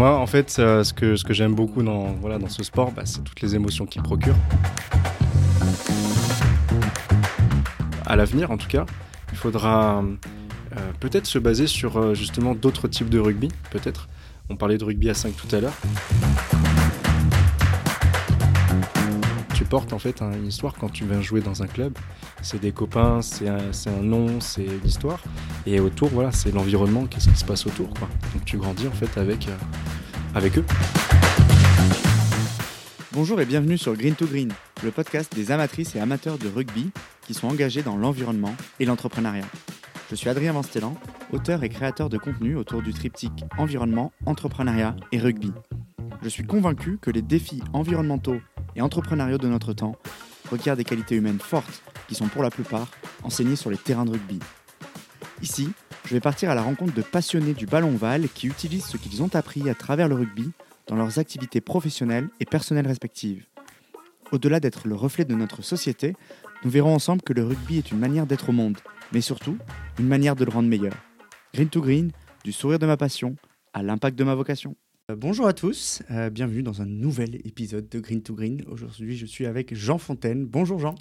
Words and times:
Moi, 0.00 0.16
en 0.16 0.26
fait, 0.26 0.56
euh, 0.58 0.82
ce 0.82 0.94
que, 0.94 1.14
ce 1.16 1.24
que 1.24 1.34
j'aime 1.34 1.54
beaucoup 1.54 1.82
dans, 1.82 2.16
ce 2.48 2.62
sport, 2.62 2.90
bah, 2.90 3.02
c'est 3.04 3.22
toutes 3.22 3.42
les 3.42 3.54
émotions 3.54 3.84
qu'il 3.84 4.00
procure. 4.00 4.34
À 8.06 8.16
l'avenir, 8.16 8.50
en 8.50 8.56
tout 8.56 8.66
cas, 8.66 8.86
il 9.30 9.36
faudra 9.36 10.02
euh, 10.02 10.92
peut-être 11.00 11.26
se 11.26 11.38
baser 11.38 11.66
sur 11.66 11.98
euh, 11.98 12.14
justement 12.14 12.54
d'autres 12.54 12.88
types 12.88 13.10
de 13.10 13.18
rugby, 13.18 13.50
peut-être. 13.70 14.08
On 14.48 14.56
parlait 14.56 14.78
de 14.78 14.84
rugby 14.84 15.10
à 15.10 15.14
5 15.14 15.34
tout 15.36 15.54
à 15.54 15.60
l'heure. 15.60 15.76
En 19.72 20.00
fait 20.00 20.20
une 20.20 20.48
histoire 20.48 20.74
quand 20.74 20.88
tu 20.88 21.04
viens 21.04 21.20
jouer 21.20 21.40
dans 21.40 21.62
un 21.62 21.68
club. 21.68 21.96
C'est 22.42 22.60
des 22.60 22.72
copains, 22.72 23.22
c'est 23.22 23.48
un, 23.48 23.70
un, 23.86 24.02
nom, 24.02 24.40
c'est 24.40 24.66
l'histoire. 24.82 25.20
Et 25.64 25.78
autour, 25.78 26.08
voilà, 26.08 26.32
c'est 26.32 26.52
l'environnement, 26.52 27.06
qu'est-ce 27.06 27.28
qui 27.28 27.36
se 27.36 27.44
passe 27.44 27.66
autour. 27.66 27.88
Quoi. 27.90 28.08
Donc 28.34 28.44
tu 28.44 28.58
grandis 28.58 28.88
en 28.88 28.92
fait 28.92 29.16
avec, 29.16 29.46
euh, 29.46 29.56
avec 30.34 30.58
eux. 30.58 30.64
Bonjour 33.12 33.40
et 33.40 33.46
bienvenue 33.46 33.78
sur 33.78 33.94
Green 33.94 34.16
to 34.16 34.26
Green, 34.26 34.52
le 34.82 34.90
podcast 34.90 35.32
des 35.36 35.52
amatrices 35.52 35.94
et 35.94 36.00
amateurs 36.00 36.38
de 36.38 36.48
rugby 36.48 36.90
qui 37.22 37.32
sont 37.32 37.46
engagés 37.46 37.82
dans 37.82 37.96
l'environnement 37.96 38.56
et 38.80 38.86
l'entrepreneuriat. 38.86 39.46
Je 40.10 40.16
suis 40.16 40.28
Adrien 40.28 40.52
Vanstellan, 40.52 40.96
auteur 41.32 41.62
et 41.62 41.68
créateur 41.68 42.08
de 42.08 42.18
contenu 42.18 42.56
autour 42.56 42.82
du 42.82 42.92
triptyque 42.92 43.44
environnement, 43.56 44.10
entrepreneuriat 44.26 44.96
et 45.12 45.20
rugby. 45.20 45.52
Je 46.22 46.28
suis 46.28 46.44
convaincu 46.44 46.98
que 47.00 47.10
les 47.10 47.22
défis 47.22 47.62
environnementaux 47.72 48.40
et 48.76 48.82
entrepreneuriaux 48.82 49.38
de 49.38 49.48
notre 49.48 49.72
temps 49.72 49.96
requièrent 50.50 50.76
des 50.76 50.84
qualités 50.84 51.16
humaines 51.16 51.40
fortes 51.40 51.82
qui 52.08 52.14
sont 52.14 52.28
pour 52.28 52.42
la 52.42 52.50
plupart 52.50 52.88
enseignées 53.22 53.56
sur 53.56 53.70
les 53.70 53.76
terrains 53.76 54.04
de 54.04 54.10
rugby. 54.10 54.38
Ici, 55.42 55.70
je 56.06 56.14
vais 56.14 56.20
partir 56.20 56.50
à 56.50 56.54
la 56.54 56.62
rencontre 56.62 56.94
de 56.94 57.02
passionnés 57.02 57.54
du 57.54 57.66
ballon 57.66 57.94
ovale 57.94 58.28
qui 58.28 58.46
utilisent 58.46 58.86
ce 58.86 58.96
qu'ils 58.96 59.22
ont 59.22 59.34
appris 59.34 59.68
à 59.70 59.74
travers 59.74 60.08
le 60.08 60.14
rugby 60.14 60.50
dans 60.86 60.96
leurs 60.96 61.18
activités 61.18 61.60
professionnelles 61.60 62.28
et 62.40 62.44
personnelles 62.44 62.88
respectives. 62.88 63.46
Au-delà 64.32 64.60
d'être 64.60 64.88
le 64.88 64.94
reflet 64.94 65.24
de 65.24 65.34
notre 65.34 65.62
société, 65.62 66.14
nous 66.64 66.70
verrons 66.70 66.94
ensemble 66.94 67.22
que 67.22 67.32
le 67.32 67.44
rugby 67.44 67.78
est 67.78 67.90
une 67.90 67.98
manière 67.98 68.26
d'être 68.26 68.48
au 68.50 68.52
monde 68.52 68.78
mais 69.12 69.20
surtout 69.20 69.58
une 69.98 70.08
manière 70.08 70.36
de 70.36 70.44
le 70.44 70.50
rendre 70.50 70.68
meilleur. 70.68 70.94
Green 71.54 71.68
to 71.68 71.80
Green, 71.80 72.12
du 72.44 72.52
sourire 72.52 72.78
de 72.78 72.86
ma 72.86 72.96
passion 72.96 73.36
à 73.72 73.82
l'impact 73.82 74.18
de 74.18 74.24
ma 74.24 74.34
vocation. 74.34 74.76
Euh, 75.10 75.16
bonjour 75.16 75.46
à 75.46 75.52
tous, 75.52 76.02
euh, 76.10 76.30
bienvenue 76.30 76.62
dans 76.62 76.82
un 76.82 76.86
nouvel 76.86 77.36
épisode 77.44 77.88
de 77.88 77.98
Green 77.98 78.22
to 78.22 78.34
Green. 78.34 78.62
Aujourd'hui, 78.70 79.16
je 79.16 79.26
suis 79.26 79.46
avec 79.46 79.74
Jean 79.74 79.98
Fontaine. 79.98 80.46
Bonjour 80.46 80.78
Jean. 80.78 80.94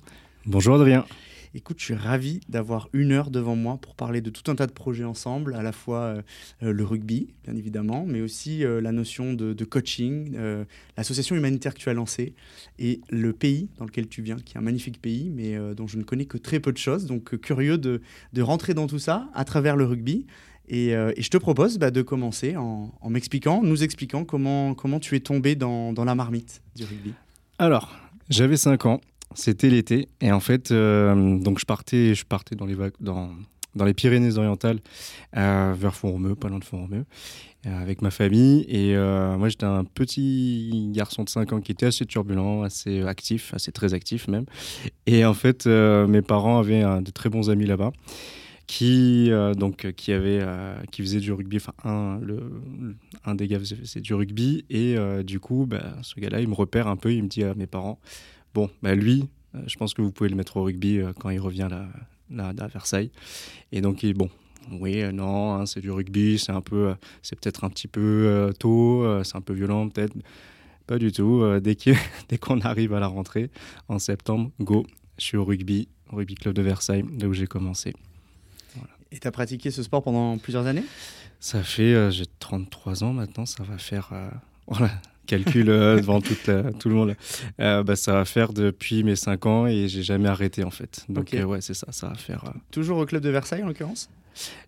Bonjour 0.45 0.75
Adrien. 0.75 1.05
Écoute, 1.53 1.77
je 1.79 1.85
suis 1.85 1.93
ravi 1.95 2.39
d'avoir 2.47 2.89
une 2.93 3.11
heure 3.11 3.29
devant 3.29 3.55
moi 3.55 3.77
pour 3.77 3.95
parler 3.95 4.21
de 4.21 4.29
tout 4.29 4.49
un 4.51 4.55
tas 4.55 4.67
de 4.67 4.71
projets 4.71 5.03
ensemble, 5.03 5.53
à 5.53 5.63
la 5.63 5.71
fois 5.71 6.23
euh, 6.63 6.73
le 6.73 6.83
rugby, 6.83 7.33
bien 7.43 7.55
évidemment, 7.55 8.05
mais 8.07 8.21
aussi 8.21 8.63
euh, 8.63 8.81
la 8.81 8.91
notion 8.91 9.33
de, 9.33 9.65
coaching, 9.65 10.35
l'association 10.97 11.35
humanitaire 11.35 11.73
que 11.73 11.79
tu 11.79 11.89
as 11.89 11.93
lancée 11.93 12.33
et 12.79 13.01
le 13.09 13.33
pays 13.33 13.69
dans 13.77 13.85
lequel 13.85 14.07
tu 14.07 14.21
viens, 14.21 14.37
qui 14.37 14.55
est 14.55 14.57
un 14.57 14.63
magnifique 14.63 15.01
pays, 15.01 15.29
mais 15.29 15.57
dont 15.75 15.87
je 15.87 15.97
ne 15.97 16.03
connais 16.03 16.25
que 16.25 16.37
très 16.37 16.59
peu 16.59 16.71
de 16.71 16.77
choses. 16.77 17.05
Donc, 17.05 17.37
curieux 17.39 17.77
de, 17.77 18.01
rentrer 18.39 18.73
dans 18.73 18.87
tout 18.87 18.99
ça 18.99 19.29
à 19.33 19.43
travers 19.43 19.75
le 19.75 19.85
rugby. 19.85 20.25
Et, 20.69 20.91
je 21.17 21.29
te 21.29 21.37
propose 21.37 21.77
bah, 21.77 21.91
de 21.91 22.01
commencer 22.01 22.55
en, 22.55 22.91
m'expliquant, 23.09 23.61
nous 23.63 23.83
expliquant 23.83 24.23
comment, 24.23 24.99
tu 25.01 25.15
es 25.15 25.19
tombé 25.19 25.55
dans, 25.55 25.93
la 26.05 26.15
marmite 26.15 26.61
du 26.75 26.85
rugby. 26.85 27.13
Alors, 27.57 27.95
j'avais 28.29 28.57
5 28.57 28.85
ans 28.85 29.01
c'était 29.35 29.69
l'été. 29.69 30.07
Et 30.21 30.31
en 30.31 30.39
fait, 30.39 30.71
euh, 30.71 31.37
donc 31.37 31.59
je 31.59 31.65
partais, 31.65 32.15
je 32.15 32.25
partais 32.25 32.55
dans 32.55 32.65
les, 32.65 33.93
Pyrénées-Orientales, 33.93 34.79
euh, 35.37 35.73
vers 35.77 35.95
Font-Romeu, 35.95 36.35
pas 36.35 36.49
loin 36.49 36.59
de 36.59 36.63
Font-Romeu, 36.63 37.05
euh, 37.65 37.81
avec 37.81 38.01
ma 38.01 38.11
famille. 38.11 38.65
Et 38.67 38.95
moi, 38.95 39.49
j'étais 39.49 39.65
un 39.65 39.83
petit 39.83 40.89
garçon 40.93 41.23
de 41.23 41.29
5 41.29 41.53
ans 41.53 41.61
qui 41.61 41.71
était 41.71 41.87
assez 41.87 42.05
turbulent, 42.05 42.63
assez 42.63 43.03
actif, 43.03 43.53
assez 43.53 43.71
très 43.71 43.93
actif 43.93 44.27
même. 44.27 44.45
Et 45.05 45.25
en 45.25 45.33
fait, 45.33 45.65
mes 45.65 46.21
parents 46.21 46.59
avaient 46.59 46.83
de 47.01 47.11
très 47.11 47.29
bons 47.29 47.49
amis 47.49 47.65
là-bas 47.65 47.91
qui 48.71 49.31
donc 49.57 49.91
qui 49.93 50.13
avait 50.13 50.45
qui 50.91 51.01
faisait 51.01 51.19
du 51.19 51.31
rugby 51.31 51.57
enfin 51.57 51.73
un 51.83 52.19
le 52.19 52.61
un 53.25 53.33
des 53.33 53.47
gars 53.47 53.57
faisait, 53.57 53.99
du 53.99 54.13
rugby 54.13 54.63
et 54.69 54.95
du 55.23 55.39
coup 55.39 55.65
bah, 55.65 55.95
ce 56.03 56.19
gars-là 56.19 56.39
il 56.39 56.47
me 56.47 56.53
repère 56.53 56.87
un 56.87 56.95
peu 56.95 57.11
il 57.11 57.23
me 57.23 57.27
dit 57.27 57.43
à 57.43 57.55
mes 57.55 57.65
parents 57.65 57.99
Bon, 58.53 58.69
bah 58.81 58.95
lui, 58.95 59.27
euh, 59.53 59.59
je 59.67 59.77
pense 59.77 59.93
que 59.93 60.01
vous 60.01 60.11
pouvez 60.11 60.29
le 60.29 60.35
mettre 60.35 60.57
au 60.57 60.63
rugby 60.63 60.99
euh, 60.99 61.13
quand 61.13 61.29
il 61.29 61.39
revient 61.39 61.69
là, 62.31 62.47
à 62.47 62.67
Versailles. 62.67 63.11
Et 63.71 63.81
donc, 63.81 64.01
il, 64.01 64.15
bon, 64.15 64.29
oui, 64.71 65.01
euh, 65.01 65.11
non, 65.11 65.53
hein, 65.53 65.65
c'est 65.65 65.81
du 65.81 65.91
rugby, 65.91 66.39
c'est 66.39 66.51
un 66.51 66.61
peu, 66.61 66.95
c'est 67.21 67.39
peut-être 67.39 67.63
un 67.63 67.69
petit 67.69 67.87
peu 67.87 68.51
tôt, 68.59 69.05
c'est 69.23 69.35
un 69.35 69.41
peu 69.41 69.53
violent 69.53 69.89
peut-être. 69.89 70.13
Pas 70.87 70.97
du 70.97 71.11
tout. 71.11 71.43
dès 71.61 72.37
qu'on 72.39 72.61
arrive 72.61 72.93
à 72.93 72.99
la 72.99 73.07
rentrée 73.07 73.51
en 73.87 73.99
septembre, 73.99 74.51
go, 74.59 74.85
je 75.19 75.25
suis 75.25 75.37
au 75.37 75.45
rugby, 75.45 75.87
au 76.11 76.15
rugby 76.15 76.33
club 76.33 76.55
de 76.55 76.63
Versailles, 76.63 77.05
là 77.19 77.27
où 77.27 77.33
j'ai 77.33 77.47
commencé. 77.47 77.93
Et 79.11 79.19
tu 79.19 79.27
as 79.27 79.31
pratiqué 79.31 79.71
ce 79.71 79.83
sport 79.83 80.03
pendant 80.03 80.37
plusieurs 80.37 80.67
années? 80.67 80.83
Ça 81.39 81.63
fait, 81.63 82.11
j'ai 82.11 82.25
33 82.39 83.03
ans 83.03 83.13
maintenant, 83.13 83.45
ça 83.45 83.63
va 83.63 83.77
faire, 83.77 84.11
voilà, 84.67 84.91
calcul 85.29 85.69
euh, 85.69 85.97
devant 85.97 86.21
tout 86.21 86.89
le 86.89 86.95
monde. 86.95 87.15
Euh, 87.59 87.83
bah, 87.83 87.95
ça 87.95 88.13
va 88.13 88.25
faire 88.25 88.51
depuis 88.51 89.03
mes 89.03 89.15
5 89.15 89.45
ans 89.45 89.67
et 89.67 89.87
j'ai 89.87 90.01
jamais 90.01 90.27
arrêté 90.27 90.63
en 90.63 90.71
fait. 90.71 91.05
Donc 91.07 91.33
euh, 91.33 91.43
ouais, 91.43 91.61
c'est 91.61 91.75
ça, 91.75 91.87
ça 91.91 92.07
va 92.07 92.15
faire. 92.15 92.51
Toujours 92.71 92.97
au 92.97 93.05
club 93.05 93.21
de 93.21 93.29
Versailles 93.29 93.63
en 93.63 93.67
l'occurrence? 93.67 94.09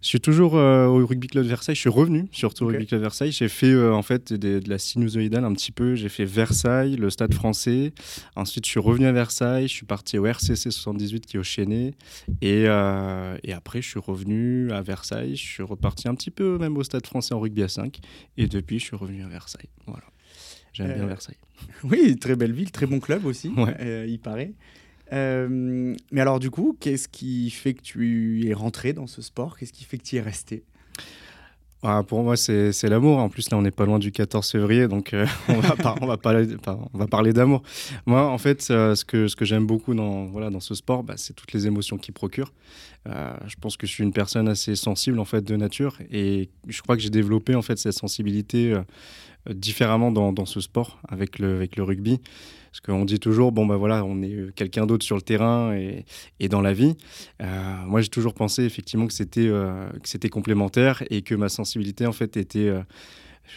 Je 0.02 0.08
suis 0.08 0.20
toujours 0.20 0.54
au 0.54 1.06
rugby 1.06 1.28
club 1.28 1.44
de 1.44 1.50
Versailles. 1.50 1.76
Je 1.76 1.82
suis 1.82 1.90
revenu 1.90 2.28
surtout 2.32 2.66
au 2.66 2.68
rugby 2.68 2.86
club 2.86 3.00
de 3.00 3.06
Versailles. 3.06 3.32
J'ai 3.32 3.50
fait 3.50 3.76
en 3.76 4.02
fait 4.02 4.34
de, 4.34 4.62
la 4.68 4.78
sinusoïdale 4.78 5.46
un 5.46 5.54
petit 5.54 5.72
peu. 5.72 5.96
J'ai 5.96 6.10
fait 6.10 6.26
Versailles, 6.26 6.96
le 6.96 7.10
Stade 7.10 7.34
Français. 7.34 7.94
Ensuite, 8.36 8.66
je 8.66 8.72
suis 8.72 8.80
revenu 8.80 9.06
à 9.06 9.12
Versailles. 9.12 9.68
Je 9.68 9.74
suis 9.74 9.86
parti 9.86 10.18
au 10.18 10.26
RCC 10.26 10.72
78 10.72 11.26
qui 11.26 11.38
est 11.38 11.40
au 11.40 11.44
Chénet. 11.44 11.94
Et, 12.42 12.64
et 12.64 13.54
après, 13.54 13.82
je 13.82 13.90
suis 13.90 14.00
revenu 14.00 14.72
à 14.72 14.82
Versailles. 14.82 15.36
Je 15.36 15.46
suis 15.46 15.64
reparti 15.64 16.08
un 16.08 16.16
petit 16.16 16.32
peu 16.32 16.58
même 16.58 16.78
au 16.78 16.84
Stade 16.84 17.06
Français 17.06 17.34
en 17.34 17.40
rugby 17.40 17.64
à 17.64 17.68
5. 17.68 18.00
Et 18.38 18.48
depuis, 18.48 18.80
je 18.80 18.86
suis 18.86 18.96
revenu 18.96 19.24
à 19.24 19.28
Versailes. 19.28 19.70
Voilà. 19.86 20.06
J'aime 20.74 20.94
bien 20.94 21.04
euh, 21.04 21.08
Versailles. 21.08 21.38
Oui, 21.84 22.18
très 22.18 22.36
belle 22.36 22.54
ville, 22.54 22.72
très 22.72 22.88
bon 22.88 23.00
club 23.00 23.26
aussi, 23.26 23.52
euh, 23.58 24.06
il 24.08 24.20
paraît. 24.20 24.54
Euh, 25.14 25.96
mais 26.12 26.22
alors 26.22 26.40
du 26.40 26.50
coup, 26.50 26.76
qu'est-ce 26.80 27.08
qui 27.08 27.50
fait 27.50 27.74
que 27.74 27.82
tu 27.82 28.48
es 28.48 28.54
rentré 28.54 28.94
dans 28.94 29.08
ce 29.08 29.22
sport? 29.22 29.58
Qu'est-ce 29.58 29.74
qui 29.74 29.84
fait 29.84 29.98
que 29.98 30.04
tu 30.04 30.16
y 30.16 30.20
es 30.20 30.22
resté? 30.22 30.64
Ah, 31.84 32.04
pour 32.08 32.22
moi, 32.22 32.38
c'est 32.38 32.84
l'amour. 32.84 33.18
En 33.18 33.30
plus, 33.30 33.50
là, 33.50 33.58
on 33.58 33.64
n'est 33.64 33.72
pas 33.72 33.86
loin 33.86 33.98
du 33.98 34.12
14 34.12 34.52
février, 34.52 34.88
donc 34.88 35.16
on, 35.48 35.60
va 35.60 35.76
on, 36.00 36.06
va 36.06 36.18
parler, 36.18 36.56
on 36.94 36.98
va 36.98 37.08
parler 37.08 37.34
d'amour. 37.34 37.64
Moi, 38.06 38.24
en 38.24 38.38
fait, 38.38 38.62
ce 38.62 39.04
que, 39.04 39.28
ce 39.28 39.36
que 39.36 39.46
j'aime 39.46 39.66
beaucoup 39.66 39.96
dans, 39.96 40.26
voilà, 40.26 40.52
dans 40.52 40.60
ce 40.60 40.76
sport, 40.76 41.04
bah, 41.04 41.16
c'est 41.18 41.34
toutes 41.34 41.54
les 41.54 41.66
émotions 41.66 41.98
qu'il 41.98 42.14
procure. 42.14 42.54
je 43.08 43.56
pense 43.60 43.78
que 43.78 43.88
je 43.88 43.92
suis 43.92 44.04
une 44.04 44.14
personne 44.14 44.48
assez 44.48 44.76
sensible, 44.76 45.20
en 45.20 45.26
fait, 45.26 45.44
de 45.44 45.56
nature, 45.56 45.98
et 46.12 46.50
je 46.68 46.82
crois 46.84 46.96
que 46.96 47.02
j'ai 47.02 47.10
développé, 47.10 47.56
en 47.56 47.64
fait, 47.64 47.80
cette 47.80 47.94
sensibilité 47.94 48.74
euh, 48.74 48.82
différemment 49.50 50.12
dans, 50.12 50.46
ce 50.46 50.62
sport 50.62 51.00
avec 51.08 51.40
le, 51.40 51.56
avec 51.56 51.76
le 51.76 51.84
rugby. 51.84 52.20
Parce 52.72 52.80
qu'on 52.80 53.04
dit 53.04 53.20
toujours, 53.20 53.52
bon, 53.52 53.66
ben 53.66 53.76
voilà, 53.76 54.06
on 54.06 54.22
est 54.22 54.56
quelqu'un 54.56 54.86
d'autre 54.86 55.04
sur 55.04 55.18
le 55.18 55.22
terrain 55.22 55.76
et, 55.76 56.06
et 56.40 56.48
dans 56.48 56.62
la 56.62 56.72
vie. 56.72 56.96
Euh, 57.42 57.46
moi, 57.86 58.00
j'ai 58.00 58.08
toujours 58.08 58.34
pensé 58.34 58.64
effectivement 58.64 59.08
que 59.08 59.14
c'était 59.14 59.48
euh, 59.48 59.90
c'était 60.06 60.30
complémentaire 60.30 61.04
et 61.10 61.22
que 61.22 61.36
ma 61.36 61.50
sensibilité, 61.50 62.06
en 62.06 62.14
fait, 62.14 62.38
était. 62.38 62.70
Euh, 62.70 62.82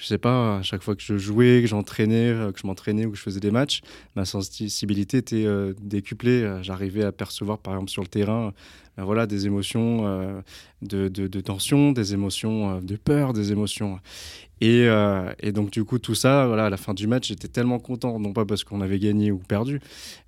je 0.00 0.06
sais 0.06 0.18
pas, 0.18 0.56
à 0.56 0.62
chaque 0.62 0.82
fois 0.82 0.96
que 0.96 1.02
je 1.02 1.16
jouais, 1.16 1.60
que 1.60 1.68
j'entraînais, 1.68 2.34
que 2.52 2.58
je 2.58 2.66
m'entraînais 2.66 3.06
ou 3.06 3.12
que 3.12 3.16
je 3.16 3.22
faisais 3.22 3.38
des 3.38 3.52
matchs, 3.52 3.80
ma 4.16 4.24
sensibilité 4.24 5.18
était 5.18 5.46
décuplée. 5.80 6.58
J'arrivais 6.62 7.04
à 7.04 7.12
percevoir, 7.12 7.58
par 7.58 7.74
exemple, 7.74 7.90
sur 7.90 8.02
le 8.02 8.08
terrain, 8.08 8.52
voilà, 8.96 9.26
des 9.26 9.46
émotions 9.46 10.42
de, 10.82 11.08
de, 11.08 11.26
de, 11.26 11.40
tension, 11.40 11.92
des 11.92 12.14
émotions 12.14 12.80
de 12.80 12.96
peur, 12.96 13.32
des 13.32 13.52
émotions. 13.52 13.98
Et, 14.60 14.86
euh, 14.86 15.32
et, 15.40 15.52
donc, 15.52 15.70
du 15.70 15.84
coup, 15.84 15.98
tout 15.98 16.14
ça, 16.14 16.46
voilà, 16.46 16.66
à 16.66 16.70
la 16.70 16.76
fin 16.76 16.94
du 16.94 17.06
match, 17.06 17.28
j'étais 17.28 17.48
tellement 17.48 17.78
content, 17.78 18.18
non 18.18 18.32
pas 18.32 18.44
parce 18.44 18.62
qu'on 18.64 18.80
avait 18.80 18.98
gagné 18.98 19.32
ou 19.32 19.38
perdu. 19.38 19.80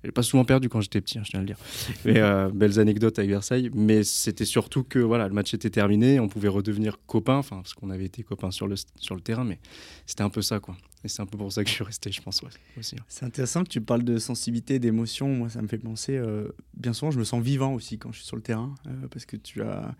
J'ai 0.03 0.11
pas 0.11 0.21
souvent 0.21 0.43
perdu 0.45 0.69
quand 0.69 0.81
j'étais 0.81 1.01
petit, 1.01 1.17
hein, 1.17 1.23
je 1.25 1.31
tiens 1.31 1.39
à 1.39 1.43
le 1.43 1.47
dire. 1.47 1.57
Mais 2.05 2.19
euh, 2.19 2.49
belles 2.53 2.79
anecdotes 2.79 3.17
avec 3.19 3.31
Versailles. 3.31 3.71
Mais 3.73 4.03
c'était 4.03 4.45
surtout 4.45 4.83
que 4.83 4.99
voilà, 4.99 5.27
le 5.27 5.33
match 5.33 5.53
était 5.53 5.69
terminé, 5.69 6.19
on 6.19 6.27
pouvait 6.27 6.49
redevenir 6.49 6.99
copains, 7.07 7.37
enfin, 7.37 7.57
parce 7.57 7.73
qu'on 7.73 7.89
avait 7.89 8.05
été 8.05 8.21
copains 8.21 8.51
sur 8.51 8.67
le, 8.67 8.75
sur 8.99 9.15
le 9.15 9.21
terrain, 9.21 9.45
mais 9.45 9.59
c'était 10.05 10.23
un 10.23 10.29
peu 10.29 10.41
ça, 10.41 10.59
quoi. 10.59 10.75
Et 11.07 11.09
c'est 11.09 11.21
un 11.21 11.25
peu 11.25 11.37
pour 11.37 11.49
ça 11.53 11.63
que 11.63 11.69
je 11.69 11.75
suis 11.75 11.85
resté, 11.85 12.11
je 12.11 12.21
pense, 12.21 12.43
aussi. 12.77 12.97
C'est 13.07 13.23
intéressant 13.23 13.63
que 13.63 13.69
tu 13.69 13.79
parles 13.79 14.03
de 14.03 14.17
sensibilité, 14.17 14.77
d'émotion. 14.77 15.29
Moi, 15.29 15.47
ça 15.49 15.61
me 15.61 15.69
fait 15.69 15.77
penser, 15.77 16.17
euh, 16.17 16.49
bien 16.73 16.91
souvent, 16.91 17.11
je 17.11 17.17
me 17.17 17.23
sens 17.23 17.41
vivant 17.41 17.73
aussi 17.73 17.97
quand 17.97 18.11
je 18.11 18.17
suis 18.17 18.27
sur 18.27 18.35
le 18.35 18.41
terrain, 18.41 18.75
parce 19.09 19.25
que 19.25 19.37
tu 19.37 19.61
as 19.61 19.95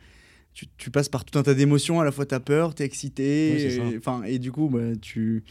tu, 0.78 0.92
passes 0.92 1.08
par 1.08 1.24
tout 1.24 1.40
un 1.40 1.44
tas 1.44 1.54
d'émotions. 1.54 2.02
À 2.02 2.04
la 2.04 2.12
fois, 2.12 2.26
tu 2.26 2.36
as 2.36 2.42
peur, 2.42 2.76
tu 2.76 2.84
es 2.84 2.86
excité. 2.86 3.76
et, 3.78 3.98
enfin, 3.98 4.24
et 4.24 4.38
du 4.38 4.52
coup, 4.52 4.68
bah, 4.68 4.98
tu, 5.00 5.46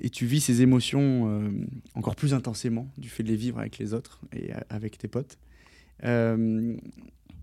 et 0.00 0.10
tu 0.10 0.26
vis 0.26 0.40
ces 0.40 0.60
émotions 0.60 1.28
euh, 1.28 1.50
encore 1.94 2.16
plus 2.16 2.34
intensément 2.34 2.90
du 2.98 3.08
fait 3.08 3.22
de 3.22 3.28
les 3.28 3.36
vivre 3.36 3.58
avec 3.58 3.78
les 3.78 3.94
autres 3.94 4.20
et 4.32 4.50
avec 4.68 4.98
tes 4.98 5.08
potes. 5.08 5.38
Euh, 6.04 6.76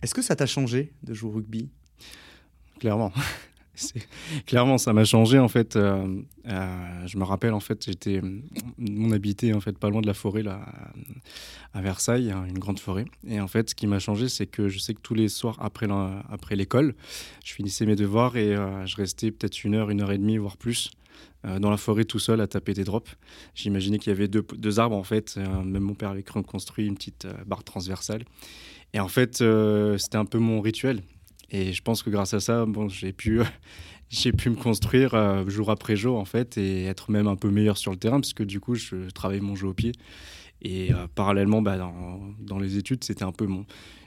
est-ce 0.02 0.14
que 0.14 0.22
ça 0.22 0.36
t'a 0.36 0.46
changé 0.46 0.92
de 1.04 1.14
jouer 1.14 1.30
au 1.30 1.34
rugby? 1.34 1.70
Clairement. 2.80 3.12
Clairement, 4.46 4.78
ça 4.78 4.94
m'a 4.94 5.06
changé 5.06 5.40
en 5.40 5.48
fait. 5.48 5.76
Euh, 5.76 6.22
euh, 6.48 7.08
je 7.08 7.18
me 7.18 7.24
rappelle 7.24 7.54
en 7.54 7.60
fait, 7.60 7.86
j'étais, 7.86 8.22
on 8.80 9.12
habitait 9.12 9.54
en 9.54 9.60
fait 9.60 9.78
pas 9.78 9.90
loin 9.90 10.02
de 10.02 10.08
la 10.08 10.14
forêt 10.14 10.44
là, 10.44 10.66
à 11.74 11.82
Versailles, 11.82 12.32
hein, 12.32 12.46
une 12.48 12.60
grande 12.60 12.80
forêt. 12.80 13.06
Et 13.28 13.40
en 13.40 13.48
fait, 13.48 13.70
ce 13.70 13.76
qui 13.76 13.88
m'a 13.88 14.00
changé, 14.00 14.30
c'est 14.30 14.48
que 14.48 14.70
je 14.70 14.80
sais 14.80 14.94
que 14.94 15.02
tous 15.02 15.14
les 15.14 15.30
soirs 15.30 15.58
après 15.62 15.88
après 16.30 16.56
l'école, 16.56 16.96
je 17.46 17.54
finissais 17.54 17.86
mes 17.86 17.96
devoirs 17.96 18.38
et 18.38 18.56
euh, 18.56 18.86
je 18.86 18.96
restais 18.96 19.32
peut-être 19.32 19.64
une 19.64 19.76
heure, 19.76 19.90
une 19.90 20.02
heure 20.02 20.12
et 20.12 20.18
demie, 20.18 20.38
voire 20.38 20.58
plus, 20.58 20.92
dans 21.44 21.70
la 21.70 21.78
forêt 21.78 22.04
tout 22.04 22.20
seul 22.20 22.42
à 22.42 22.48
taper 22.48 22.74
des 22.74 22.84
drops. 22.84 23.16
J'imaginais 23.56 24.00
qu'il 24.00 24.12
y 24.12 24.16
avait 24.16 24.28
deux, 24.28 24.46
deux, 24.58 24.80
arbres 24.80 24.98
en 24.98 25.04
fait. 25.04 25.38
même 25.38 25.84
mon 25.84 25.94
père 25.94 26.10
avait 26.10 26.24
construit 26.24 26.88
une 26.88 26.96
petite 26.96 27.26
barre 27.46 27.64
transversale. 27.64 28.26
Et 28.94 29.00
en 29.00 29.08
fait, 29.08 29.44
c'était 29.98 30.18
un 30.18 30.26
peu 30.26 30.40
mon 30.40 30.60
rituel. 30.60 31.04
Et 31.50 31.74
je 31.74 31.82
pense 31.82 32.04
que 32.04 32.10
grâce 32.10 32.34
à 32.34 32.40
ça, 32.40 32.66
bon, 32.66 32.90
j'ai 32.90 33.14
pu, 33.14 33.42
j'ai 34.10 34.32
pu 34.32 34.50
me 34.50 34.56
construire 34.56 35.14
euh, 35.14 35.48
jour 35.48 35.72
après 35.72 35.96
jour 35.96 36.18
en 36.18 36.26
fait 36.26 36.58
et 36.58 36.86
être 36.86 37.12
même 37.12 37.28
un 37.28 37.36
peu 37.36 37.50
meilleur 37.50 37.78
sur 37.78 37.92
le 37.92 37.98
terrain 37.98 38.20
parce 38.20 38.34
que 38.34 38.44
du 38.44 38.60
coup, 38.60 38.76
je 38.76 39.10
travaillais 39.12 39.42
mon 39.42 39.56
jeu 39.56 39.68
au 39.68 39.74
pied. 39.74 39.94
Et 40.62 40.94
euh, 40.94 41.08
parallèlement, 41.14 41.62
bah, 41.62 41.78
dans, 42.40 42.60
les 42.60 42.78
études, 42.78 43.04
c'était 43.04 43.24
un 43.24 43.32
peu 43.32 43.46
mon. 43.46 43.66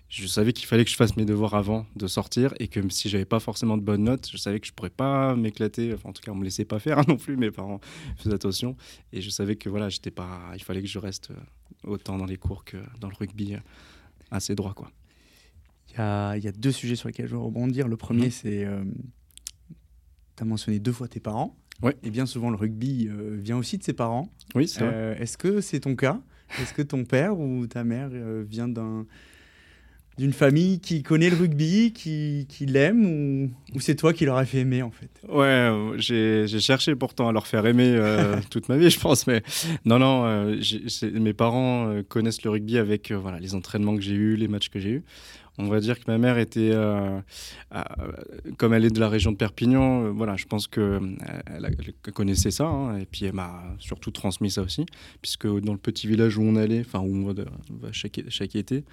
Je 0.08 0.26
savais 0.26 0.52
qu'il 0.52 0.66
fallait 0.66 0.84
que 0.84 0.90
je 0.90 0.96
fasse 0.96 1.16
mes 1.16 1.24
devoirs 1.24 1.54
avant 1.54 1.86
de 1.94 2.08
sortir 2.08 2.52
et 2.58 2.66
que 2.66 2.80
si 2.88 3.08
j'avais 3.08 3.24
pas 3.24 3.38
forcément 3.38 3.76
de 3.76 3.82
bonnes 3.82 4.02
notes, 4.02 4.28
je 4.32 4.36
savais 4.36 4.58
que 4.58 4.66
je 4.66 4.72
pourrais 4.72 4.90
pas 4.90 5.36
m'éclater. 5.36 5.94
Enfin, 5.94 6.08
en 6.08 6.12
tout 6.12 6.22
cas, 6.22 6.32
on 6.32 6.34
me 6.34 6.42
laissait 6.42 6.64
pas 6.64 6.78
faire 6.80 7.06
non 7.06 7.16
plus. 7.16 7.36
Mes 7.36 7.52
parents 7.52 7.80
faisaient 8.16 8.34
attention 8.34 8.76
et 9.12 9.20
je 9.20 9.30
savais 9.30 9.54
que 9.54 9.68
voilà, 9.68 9.88
j'étais 9.88 10.10
pas. 10.10 10.40
Il 10.54 10.64
fallait 10.64 10.82
que 10.82 10.88
je 10.88 10.98
reste 10.98 11.30
euh, 11.30 11.92
autant 11.92 12.18
dans 12.18 12.26
les 12.26 12.38
cours 12.38 12.64
que 12.64 12.78
dans 12.98 13.08
le 13.08 13.14
rugby 13.14 13.54
assez 14.32 14.56
droit, 14.56 14.74
quoi. 14.74 14.90
Il 15.98 16.44
y 16.44 16.48
a, 16.48 16.52
deux 16.52 16.72
sujets 16.72 16.96
sur 16.96 17.08
lesquels 17.08 17.26
je 17.26 17.32
veux 17.32 17.38
rebondir. 17.38 17.88
Le 17.88 17.96
premier, 17.96 18.26
mhm. 18.26 18.30
c'est. 18.30 18.64
Euh, 18.64 18.82
tu 20.36 20.42
as 20.42 20.46
mentionné 20.46 20.78
deux 20.78 20.92
fois 20.92 21.08
tes 21.08 21.20
parents. 21.20 21.56
Ouais. 21.82 21.96
Et 22.02 22.10
bien 22.10 22.26
souvent, 22.26 22.50
le 22.50 22.56
rugby 22.56 23.08
euh, 23.08 23.36
vient 23.40 23.56
aussi 23.56 23.78
de 23.78 23.82
ses 23.82 23.94
parents. 23.94 24.28
Oui, 24.54 24.68
c'est 24.68 24.80
vrai. 24.80 24.92
Euh, 24.94 25.14
est-ce 25.18 25.38
que 25.38 25.60
c'est 25.60 25.80
ton 25.80 25.96
cas? 25.96 26.20
Est-ce 26.60 26.74
que 26.74 26.82
ton 26.82 27.04
père 27.04 27.38
ou 27.38 27.66
ta 27.66 27.84
mère 27.84 28.10
vient 28.44 28.68
d'un 28.68 29.06
d'une 30.18 30.32
famille 30.34 30.80
qui 30.80 31.02
connaît 31.02 31.30
le 31.30 31.36
rugby, 31.36 31.94
qui, 31.94 32.44
qui 32.46 32.66
l'aime, 32.66 33.06
ou, 33.06 33.50
ou 33.74 33.80
c'est 33.80 33.94
toi 33.94 34.12
qui 34.12 34.26
leur 34.26 34.36
as 34.36 34.44
fait 34.44 34.58
aimer 34.58 34.82
en 34.82 34.90
fait? 34.90 35.08
Ouais, 35.30 35.70
j'ai 35.96 36.46
cherché 36.58 36.94
pourtant 36.94 37.28
à 37.28 37.32
leur 37.32 37.46
faire 37.46 37.64
aimer 37.64 37.98
toute 38.50 38.68
ma 38.68 38.76
vie, 38.76 38.90
je 38.90 39.00
pense, 39.00 39.26
mais 39.26 39.42
non, 39.86 39.98
non, 39.98 40.58
mes 41.14 41.32
parents 41.32 42.02
connaissent 42.08 42.42
le 42.42 42.50
rugby 42.50 42.76
avec 42.76 43.12
voilà, 43.12 43.38
les 43.38 43.54
entraînements 43.54 43.94
que 43.94 44.02
j'ai 44.02 44.14
eus, 44.14 44.36
les 44.36 44.48
matchs 44.48 44.68
que 44.68 44.80
j'ai 44.80 44.90
eus. 44.90 45.04
On 45.62 45.68
va 45.68 45.80
dire 45.80 45.98
que 45.98 46.10
ma 46.10 46.16
mère 46.16 46.38
était, 46.38 46.70
euh, 46.72 47.20
euh, 47.74 47.82
comme 48.56 48.72
elle 48.72 48.86
est 48.86 48.90
de 48.90 48.98
la 48.98 49.10
région 49.10 49.30
de 49.30 49.36
Perpignan, 49.36 50.04
euh, 50.04 50.10
voilà, 50.10 50.36
je 50.36 50.46
pense 50.46 50.66
qu'elle 50.66 51.18
elle 51.46 52.12
connaissait 52.14 52.50
ça, 52.50 52.64
hein, 52.64 52.98
et 52.98 53.04
puis 53.04 53.26
elle 53.26 53.34
m'a 53.34 53.62
surtout 53.78 54.10
transmis 54.10 54.50
ça 54.50 54.62
aussi, 54.62 54.86
puisque 55.20 55.46
dans 55.46 55.72
le 55.72 55.78
petit 55.78 56.06
village 56.06 56.38
où 56.38 56.42
on 56.42 56.56
allait, 56.56 56.80
enfin 56.80 57.00
où 57.00 57.14
on 57.14 57.32
va 57.32 57.44
chaque, 57.92 58.22
chaque 58.28 58.56
été, 58.56 58.84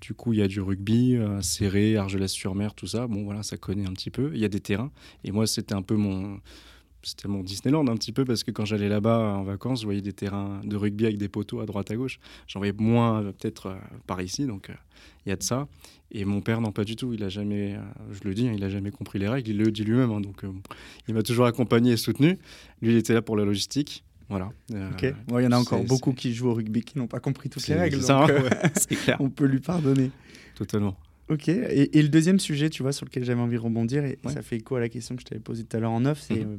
du 0.00 0.14
coup 0.14 0.32
il 0.32 0.38
y 0.38 0.42
a 0.42 0.48
du 0.48 0.60
rugby, 0.60 1.18
serré, 1.42 1.96
Argelès-sur-Mer, 1.96 2.74
tout 2.74 2.86
ça, 2.86 3.06
bon 3.06 3.24
voilà, 3.24 3.42
ça 3.42 3.56
connaît 3.58 3.86
un 3.86 3.92
petit 3.92 4.10
peu, 4.10 4.30
il 4.32 4.40
y 4.40 4.44
a 4.44 4.48
des 4.48 4.60
terrains, 4.60 4.90
et 5.24 5.30
moi 5.30 5.46
c'était 5.46 5.74
un 5.74 5.82
peu 5.82 5.96
mon 5.96 6.40
c'était 7.04 7.28
mon 7.28 7.42
Disneyland 7.42 7.86
un 7.86 7.96
petit 7.96 8.12
peu 8.12 8.24
parce 8.24 8.42
que 8.42 8.50
quand 8.50 8.64
j'allais 8.64 8.88
là-bas 8.88 9.36
en 9.36 9.44
vacances, 9.44 9.80
je 9.80 9.84
voyais 9.84 10.02
des 10.02 10.12
terrains 10.12 10.60
de 10.64 10.76
rugby 10.76 11.06
avec 11.06 11.18
des 11.18 11.28
poteaux 11.28 11.60
à 11.60 11.66
droite 11.66 11.90
à 11.90 11.96
gauche. 11.96 12.18
J'en 12.46 12.60
voyais 12.60 12.74
moins 12.76 13.22
peut-être 13.22 13.76
par 14.06 14.20
ici, 14.20 14.46
donc 14.46 14.70
il 15.24 15.30
y 15.30 15.32
a 15.32 15.36
de 15.36 15.42
ça. 15.42 15.68
Et 16.16 16.24
mon 16.24 16.40
père, 16.40 16.60
non, 16.60 16.70
pas 16.70 16.84
du 16.84 16.94
tout. 16.94 17.12
Il 17.12 17.24
a 17.24 17.28
jamais, 17.28 17.74
euh, 17.74 17.80
je 18.12 18.26
le 18.26 18.34
dis, 18.34 18.46
hein, 18.46 18.52
il 18.54 18.62
a 18.62 18.68
jamais 18.68 18.92
compris 18.92 19.18
les 19.18 19.28
règles. 19.28 19.50
Il 19.50 19.58
le 19.58 19.72
dit 19.72 19.82
lui-même. 19.82 20.12
Hein, 20.12 20.20
donc, 20.20 20.44
euh, 20.44 20.52
il 21.08 21.14
m'a 21.14 21.22
toujours 21.22 21.46
accompagné 21.46 21.92
et 21.92 21.96
soutenu. 21.96 22.38
Lui, 22.80 22.92
il 22.92 22.96
était 22.96 23.14
là 23.14 23.20
pour 23.20 23.36
la 23.36 23.44
logistique. 23.44 24.04
Voilà. 24.28 24.50
Euh, 24.72 24.90
ok. 24.92 25.14
il 25.30 25.42
y 25.42 25.46
en 25.46 25.52
a 25.52 25.58
encore 25.58 25.82
beaucoup 25.84 26.12
qui 26.12 26.32
jouent 26.32 26.50
au 26.50 26.54
rugby 26.54 26.82
qui 26.82 26.98
n'ont 26.98 27.08
pas 27.08 27.20
compris 27.20 27.50
toutes 27.50 27.66
les 27.66 27.74
règles. 27.74 28.00
Ça, 28.00 28.26
c'est 28.76 28.94
clair. 28.94 29.16
On 29.20 29.28
peut 29.28 29.44
lui 29.44 29.58
pardonner. 29.58 30.12
Totalement. 30.54 30.96
Ok. 31.28 31.48
Et, 31.48 31.90
le 32.00 32.08
deuxième 32.08 32.38
sujet, 32.38 32.70
tu 32.70 32.82
vois, 32.82 32.92
sur 32.92 33.06
lequel 33.06 33.24
j'avais 33.24 33.40
envie 33.40 33.56
de 33.56 33.60
rebondir, 33.60 34.04
et 34.04 34.18
ça 34.28 34.42
fait 34.42 34.56
écho 34.56 34.76
à 34.76 34.80
la 34.80 34.88
question 34.88 35.16
que 35.16 35.22
je 35.22 35.26
t'avais 35.26 35.40
posée 35.40 35.64
tout 35.64 35.76
à 35.76 35.80
l'heure 35.80 35.90
en 35.90 36.04
off, 36.04 36.20
c'est 36.20 36.44
mhm. 36.44 36.52
Euh, 36.52 36.56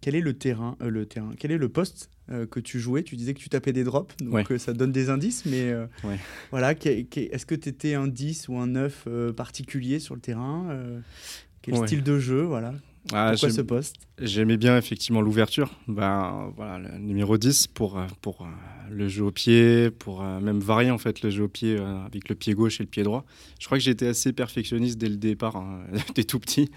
quel 0.00 0.14
est 0.14 0.20
le 0.20 0.34
terrain, 0.34 0.76
euh, 0.80 0.90
le 0.90 1.06
terrain, 1.06 1.32
quel 1.38 1.50
est 1.50 1.58
le 1.58 1.68
poste 1.68 2.10
euh, 2.30 2.46
que 2.46 2.60
tu 2.60 2.80
jouais? 2.80 3.02
Tu 3.02 3.16
disais 3.16 3.34
que 3.34 3.40
tu 3.40 3.48
tapais 3.48 3.72
des 3.72 3.84
drops, 3.84 4.16
donc 4.20 4.52
ça 4.58 4.72
donne 4.72 4.92
des 4.92 5.10
indices, 5.10 5.44
mais 5.46 5.72
voilà, 6.50 6.72
est-ce 6.72 7.46
que 7.46 7.54
tu 7.54 7.68
étais 7.68 7.94
un 7.94 8.08
10 8.08 8.48
ou 8.48 8.58
un 8.58 8.66
9 8.68 9.08
particulier 9.36 9.98
sur 9.98 10.14
le 10.14 10.20
terrain 10.20 10.78
Quel 11.62 11.76
style 11.76 12.02
de 12.02 12.18
jeu 12.18 12.42
voilà? 12.42 12.74
Ah, 13.12 13.32
Pourquoi 13.32 13.50
ce 13.50 13.60
poste? 13.60 13.96
J'aimais 14.18 14.56
bien 14.56 14.78
effectivement 14.78 15.20
l'ouverture. 15.20 15.78
Ben, 15.88 16.50
voilà, 16.56 16.78
le 16.78 16.98
numéro 16.98 17.36
10 17.36 17.66
pour, 17.66 18.00
pour 18.22 18.48
le 18.90 19.08
jeu 19.08 19.24
au 19.24 19.30
pied, 19.30 19.90
pour 19.90 20.22
même 20.22 20.60
varier 20.60 20.90
en 20.90 20.98
fait 20.98 21.22
le 21.22 21.30
jeu 21.30 21.44
au 21.44 21.48
pied 21.48 21.76
avec 21.78 22.28
le 22.28 22.34
pied 22.34 22.54
gauche 22.54 22.80
et 22.80 22.84
le 22.84 22.88
pied 22.88 23.02
droit. 23.02 23.24
Je 23.60 23.66
crois 23.66 23.78
que 23.78 23.84
j'étais 23.84 24.06
assez 24.06 24.32
perfectionniste 24.32 24.98
dès 24.98 25.08
le 25.08 25.16
départ, 25.16 25.56
hein, 25.56 25.84
dès 26.14 26.24
tout 26.24 26.38
petit, 26.38 26.70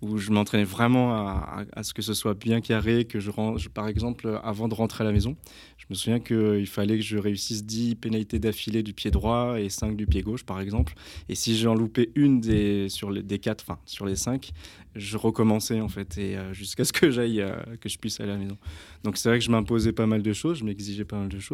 où 0.00 0.18
je 0.18 0.30
m'entraînais 0.30 0.64
vraiment 0.64 1.14
à, 1.14 1.64
à, 1.72 1.82
ce 1.82 1.94
que 1.94 2.02
ce 2.02 2.14
soit 2.14 2.34
bien 2.34 2.60
carré, 2.60 3.04
que 3.04 3.20
je, 3.20 3.30
range, 3.30 3.68
par 3.68 3.88
exemple, 3.88 4.40
avant 4.42 4.68
de 4.68 4.74
rentrer 4.74 5.04
à 5.04 5.06
la 5.06 5.12
maison, 5.12 5.36
je 5.78 5.86
me 5.90 5.94
souviens 5.94 6.20
qu'il 6.20 6.66
fallait 6.66 6.96
que 6.96 7.04
je 7.04 7.18
réussisse 7.18 7.64
10 7.64 7.96
pénalités 7.96 8.38
d'affilée 8.38 8.82
du 8.82 8.92
pied 8.92 9.10
droit 9.10 9.60
et 9.60 9.68
5 9.68 9.96
du 9.96 10.06
pied 10.06 10.22
gauche, 10.22 10.44
par 10.44 10.60
exemple. 10.60 10.94
Et 11.28 11.34
si 11.34 11.56
j'en 11.56 11.74
loupais 11.74 12.10
une 12.14 12.40
des, 12.40 12.88
sur 12.88 13.10
les, 13.10 13.22
des 13.22 13.38
4, 13.38 13.64
enfin 13.66 13.78
sur 13.84 14.06
les 14.06 14.16
5, 14.16 14.52
je 14.94 15.16
recommençais 15.16 15.80
en 15.80 15.88
fait, 15.88 16.18
et 16.18 16.36
euh, 16.36 16.52
jusqu'à 16.52 16.84
ce 16.84 16.92
que 16.92 17.10
j'aille, 17.10 17.40
euh, 17.40 17.56
que 17.80 17.88
je 17.88 17.98
puisse 17.98 18.20
aller 18.20 18.30
à 18.30 18.34
la 18.34 18.40
maison. 18.40 18.58
Donc 19.04 19.16
c'est 19.16 19.28
vrai 19.28 19.38
que 19.38 19.44
je 19.44 19.50
m'imposais 19.50 19.92
pas 19.92 20.06
mal 20.06 20.22
de 20.22 20.32
choses, 20.32 20.58
je 20.58 20.64
m'exigeais 20.64 21.04
pas 21.04 21.18
mal 21.18 21.28
de 21.28 21.40
choses. 21.40 21.51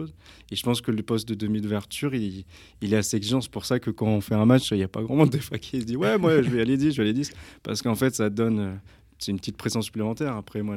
Et 0.50 0.56
je 0.56 0.62
pense 0.62 0.80
que 0.80 0.90
le 0.90 1.02
poste 1.02 1.28
de 1.28 1.34
demi 1.34 1.60
d'ouverture, 1.60 2.14
il, 2.14 2.44
est 2.82 2.96
assez 2.96 3.16
exigeant. 3.16 3.40
C'est 3.40 3.50
pour 3.50 3.64
ça 3.64 3.78
que 3.78 3.90
quand 3.90 4.06
on 4.06 4.20
fait 4.20 4.34
un 4.34 4.46
match, 4.46 4.70
il 4.70 4.78
n'y 4.78 4.82
a 4.82 4.88
pas 4.88 5.02
grand 5.02 5.16
monde 5.16 5.30
des 5.30 5.40
fois 5.40 5.58
qui 5.58 5.80
se 5.80 5.84
dit 5.84 5.96
Ouais, 5.96 6.18
moi 6.18 6.42
je 6.42 6.50
vais 6.50 6.60
aller 6.60 6.76
10, 6.76 6.92
je 6.92 6.96
vais 6.96 7.02
aller 7.02 7.12
10. 7.12 7.32
Parce 7.62 7.82
qu'en 7.82 7.94
fait, 7.94 8.14
ça 8.14 8.30
donne. 8.30 8.58
Euh, 8.58 8.74
c'est 9.18 9.32
une 9.32 9.38
petite 9.38 9.56
pression 9.56 9.82
supplémentaire. 9.82 10.36
Après, 10.36 10.62
moi, 10.62 10.76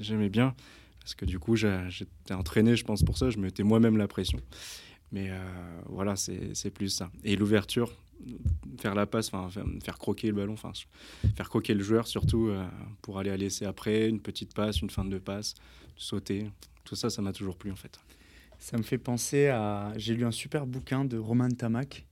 j'aimais 0.00 0.30
bien. 0.30 0.54
Parce 1.00 1.14
que 1.14 1.26
du 1.26 1.38
coup, 1.38 1.56
j'étais 1.56 2.32
entraîné, 2.32 2.74
je 2.74 2.84
pense, 2.84 3.02
pour 3.02 3.18
ça. 3.18 3.28
Je 3.28 3.38
mettais 3.38 3.64
moi-même 3.64 3.98
la 3.98 4.08
pression. 4.08 4.40
Mais 5.10 5.30
voilà, 5.90 6.16
c'est 6.16 6.70
plus 6.70 6.88
ça. 6.88 7.10
Et 7.22 7.36
l'ouverture, 7.36 7.92
faire 8.78 8.94
la 8.94 9.06
passe, 9.06 9.30
faire, 9.30 9.48
faire, 9.82 9.98
croquer 9.98 10.28
le 10.28 10.34
ballon, 10.34 10.54
enfin 10.54 10.72
faire 11.36 11.48
croquer 11.48 11.74
le 11.74 11.82
joueur 11.82 12.06
surtout 12.06 12.48
euh, 12.48 12.66
pour 13.00 13.18
aller 13.18 13.30
à 13.30 13.36
l'essai 13.36 13.64
après, 13.64 14.08
une 14.08 14.20
petite 14.20 14.54
passe, 14.54 14.80
une 14.80 14.90
fin 14.90 15.04
de 15.04 15.18
passe, 15.18 15.54
sauter. 15.96 16.50
Tout 16.84 16.94
ça, 16.94 17.10
ça 17.10 17.22
m'a 17.22 17.32
toujours 17.32 17.56
plu 17.56 17.70
en 17.70 17.76
fait. 17.76 17.98
Ça 18.62 18.78
me 18.78 18.84
fait 18.84 18.96
penser 18.96 19.48
à. 19.48 19.92
J'ai 19.96 20.14
lu 20.14 20.24
un 20.24 20.30
super 20.30 20.66
bouquin 20.66 21.04
de 21.04 21.18
Roman 21.18 21.48
Tamak. 21.50 22.06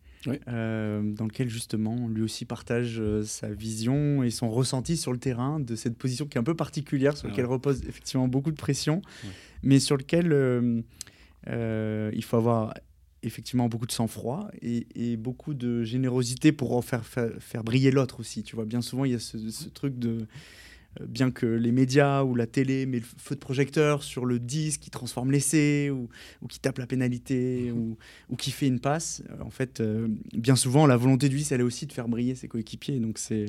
Euh, 0.49 1.01
dans 1.01 1.25
lequel 1.25 1.49
justement 1.49 2.07
lui 2.07 2.21
aussi 2.21 2.45
partage 2.45 3.01
euh, 3.01 3.23
sa 3.23 3.49
vision 3.49 4.23
et 4.23 4.29
son 4.29 4.51
ressenti 4.51 4.99
sur 4.99 5.15
le 5.15 5.19
terrain 5.19 5.61
de 5.61 5.75
cette 5.77 5.97
position 5.97 6.27
qui 6.27 6.37
est 6.37 6.41
un 6.41 6.45
peu 6.45 6.55
particulière, 6.55 7.17
sur 7.17 7.27
laquelle 7.27 7.47
repose 7.47 7.83
effectivement 7.89 8.29
beaucoup 8.29 8.51
de 8.51 8.57
pression, 8.57 9.01
mais 9.63 9.79
sur 9.79 9.97
lequel 9.97 10.85
il 11.47 12.25
faut 12.25 12.37
avoir 12.37 12.75
effectivement 13.23 13.69
beaucoup 13.69 13.87
de 13.87 13.93
sang-froid 13.93 14.51
et, 14.61 15.17
beaucoup 15.17 15.55
de 15.55 15.85
générosité 15.85 16.53
pour 16.53 16.85
faire, 16.85 17.07
faire, 17.07 17.65
briller 17.65 17.91
l'autre 17.91 18.21
aussi. 18.21 18.43
Tu 18.43 18.57
vois, 18.57 18.67
bien 18.67 18.83
souvent, 18.83 19.07
il 19.07 19.13
y 19.13 19.15
a 19.15 19.21
ce, 19.21 19.69
truc 19.69 19.99
de. 19.99 20.27
Euh, 21.01 21.07
bien 21.07 21.31
que 21.31 21.47
les 21.47 21.73
médias 21.73 22.23
ou 22.23 22.35
la 22.35 22.47
télé 22.47 22.87
mettent 22.87 23.03
le 23.03 23.19
feu 23.19 23.35
de 23.35 23.41
projecteur 23.41 24.03
sur 24.03 24.25
le 24.25 24.39
disque 24.39 24.81
qui 24.81 24.91
transforme 24.91 25.31
l'essai 25.31 25.91
ou, 25.91 26.09
qui 26.49 26.59
tape 26.59 26.79
la 26.79 26.87
pénalité 26.87 27.73
ou, 27.73 27.97
qui 28.37 28.51
fait 28.51 28.67
une 28.67 28.81
passe, 28.81 29.23
euh, 29.31 29.43
en 29.43 29.51
fait, 29.51 29.81
euh, 29.81 30.09
bien 30.33 30.57
souvent, 30.57 30.87
la 30.87 30.97
volonté 30.97 31.29
du 31.29 31.37
10, 31.37 31.53
elle 31.53 31.61
est 31.61 31.65
aussi 31.65 31.87
de 31.87 31.93
faire 31.93 32.09
briller 32.09 32.35
ses 32.35 32.49
coéquipiers. 32.49 32.99
Donc, 32.99 33.19
c'est 33.19 33.47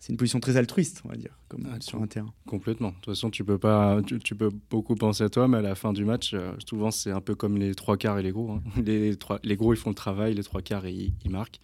c'est 0.00 0.14
une 0.14 0.16
position 0.16 0.40
très 0.40 0.56
altruiste, 0.56 1.02
on 1.04 1.10
va 1.10 1.16
dire, 1.16 1.38
comme 1.48 1.68
ah, 1.70 1.76
sur 1.80 2.02
un 2.02 2.06
terrain. 2.06 2.32
Complètement. 2.46 2.88
De 2.88 2.94
toute 2.94 3.14
façon, 3.14 3.30
tu 3.30 3.44
peux 3.44 3.58
pas, 3.58 4.00
tu, 4.24 4.34
peux 4.34 4.48
beaucoup 4.70 4.94
penser 4.94 5.22
à 5.24 5.28
toi, 5.28 5.46
mais 5.46 5.58
à 5.58 5.60
la 5.60 5.74
fin 5.74 5.92
du 5.92 6.06
match, 6.06 6.32
euh, 6.32 6.52
souvent 6.66 6.90
c'est 6.90 7.10
un 7.10 7.20
peu 7.20 7.34
comme 7.34 7.58
les 7.58 7.74
trois 7.74 7.98
quarts 7.98 8.18
et 8.18 8.22
les 8.22 8.32
gros. 8.32 8.50
Hein. 8.50 8.62
Les, 8.82 9.14
trois, 9.16 9.38
les 9.44 9.56
gros, 9.56 9.74
ils 9.74 9.76
font 9.76 9.90
le 9.90 9.94
travail, 9.94 10.32
les 10.32 10.42
trois 10.42 10.62
quarts, 10.62 10.88
ils, 10.88 11.12
ils 11.22 11.30
marquent. 11.30 11.60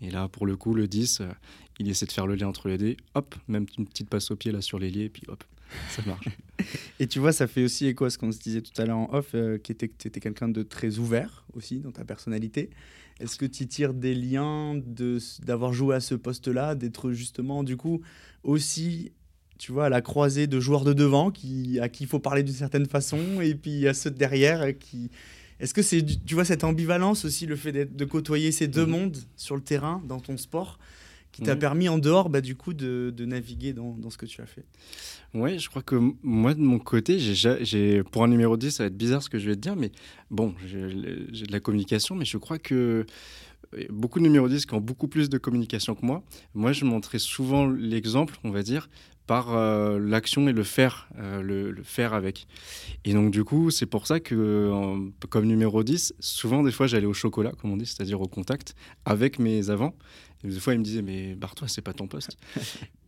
Et 0.00 0.10
là, 0.10 0.28
pour 0.28 0.46
le 0.46 0.56
coup, 0.56 0.74
le 0.74 0.86
10, 0.86 1.20
euh, 1.20 1.28
il 1.78 1.88
essaie 1.88 2.06
de 2.06 2.12
faire 2.12 2.26
le 2.26 2.34
lien 2.34 2.48
entre 2.48 2.68
les 2.68 2.78
deux. 2.78 2.96
Hop, 3.14 3.34
même 3.48 3.66
une 3.78 3.86
petite 3.86 4.08
passe 4.08 4.30
au 4.30 4.36
pied 4.36 4.52
là 4.52 4.60
sur 4.60 4.78
l'ailier, 4.78 5.04
et 5.04 5.08
puis 5.08 5.22
hop, 5.28 5.42
ça 5.90 6.02
marche. 6.06 6.28
et 7.00 7.06
tu 7.06 7.18
vois, 7.18 7.32
ça 7.32 7.46
fait 7.46 7.64
aussi 7.64 7.86
écho 7.86 8.04
à 8.04 8.10
ce 8.10 8.18
qu'on 8.18 8.32
se 8.32 8.38
disait 8.38 8.62
tout 8.62 8.80
à 8.80 8.84
l'heure 8.84 8.98
en 8.98 9.12
off, 9.12 9.30
euh, 9.34 9.58
qui 9.58 9.72
était 9.72 9.88
que 9.88 9.96
tu 9.98 10.08
étais 10.08 10.20
quelqu'un 10.20 10.48
de 10.48 10.62
très 10.62 10.98
ouvert 10.98 11.44
aussi 11.54 11.80
dans 11.80 11.92
ta 11.92 12.04
personnalité. 12.04 12.70
Est-ce 13.20 13.36
que 13.36 13.46
tu 13.46 13.66
tires 13.66 13.94
des 13.94 14.14
liens 14.14 14.80
d'avoir 15.42 15.72
joué 15.72 15.96
à 15.96 16.00
ce 16.00 16.14
poste-là, 16.14 16.76
d'être 16.76 17.10
justement 17.10 17.64
du 17.64 17.76
coup 17.76 18.00
aussi 18.44 19.10
tu 19.58 19.72
vois, 19.72 19.86
à 19.86 19.88
la 19.88 20.00
croisée 20.00 20.46
de 20.46 20.60
joueurs 20.60 20.84
de 20.84 20.92
devant 20.92 21.30
à 21.30 21.32
qui 21.32 21.80
il 22.00 22.06
faut 22.06 22.20
parler 22.20 22.44
d'une 22.44 22.54
certaine 22.54 22.86
façon, 22.86 23.40
et 23.40 23.56
puis 23.56 23.88
à 23.88 23.94
ceux 23.94 24.10
de 24.10 24.16
derrière 24.16 24.78
qui. 24.78 25.10
Est-ce 25.60 25.74
que 25.74 25.82
c'est, 25.82 26.04
tu 26.24 26.34
vois, 26.34 26.44
cette 26.44 26.64
ambivalence 26.64 27.24
aussi, 27.24 27.46
le 27.46 27.56
fait 27.56 27.72
de 27.72 28.04
côtoyer 28.04 28.52
ces 28.52 28.68
deux 28.68 28.86
mhm. 28.86 28.90
mondes 28.90 29.16
sur 29.36 29.56
le 29.56 29.62
terrain, 29.62 30.02
dans 30.06 30.20
ton 30.20 30.36
sport, 30.36 30.78
qui 31.32 31.42
t'a 31.42 31.56
permis 31.56 31.88
en 31.88 31.98
dehors 31.98 32.30
bah, 32.30 32.40
du 32.40 32.56
coup 32.56 32.74
de, 32.74 33.12
de 33.16 33.24
naviguer 33.24 33.72
dans, 33.72 33.92
dans, 33.92 34.10
ce 34.10 34.18
que 34.18 34.26
tu 34.26 34.40
as 34.40 34.46
fait? 34.46 34.64
Oui, 35.34 35.58
je 35.58 35.68
crois 35.68 35.82
que 35.82 35.94
moi 36.22 36.54
de 36.54 36.60
mon 36.60 36.78
côté, 36.78 37.18
j'ai, 37.18 38.02
pour 38.02 38.24
un 38.24 38.28
numéro 38.28 38.56
10, 38.56 38.70
ça 38.70 38.84
va 38.84 38.86
être 38.88 38.96
bizarre 38.96 39.22
ce 39.22 39.28
que 39.28 39.38
je 39.38 39.46
vais 39.46 39.54
te 39.54 39.60
dire, 39.60 39.76
mais 39.76 39.92
bon, 40.30 40.54
j'ai, 40.66 40.78
de 40.88 41.52
la 41.52 41.60
communication, 41.60 42.14
mais 42.14 42.24
je 42.24 42.38
crois 42.38 42.58
que 42.58 43.06
beaucoup 43.90 44.18
de 44.18 44.24
numéro 44.24 44.48
10 44.48 44.66
qui 44.66 44.74
ont 44.74 44.80
beaucoup 44.80 45.08
plus 45.08 45.28
de 45.28 45.38
communication 45.38 45.94
que 45.94 46.04
moi. 46.04 46.22
Moi, 46.54 46.72
je 46.72 46.84
montrais 46.84 47.18
souvent 47.18 47.66
l'exemple, 47.66 48.36
on 48.44 48.50
va 48.50 48.62
dire, 48.62 48.88
par 49.26 49.54
euh, 49.54 49.98
l'action 49.98 50.48
et 50.48 50.52
le 50.52 50.64
faire, 50.64 51.08
euh, 51.18 51.42
le, 51.42 51.82
faire 51.82 52.14
avec. 52.14 52.48
Et 53.04 53.12
donc, 53.12 53.30
du 53.30 53.44
coup, 53.44 53.70
c'est 53.70 53.86
pour 53.86 54.06
ça 54.06 54.20
que, 54.20 54.72
comme 55.28 55.44
numéro 55.44 55.84
10, 55.84 56.14
souvent, 56.18 56.62
des 56.62 56.72
fois, 56.72 56.86
j'allais 56.86 57.06
au 57.06 57.12
chocolat, 57.12 57.52
comme 57.52 57.70
on 57.70 57.76
dit, 57.76 57.86
c'est-à-dire 57.86 58.20
au 58.20 58.26
contact, 58.26 58.74
avec 59.04 59.38
mes 59.38 59.68
avants. 59.70 59.94
Des 60.44 60.60
fois, 60.60 60.74
ils 60.74 60.78
me 60.78 60.84
disaient, 60.84 61.02
mais 61.02 61.34
barre-toi, 61.34 61.66
c'est 61.66 61.82
pas 61.82 61.92
ton 61.92 62.06
poste. 62.06 62.36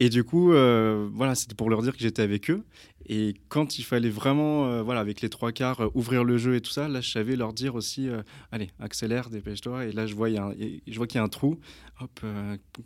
et 0.00 0.08
du 0.08 0.24
coup, 0.24 0.52
euh, 0.52 1.08
voilà, 1.12 1.36
c'était 1.36 1.54
pour 1.54 1.70
leur 1.70 1.82
dire 1.82 1.92
que 1.92 2.00
j'étais 2.00 2.22
avec 2.22 2.50
eux. 2.50 2.64
Et 3.06 3.34
quand 3.48 3.78
il 3.78 3.82
fallait 3.82 4.10
vraiment, 4.10 4.66
euh, 4.66 4.82
voilà, 4.82 5.00
avec 5.00 5.20
les 5.20 5.28
trois 5.28 5.52
quarts, 5.52 5.80
euh, 5.80 5.88
ouvrir 5.94 6.24
le 6.24 6.38
jeu 6.38 6.56
et 6.56 6.60
tout 6.60 6.70
ça, 6.70 6.88
là, 6.88 7.00
je 7.00 7.10
savais 7.10 7.36
leur 7.36 7.52
dire 7.52 7.76
aussi, 7.76 8.08
allez, 8.50 8.70
accélère, 8.80 9.30
dépêche-toi. 9.30 9.86
Et 9.86 9.92
là, 9.92 10.06
je 10.06 10.14
vois, 10.14 10.28
vois 10.28 11.06
qu'il 11.06 11.16
y 11.16 11.18
a 11.18 11.22
un 11.22 11.28
trou. 11.28 11.58
Hop, 12.00 12.20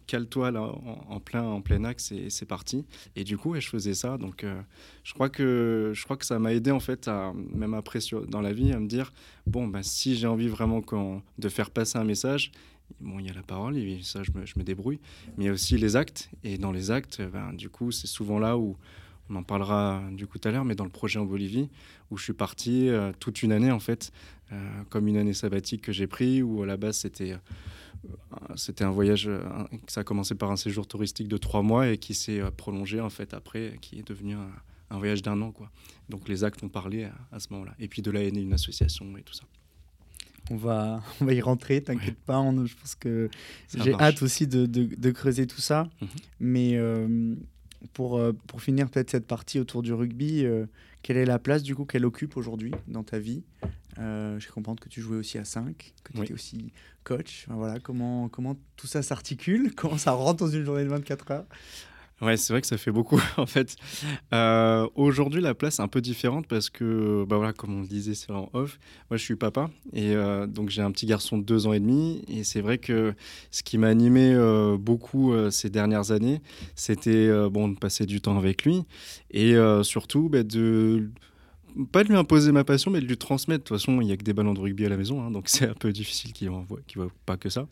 cale-toi 0.09 0.51
là, 0.51 0.61
en, 0.63 1.21
plein, 1.21 1.45
en 1.45 1.61
plein 1.61 1.85
axe 1.85 2.11
et 2.11 2.31
c'est 2.31 2.47
parti. 2.47 2.85
Et 3.15 3.23
du 3.23 3.39
coup, 3.39 3.55
je 3.59 3.69
faisais 3.69 3.95
ça. 3.95 4.19
Donc, 4.19 4.45
je 5.05 5.15
crois 5.15 5.29
que, 5.29 5.93
je 5.95 6.05
crois 6.05 6.17
que 6.17 6.27
ça 6.27 6.41
m'a 6.41 6.53
aidé 6.53 6.73
en 6.73 6.81
fait, 6.81 7.09
même 7.53 7.75
après 7.75 8.01
dans 8.29 8.41
la 8.41 8.53
vie, 8.53 8.73
à 8.73 8.81
me 8.81 8.89
dire, 8.89 9.13
bon, 9.47 9.69
ben, 9.69 9.85
si 9.85 10.17
j'ai 10.17 10.27
envie 10.27 10.49
vraiment 10.49 10.83
de 11.39 11.49
faire 11.49 11.71
passer 11.71 11.97
un 11.97 12.05
message, 12.05 12.51
Bon, 13.01 13.19
il 13.19 13.27
y 13.27 13.31
a 13.31 13.35
la 13.35 13.43
parole, 13.43 13.77
ça, 14.03 14.23
je 14.23 14.31
me, 14.33 14.47
je 14.47 14.55
me, 14.59 14.65
débrouille. 14.65 15.01
Mais 15.37 15.45
il 15.45 15.47
y 15.47 15.51
a 15.51 15.53
aussi 15.53 15.77
les 15.77 15.97
actes. 15.97 16.31
Et 16.43 16.59
dans 16.59 16.73
les 16.73 16.91
actes, 16.91 17.21
ben, 17.21 17.53
du 17.53 17.69
coup, 17.69 17.91
c'est 17.91 18.07
souvent 18.07 18.39
là 18.39 18.57
où 18.57 18.77
on 19.31 19.37
en 19.37 19.43
parlera 19.43 20.03
du 20.13 20.27
coup 20.27 20.39
tout 20.39 20.49
à 20.49 20.53
l'heure, 20.53 20.65
mais 20.65 20.75
dans 20.75 20.85
le 20.85 20.91
projet 20.91 21.19
en 21.19 21.25
Bolivie, 21.25 21.71
où 22.11 22.17
je 22.17 22.25
suis 22.25 22.33
parti 22.33 22.89
euh, 22.89 23.13
toute 23.19 23.43
une 23.43 23.53
année, 23.53 23.71
en 23.71 23.81
fait, 23.81 24.13
euh, 24.53 24.83
comme 24.91 25.09
une 25.09 25.17
année 25.17 25.35
sabbatique 25.35 25.83
que 25.83 25.93
j'ai 25.93 26.07
pris, 26.07 26.43
où 26.43 26.63
à 26.63 26.67
la 26.67 26.77
base, 26.77 26.99
c'était. 26.99 27.33
Euh, 27.33 27.39
c'était 28.57 28.85
un 28.85 28.91
voyage, 28.91 29.31
ça 29.87 30.03
a 30.03 30.05
commencé 30.05 30.35
par 30.35 30.51
un 30.51 30.57
séjour 30.57 30.87
touristique 30.87 31.27
de 31.27 31.39
trois 31.39 31.63
mois 31.63 31.89
et 31.89 31.97
qui 31.97 32.13
s'est 32.13 32.43
prolongé 32.55 33.01
en 33.01 33.09
fait 33.09 33.33
après, 33.33 33.79
qui 33.81 33.99
est 33.99 34.07
devenu 34.07 34.35
un, 34.91 34.99
voyage 34.99 35.23
d'un 35.23 35.41
an. 35.41 35.53
Quoi. 35.53 35.71
Donc 36.11 36.29
les 36.29 36.45
actes 36.45 36.63
ont 36.63 36.69
parlé 36.69 37.09
à 37.33 37.41
ce 37.41 37.51
moment-là. 37.53 37.75
Et 37.79 37.89
puis 37.89 38.03
de 38.03 38.11
là 38.11 38.23
est 38.23 38.31
née 38.31 38.43
une 38.43 38.53
association 38.53 39.17
et 39.17 39.23
tout 39.23 39.33
ça. 39.33 39.45
On 40.51 40.57
va, 40.57 41.03
on 41.21 41.25
va 41.25 41.33
y 41.33 41.41
rentrer, 41.41 41.83
t'inquiète 41.83 42.19
pas. 42.19 42.43
je 42.65 42.75
pense 42.75 42.95
que 42.95 43.29
j'ai 43.75 43.95
hâte 43.95 44.23
aussi 44.23 44.47
de, 44.47 44.67
de, 44.67 45.11
creuser 45.11 45.47
tout 45.47 45.61
ça. 45.61 45.89
Mhm. 46.01 46.09
Mais 46.41 46.77
euh, 46.77 47.35
pour, 47.93 48.19
euh, 48.19 48.33
pour 48.47 48.63
finir 48.63 48.89
peut-être 48.89 49.11
cette 49.11 49.27
partie 49.27 49.59
autour 49.59 49.83
du 49.83 49.93
rugby, 49.93 50.45
euh, 50.45 50.67
quelle 51.03 51.17
est 51.17 51.25
la 51.25 51.39
place 51.39 51.63
du 51.63 51.75
coup 51.75 51.85
qu'elle 51.85 52.05
occupe 52.05 52.37
aujourd'hui 52.37 52.73
dans 52.89 53.03
ta 53.03 53.19
vie? 53.19 53.43
Je 53.97 54.51
comprends 54.51 54.75
que 54.75 54.89
tu 54.89 55.01
jouais 55.01 55.17
aussi 55.17 55.39
à 55.39 55.45
5, 55.45 55.95
que 56.03 56.13
tu 56.13 56.23
étais 56.23 56.35
aussi 56.35 56.73
coach. 57.05 57.47
voilà, 57.49 57.79
comment, 57.79 58.29
comment 58.29 58.57
tout 58.77 58.89
ça 58.89 59.03
s'articule? 59.03 59.73
Comment 59.77 59.99
ça 59.99 60.11
rentre 60.13 60.45
dans 60.45 60.51
une 60.51 60.65
journée 60.65 60.83
de 60.83 60.89
24 60.89 61.31
heures? 61.31 61.47
Ouais, 62.25 62.39
c'est 62.39 62.55
vrai 62.55 62.63
que 62.63 62.67
ça 62.67 62.79
fait 62.79 62.91
beaucoup 62.91 63.21
en 63.37 63.45
fait. 63.45 63.77
Euh, 64.33 64.89
aujourd'hui, 64.95 65.43
la 65.43 65.55
place 65.55 65.79
est 65.79 65.83
un 65.83 65.89
peu 65.89 66.01
différente 66.01 66.47
parce 66.47 66.71
que, 66.71 67.25
bah 67.29 67.37
voilà, 67.37 67.53
comme 67.53 67.77
on 67.77 67.81
le 67.83 67.87
disait, 67.87 68.15
c'est 68.15 68.31
en 68.31 68.49
off. 68.55 68.79
Moi, 69.11 69.19
je 69.19 69.23
suis 69.23 69.37
papa 69.37 69.69
et 69.93 70.15
euh, 70.15 70.47
donc 70.47 70.71
j'ai 70.71 70.81
un 70.81 70.91
petit 70.91 71.05
garçon 71.05 71.37
de 71.37 71.45
deux 71.45 71.67
ans 71.67 71.75
et 71.75 71.81
demi. 71.81 72.25
Et 72.29 72.43
c'est 72.43 72.63
vrai 72.63 72.79
que 72.79 73.15
ce 73.51 73.63
qui 73.63 73.77
m'a 73.77 73.89
animé 73.89 74.33
euh, 74.33 74.79
beaucoup 74.79 75.35
ces 75.51 75.69
dernières 75.69 76.13
années, 76.13 76.41
c'était 76.75 77.29
bon 77.51 77.69
de 77.69 77.79
passer 77.79 78.07
du 78.07 78.21
temps 78.21 78.39
avec 78.39 78.65
lui 78.65 78.85
et 79.31 79.55
surtout 79.83 80.29
bah, 80.29 80.43
de 80.43 81.11
pas 81.93 82.05
de 82.05 82.09
lui 82.09 82.17
imposer 82.17 82.53
ma 82.53 82.65
passion, 82.65 82.91
mais 82.91 83.01
de 83.01 83.07
lui 83.07 83.17
transmettre. 83.17 83.65
De 83.65 83.69
toute 83.69 83.79
façon, 83.79 84.01
il 84.01 84.07
n'y 84.07 84.13
a 84.13 84.17
que 84.17 84.23
des 84.23 84.33
ballons 84.33 84.55
de 84.55 84.61
rugby 84.61 84.87
à 84.87 84.89
la 84.89 84.97
maison, 84.97 85.23
hein, 85.23 85.31
donc 85.31 85.45
c'est 85.49 85.69
un 85.69 85.75
peu 85.75 85.93
difficile 85.93 86.33
qu'il 86.33 86.49
ne 86.49 86.53
voit, 86.53 86.81
voit 86.95 87.09
pas 87.27 87.37
que 87.37 87.49
ça. 87.49 87.69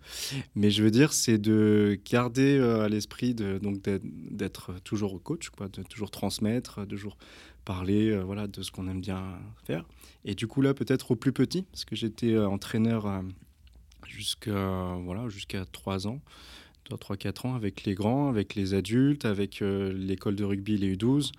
Mais 0.54 0.70
je 0.70 0.82
veux 0.82 0.90
dire, 0.90 1.12
c'est 1.12 1.38
de 1.38 1.98
garder 2.10 2.58
euh, 2.58 2.84
à 2.84 2.88
l'esprit 2.88 3.34
d'être 3.34 4.72
toujours 4.84 5.22
coach, 5.22 5.50
quoi, 5.50 5.68
de 5.68 5.82
toujours 5.82 6.10
transmettre, 6.10 6.80
de 6.80 6.86
toujours 6.86 7.16
parler 7.64 8.10
euh, 8.10 8.22
voilà, 8.22 8.46
de 8.48 8.62
ce 8.62 8.70
qu'on 8.70 8.88
aime 8.88 9.00
bien 9.00 9.38
faire. 9.64 9.84
Et 10.24 10.34
du 10.34 10.46
coup, 10.46 10.62
là, 10.62 10.74
peut-être 10.74 11.12
au 11.12 11.16
plus 11.16 11.32
petit, 11.32 11.62
parce 11.62 11.84
que 11.84 11.96
j'étais 11.96 12.32
euh, 12.32 12.48
entraîneur 12.48 13.22
jusqu'à 14.06 14.96
voilà, 15.04 15.28
jusqu'à 15.28 15.64
3 15.64 16.06
ans. 16.06 16.20
3-4 16.96 17.46
ans 17.46 17.54
avec 17.54 17.84
les 17.84 17.94
grands, 17.94 18.28
avec 18.28 18.54
les 18.54 18.74
adultes, 18.74 19.24
avec 19.24 19.62
euh, 19.62 19.92
l'école 19.92 20.36
de 20.36 20.44
rugby, 20.44 20.76
les 20.76 20.96
U12, 20.96 21.32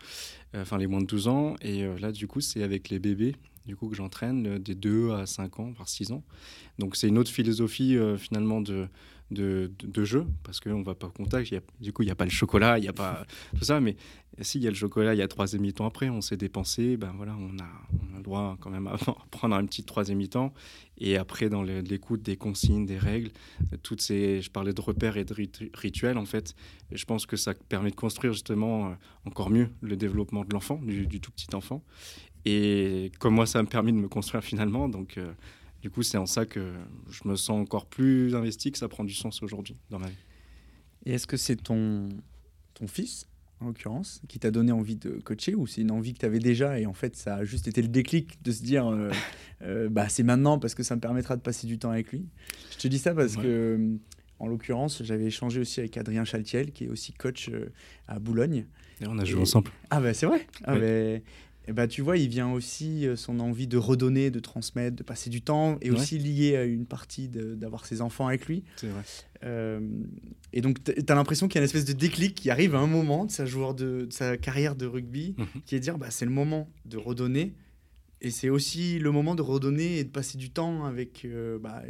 euh, 0.55 0.61
enfin 0.61 0.77
les 0.77 0.87
moins 0.87 1.01
de 1.01 1.05
12 1.05 1.27
ans. 1.27 1.55
Et 1.61 1.83
euh, 1.83 1.97
là, 1.99 2.11
du 2.11 2.27
coup, 2.27 2.41
c'est 2.41 2.63
avec 2.63 2.89
les 2.89 2.99
bébés 2.99 3.35
du 3.65 3.77
coup 3.77 3.87
que 3.87 3.95
j'entraîne 3.95 4.57
des 4.57 4.75
2 4.75 5.11
à 5.11 5.25
5 5.25 5.61
ans, 5.61 5.71
voire 5.73 5.87
6 5.87 6.11
ans. 6.11 6.21
Donc 6.79 6.97
c'est 6.97 7.07
une 7.07 7.17
autre 7.17 7.31
philosophie 7.31 7.97
finalement 8.17 8.59
de, 8.59 8.87
de, 9.31 9.71
de, 9.83 10.05
jeu, 10.05 10.25
parce 10.43 10.59
qu'on 10.59 10.79
ne 10.79 10.83
va 10.83 10.95
pas 10.95 11.07
au 11.07 11.11
contact. 11.11 11.53
du 11.79 11.93
coup, 11.93 12.03
il 12.03 12.05
n'y 12.05 12.11
a 12.11 12.15
pas 12.15 12.25
le 12.25 12.31
chocolat, 12.31 12.77
il 12.77 12.81
n'y 12.81 12.87
a 12.87 12.93
pas 12.93 13.25
tout 13.57 13.63
ça. 13.63 13.79
Mais 13.79 13.95
s'il 14.41 14.61
y 14.61 14.67
a 14.67 14.69
le 14.69 14.75
chocolat, 14.75 15.13
il 15.13 15.17
y 15.17 15.21
a 15.21 15.27
troisième 15.27 15.61
mi-temps 15.61 15.85
après, 15.85 16.09
on 16.09 16.21
s'est 16.21 16.37
dépensé, 16.37 16.97
ben 16.97 17.13
voilà, 17.15 17.35
on 17.39 17.57
a, 17.59 17.69
on 17.93 18.13
a 18.13 18.17
le 18.17 18.23
droit 18.23 18.57
quand 18.59 18.69
même 18.69 18.87
à 18.87 18.97
prendre 19.31 19.55
un 19.55 19.65
petit 19.65 19.83
troisième 19.83 20.17
mi-temps. 20.17 20.53
Et 20.97 21.17
après, 21.17 21.49
dans 21.49 21.63
l'écoute 21.63 22.21
des 22.21 22.37
consignes, 22.37 22.85
des 22.85 22.97
règles, 22.97 23.31
toutes 23.81 24.01
ces, 24.01 24.41
je 24.41 24.49
parlais 24.49 24.73
de 24.73 24.81
repères 24.81 25.17
et 25.17 25.25
de 25.25 25.35
rituels, 25.73 26.17
en 26.17 26.25
fait, 26.25 26.55
je 26.91 27.05
pense 27.05 27.25
que 27.25 27.35
ça 27.35 27.53
permet 27.53 27.89
de 27.89 27.95
construire 27.95 28.33
justement 28.33 28.87
euh, 28.87 28.93
encore 29.25 29.49
mieux 29.49 29.69
le 29.81 29.95
développement 29.95 30.45
de 30.45 30.53
l'enfant, 30.53 30.79
du, 30.83 31.19
tout 31.19 31.31
petit 31.31 31.53
enfant. 31.55 31.83
Et 32.45 33.11
comme 33.19 33.35
moi, 33.35 33.45
ça 33.45 33.61
m'a 33.61 33.69
permis 33.69 33.91
de 33.91 33.97
me 33.97 34.07
construire 34.07 34.43
finalement, 34.43 34.89
donc 34.89 35.17
euh, 35.17 35.31
du 35.83 35.89
coup, 35.89 36.01
c'est 36.01 36.17
en 36.17 36.25
ça 36.25 36.45
que 36.45 36.71
je 37.09 37.27
me 37.27 37.35
sens 37.35 37.61
encore 37.61 37.87
plus 37.87 38.35
investi, 38.35 38.71
que 38.71 38.77
ça 38.77 38.87
prend 38.87 39.03
du 39.03 39.13
sens 39.13 39.43
aujourd'hui 39.43 39.75
dans 39.89 39.99
ma 39.99 40.07
vie. 40.07 40.15
Et 41.05 41.11
est-ce 41.11 41.27
que 41.27 41.35
c'est 41.35 41.57
ton, 41.57 42.07
ton 42.73 42.87
fils 42.87 43.27
en 43.59 43.67
l'occurrence, 43.67 44.21
qui 44.29 44.39
t'a 44.39 44.49
donné 44.49 44.71
envie 44.71 44.95
de 44.95 45.19
coacher 45.23 45.55
ou 45.55 45.67
c'est 45.67 45.81
une 45.81 45.91
envie 45.91 46.13
que 46.13 46.19
tu 46.19 46.25
avais 46.25 46.39
déjà 46.39 46.79
et 46.79 46.85
en 46.85 46.93
fait 46.93 47.15
ça 47.15 47.35
a 47.35 47.45
juste 47.45 47.67
été 47.67 47.81
le 47.81 47.87
déclic 47.87 48.41
de 48.43 48.51
se 48.51 48.61
dire 48.61 48.87
euh, 48.87 49.09
euh, 49.61 49.89
bah, 49.89 50.09
c'est 50.09 50.23
maintenant 50.23 50.59
parce 50.59 50.73
que 50.73 50.83
ça 50.83 50.95
me 50.95 51.01
permettra 51.01 51.37
de 51.37 51.41
passer 51.41 51.67
du 51.67 51.77
temps 51.77 51.91
avec 51.91 52.11
lui? 52.11 52.25
Je 52.71 52.77
te 52.77 52.87
dis 52.87 52.99
ça 52.99 53.13
parce 53.13 53.35
que 53.35 53.97
en 54.39 54.47
l'occurrence 54.47 55.03
j'avais 55.03 55.25
échangé 55.25 55.59
aussi 55.59 55.81
avec 55.81 55.97
Adrien 55.97 56.23
Chaltiel 56.23 56.71
qui 56.71 56.85
est 56.85 56.89
aussi 56.89 57.13
coach 57.13 57.49
euh, 57.49 57.71
à 58.07 58.19
Boulogne. 58.19 58.65
Et 59.01 59.07
on 59.07 59.17
a 59.17 59.25
joué 59.25 59.41
ensemble. 59.41 59.71
Ah 59.89 59.99
bah 59.99 60.13
c'est 60.13 60.25
vrai. 60.27 60.47
Ah, 60.63 60.77
bah, 60.77 61.19
et 61.67 61.73
bah, 61.73 61.87
tu 61.87 62.01
vois, 62.01 62.17
il 62.17 62.27
vient 62.27 62.51
aussi 62.51 63.07
son 63.15 63.39
envie 63.39 63.67
de 63.67 63.77
redonner, 63.77 64.31
de 64.31 64.39
transmettre, 64.39 64.97
de 64.97 65.03
passer 65.03 65.29
du 65.29 65.41
temps, 65.41 65.77
et 65.81 65.91
aussi 65.91 66.17
lié 66.17 66.57
à 66.57 66.63
une 66.65 66.85
partie 66.85 67.29
d'avoir 67.29 67.85
ses 67.85 68.01
enfants 68.01 68.27
avec 68.27 68.47
lui. 68.47 68.63
C'est 68.75 68.87
vrai. 68.87 69.03
Euh, 69.45 69.79
et 70.51 70.61
donc, 70.61 70.83
tu 70.83 70.93
as 71.07 71.15
l'impression 71.15 71.47
qu'il 71.47 71.55
y 71.55 71.59
a 71.59 71.61
une 71.61 71.65
espèce 71.65 71.85
de 71.85 71.93
déclic 71.93 72.35
qui 72.35 72.49
arrive 72.49 72.75
à 72.75 72.79
un 72.79 72.87
moment 72.87 73.25
de 73.25 73.31
sa, 73.31 73.45
joueur 73.45 73.73
de, 73.73 74.07
sa 74.09 74.37
carrière 74.37 74.75
de 74.75 74.85
rugby, 74.85 75.35
mhm. 75.37 75.61
qui 75.65 75.75
est 75.75 75.79
de 75.79 75.83
dire 75.83 75.97
bah, 75.97 76.07
c'est 76.09 76.25
le 76.25 76.31
moment 76.31 76.69
de 76.85 76.97
redonner. 76.97 77.53
Et 78.21 78.31
c'est 78.31 78.49
aussi 78.49 78.99
le 78.99 79.11
moment 79.11 79.35
de 79.35 79.41
redonner 79.41 79.97
et 79.97 80.05
de 80.05 80.09
passer 80.09 80.37
du 80.37 80.49
temps 80.49 80.85
avec 80.85 81.25
euh, 81.25 81.59
bah, 81.59 81.83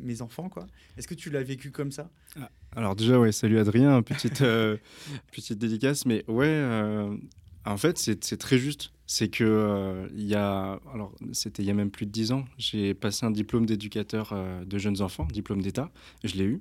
mes 0.00 0.20
enfants. 0.20 0.50
quoi. 0.50 0.66
Est-ce 0.98 1.08
que 1.08 1.14
tu 1.14 1.30
l'as 1.30 1.42
vécu 1.42 1.70
comme 1.70 1.92
ça? 1.92 2.10
Ah, 2.38 2.50
Alors 2.74 2.94
déjà, 2.94 3.18
ouais, 3.18 3.32
salut 3.32 3.58
Adrien, 3.58 4.02
petite, 4.02 4.42
euh, 4.42 4.76
petite 5.32 5.58
dédicace. 5.58 6.04
Mais 6.04 6.24
ouais, 6.28 6.46
en 7.66 7.76
fait, 7.76 7.98
c'est 7.98 8.36
très 8.36 8.58
juste. 8.58 8.92
C'est 9.08 9.28
que 9.28 9.44
euh, 9.44 10.08
y 10.16 10.34
a, 10.34 10.80
alors 10.92 11.12
c'était 11.32 11.62
il 11.62 11.66
y 11.66 11.70
a 11.70 11.74
même 11.74 11.92
plus 11.92 12.06
de 12.06 12.10
dix 12.10 12.32
ans, 12.32 12.44
j'ai 12.58 12.92
passé 12.92 13.24
un 13.24 13.30
diplôme 13.30 13.64
d'éducateur 13.64 14.30
euh, 14.32 14.64
de 14.64 14.78
jeunes 14.78 15.00
enfants, 15.00 15.28
diplôme 15.32 15.62
d'État, 15.62 15.92
je 16.24 16.34
l'ai 16.34 16.44
eu. 16.44 16.60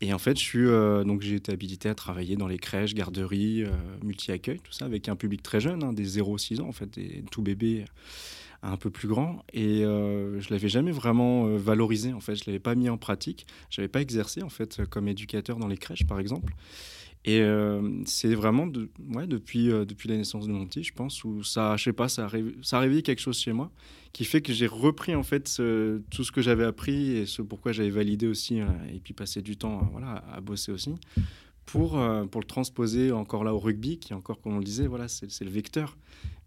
Et 0.00 0.14
en 0.14 0.18
fait, 0.18 0.38
je 0.38 0.42
suis 0.42 0.66
euh, 0.66 1.04
donc 1.04 1.20
j'ai 1.20 1.34
été 1.34 1.52
habilité 1.52 1.90
à 1.90 1.94
travailler 1.94 2.36
dans 2.36 2.48
les 2.48 2.56
crèches, 2.56 2.94
garderies, 2.94 3.64
multi-accueil, 4.02 4.58
tout 4.60 4.72
ça, 4.72 4.86
avec 4.86 5.10
un 5.10 5.16
public 5.16 5.42
très 5.42 5.60
jeune, 5.60 5.84
hein, 5.84 5.92
des 5.92 6.18
0-6 6.18 6.62
ans 6.62 6.68
en 6.68 6.72
fait, 6.72 6.88
des 6.98 7.22
tout 7.30 7.42
bébés 7.42 7.84
un 8.62 8.78
peu 8.78 8.88
plus 8.88 9.06
grands. 9.06 9.44
Et 9.52 9.80
je 9.82 10.50
l'avais 10.50 10.70
jamais 10.70 10.92
vraiment 10.92 11.44
valorisé 11.58 12.14
en 12.14 12.20
fait, 12.20 12.36
je 12.36 12.44
l'avais 12.46 12.58
pas 12.58 12.74
mis 12.74 12.88
en 12.88 12.96
pratique, 12.96 13.46
j'avais 13.68 13.88
pas 13.88 14.00
exercé 14.00 14.42
en 14.42 14.48
fait 14.48 14.86
comme 14.86 15.08
éducateur 15.08 15.58
dans 15.58 15.68
les 15.68 15.76
crèches 15.76 16.06
par 16.06 16.20
exemple. 16.20 16.54
Et 17.26 17.40
euh, 17.40 17.82
c'est 18.04 18.32
vraiment 18.36 18.68
ouais, 19.12 19.26
depuis, 19.26 19.68
euh, 19.68 19.84
depuis 19.84 20.08
la 20.08 20.16
naissance 20.16 20.46
de 20.46 20.52
mon 20.52 20.64
petit, 20.64 20.84
je 20.84 20.92
pense, 20.92 21.24
où 21.24 21.42
ça, 21.42 21.76
je 21.76 21.82
sais 21.82 21.92
pas, 21.92 22.08
ça 22.08 22.26
a, 22.26 22.78
réveillé 22.78 23.02
quelque 23.02 23.18
chose 23.18 23.36
chez 23.36 23.52
moi 23.52 23.72
qui 24.12 24.24
fait 24.24 24.40
que 24.40 24.52
j'ai 24.52 24.68
repris 24.68 25.14
en 25.14 25.24
fait 25.24 25.44
tout 26.10 26.24
ce 26.24 26.32
que 26.32 26.40
j'avais 26.40 26.64
appris 26.64 27.10
et 27.10 27.26
ce 27.26 27.42
pourquoi 27.42 27.72
j'avais 27.72 27.90
validé 27.90 28.28
aussi 28.28 28.60
euh, 28.60 28.66
et 28.94 29.00
puis 29.00 29.12
passé 29.12 29.42
du 29.42 29.58
temps 29.58 29.86
voilà, 29.92 30.24
à 30.32 30.40
bosser 30.40 30.72
aussi 30.72 30.94
pour, 31.66 32.00
pour 32.30 32.40
le 32.40 32.46
transposer 32.46 33.10
encore 33.10 33.42
là 33.42 33.52
au 33.52 33.58
rugby 33.58 33.98
qui 33.98 34.14
encore, 34.14 34.40
comme 34.40 34.54
on 34.54 34.58
le 34.58 34.64
disait, 34.64 34.86
voilà, 34.86 35.08
c'est 35.08 35.42
le 35.42 35.50
vecteur. 35.50 35.98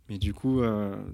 Mais 0.07 0.17
du 0.17 0.33
coup, 0.33 0.61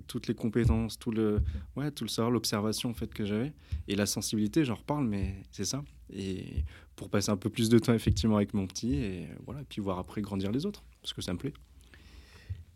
toutes 0.08 0.28
les 0.28 0.36
compétences, 0.36 1.00
tout 1.00 1.12
le, 1.12 1.42
ouais, 1.76 1.92
tout 1.92 2.06
le 2.06 2.10
savoir, 2.10 2.32
l'observation 2.32 2.92
en 2.92 2.94
fait 2.94 3.14
que 3.14 3.26
j'avais 3.26 3.52
et 3.88 3.96
la 3.96 4.06
sensibilité, 4.06 4.64
j'en 4.64 4.76
reparle, 4.76 5.06
mais 5.06 5.42
c'est 5.52 5.66
ça. 5.66 5.84
Et 6.14 6.64
pour 6.96 7.10
passer 7.10 7.30
un 7.30 7.38
peu 7.38 7.50
plus 7.50 7.70
de 7.70 7.80
temps 7.80 7.94
effectivement 7.94 8.38
avec 8.38 8.54
mon 8.54 8.68
petit 8.68 8.96
et 8.96 9.28
voilà, 9.46 9.62
puis 9.68 9.82
voir 9.82 10.00
après 10.00 10.22
grandir 10.22 10.52
les 10.52 10.66
autres, 10.66 10.84
parce 11.02 11.14
que 11.14 11.22
ça 11.22 11.34
me 11.34 11.38
plaît. 11.38 11.54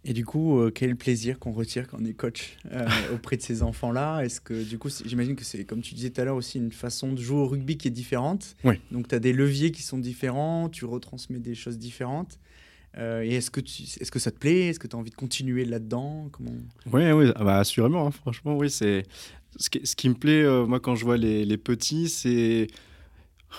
Et 0.06 0.14
du 0.14 0.26
coup, 0.26 0.60
euh, 0.60 0.72
quel 0.72 0.96
plaisir 0.96 1.40
qu'on 1.40 1.52
retire 1.52 1.88
quand 1.88 1.98
on 2.02 2.06
est 2.06 2.14
coach 2.14 2.58
euh, 2.72 2.88
auprès 3.14 3.36
de 3.36 3.42
ces 3.42 3.64
enfants-là 3.64 4.22
Est-ce 4.22 4.40
que 4.40 4.64
du 4.64 4.78
coup, 4.78 4.90
j'imagine 5.06 5.36
que 5.36 5.44
c'est, 5.44 5.66
comme 5.66 5.82
tu 5.82 5.94
disais 5.94 6.10
tout 6.10 6.22
à 6.22 6.26
l'heure, 6.26 6.38
aussi 6.38 6.58
une 6.58 6.72
façon 6.72 7.12
de 7.12 7.22
jouer 7.22 7.40
au 7.40 7.48
rugby 7.48 7.78
qui 7.78 7.90
est 7.90 7.92
différente. 7.92 8.56
Oui. 8.64 8.76
Donc, 8.92 9.10
tu 9.10 9.16
as 9.16 9.20
des 9.20 9.34
leviers 9.34 9.72
qui 9.72 9.82
sont 9.82 9.98
différents, 9.98 10.70
tu 10.70 10.86
retransmets 10.86 11.40
des 11.40 11.54
choses 11.54 11.78
différentes. 11.78 12.40
Euh, 12.98 13.24
et 13.24 13.36
est-ce 13.36 13.52
que, 13.52 13.60
tu, 13.60 13.84
est-ce 13.84 14.10
que 14.10 14.20
ça 14.20 14.32
te 14.32 14.38
plaît? 14.38 14.68
Est-ce 14.68 14.80
que 14.80 14.88
tu 14.88 14.96
as 14.96 15.00
envie 15.00 15.12
de 15.12 15.16
continuer 15.16 15.66
là-dedans? 15.66 16.30
Comment... 16.32 16.52
Oui, 16.94 17.12
oui 17.12 17.32
ah 17.36 17.44
bah, 17.44 17.58
assurément. 17.58 18.08
Hein, 18.08 18.12
franchement, 18.12 18.56
oui. 18.58 18.70
C'est... 18.70 19.04
Ce, 19.58 19.70
qui, 19.70 19.86
ce 19.86 19.96
qui 19.98 20.08
me 20.08 20.14
plaît, 20.14 20.46
moi, 20.66 20.80
quand 20.80 20.96
je 20.96 21.04
vois 21.04 21.18
les, 21.18 21.44
les 21.44 21.58
petits, 21.58 22.08
c'est 22.08 22.68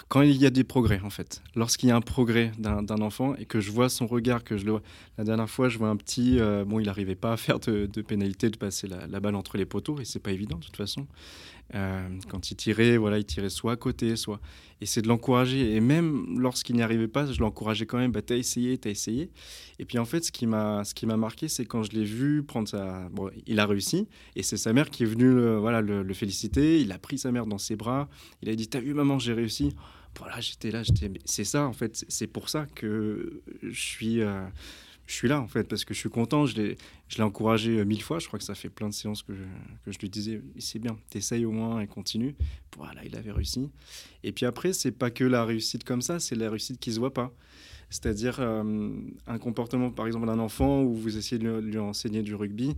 quand 0.09 0.23
il 0.23 0.37
y 0.37 0.47
a 0.47 0.51
des 0.51 0.65
progrès, 0.65 1.01
en 1.03 1.11
fait. 1.11 1.43
Lorsqu'il 1.55 1.89
y 1.89 1.93
a 1.93 1.97
un 1.97 2.01
progrès 2.01 2.53
d'un 2.59 3.01
enfant 3.01 3.35
et 3.37 3.45
que 3.45 3.61
je 3.61 3.71
vois 3.71 3.89
son 3.89 4.07
regard, 4.07 4.45
que 4.45 4.57
je 4.57 4.65
le 4.65 4.73
vois. 4.73 4.83
La 5.19 5.25
dernière 5.25 5.51
fois, 5.51 5.69
je 5.69 5.79
vois 5.79 5.89
un 5.89 5.97
petit, 5.97 6.39
euh, 6.39 6.65
bon, 6.65 6.81
il 6.81 6.87
n'arrivait 6.87 7.15
pas 7.15 7.33
à 7.33 7.37
faire 7.37 7.59
de, 7.61 7.87
pénalité, 8.03 8.51
de 8.51 8.57
passer 8.57 8.87
la, 8.87 9.07
la, 9.07 9.21
balle 9.21 9.35
entre 9.35 9.57
les 9.57 9.67
poteaux, 9.67 10.01
et 10.01 10.05
c'est 10.05 10.21
pas 10.21 10.33
évident 10.33 10.59
de 10.59 10.65
toute 10.65 10.77
façon. 10.77 11.07
Euh, 11.75 12.09
quand 12.29 12.51
il 12.51 12.57
tirait, 12.57 12.97
voilà, 12.97 13.19
il 13.19 13.25
tirait 13.25 13.51
soit 13.51 13.73
à 13.73 13.77
côté, 13.77 14.17
soit. 14.17 14.41
Et 14.81 14.87
c'est 14.87 15.03
de 15.03 15.09
l'encourager. 15.09 15.75
Et 15.75 15.81
même 15.81 16.39
lorsqu'il 16.39 16.77
n'y 16.77 16.83
arrivait 16.83 17.09
pas, 17.09 17.27
je 17.27 17.41
l'encourageais 17.41 17.87
quand 17.87 17.99
même. 17.99 18.13
Bah, 18.13 18.23
t'as 18.23 18.37
essayé, 18.37 18.77
t'as 18.79 18.91
essayé. 18.91 19.31
Et 19.79 19.85
puis 19.85 19.99
en 19.99 20.05
fait, 20.05 20.25
ce 20.25 20.33
qui 20.33 20.47
m'a, 20.47 20.85
ce 20.85 20.95
qui 20.95 21.07
m'a 21.07 21.17
marqué, 21.17 21.49
c'est 21.49 21.65
quand 21.65 21.83
je 21.83 21.93
l'ai 21.93 22.05
vu 22.05 22.43
prendre 22.43 22.69
sa. 22.69 23.09
Bon, 23.11 23.31
il 23.47 23.61
a 23.61 23.67
réussi. 23.67 24.09
Et 24.37 24.43
c'est 24.43 24.57
sa 24.57 24.73
mère 24.73 24.91
qui 24.91 25.05
est 25.05 25.07
venue, 25.07 25.33
le, 25.33 25.59
voilà, 25.59 25.81
le, 25.81 26.15
féliciter. 26.15 26.81
Il 26.81 26.93
a 26.93 26.99
pris 26.99 27.19
sa 27.19 27.31
mère 27.31 27.47
dans 27.47 27.59
ses 27.59 27.77
bras. 27.77 28.09
Il 28.43 28.49
a 28.49 28.55
dit, 28.55 28.69
t'as 28.69 28.81
vu 28.81 28.95
maman, 28.95 29.19
j'ai 29.19 29.33
réussi. 29.33 29.75
Voilà, 30.19 30.41
j'étais 30.41 30.71
là, 30.71 30.83
j'étais. 30.83 31.11
C'est 31.25 31.45
ça 31.45 31.67
en 31.67 31.73
fait. 31.73 32.05
C'est 32.09 32.27
pour 32.27 32.49
ça 32.49 32.67
que 32.75 33.43
je 33.63 33.81
suis. 33.81 34.23
Euh, 34.23 34.43
je 35.11 35.17
suis 35.17 35.29
là 35.29 35.41
en 35.41 35.49
fait 35.49 35.65
parce 35.65 35.85
que 35.85 35.93
je 35.93 35.99
suis 35.99 36.09
content. 36.09 36.47
Je 36.47 36.57
l'ai, 36.57 36.77
encouragé 37.19 37.79
euh, 37.79 37.85
mille 37.85 38.03
fois. 38.03 38.21
Je 38.21 38.29
crois 38.29 38.39
que 38.39 38.45
ça 38.45 38.55
fait 38.55 38.69
plein 38.69 38.89
de 38.89 38.95
séances 38.95 39.25
que 39.25 39.35
je, 39.35 39.43
que 39.85 39.91
je 39.91 39.99
lui 39.99 40.09
disais 40.09 40.41
c'est 40.59 40.79
bien, 40.79 40.97
t'essayes 41.11 41.45
au 41.45 41.51
moins 41.51 41.81
et 41.81 41.89
continue. 41.89 42.37
Voilà, 42.77 43.05
il 43.05 43.17
avait 43.17 43.33
réussi. 43.33 43.69
Et 44.23 44.31
puis 44.31 44.47
après, 44.47 44.73
c'est 44.73 44.93
pas 44.93 45.11
que 45.11 45.25
la 45.25 45.45
réussite 45.45 45.83
comme 45.83 46.01
ça, 46.01 46.21
c'est 46.21 46.37
la 46.37 46.49
réussite 46.49 46.79
qui 46.79 46.93
se 46.93 47.01
voit 47.01 47.13
pas. 47.13 47.33
C'est-à-dire 47.91 48.37
euh, 48.39 48.89
un 49.27 49.39
comportement, 49.39 49.91
par 49.91 50.07
exemple, 50.07 50.27
d'un 50.27 50.39
enfant 50.39 50.83
où 50.83 50.95
vous 50.95 51.19
essayez 51.19 51.41
de 51.41 51.59
lui, 51.59 51.77
enseigner 51.77 52.23
du 52.23 52.37
rugby 52.37 52.77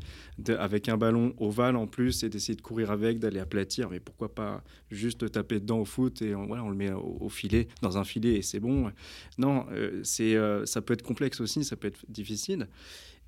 avec 0.59 0.89
un 0.89 0.97
ballon 0.97 1.35
ovale 1.39 1.77
en 1.77 1.87
plus 1.87 2.25
et 2.25 2.31
d'essayer 2.31 2.57
de 2.57 2.63
courir 2.63 2.91
avec, 2.91 3.19
d'aller 3.19 3.39
aplatir. 3.39 3.91
Mais 3.91 4.01
pourquoi 4.01 4.35
pas 4.35 4.65
juste 4.91 5.31
taper 5.31 5.61
dedans 5.61 5.81
au 5.81 5.85
foot 5.85 6.23
et 6.23 6.35
on, 6.35 6.47
voilà, 6.47 6.65
on 6.65 6.71
le 6.71 6.77
met 6.77 6.91
au, 6.93 7.29
filet, 7.29 7.69
dans 7.83 7.99
un 7.99 8.05
filet 8.05 8.37
et 8.37 8.43
c'est 8.43 8.59
bon. 8.59 8.91
Non, 9.37 9.67
euh, 9.71 10.01
c'est, 10.03 10.35
euh, 10.35 10.65
ça 10.65 10.81
peut 10.81 10.95
être 10.95 11.03
complexe 11.03 11.43
aussi, 11.43 11.63
ça 11.63 11.77
peut 11.77 11.89
être 11.89 12.05
difficile. 12.09 12.69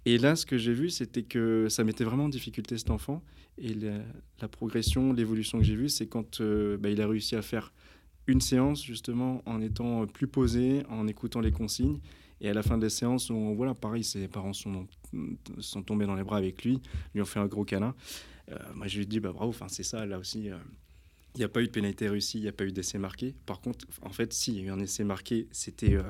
Et 0.07 0.17
là, 0.17 0.37
ce 0.37 0.47
que 0.47 0.57
j'ai 0.57 0.73
vu, 0.73 0.89
c'était 0.89 1.23
que 1.23 1.69
ça 1.69 1.85
mettait 1.85 2.05
vraiment 2.05 2.25
en 2.25 2.29
difficulté 2.31 2.79
cet 2.79 2.91
enfant. 2.91 3.23
Et 3.59 3.75
la, 3.75 4.49
progression, 4.49 5.13
l'évolution 5.13 5.59
que 5.59 5.65
j'ai 5.65 5.77
vue, 5.77 5.89
c'est 5.89 6.07
quand 6.07 6.43
bah, 6.43 6.89
il 6.89 7.01
a 7.01 7.07
réussi 7.07 7.37
à 7.37 7.43
faire 7.43 7.73
une 8.27 8.41
séance 8.41 8.83
justement 8.83 9.43
en 9.47 9.61
étant 9.61 10.07
plus 10.07 10.27
posé, 10.27 10.83
en 10.89 11.07
écoutant 11.07 11.41
les 11.41 11.53
consignes. 11.53 12.01
Et 12.41 12.49
à 12.49 12.55
la 12.55 12.63
fin 12.63 12.77
de 12.77 12.83
la 12.83 12.91
séance, 12.91 13.31
on, 13.31 13.55
voilà, 13.55 13.75
pareil, 13.75 14.05
ses 14.05 14.29
parents 14.29 14.53
sont, 14.53 14.87
sont 15.61 15.83
tombés 15.83 16.07
dans 16.07 16.17
les 16.17 16.25
bras 16.25 16.37
avec 16.37 16.65
lui, 16.65 16.81
lui 17.15 17.23
ont 17.23 17.27
fait 17.27 17.39
un 17.39 17.47
gros 17.47 17.65
câlin. 17.65 17.95
Euh, 18.51 18.59
moi, 18.75 18.87
je 18.87 18.97
lui 18.97 19.05
ai 19.05 19.07
dit, 19.07 19.21
bah, 19.21 19.33
bravo, 19.33 19.51
enfin, 19.51 19.69
c'est 19.69 19.83
ça, 19.83 20.05
là 20.05 20.19
aussi. 20.19 20.51
Euh, 20.51 20.57
il 21.35 21.39
n'y 21.39 21.45
a 21.45 21.49
pas 21.49 21.63
eu 21.63 21.67
de 21.67 21.73
pénalité 21.73 22.09
réussie, 22.09 22.39
il 22.39 22.43
n'y 22.43 22.49
a 22.49 22.53
pas 22.53 22.65
eu 22.65 22.73
d'essai 22.73 22.99
marqué. 22.99 23.35
Par 23.47 23.61
contre, 23.61 23.87
en 24.03 24.11
fait, 24.11 24.33
si, 24.33 24.53
il 24.53 24.59
y 24.59 24.61
a 24.61 24.65
eu 24.65 24.71
un 24.71 24.79
essai 24.79 25.03
marqué, 25.03 25.49
c'était 25.51 25.95
euh, 25.95 26.03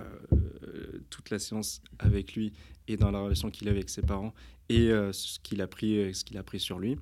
toute 1.09 1.31
la 1.31 1.39
séance 1.39 1.83
avec 1.99 2.35
lui 2.35 2.53
et 2.89 2.97
dans 2.97 3.11
la 3.11 3.21
relation 3.21 3.51
qu'il 3.51 3.69
avait 3.69 3.79
avec 3.79 3.91
ses 3.91 4.03
parents 4.03 4.35
et 4.69 4.89
ce 5.13 5.39
qu'il 5.41 5.61
a 5.61 5.67
pris, 5.67 6.15
ce 6.15 6.25
qu'il 6.25 6.39
a 6.39 6.43
pris 6.43 6.59
sur 6.59 6.79
lui. 6.79 6.97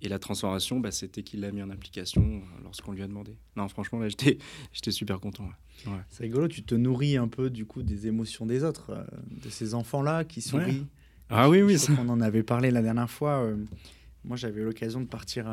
Et 0.00 0.08
la 0.08 0.18
transformation, 0.18 0.78
bah, 0.78 0.92
c'était 0.92 1.22
qu'il 1.22 1.40
l'a 1.40 1.50
mis 1.50 1.62
en 1.62 1.70
application 1.70 2.22
euh, 2.22 2.40
lorsqu'on 2.62 2.92
lui 2.92 3.02
a 3.02 3.08
demandé. 3.08 3.36
Non, 3.56 3.68
franchement, 3.68 3.98
là, 3.98 4.08
j'étais, 4.08 4.38
j'étais 4.72 4.92
super 4.92 5.20
content. 5.20 5.48
C'est 6.10 6.24
rigolo, 6.24 6.48
tu 6.48 6.62
te 6.62 6.74
nourris 6.74 7.16
un 7.16 7.28
peu 7.28 7.50
du 7.50 7.64
coup 7.64 7.82
des 7.82 8.06
émotions 8.06 8.46
des 8.46 8.64
autres, 8.64 8.90
euh, 8.90 9.04
de 9.30 9.48
ces 9.48 9.74
enfants-là 9.74 10.24
qui 10.24 10.40
sourient. 10.40 10.86
Ah 11.30 11.48
oui, 11.48 11.62
oui. 11.62 11.78
ça. 11.78 11.92
On 12.00 12.08
en 12.08 12.20
avait 12.20 12.42
parlé 12.42 12.70
la 12.70 12.82
dernière 12.82 13.10
fois. 13.10 13.42
Euh, 13.42 13.56
moi, 14.24 14.36
j'avais 14.36 14.60
eu 14.60 14.64
l'occasion 14.64 15.00
de 15.00 15.06
partir 15.06 15.46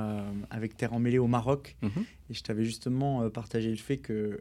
avec 0.50 0.76
Terre 0.76 0.94
Emmêlée 0.94 1.20
au 1.20 1.28
Maroc. 1.28 1.76
Mhm. 1.82 2.06
Et 2.30 2.34
je 2.34 2.44
t'avais 2.44 2.66
justement 2.66 3.30
partagé 3.30 3.70
le 3.70 3.78
fait 3.78 3.98
que 3.98 4.40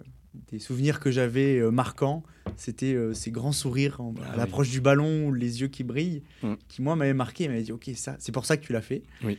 des 0.48 0.58
souvenirs 0.58 0.98
que 0.98 1.10
j'avais 1.10 1.60
marquants, 1.70 2.24
c'était 2.56 2.96
ces 3.14 3.30
grands 3.30 3.52
sourires 3.52 4.00
à 4.00 4.32
ah 4.32 4.36
l'approche 4.36 4.70
du 4.70 4.80
ballon, 4.80 5.32
les 5.32 5.60
yeux 5.60 5.68
qui 5.68 5.84
brillent, 5.84 6.22
mhm. 6.42 6.56
qui 6.68 6.82
moi 6.82 6.96
m'avaient 6.96 7.14
marqué. 7.14 7.48
m'avaient 7.48 7.62
dit, 7.62 7.72
ok, 7.72 7.90
ça, 7.96 8.16
c'est 8.18 8.32
pour 8.32 8.46
ça 8.46 8.56
que 8.56 8.64
tu 8.64 8.72
l'as 8.72 8.82
fait. 8.82 9.02
Oui. 9.22 9.38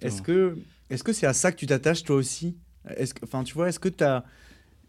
Est-ce 0.00 0.22
que 0.22 0.56
est-ce 0.90 1.02
que 1.02 1.12
c'est 1.12 1.26
à 1.26 1.32
ça 1.32 1.52
que 1.52 1.56
tu 1.56 1.66
t'attaches 1.66 2.04
toi 2.04 2.16
aussi? 2.16 2.56
Est-ce 2.96 3.14
que, 3.14 3.24
enfin, 3.24 3.42
tu 3.42 3.54
vois, 3.54 3.68
est-ce 3.68 3.80
que 3.80 3.88
tu 3.88 4.04
as 4.04 4.24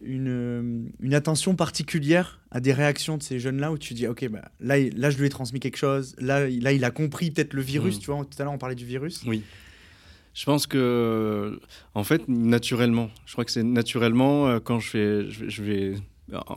une, 0.02 0.92
une, 1.00 1.14
attention 1.16 1.56
particulière 1.56 2.40
à 2.52 2.60
des 2.60 2.72
réactions 2.72 3.18
de 3.18 3.24
ces 3.24 3.40
jeunes-là 3.40 3.72
où 3.72 3.80
tu 3.80 3.96
dis, 3.96 4.06
ok, 4.06 4.28
bah, 4.30 4.52
là, 4.60 4.78
là, 4.96 5.10
je 5.10 5.18
lui 5.18 5.26
ai 5.26 5.30
transmis 5.30 5.60
quelque 5.60 5.78
chose, 5.78 6.16
là, 6.20 6.48
là 6.48 6.72
il 6.72 6.84
a 6.84 6.92
compris 6.92 7.32
peut-être 7.32 7.54
le 7.54 7.64
virus, 7.64 7.98
mm. 7.98 8.00
tu 8.00 8.06
vois, 8.12 8.24
tout 8.24 8.40
à 8.40 8.44
l'heure 8.44 8.54
on 8.54 8.60
parlait 8.60 8.76
du 8.76 8.86
virus. 8.86 9.24
Oui. 9.26 9.42
Je 10.36 10.46
pense 10.46 10.68
que, 10.68 11.60
en 11.96 12.04
fait, 12.04 12.28
naturellement, 12.28 13.10
je 13.26 13.32
crois 13.32 13.44
que 13.44 13.50
c'est 13.50 13.64
naturellement 13.64 14.48
euh, 14.48 14.60
quand 14.60 14.80
je, 14.80 14.90
fais, 14.90 15.26
je 15.32 15.64
vais 15.64 15.96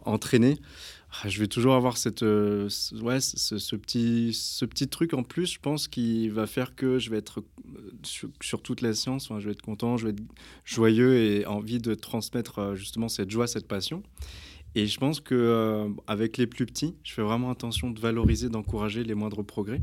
entraîner, 0.04 0.58
ah, 1.12 1.28
je 1.28 1.40
vais 1.40 1.48
toujours 1.48 1.74
avoir 1.74 1.96
cette, 1.96 2.22
euh, 2.22 2.68
ouais, 3.02 3.20
ce, 3.20 3.76
petit, 3.76 4.32
ce 4.32 4.64
petit 4.64 4.86
truc 4.86 5.12
en 5.12 5.24
plus, 5.24 5.54
je 5.54 5.58
pense, 5.58 5.88
qui 5.88 6.28
va 6.28 6.46
faire 6.46 6.76
que 6.76 7.00
je 7.00 7.10
vais 7.10 7.18
être 7.18 7.40
euh, 7.40 7.90
sur, 8.40 8.62
toute 8.62 8.80
la 8.80 8.94
science, 8.94 9.28
je 9.38 9.44
vais 9.44 9.50
être 9.50 9.62
content, 9.62 9.96
je 9.96 10.06
vais 10.06 10.12
être 10.12 10.22
joyeux 10.64 11.16
et 11.16 11.46
envie 11.46 11.80
de 11.80 11.94
transmettre 11.94 12.60
euh, 12.60 12.74
justement 12.76 13.08
cette 13.08 13.30
joie, 13.30 13.48
cette 13.48 13.66
passion. 13.66 14.04
Et 14.76 14.86
je 14.86 15.00
pense 15.00 15.18
que 15.18 15.88
avec 16.06 16.36
les 16.36 16.46
plus 16.46 16.64
petits, 16.64 16.94
je 17.02 17.12
fais 17.12 17.22
vraiment 17.22 17.50
attention 17.50 17.90
de 17.90 17.98
valoriser, 17.98 18.48
d'encourager 18.48 19.02
les 19.02 19.14
moindres 19.16 19.44
progrès. 19.44 19.82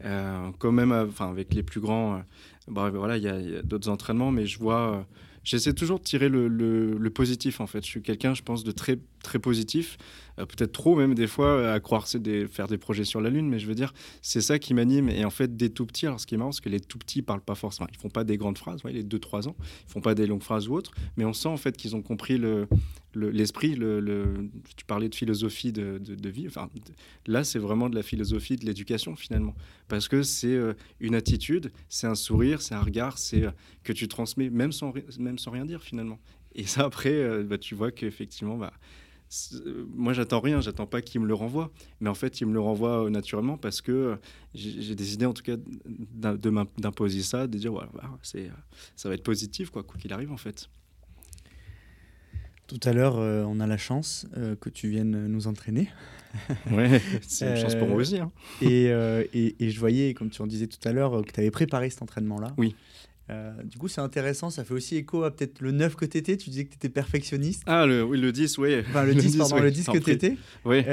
quand 0.00 0.72
même, 0.72 0.90
enfin 0.90 1.28
avec 1.28 1.52
les 1.52 1.62
plus 1.62 1.80
grands, 1.80 2.22
bah, 2.66 2.88
voilà, 2.88 3.18
il 3.18 3.24
y 3.24 3.28
a, 3.28 3.62
d'autres 3.62 3.90
entraînements, 3.90 4.30
mais 4.30 4.46
je 4.46 4.58
vois 4.58 5.06
j'essaie 5.44 5.74
toujours 5.74 5.98
de 5.98 6.04
tirer 6.04 6.28
le, 6.30 6.48
le, 6.48 7.10
positif 7.10 7.60
en 7.60 7.66
fait. 7.66 7.84
Je 7.84 7.90
suis 7.90 8.02
quelqu'un, 8.02 8.34
je 8.34 8.42
pense, 8.42 8.64
de 8.64 8.72
très 8.72 8.98
très 9.22 9.38
positif, 9.38 9.96
euh, 10.38 10.46
peut-être 10.46 10.72
trop 10.72 10.96
même 10.96 11.14
des 11.14 11.26
fois 11.26 11.72
à 11.72 11.80
croire 11.80 12.06
c'est 12.06 12.20
des, 12.20 12.46
faire 12.46 12.68
des 12.68 12.78
projets 12.78 13.04
sur 13.04 13.20
la 13.20 13.30
lune, 13.30 13.48
mais 13.48 13.58
je 13.58 13.66
veux 13.66 13.74
dire 13.74 13.92
c'est 14.22 14.40
ça 14.40 14.58
qui 14.58 14.74
m'anime 14.74 15.08
et 15.08 15.24
en 15.24 15.30
fait 15.30 15.56
des 15.56 15.70
tout 15.70 15.86
petits. 15.86 16.06
Alors 16.06 16.20
ce 16.20 16.26
qui 16.26 16.34
est 16.34 16.38
marrant, 16.38 16.52
c'est 16.52 16.62
que 16.62 16.68
les 16.68 16.80
tout 16.80 16.98
petits 16.98 17.22
parlent 17.22 17.42
pas 17.42 17.54
forcément, 17.54 17.88
ils 17.92 17.98
font 17.98 18.10
pas 18.10 18.24
des 18.24 18.36
grandes 18.36 18.58
phrases, 18.58 18.84
ouais, 18.84 18.92
les 18.92 19.04
2-3 19.04 19.48
ans, 19.48 19.56
ils 19.88 19.92
font 19.92 20.00
pas 20.00 20.14
des 20.14 20.26
longues 20.26 20.42
phrases 20.42 20.68
ou 20.68 20.74
autres, 20.74 20.92
mais 21.16 21.24
on 21.24 21.32
sent 21.32 21.48
en 21.48 21.56
fait 21.56 21.76
qu'ils 21.76 21.96
ont 21.96 22.02
compris 22.02 22.38
le 22.38 22.66
l'esprit, 23.14 23.74
le, 23.74 24.48
tu 24.74 24.86
parlais 24.86 25.10
de 25.10 25.14
philosophie 25.14 25.70
de, 25.70 26.28
vie, 26.30 26.46
enfin, 26.46 26.70
là 27.26 27.44
c'est 27.44 27.58
vraiment 27.58 27.90
de 27.90 27.94
la 27.94 28.02
philosophie 28.02 28.56
de 28.56 28.64
l'éducation 28.64 29.16
finalement, 29.16 29.54
parce 29.88 30.08
que 30.08 30.22
c'est 30.22 30.54
euh, 30.54 30.72
une 30.98 31.14
attitude, 31.14 31.72
c'est 31.90 32.06
un 32.06 32.14
sourire, 32.14 32.62
c'est 32.62 32.74
un 32.74 32.80
regard, 32.80 33.18
c'est 33.18 33.44
euh, 33.44 33.50
que 33.84 33.92
tu 33.92 34.08
transmets 34.08 34.48
même 34.48 34.72
sans, 34.72 34.94
même 35.18 35.38
sans 35.38 35.50
rien 35.50 35.66
dire 35.66 35.82
finalement. 35.82 36.18
Et 36.54 36.64
ça 36.64 36.84
après, 36.84 37.44
bah, 37.44 37.56
tu 37.56 37.74
vois 37.74 37.90
qu'effectivement, 37.90 38.58
bah, 38.58 38.72
moi 39.94 40.12
j'attends 40.12 40.40
rien, 40.40 40.60
j'attends 40.60 40.86
pas 40.86 41.00
qu'il 41.02 41.20
me 41.20 41.26
le 41.26 41.34
renvoie, 41.34 41.70
mais 42.00 42.10
en 42.10 42.14
fait 42.14 42.40
il 42.40 42.46
me 42.46 42.52
le 42.52 42.60
renvoie 42.60 43.08
naturellement 43.10 43.56
parce 43.56 43.80
que 43.80 44.18
j'ai 44.54 44.94
décidé 44.94 45.26
en 45.26 45.32
tout 45.32 45.42
cas 45.42 45.56
d'imposer 46.76 47.22
ça, 47.22 47.46
de 47.46 47.58
dire 47.58 47.72
voilà, 47.72 47.88
c'est 48.22 48.50
ça 48.96 49.08
va 49.08 49.14
être 49.14 49.22
positif 49.22 49.70
quoi 49.70 49.84
qu'il 49.98 50.12
arrive 50.12 50.32
en 50.32 50.36
fait. 50.36 50.68
Tout 52.72 52.88
à 52.88 52.94
l'heure, 52.94 53.18
euh, 53.18 53.44
on 53.46 53.60
a 53.60 53.66
la 53.66 53.76
chance 53.76 54.26
euh, 54.38 54.56
que 54.56 54.70
tu 54.70 54.88
viennes 54.88 55.26
nous 55.26 55.46
entraîner. 55.46 55.90
ouais, 56.70 57.02
c'est 57.20 57.50
une 57.50 57.56
chance 57.56 57.74
pour 57.74 57.86
moi 57.86 57.98
aussi. 57.98 58.18
Hein. 58.18 58.32
Euh, 58.62 59.24
et, 59.34 59.54
et, 59.60 59.68
je 59.68 59.78
voyais, 59.78 60.14
comme 60.14 60.30
tu 60.30 60.40
en 60.40 60.46
disais 60.46 60.66
tout 60.66 60.78
à 60.88 60.92
l'heure, 60.92 61.22
que 61.22 61.30
tu 61.30 61.40
avais 61.40 61.50
préparé 61.50 61.90
cet 61.90 62.00
entraînement-là. 62.00 62.54
Oui. 62.56 62.74
Du 63.64 63.78
coup, 63.78 63.88
c'est 63.88 64.00
intéressant, 64.00 64.50
ça 64.50 64.64
fait 64.64 64.74
aussi 64.74 64.96
écho 64.96 65.24
à 65.24 65.34
peut-être 65.34 65.60
le 65.60 65.72
9 65.72 65.96
que 65.96 66.04
tu 66.04 66.18
étais. 66.18 66.36
Tu 66.36 66.50
disais 66.50 66.64
que 66.64 66.70
tu 66.70 66.76
étais 66.76 66.88
perfectionniste. 66.88 67.62
Ah, 67.66 67.86
le, 67.86 68.04
oui, 68.04 68.20
le 68.20 68.30
10, 68.30 68.58
oui. 68.58 68.80
Enfin, 68.80 69.04
le, 69.04 69.14
10, 69.16 69.36
pardon, 69.36 69.60
le 69.60 69.70
10 69.70 69.86
que 69.86 69.98
tu 69.98 70.10
étais. 70.10 70.36
Oui 70.64 70.84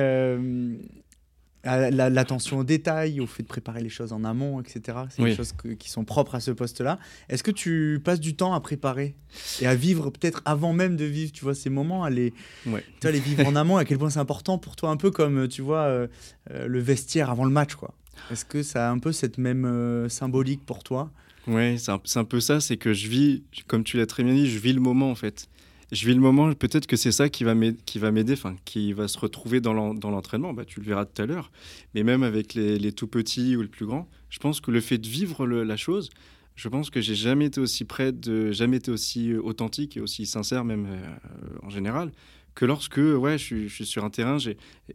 l'attention 1.64 2.60
aux 2.60 2.64
détails, 2.64 3.20
au 3.20 3.28
fait 3.28 3.44
de 3.44 3.48
préparer 3.48 3.82
les 3.82 3.90
choses 3.90 4.14
en 4.14 4.24
amont, 4.24 4.62
etc. 4.62 5.00
C'est 5.10 5.24
des 5.24 5.36
choses 5.36 5.54
qui 5.78 5.90
sont 5.90 6.06
propres 6.06 6.36
à 6.36 6.40
ce 6.40 6.52
poste-là. 6.52 7.00
Est-ce 7.28 7.44
que 7.44 7.52
tu 7.52 8.00
passes 8.04 8.20
du 8.20 8.36
temps 8.36 8.54
à 8.54 8.60
préparer 8.60 9.16
et 9.62 9.68
à 9.68 9.76
vivre 9.76 10.10
peut-être 10.10 10.42
avant 10.46 10.74
même 10.74 10.96
de 10.96 11.06
vivre, 11.06 11.32
tu 11.32 11.44
vois, 11.44 11.56
ces 11.56 11.70
moments, 11.70 12.04
à 12.04 12.10
les, 12.10 12.34
tu 12.64 12.70
vois, 13.02 13.12
les 13.12 13.20
vivre 13.20 13.46
en 13.46 13.56
amont, 13.56 13.78
à 13.78 13.86
quel 13.86 13.98
point 13.98 14.10
c'est 14.10 14.20
important 14.20 14.58
pour 14.58 14.76
toi, 14.76 14.90
un 14.90 14.98
peu 14.98 15.12
comme, 15.12 15.48
tu 15.48 15.62
vois, 15.62 15.82
euh, 15.82 16.08
euh, 16.52 16.68
le 16.68 16.80
vestiaire 16.80 17.30
avant 17.30 17.46
le 17.46 17.52
match, 17.52 17.76
quoi? 17.76 17.94
Est-ce 18.32 18.46
que 18.46 18.64
ça 18.64 18.90
a 18.90 18.92
un 18.92 19.00
peu 19.00 19.12
cette 19.12 19.38
même 19.38 19.66
euh, 19.66 20.10
symbolique 20.10 20.66
pour 20.66 20.84
toi? 20.84 21.12
Oui, 21.50 21.80
c'est 21.80 22.20
un, 22.20 22.26
peu 22.26 22.40
ça, 22.40 22.60
c'est 22.60 22.78
que 22.78 22.94
je 22.94 23.08
vis, 23.08 23.42
comme 23.66 23.84
tu 23.84 23.98
l'as 23.98 24.06
très 24.06 24.24
bien 24.24 24.36
dit, 24.36 24.48
je 24.48 24.60
vis 24.60 24.72
le 24.72 24.82
moment, 24.82 25.10
en 25.10 25.16
fait. 25.16 25.50
je 25.92 26.06
vis 26.06 26.14
le 26.14 26.20
moment, 26.20 26.54
peut-être 26.54 26.86
que 26.86 26.96
c'est 26.96 27.12
ça 27.12 27.28
qui 27.28 27.44
va 27.44 27.56
m'aider, 27.56 28.34
enfin, 28.34 28.56
qui 28.66 28.94
va 28.94 29.08
se 29.08 29.18
retrouver 29.18 29.60
dans 29.60 29.74
l'entraînement. 29.74 30.54
Bah, 30.54 30.64
tu 30.64 30.80
le 30.80 30.86
verras 30.86 31.06
tout 31.06 31.20
à 31.24 31.26
l'heure. 31.26 31.52
Mais 31.96 32.04
même 32.04 32.22
avec 32.22 32.54
les, 32.54 32.92
tout 32.92 33.08
petits 33.08 33.56
ou 33.56 33.64
les 33.64 33.68
plus 33.68 33.88
grands, 33.88 34.08
je 34.30 34.38
pense 34.38 34.62
que 34.62 34.70
le 34.70 34.80
fait 34.80 35.00
de 35.00 35.08
vivre 35.08 35.48
la 35.48 35.76
chose, 35.76 36.12
je 36.56 36.70
pense 36.70 36.92
que 36.92 37.02
j'ai 37.02 37.16
jamais 37.16 37.46
été 37.46 37.60
aussi 37.60 37.84
près 37.84 38.12
de, 38.12 38.52
jamais 38.52 38.78
été 38.78 38.92
aussi 38.92 39.34
authentique 39.34 39.98
et 39.98 40.02
aussi 40.02 40.28
sincère, 40.28 40.64
même 40.64 40.86
euh, 40.88 41.58
en 41.64 41.70
général, 41.72 42.12
que 42.56 42.66
lorsque 42.66 42.98
ouais, 42.98 43.38
je, 43.38 43.68
suis 43.68 43.86
sur 43.86 44.04
un 44.04 44.10
terrain, 44.10 44.38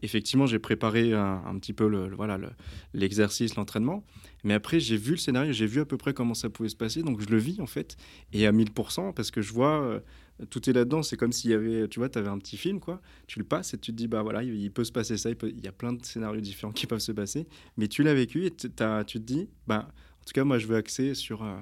effectivement 0.02 0.46
j'ai 0.46 0.58
préparé 0.58 1.12
un, 1.12 1.58
petit 1.58 1.72
peu 1.72 1.88
le, 1.88 2.14
voilà 2.14 2.38
l'exercice, 2.92 3.56
l'entraînement, 3.56 4.04
mais 4.42 4.54
après 4.54 4.80
j'ai 4.80 4.96
vu 4.96 5.12
le 5.12 5.16
scénario, 5.18 5.52
j'ai 5.52 5.66
vu 5.66 5.80
à 5.80 5.84
peu 5.84 5.96
près 5.96 6.12
comment 6.12 6.34
ça 6.34 6.50
pouvait 6.50 6.68
se 6.68 6.76
passer, 6.76 7.02
donc 7.02 7.20
je 7.20 7.28
le 7.28 7.38
vis 7.38 7.60
en 7.60 7.66
fait 7.66 7.96
et 8.32 8.46
à 8.46 8.52
1000% 8.52 9.14
parce 9.14 9.30
que 9.30 9.40
je 9.40 9.52
vois 9.52 9.82
euh, 9.82 10.00
tout 10.50 10.68
est 10.68 10.72
là-dedans, 10.72 11.02
c'est 11.02 11.16
comme 11.16 11.32
s'il 11.32 11.50
y 11.50 11.54
avait, 11.54 11.88
tu 11.88 12.00
vois, 12.00 12.08
tu 12.08 12.18
avais 12.18 12.28
un 12.28 12.38
petit 12.38 12.56
film, 12.56 12.80
quoi. 12.80 13.00
Tu 13.26 13.38
le 13.38 13.44
passes 13.44 13.74
et 13.74 13.78
tu 13.78 13.92
te 13.92 13.96
dis, 13.96 14.08
bah 14.08 14.22
voilà, 14.22 14.42
il, 14.42 14.70
peut 14.72 14.84
se 14.84 14.92
passer 14.92 15.16
ça, 15.16 15.30
il, 15.30 15.64
y 15.64 15.68
a 15.68 15.72
plein 15.72 15.92
de 15.92 16.04
scénarios 16.04 16.40
différents 16.40 16.72
qui 16.72 16.86
peuvent 16.86 16.98
se 16.98 17.12
passer, 17.12 17.46
mais 17.76 17.88
tu 17.88 18.02
l'as 18.02 18.14
vécu 18.14 18.44
et 18.44 18.50
tu 18.50 18.70
te 18.70 19.18
dis, 19.18 19.48
bah, 19.66 19.88
en 19.88 20.24
tout 20.24 20.32
cas, 20.32 20.44
moi, 20.44 20.58
je 20.58 20.66
veux 20.66 20.76
axer 20.76 21.14
sur 21.14 21.44
euh, 21.44 21.54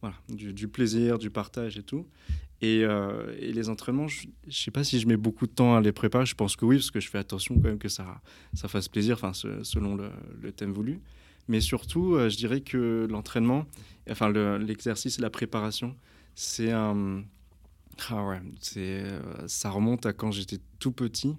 voilà, 0.00 0.16
du, 0.28 0.68
plaisir, 0.68 1.18
du 1.18 1.30
partage 1.30 1.78
et 1.78 1.82
tout. 1.82 2.06
Euh, 2.62 3.36
et, 3.38 3.52
les 3.52 3.68
entraînements, 3.68 4.08
je 4.08 4.26
ne 4.46 4.52
sais 4.52 4.70
pas 4.70 4.84
si 4.84 4.98
je 4.98 5.06
mets 5.06 5.16
beaucoup 5.16 5.46
de 5.46 5.52
temps 5.52 5.76
à 5.76 5.80
les 5.80 5.92
préparer. 5.92 6.26
Je 6.26 6.34
pense 6.34 6.56
que 6.56 6.64
oui, 6.64 6.76
parce 6.76 6.90
que 6.90 7.00
je 7.00 7.08
fais 7.08 7.18
attention 7.18 7.54
quand 7.56 7.68
même 7.68 7.78
que 7.78 7.88
ça, 7.88 8.20
ça 8.54 8.68
fasse 8.68 8.88
plaisir, 8.88 9.16
enfin, 9.20 9.32
selon 9.34 9.96
le, 9.96 10.52
thème 10.52 10.72
voulu. 10.72 11.00
Mais 11.48 11.60
surtout, 11.60 12.14
euh, 12.14 12.28
je 12.28 12.36
dirais 12.36 12.60
que 12.60 13.06
l'entraînement, 13.10 13.66
enfin 14.10 14.30
l'exercice 14.58 15.20
la 15.20 15.30
préparation, 15.30 15.94
c'est. 16.34 16.72
Ah 18.10 18.24
ouais, 18.26 18.40
euh, 18.76 19.20
ça 19.46 19.70
remonte 19.70 20.04
à 20.06 20.12
quand 20.12 20.30
j'étais 20.30 20.58
tout 20.78 20.92
petit. 20.92 21.36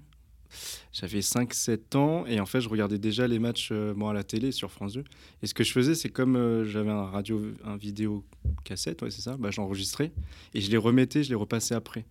J'avais 0.93 1.19
5-7 1.19 1.97
ans 1.97 2.25
et 2.25 2.39
en 2.39 2.45
fait, 2.45 2.61
je 2.61 2.69
regardais 2.69 2.97
déjà 2.97 3.27
les 3.27 3.39
matchs 3.39 3.69
euh, 3.71 3.93
à 4.07 4.13
la 4.13 4.23
télé 4.23 4.51
sur 4.51 4.71
France 4.71 4.93
2. 4.93 5.03
Et 5.43 5.47
ce 5.47 5.53
que 5.53 5.63
je 5.63 5.71
faisais, 5.71 5.95
c'est 5.95 6.09
comme 6.09 6.35
euh, 6.35 6.65
j'avais 6.65 6.89
un 6.89 7.05
radio, 7.05 7.41
un 7.63 7.77
vidéo 7.77 8.23
cassette, 8.63 9.01
ouais, 9.01 9.11
c'est 9.11 9.21
ça, 9.21 9.37
bah, 9.37 9.51
j'enregistrais 9.51 10.11
et 10.53 10.61
je 10.61 10.71
les 10.71 10.77
remettais, 10.77 11.23
je 11.23 11.29
les 11.29 11.35
repassais 11.35 11.75
après. 11.75 12.05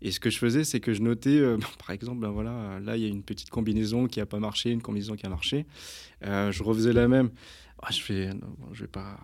Et 0.00 0.10
ce 0.10 0.20
que 0.20 0.30
je 0.30 0.38
faisais, 0.38 0.64
c'est 0.64 0.80
que 0.80 0.92
je 0.92 1.02
notais, 1.02 1.38
euh, 1.38 1.58
par 1.78 1.90
exemple, 1.90 2.20
ben 2.20 2.30
voilà, 2.30 2.80
là, 2.80 2.96
il 2.96 3.02
y 3.02 3.06
a 3.06 3.08
une 3.08 3.22
petite 3.22 3.50
combinaison 3.50 4.06
qui 4.06 4.18
n'a 4.18 4.26
pas 4.26 4.40
marché, 4.40 4.70
une 4.70 4.82
combinaison 4.82 5.16
qui 5.16 5.26
a 5.26 5.28
marché. 5.28 5.66
je 6.22 6.62
refaisais 6.62 6.92
la 6.92 7.08
même. 7.08 7.30
Ah, 7.84 7.90
je 7.90 8.00
fais, 8.00 8.30
je 8.72 8.82
vais 8.82 8.88
pas, 8.88 9.18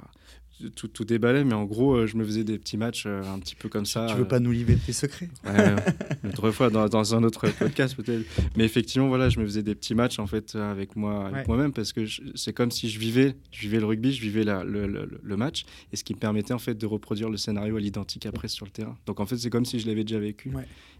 tout, 0.75 0.89
tout 0.89 1.05
déballait, 1.05 1.45
mais 1.45 1.55
en 1.55 1.65
gros, 1.65 1.95
euh, 1.95 2.07
je 2.07 2.17
me 2.17 2.25
faisais 2.25 2.45
des 2.45 2.59
petits 2.59 2.77
matchs 2.77 3.05
euh, 3.07 3.23
un 3.23 3.39
petit 3.39 3.55
peu 3.55 3.69
comme 3.69 3.87
ça. 3.87 4.07
Tu 4.09 4.17
veux 4.17 4.29
pas 4.29 4.41
nous 4.41 4.53
livrer 4.53 4.77
tes 4.77 4.93
secrets? 4.93 5.29
Une 6.25 6.31
autre 6.31 6.51
fois, 6.51 6.71
dans, 6.71 6.89
dans, 6.89 7.15
un 7.15 7.23
autre 7.23 7.49
podcast 7.49 7.95
peut-être. 7.97 8.25
Mais 8.57 8.65
effectivement, 8.65 9.09
voilà, 9.09 9.29
je 9.29 9.39
me 9.41 9.45
faisais 9.45 9.63
des 9.63 9.75
petits 9.75 9.95
matchs 9.95 10.19
en 10.19 10.27
fait 10.27 10.55
avec 10.57 10.97
moi, 10.97 11.29
avec 11.29 11.49
moi-même, 11.49 11.73
parce 11.73 11.93
que 11.93 12.05
c'est 12.35 12.53
comme 12.53 12.71
si 12.71 12.89
je 12.89 12.99
vivais, 12.99 13.37
je 13.51 13.61
vivais 13.61 13.79
le 13.79 13.87
rugby, 13.87 14.13
je 14.13 14.21
vivais 14.21 14.45
la, 14.45 14.65
le, 14.65 14.87
le, 14.87 15.37
match, 15.37 15.65
et 15.93 15.97
ce 15.97 16.05
qui 16.05 16.15
me 16.15 16.19
permettait 16.19 16.55
en 16.55 16.59
fait 16.59 16.75
de 16.75 16.87
reproduire 16.87 17.31
le 17.31 17.37
scénario 17.37 17.77
à 17.77 17.81
l'identique 17.81 18.27
après 18.27 18.49
sur 18.49 18.67
le 18.67 18.71
terrain. 18.73 18.97
Donc 19.07 19.21
en 19.21 19.27
fait, 19.27 19.37
c'est 19.37 19.51
comme 19.51 19.65
si 19.65 19.79
je 19.79 19.87
l'avais 19.87 20.05
déjà 20.05 20.19
vécu. 20.19 20.53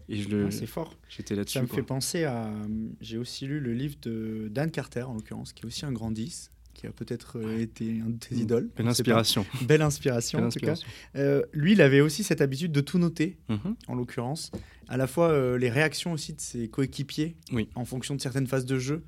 Et 0.09 0.17
je 0.17 0.29
le. 0.29 0.51
C'est 0.51 0.65
fort. 0.65 0.95
J'étais 1.07 1.35
là-dessus. 1.35 1.59
Ça 1.59 1.61
me 1.61 1.67
fait 1.67 1.83
penser 1.83 2.23
à. 2.23 2.51
J'ai 2.99 3.17
aussi 3.17 3.45
lu 3.45 3.59
le 3.59 3.73
livre 3.73 3.95
de 4.01 4.47
Dan 4.49 4.71
Carter 4.71 5.03
en 5.03 5.13
l'occurrence, 5.13 5.53
qui 5.53 5.63
est 5.63 5.65
aussi 5.65 5.85
un 5.85 5.91
grand 5.91 6.11
10 6.11 6.51
qui 6.79 6.87
a 6.87 6.91
peut-être 6.91 7.37
euh, 7.37 7.59
été 7.59 7.99
un 7.99 8.09
de 8.09 8.17
tes 8.17 8.35
mmh. 8.35 8.39
idoles. 8.39 8.69
Belle 8.77 8.87
inspiration. 8.87 9.45
Belle 9.63 9.81
inspiration, 9.81 10.45
en 10.45 10.49
tout 10.49 10.59
cas. 10.59 10.75
Euh, 11.17 11.41
lui, 11.51 11.73
il 11.73 11.81
avait 11.81 11.99
aussi 11.99 12.23
cette 12.23 12.39
habitude 12.39 12.71
de 12.71 12.79
tout 12.79 12.97
noter, 12.99 13.37
mmh. 13.49 13.55
en 13.87 13.95
l'occurrence. 13.95 14.51
À 14.87 14.95
la 14.95 15.05
fois 15.05 15.29
euh, 15.29 15.57
les 15.57 15.69
réactions 15.69 16.13
aussi 16.13 16.31
de 16.31 16.39
ses 16.39 16.69
coéquipiers, 16.69 17.35
en 17.75 17.83
fonction 17.83 18.15
de 18.15 18.21
certaines 18.21 18.47
phases 18.47 18.65
de 18.65 18.79
jeu, 18.79 19.03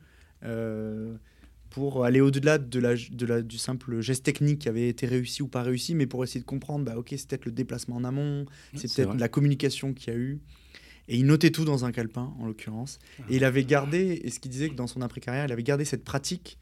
pour 1.70 2.04
aller 2.04 2.20
au-delà 2.20 2.58
de 2.58 2.80
la, 2.80 2.96
de 2.96 3.26
la, 3.26 3.42
du 3.42 3.58
simple 3.58 4.02
geste 4.02 4.26
technique 4.26 4.60
qui 4.60 4.70
avait 4.70 4.90
été 4.90 5.08
réussi 5.08 5.42
ou 5.42 5.48
pas 5.48 5.64
réussi, 5.64 5.96
mais 5.96 6.08
pour 6.08 6.26
essayer 6.26 6.42
de 6.42 6.46
comprendre, 6.46 6.84
bah, 6.84 6.98
ok, 6.98 7.08
c'est 7.12 7.30
peut-être 7.30 7.46
le 7.46 7.54
déplacement 7.54 7.96
en 7.96 8.04
amont, 8.04 8.46
c'est 8.76 8.94
peut-être 8.94 9.16
la 9.18 9.30
communication 9.30 9.94
qu'il 9.94 10.12
y 10.12 10.16
a 10.16 10.20
eu. 10.20 10.42
Et 11.08 11.16
il 11.16 11.26
notait 11.26 11.52
tout 11.52 11.64
dans 11.64 11.86
un 11.86 11.94
calepin, 11.94 12.34
en 12.40 12.48
l'occurrence. 12.48 13.00
Ah. 13.20 13.24
Et 13.30 13.38
il 13.38 13.46
avait 13.46 13.64
gardé, 13.64 14.20
et 14.24 14.30
ce 14.30 14.40
qu'il 14.42 14.52
disait 14.52 14.70
que 14.70 14.76
dans 14.76 14.88
son 14.88 15.02
après-carrière, 15.02 15.46
il 15.46 15.52
avait 15.54 15.64
gardé 15.64 15.86
cette 15.86 16.04
pratique 16.04 16.58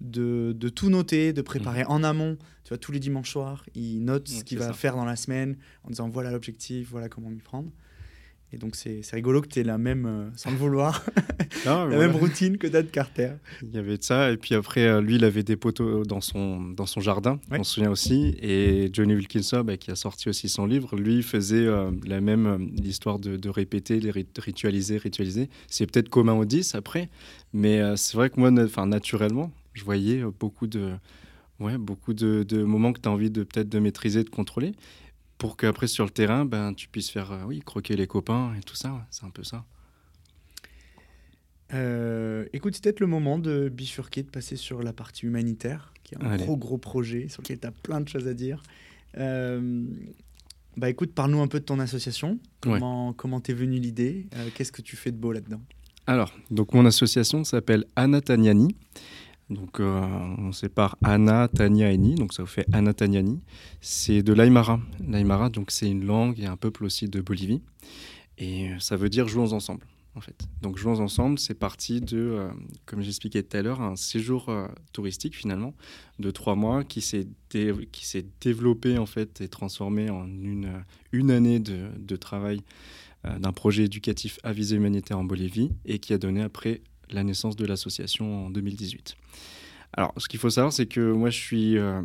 de, 0.00 0.52
de, 0.56 0.68
tout 0.68 0.90
noter, 0.90 1.32
de 1.32 1.42
préparer 1.42 1.84
mhm. 1.84 1.90
en 1.90 2.04
amont. 2.04 2.38
Tu 2.64 2.70
vois, 2.70 2.78
tous 2.78 2.92
les 2.92 3.00
dimanches 3.00 3.30
soirs, 3.30 3.64
il 3.74 4.04
note 4.04 4.28
ce 4.28 4.44
qu'il 4.44 4.58
va 4.58 4.72
faire 4.72 4.96
dans 4.96 5.04
la 5.04 5.16
semaine 5.16 5.56
en 5.84 5.90
disant 5.90 6.08
voilà 6.08 6.30
l'objectif, 6.30 6.88
voilà 6.90 7.08
comment 7.08 7.30
m'y 7.30 7.40
prendre. 7.40 7.70
Et 8.54 8.56
donc, 8.56 8.76
c'est 8.76 9.02
rigolo 9.12 9.42
que 9.42 9.48
tu 9.48 9.58
aies 9.58 9.64
la 9.64 9.78
même, 9.78 10.06
euh, 10.06 10.30
sans 10.36 10.52
le 10.52 10.56
vouloir, 10.56 11.04
la 11.66 11.86
même 11.86 12.12
routine 12.12 12.56
que 12.56 12.68
Dad 12.68 12.88
Carter. 12.88 13.32
Il 13.62 13.74
y 13.74 13.78
avait 13.78 13.98
de 13.98 14.02
ça. 14.04 14.30
Et 14.30 14.36
puis 14.36 14.54
après, 14.54 14.86
euh, 14.86 15.00
lui, 15.00 15.16
il 15.16 15.24
avait 15.24 15.42
des 15.42 15.56
poteaux 15.56 16.04
dans 16.04 16.20
son, 16.20 16.60
dans 16.60 16.86
son 16.86 17.00
jardin, 17.00 17.40
on 17.50 17.64
se 17.64 17.74
souvient 17.74 17.90
aussi. 17.90 18.36
Et 18.40 18.90
Johnny 18.92 19.16
Wilkinson, 19.16 19.64
bah, 19.64 19.76
qui 19.76 19.90
a 19.90 19.96
sorti 19.96 20.28
aussi 20.28 20.48
son 20.48 20.66
livre, 20.66 20.94
lui 20.94 21.24
faisait 21.24 21.66
euh, 21.66 21.90
la 22.06 22.20
même 22.20 22.70
histoire 22.80 23.18
de, 23.18 23.36
de, 23.36 23.48
répéter, 23.48 23.98
de 23.98 24.12
ritualiser, 24.38 24.98
ritualiser. 24.98 25.48
C'est 25.66 25.90
peut-être 25.90 26.08
commun 26.08 26.34
aux 26.34 26.44
10 26.44 26.76
après. 26.76 27.08
Mais 27.52 27.80
c'est 27.96 28.16
vrai 28.16 28.30
que 28.30 28.38
moi, 28.38 28.52
naturellement, 28.52 29.50
je 29.74 29.84
voyais 29.84 30.22
euh, 30.22 30.30
beaucoup 30.30 30.66
de, 30.66 30.94
ouais, 31.60 31.76
beaucoup 31.76 32.14
de, 32.14 32.62
moments 32.62 32.92
que 32.92 33.00
tu 33.00 33.08
as 33.08 33.12
envie 33.12 33.30
de 33.30 33.42
peut-être 33.42 33.68
de 33.68 33.78
maîtriser, 33.78 34.24
de 34.24 34.30
contrôler, 34.30 34.72
pour 35.36 35.56
qu'après 35.56 35.88
sur 35.88 36.04
le 36.04 36.10
terrain, 36.10 36.44
ben, 36.44 36.72
tu 36.72 36.88
puisses 36.88 37.10
faire 37.10 37.32
euh, 37.32 37.44
oui, 37.44 37.60
croquer 37.60 37.96
les 37.96 38.06
copains 38.06 38.54
et 38.54 38.62
tout 38.62 38.76
ça. 38.76 39.06
C'est 39.10 39.24
un 39.24 39.30
peu 39.30 39.44
ça. 39.44 39.64
Euh, 41.72 42.46
écoute, 42.52 42.74
c'est 42.74 42.84
peut-être 42.84 43.00
le 43.00 43.06
moment 43.06 43.38
de 43.38 43.68
bifurquer, 43.68 44.22
de 44.22 44.30
passer 44.30 44.56
sur 44.56 44.82
la 44.82 44.92
partie 44.92 45.26
humanitaire, 45.26 45.92
qui 46.04 46.14
est 46.14 46.22
un 46.22 46.36
gros 46.36 46.56
gros 46.56 46.78
projet 46.78 47.28
sur 47.28 47.42
lequel 47.42 47.58
tu 47.58 47.66
as 47.66 47.72
plein 47.72 48.00
de 48.00 48.08
choses 48.08 48.28
à 48.28 48.34
dire. 48.34 48.62
bah 49.16 50.90
écoute, 50.90 51.12
parle-nous 51.14 51.40
un 51.40 51.48
peu 51.48 51.58
de 51.58 51.64
ton 51.64 51.80
association. 51.80 52.38
Comment 52.60 53.12
comment 53.12 53.40
t'es 53.40 53.54
venue 53.54 53.80
l'idée? 53.80 54.26
Qu'est-ce 54.54 54.72
que 54.72 54.82
tu 54.82 54.94
fais 54.94 55.10
de 55.10 55.16
beau 55.16 55.32
là-dedans? 55.32 55.62
Alors, 56.06 56.32
donc 56.50 56.74
mon 56.74 56.84
association 56.84 57.44
s'appelle 57.44 57.86
Anataniani. 57.96 58.76
Donc, 59.50 59.78
euh, 59.78 60.00
on 60.38 60.52
sépare 60.52 60.96
Anna, 61.02 61.48
Tania 61.48 61.92
et 61.92 61.98
Ni, 61.98 62.14
donc 62.14 62.32
ça 62.32 62.42
vous 62.42 62.48
fait 62.48 62.66
Anna 62.72 62.94
Taniani. 62.94 63.40
C'est 63.80 64.22
de 64.22 64.32
l'Aymara. 64.32 64.80
L'Aymara, 65.06 65.50
donc 65.50 65.70
c'est 65.70 65.90
une 65.90 66.04
langue 66.04 66.40
et 66.40 66.46
un 66.46 66.56
peuple 66.56 66.84
aussi 66.84 67.08
de 67.08 67.20
Bolivie. 67.20 67.60
Et 68.38 68.70
ça 68.80 68.96
veut 68.96 69.10
dire 69.10 69.28
jouons 69.28 69.52
ensemble, 69.52 69.86
en 70.14 70.20
fait. 70.20 70.48
Donc, 70.62 70.78
jouons 70.78 70.98
ensemble, 71.00 71.38
c'est 71.38 71.54
parti 71.54 72.00
de, 72.00 72.16
euh, 72.16 72.50
comme 72.86 73.02
j'expliquais 73.02 73.42
tout 73.42 73.56
à 73.56 73.62
l'heure, 73.62 73.82
un 73.82 73.96
séjour 73.96 74.48
euh, 74.48 74.66
touristique 74.92 75.36
finalement 75.36 75.74
de 76.18 76.30
trois 76.30 76.54
mois 76.54 76.82
qui 76.82 77.00
s'est 77.00 77.28
qui 77.50 78.06
s'est 78.06 78.26
développé 78.40 78.98
en 78.98 79.06
fait 79.06 79.40
et 79.40 79.46
transformé 79.48 80.10
en 80.10 80.26
une, 80.26 80.82
une 81.12 81.30
année 81.30 81.60
de, 81.60 81.88
de 81.96 82.16
travail 82.16 82.62
d'un 83.38 83.52
projet 83.52 83.84
éducatif 83.84 84.40
à 84.42 84.52
visée 84.52 84.76
humanitaire 84.76 85.18
en 85.18 85.24
Bolivie 85.24 85.70
et 85.86 85.98
qui 86.00 86.12
a 86.12 86.18
donné 86.18 86.42
après 86.42 86.82
la 87.10 87.24
naissance 87.24 87.56
de 87.56 87.66
l'association 87.66 88.46
en 88.46 88.50
2018. 88.50 89.16
Alors, 89.96 90.12
ce 90.16 90.28
qu'il 90.28 90.40
faut 90.40 90.50
savoir, 90.50 90.72
c'est 90.72 90.86
que 90.86 91.12
moi, 91.12 91.30
je 91.30 91.38
suis, 91.38 91.78
euh, 91.78 92.02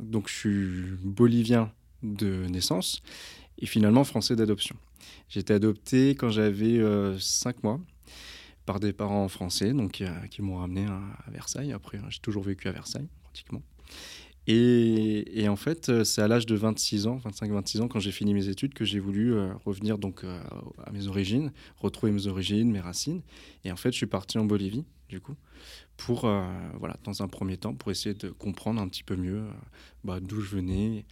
donc, 0.00 0.28
je 0.28 0.34
suis 0.34 0.82
bolivien 1.02 1.72
de 2.02 2.46
naissance 2.46 3.02
et 3.58 3.66
finalement 3.66 4.04
français 4.04 4.36
d'adoption. 4.36 4.76
J'ai 5.28 5.40
été 5.40 5.52
adopté 5.52 6.10
quand 6.10 6.30
j'avais 6.30 6.78
5 7.18 7.56
euh, 7.56 7.60
mois 7.62 7.80
par 8.64 8.78
des 8.78 8.92
parents 8.92 9.26
français 9.28 9.72
donc, 9.72 10.00
euh, 10.00 10.08
qui 10.30 10.42
m'ont 10.42 10.58
ramené 10.58 10.86
à, 10.86 11.00
Versailles. 11.30 11.72
Après, 11.72 11.98
j'ai 12.10 12.20
toujours 12.20 12.44
vécu 12.44 12.68
à 12.68 12.72
Versailles, 12.72 13.08
pratiquement. 13.24 13.62
Et, 14.48 15.46
en 15.48 15.56
fait, 15.56 16.04
c'est 16.04 16.20
à 16.20 16.28
l'âge 16.28 16.46
de 16.46 16.54
26 16.56 17.06
ans, 17.06 17.18
25-26 17.24 17.82
ans, 17.82 17.88
quand 17.88 18.00
j'ai 18.00 18.10
fini 18.10 18.34
mes 18.34 18.48
études, 18.48 18.74
que 18.74 18.84
j'ai 18.84 18.98
voulu 18.98 19.34
revenir 19.64 19.98
donc 19.98 20.24
à 20.24 20.90
mes 20.90 21.06
origines, 21.06 21.52
retrouver 21.76 22.12
mes 22.12 22.26
origines, 22.26 22.70
mes 22.70 22.80
racines. 22.80 23.22
Et 23.64 23.70
en 23.70 23.76
fait, 23.76 23.92
je 23.92 23.96
suis 23.96 24.06
parti 24.06 24.38
en 24.38 24.44
Bolivie, 24.44 24.84
du 25.08 25.20
coup, 25.20 25.36
pour, 25.96 26.22
voilà, 26.22 26.96
dans 27.04 27.22
un 27.22 27.28
premier 27.28 27.56
temps, 27.56 27.74
pour 27.74 27.92
essayer 27.92 28.14
de 28.14 28.30
comprendre 28.30 28.80
un 28.80 28.88
petit 28.88 29.04
peu 29.04 29.14
mieux 29.14 29.44
bah, 30.02 30.18
d'où 30.20 30.40
je 30.40 30.56
venais. 30.56 31.04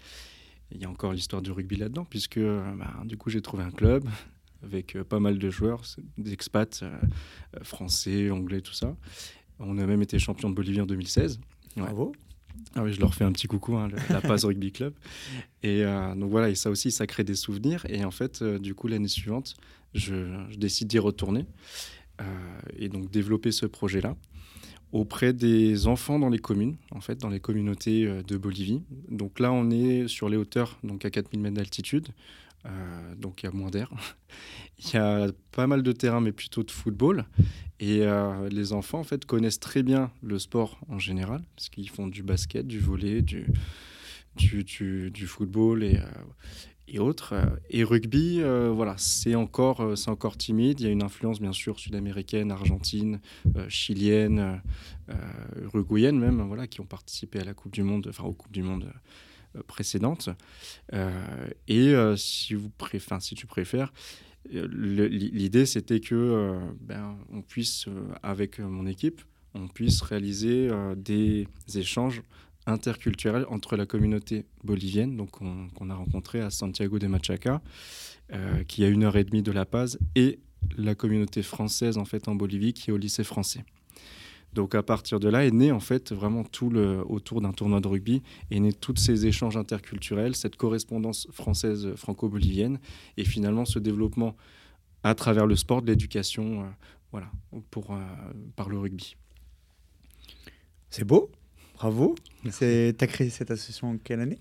Il 0.73 0.81
y 0.81 0.85
a 0.85 0.91
encore 0.91 1.13
l'histoire 1.13 1.43
du 1.43 1.53
rugby 1.53 1.77
là-dedans, 1.77 2.05
puisque 2.05 2.41
bah, 2.41 3.03
du 3.05 3.17
coup, 3.17 3.31
j'ai 3.31 3.43
trouvé 3.43 3.63
un 3.63 3.71
club 3.71 4.09
avec 4.63 5.01
pas 5.05 5.21
mal 5.21 5.39
de 5.39 5.51
joueurs, 5.51 5.83
des 6.19 6.33
expats 6.33 6.85
français, 7.63 8.31
anglais, 8.31 8.61
tout 8.61 8.75
ça. 8.75 8.97
On 9.61 9.79
a 9.79 9.87
même 9.87 10.03
été 10.03 10.19
champion 10.19 10.51
de 10.51 10.55
Bolivie 10.55 10.81
en 10.81 10.87
2016. 10.87 11.39
Bravo. 11.77 12.13
Ah 12.77 12.85
oui, 12.85 12.93
je 12.93 13.01
leur 13.01 13.15
fais 13.15 13.25
un 13.25 13.33
petit 13.33 13.49
coucou, 13.49 13.77
hein, 13.77 13.89
la 14.11 14.21
Paz 14.21 14.45
Rugby 14.45 14.71
Club. 14.71 14.95
Et 15.63 15.85
euh, 15.85 16.15
donc 16.15 16.31
voilà, 16.31 16.51
et 16.51 16.55
ça 16.55 16.71
aussi, 16.71 16.91
ça 16.91 17.07
crée 17.07 17.25
des 17.25 17.35
souvenirs. 17.35 17.85
Et 17.89 18.05
en 18.05 18.11
fait, 18.11 18.43
euh, 18.43 18.59
du 18.59 18.75
coup, 18.75 18.87
l'année 18.87 19.09
suivante, 19.09 19.57
je, 19.95 20.15
décide 20.57 20.89
d'y 20.89 20.99
retourner 20.99 21.47
euh, 22.21 22.25
et 22.77 22.89
donc 22.89 23.11
développer 23.11 23.51
ce 23.51 23.67
projet-là 23.67 24.17
auprès 24.93 25.33
des 25.33 25.87
enfants 25.87 26.19
dans 26.19 26.29
les 26.29 26.39
communes, 26.39 26.77
en 26.91 27.01
fait, 27.01 27.17
dans 27.17 27.29
les 27.29 27.39
communautés 27.39 28.07
de 28.27 28.37
Bolivie. 28.37 28.83
Donc 29.09 29.39
là, 29.39 29.53
on 29.53 29.71
est 29.71 30.09
sur 30.09 30.29
les 30.29 30.37
hauteurs, 30.37 30.79
donc 30.83 31.05
à 31.05 31.11
4000 31.11 31.41
mètres 31.41 31.55
d'altitude, 31.55 32.09
donc 33.17 33.43
il 33.43 33.47
y 33.47 33.49
a 33.49 33.53
moins 33.53 33.71
d'air. 33.71 33.91
Il 34.83 34.95
y 34.95 34.97
a 34.97 35.27
pas 35.53 35.67
mal 35.67 35.83
de 35.83 35.93
terrains, 35.93 36.23
mais 36.23 36.33
plutôt 36.33 36.63
de 36.63 36.71
football. 36.71 37.27
Et 37.81 38.03
les 38.51 38.73
enfants, 38.73 39.01
en 39.01 39.05
fait, 39.05 39.27
connaissent 39.27 39.61
très 39.61 39.83
bien 39.83 40.11
le 40.23 40.39
sport 40.39 40.81
en 40.89 40.99
général, 40.99 41.43
parce 41.55 41.69
qu'ils 41.69 41.91
font 41.91 42.07
du 42.07 42.23
basket, 42.23 42.67
du 42.67 42.79
volley, 42.79 43.21
du, 43.21 43.47
du, 44.37 45.11
du, 45.11 45.27
football 45.27 45.85
et, 45.85 46.01
et 46.91 46.99
autres. 46.99 47.35
Et 47.71 47.85
rugby, 47.85 48.41
euh, 48.41 48.71
voilà, 48.75 48.95
c'est 48.99 49.35
encore, 49.35 49.81
euh, 49.81 49.97
c'est 49.97 50.11
encore 50.11 50.37
timide. 50.37 50.81
Il 50.81 50.87
y 50.87 50.89
a 50.89 50.93
une 50.93 51.03
influence 51.03 51.41
bien 51.41 51.53
sûr 51.53 51.79
sud-américaine, 51.79 52.51
argentine, 52.51 53.21
euh, 53.57 53.69
chilienne, 53.69 54.61
uruguayenne 55.63 56.19
même, 56.19 56.41
voilà, 56.43 56.67
qui 56.67 56.81
ont 56.81 56.87
participé 56.87 57.41
à 57.41 57.45
la 57.45 57.55
Coupe 57.55 57.73
du 57.73 57.83
Monde, 57.83 58.07
enfin 58.09 58.25
aux 58.25 58.33
Coupes 58.33 58.53
du 58.53 58.63
Monde 58.63 58.93
précédentes. 59.67 60.31
et 61.69 61.95
si 62.17 62.55
vous 62.55 62.71
si 63.21 63.35
tu 63.35 63.47
préfères, 63.47 63.93
l'idée 64.51 65.67
c'était 65.67 66.01
que 66.01 66.59
ben, 66.81 67.17
on 67.33 67.43
puisse, 67.43 67.87
avec 68.23 68.59
mon 68.59 68.87
équipe, 68.87 69.23
on 69.55 69.69
puisse 69.69 70.01
réaliser 70.03 70.71
des 70.97 71.47
échanges 71.75 72.23
interculturel 72.67 73.47
entre 73.49 73.77
la 73.77 73.87
communauté 73.87 74.45
bolivienne, 74.65 75.17
donc 75.17 75.31
qu'on 75.31 75.91
a 75.91 75.95
rencontré 75.95 76.41
à 76.41 76.51
Santiago 76.51 76.99
de 76.99 77.07
Machaca, 77.07 77.63
euh, 78.33 78.63
qui 78.65 78.83
est 78.83 78.87
à 78.87 78.89
une 78.89 79.05
heure 79.05 79.17
et 79.17 79.25
demie 79.25 79.43
de 79.43 79.53
La 79.53 79.65
Paz, 79.65 79.99
et 80.15 80.39
la 80.77 80.95
communauté 80.95 81.43
française 81.43 81.99
en 81.99 82.05
fait 82.05 82.29
en 82.29 82.35
Bolivie, 82.35 82.73
qui 82.73 82.91
est 82.91 82.93
au 82.93 82.99
lycée 82.99 83.25
français. 83.25 83.65
Donc 84.53 84.75
à 84.75 84.83
partir 84.83 85.21
de 85.21 85.29
là 85.29 85.47
est 85.47 85.53
né 85.53 85.71
en 85.71 85.81
fait 85.81 86.13
vraiment 86.13 86.43
tout 86.43 86.71
le 86.71 87.05
autour 87.07 87.41
d'un 87.41 87.53
tournoi 87.53 87.81
de 87.81 87.87
rugby 87.87 88.23
est 88.51 88.59
né 88.59 88.73
tous 88.73 88.97
ces 88.97 89.27
échanges 89.27 89.57
interculturels, 89.57 90.35
cette 90.35 90.57
correspondance 90.57 91.29
française 91.31 91.95
franco-bolivienne 91.95 92.81
et 93.17 93.25
finalement 93.25 93.65
ce 93.65 93.79
développement 93.79 94.37
à 95.03 95.15
travers 95.15 95.47
le 95.47 95.57
sport, 95.57 95.83
de 95.83 95.87
l'éducation, 95.87 96.63
euh, 96.63 96.67
voilà, 97.13 97.31
pour 97.71 97.93
euh, 97.93 98.01
par 98.57 98.69
le 98.69 98.79
rugby. 98.79 99.17
C'est 100.91 101.05
beau. 101.05 101.31
Bravo. 101.75 102.15
Tu 102.43 102.95
as 103.01 103.07
créé 103.07 103.31
cette 103.31 103.51
association 103.51 103.93
en 103.93 103.97
quelle 103.97 104.21
année? 104.21 104.39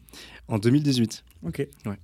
En 0.50 0.60
2018. 0.60 1.24
Ok. 1.44 1.66
Ouais. 1.86 1.98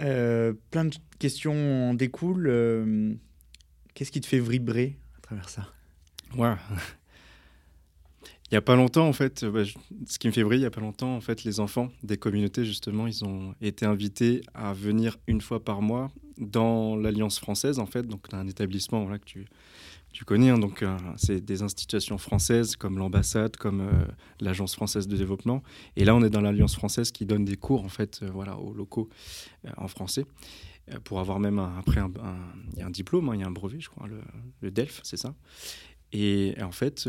Euh, 0.00 0.52
plein 0.70 0.84
de 0.84 0.94
questions 1.18 1.90
en 1.90 1.94
découlent. 1.94 2.46
Euh, 2.46 3.14
qu'est-ce 3.94 4.12
qui 4.12 4.20
te 4.20 4.26
fait 4.26 4.38
vibrer 4.38 4.98
à 5.18 5.20
travers 5.22 5.48
ça? 5.48 5.73
Ouais. 6.36 6.54
Il 8.50 8.54
n'y 8.54 8.58
a 8.58 8.62
pas 8.62 8.76
longtemps, 8.76 9.08
en 9.08 9.12
fait, 9.12 9.44
bah, 9.44 9.62
ce 10.06 10.18
qui 10.18 10.28
me 10.28 10.32
fait 10.32 10.42
vibrer, 10.42 10.56
il 10.56 10.60
n'y 10.60 10.66
a 10.66 10.70
pas 10.70 10.80
longtemps, 10.80 11.16
en 11.16 11.20
fait, 11.20 11.44
les 11.44 11.60
enfants 11.60 11.88
des 12.02 12.18
communautés, 12.18 12.64
justement, 12.64 13.06
ils 13.06 13.24
ont 13.24 13.54
été 13.60 13.86
invités 13.86 14.42
à 14.52 14.74
venir 14.74 15.16
une 15.26 15.40
fois 15.40 15.64
par 15.64 15.80
mois 15.80 16.12
dans 16.36 16.94
l'Alliance 16.94 17.38
française, 17.38 17.78
en 17.78 17.86
fait, 17.86 18.06
donc 18.06 18.26
un 18.32 18.46
établissement 18.46 19.02
voilà, 19.02 19.18
que 19.18 19.24
tu, 20.12 20.24
connais, 20.24 20.50
hein, 20.50 20.58
donc 20.58 20.82
euh, 20.82 20.96
c'est 21.16 21.40
des 21.40 21.62
institutions 21.62 22.18
françaises 22.18 22.76
comme 22.76 22.98
l'ambassade, 22.98 23.56
comme 23.56 23.80
euh, 23.80 24.04
l'agence 24.40 24.74
française 24.74 25.08
de 25.08 25.16
développement. 25.16 25.62
Et 25.96 26.04
là, 26.04 26.14
on 26.14 26.22
est 26.22 26.30
dans 26.30 26.42
l'alliance 26.42 26.76
française 26.76 27.10
qui 27.10 27.26
donne 27.26 27.44
des 27.44 27.56
cours 27.56 27.82
en 27.82 27.88
fait, 27.88 28.20
euh, 28.22 28.28
voilà, 28.32 28.58
aux 28.58 28.74
locaux 28.74 29.08
en 29.78 29.88
français 29.88 30.26
pour 31.04 31.18
avoir 31.18 31.40
même 31.40 31.58
après 31.58 31.98
un, 31.98 32.10
il 32.74 32.78
y 32.78 32.82
a 32.82 32.86
un 32.86 32.90
diplôme, 32.90 33.30
hein, 33.30 33.34
il 33.34 33.40
y 33.40 33.42
a 33.42 33.46
un 33.46 33.50
brevet, 33.50 33.80
je 33.80 33.88
crois, 33.88 34.06
le, 34.06 34.20
le 34.60 34.70
DELF, 34.70 35.00
c'est 35.02 35.16
ça. 35.16 35.34
Et, 36.14 36.54
en 36.62 36.72
fait, 36.72 37.06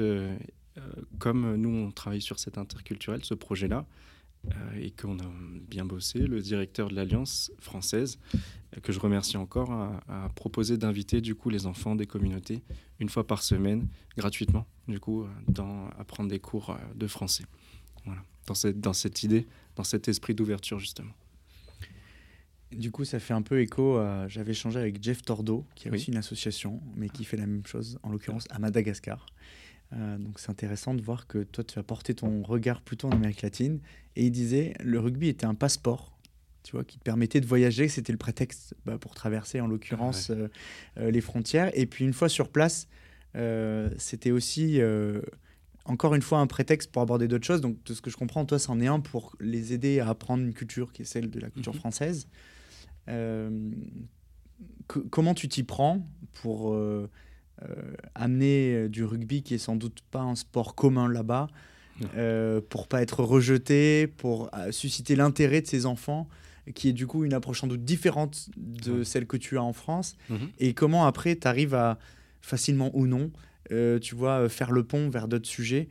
comme 1.20 1.56
nous 1.56 1.70
on 1.70 1.92
travaille 1.92 2.22
sur 2.22 2.40
cet 2.40 2.58
interculturel, 2.58 3.24
ce 3.24 3.34
projet-là, 3.34 3.86
euh, 4.52 4.80
et 4.80 4.92
qu'on 4.92 5.18
a 5.20 5.32
bien 5.68 5.86
bossé. 5.86 6.20
Le 6.20 6.40
directeur 6.42 6.90
de 6.90 6.96
l'Alliance 6.96 7.52
française, 7.60 8.20
euh, 8.36 8.80
que 8.82 8.92
je 8.92 9.00
remercie 9.00 9.38
encore, 9.38 9.72
a, 9.72 10.30
proposé 10.36 10.78
d'inviter 10.78 11.22
du 11.22 11.34
coup 11.36 11.50
les 11.50 11.66
enfants 11.66 11.96
des 11.96 12.06
communautés 12.06 12.62
une 13.00 13.10
fois 13.10 13.26
par 13.26 13.42
semaine, 13.42 13.88
gratuitement, 14.18 14.68
du 14.88 15.00
coup, 15.00 15.24
euh, 15.24 15.28
dans, 15.48 15.88
à 15.98 16.04
prendre 16.04 16.30
des 16.30 16.40
cours 16.40 16.78
de 16.96 17.08
français. 17.08 17.46
Voilà, 18.06 18.22
dans 18.46 18.54
cette, 18.54 18.80
dans 18.80 18.94
cette 18.94 19.24
idée, 19.24 19.48
dans 19.76 19.84
cet 19.84 20.08
esprit 20.08 20.36
d'ouverture 20.36 20.80
justement. 20.80 21.14
Du 22.76 22.92
coup, 22.92 23.06
ça 23.06 23.20
fait 23.20 23.34
un 23.34 23.42
peu 23.42 23.60
écho. 23.60 24.00
J'avais 24.28 24.52
échangé 24.52 24.80
avec 24.80 25.02
Jeff 25.04 25.22
Tordo, 25.22 25.66
qui 25.76 25.90
a 25.90 25.92
aussi 25.92 26.12
une 26.12 26.18
association, 26.18 26.82
mais 26.96 27.10
qui 27.10 27.24
fait 27.24 27.38
la 27.38 27.48
même 27.48 27.66
chose, 27.66 28.00
en 28.04 28.10
l'occurrence 28.10 28.46
à 28.50 28.60
Madagascar. 28.60 29.26
Euh, 29.94 30.18
donc 30.18 30.40
c'est 30.40 30.50
intéressant 30.50 30.94
de 30.94 31.02
voir 31.02 31.28
que 31.28 31.44
toi, 31.44 31.64
tu 31.64 31.80
as 31.80 31.84
porté 31.84 32.16
ton 32.16 32.42
regard 32.42 32.82
plutôt 32.82 33.08
en 33.08 33.12
Amérique 33.12 33.42
latine. 33.42 33.80
Et 34.16 34.26
il 34.26 34.32
disait, 34.32 34.74
le 34.84 35.00
rugby 35.00 35.30
était 35.30 35.46
un 35.46 35.56
passeport, 35.56 36.18
tu 36.64 36.74
vois, 36.74 36.84
qui 36.84 36.98
te 36.98 37.04
permettait 37.04 37.42
de 37.42 37.46
voyager. 37.46 37.88
C'était 37.88 38.12
le 38.12 38.18
prétexte 38.18 38.76
bah, 38.86 38.98
pour 38.98 39.16
traverser, 39.16 39.62
en 39.62 39.68
l'occurrence, 39.68 40.30
euh, 40.30 40.50
euh, 40.98 41.12
les 41.12 41.22
frontières. 41.22 41.72
Et 41.78 41.86
puis 41.86 42.06
une 42.06 42.14
fois 42.14 42.30
sur 42.30 42.50
place, 42.50 42.88
c'était 43.98 44.32
aussi, 44.32 44.80
encore 45.84 46.16
une 46.16 46.22
fois, 46.22 46.40
un 46.40 46.48
prétexte 46.48 46.90
pour 46.90 47.02
aborder 47.02 47.28
d'autres 47.28 47.46
choses. 47.46 47.60
Donc 47.60 47.84
de 47.84 47.94
ce 47.94 48.02
que 48.02 48.10
je 48.10 48.16
comprends, 48.16 48.46
toi, 48.46 48.60
c'en 48.60 48.80
est 48.80 48.88
un 48.88 49.02
pour 49.02 49.36
les 49.42 49.74
aider 49.74 50.00
à 50.00 50.08
apprendre 50.08 50.42
une 50.42 50.54
culture 50.54 50.94
qui 50.94 51.02
est 51.02 51.06
celle 51.06 51.30
de 51.30 51.40
la 51.42 51.50
culture 51.50 51.74
mhm. 51.74 51.80
française. 51.80 52.28
Comment 55.10 55.34
tu 55.34 55.48
t'y 55.48 55.64
prends 55.64 56.08
pour 56.34 56.76
euh, 57.64 57.96
amener 58.16 58.74
euh, 58.74 58.90
du 58.90 59.06
rugby 59.06 59.42
qui 59.42 59.54
est 59.54 59.60
sans 59.60 59.78
doute 59.78 60.00
pas 60.12 60.20
un 60.20 60.36
sport 60.36 60.76
commun 60.76 61.08
là-bas, 61.08 61.48
euh, 62.18 62.60
pour 62.70 62.90
pas 62.90 63.02
être 63.02 63.24
rejeté, 63.24 64.08
pour 64.08 64.52
susciter 64.72 65.16
l'intérêt 65.16 65.62
de 65.62 65.68
ses 65.68 65.86
enfants, 65.86 66.28
qui 66.74 66.90
est 66.90 66.94
du 66.94 67.08
coup 67.08 67.24
une 67.24 67.34
approche 67.34 67.62
sans 67.62 67.68
doute 67.68 67.86
différente 67.86 68.50
de 68.58 69.06
celle 69.06 69.26
que 69.26 69.38
tu 69.38 69.58
as 69.58 69.64
en 69.64 69.72
France. 69.72 70.18
Mhm. 70.30 70.50
Et 70.60 70.74
comment 70.74 71.06
après 71.06 71.38
tu 71.38 71.48
arrives 71.48 71.76
à 71.76 71.98
facilement 72.42 72.92
ou 72.94 73.08
non, 73.08 73.32
tu 73.70 74.16
vois, 74.16 74.50
faire 74.50 74.72
le 74.72 74.84
pont 74.84 75.10
vers 75.10 75.30
d'autres 75.30 75.48
sujets. 75.48 75.88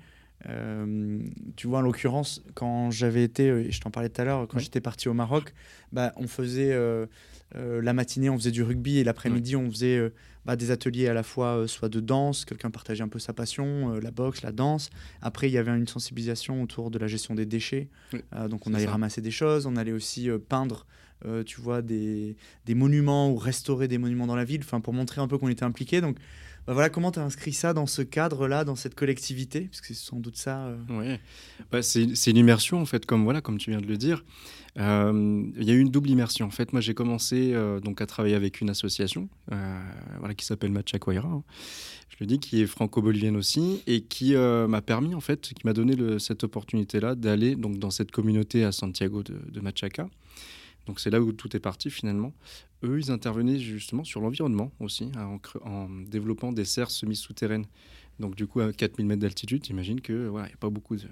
Tu 1.57 1.67
vois, 1.67 1.79
en 1.79 1.83
l'occurrence, 1.83 2.43
quand 2.55 2.91
j'avais 2.91 3.25
été, 3.25 3.71
je 3.71 3.81
t'en 3.81 3.91
parlais 3.91 4.09
tout 4.09 4.21
à 4.21 4.25
l'heure, 4.25 4.47
quand 4.49 4.59
j'étais 4.59 4.81
parti 4.81 5.09
au 5.09 5.15
Maroc, 5.15 5.55
bah, 5.93 6.13
on 6.17 6.27
faisait 6.27 6.77
la 7.55 7.93
matinée, 7.93 8.31
on 8.31 8.37
faisait 8.37 8.51
du 8.51 8.63
rugby 8.63 8.99
et 8.99 9.05
l'après-midi, 9.05 9.57
on 9.57 9.71
faisait 9.71 10.11
bah, 10.45 10.57
des 10.57 10.71
ateliers 10.71 11.09
à 11.09 11.15
la 11.15 11.23
fois 11.23 11.57
euh, 11.57 11.67
soit 11.67 11.89
de 11.89 12.01
danse, 12.01 12.45
quelqu'un 12.45 12.71
partageait 12.71 13.03
un 13.03 13.09
peu 13.09 13.19
sa 13.19 13.33
passion, 13.33 13.95
euh, 13.95 14.01
la 14.01 14.11
boxe, 14.11 14.43
la 14.43 14.53
danse. 14.53 14.91
Après, 15.23 15.49
il 15.49 15.53
y 15.53 15.59
avait 15.59 15.75
une 15.75 15.89
sensibilisation 15.89 16.63
autour 16.63 16.91
de 16.91 16.99
la 16.99 17.07
gestion 17.07 17.35
des 17.35 17.47
déchets. 17.47 17.89
Euh, 18.35 18.49
donc 18.49 18.67
on 18.67 18.75
allait 18.75 18.87
ramasser 18.87 19.23
des 19.23 19.31
choses, 19.31 19.67
on 19.67 19.77
allait 19.77 19.93
aussi 19.93 20.29
peindre, 20.49 20.87
tu 21.47 21.59
vois, 21.63 21.81
des, 21.81 22.37
des, 22.67 22.75
monuments 22.75 23.31
ou 23.31 23.37
restaurer 23.37 23.89
des 23.89 23.97
monuments 23.97 24.27
dans 24.27 24.37
la 24.37 24.45
ville, 24.45 24.61
enfin 24.63 24.83
pour 24.83 24.93
montrer 24.93 25.23
un 25.23 25.29
peu 25.29 25.39
qu'on 25.39 25.49
était 25.49 25.65
impliqué. 25.65 26.03
Donc 26.03 26.19
bah, 26.67 26.73
voilà, 26.73 26.89
comment 26.89 27.13
tu 27.13 27.19
as 27.19 27.23
inscrit 27.23 27.53
ça 27.53 27.75
dans 27.75 27.87
ce 27.87 28.01
cadre-là, 28.03 28.65
dans 28.65 28.77
cette 28.77 28.95
collectivité? 28.95 29.63
Parce 29.63 29.81
que 29.81 29.89
c'est 29.89 29.95
sans 29.95 30.19
doute 30.19 30.37
ça. 30.37 30.67
Euh. 30.67 30.77
Oui, 30.89 31.19
bah, 31.71 31.83
c'est 31.83 32.31
une 32.31 32.37
immersion, 32.37 32.81
en 32.81 32.87
fait, 32.87 33.05
comme, 33.05 33.25
voilà, 33.25 33.41
comme 33.41 33.59
tu 33.59 33.71
viens 33.71 33.81
de 33.81 33.87
le 33.87 33.97
dire. 33.97 34.25
Euh, 34.79 35.45
il 35.57 35.65
y 35.65 35.71
a 35.71 35.75
eu 35.75 35.79
une 35.79 35.91
double 35.91 36.11
immersion. 36.11 36.47
En 36.47 36.51
fait, 36.51 36.73
moi, 36.73 36.81
j'ai 36.81 36.95
commencé 36.95 37.53
euh, 37.53 37.81
donc 37.81 38.01
à 38.01 38.07
travailler 38.07 38.35
avec 38.35 38.61
une 38.61 38.71
association 38.71 39.29
voilà, 40.19 40.35
qui 40.35 40.45
s'appelle 40.45 40.73
Machacoira, 40.73 41.29
hein. 41.29 41.45
je 42.09 42.17
le 42.21 42.27
dis, 42.27 42.41
qui 42.41 42.63
est 42.63 42.67
franco-bolivienne 42.67 43.37
aussi, 43.37 43.83
et 43.87 44.01
qui 44.01 44.35
m'a 44.35 44.81
permis, 44.81 45.15
en 45.15 45.21
fait, 45.21 45.41
qui 45.41 45.65
m'a 45.65 45.75
donné 45.75 46.19
cette 46.19 46.45
opportunité-là 46.45 47.15
d'aller 47.15 47.57
donc 47.57 47.79
dans 47.79 47.91
cette 47.91 48.11
communauté 48.11 48.65
à 48.65 48.73
Santiago 48.73 49.23
de 49.23 49.61
Machaca. 49.61 50.09
Donc 50.87 51.01
c'est 51.01 51.11
là 51.11 51.21
où 51.21 51.33
tout 51.33 51.57
est 51.57 51.61
parti 51.61 51.91
finalement. 51.91 52.33
Eux, 52.83 52.99
ils 52.99 53.11
intervenaient 53.11 53.59
justement 53.59 54.05
sur 54.05 54.21
l'environnement 54.21 54.71
aussi, 54.81 55.11
hein, 55.17 55.39
en, 55.65 55.89
développant 55.89 56.53
des 56.53 56.65
serres 56.65 56.91
semi-souterraines. 56.91 57.67
Donc 58.21 58.37
du 58.37 58.47
coup, 58.47 58.61
à 58.61 58.73
4000 58.73 59.07
mètres 59.07 59.23
d'altitude, 59.23 59.65
j'imagine 59.65 60.01
qu'il 60.01 60.31
n'y 60.31 60.39
a 60.39 60.57
pas 60.61 60.71
beaucoup 60.71 60.97
de, 60.97 61.09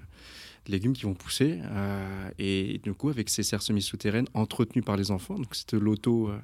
légumes 0.67 0.93
qui 0.93 1.03
vont 1.03 1.13
pousser. 1.13 1.59
Euh, 1.61 2.29
et 2.39 2.79
du 2.83 2.93
coup, 2.93 3.09
avec 3.09 3.29
ces 3.29 3.43
serres 3.43 3.61
semi-souterraines 3.61 4.27
entretenues 4.33 4.83
par 4.83 4.97
les 4.97 5.11
enfants, 5.11 5.35
donc 5.35 5.55
c'était 5.55 5.79
l'auto... 5.79 6.29
Euh, 6.29 6.39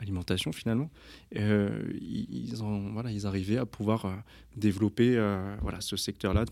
alimentation 0.00 0.52
finalement, 0.52 0.92
euh, 1.34 1.82
ils, 2.00 2.62
ont, 2.62 2.92
voilà, 2.92 3.10
ils 3.10 3.26
arrivaient 3.26 3.56
à 3.56 3.66
pouvoir 3.66 4.22
développer 4.56 5.16
voilà, 5.60 5.80
ce 5.80 5.96
secteur-là 5.96 6.44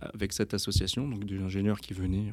avec 0.00 0.32
cette 0.32 0.54
association, 0.54 1.06
donc 1.06 1.24
des 1.24 1.38
ingénieurs 1.38 1.78
qui 1.78 1.94
venaient 1.94 2.32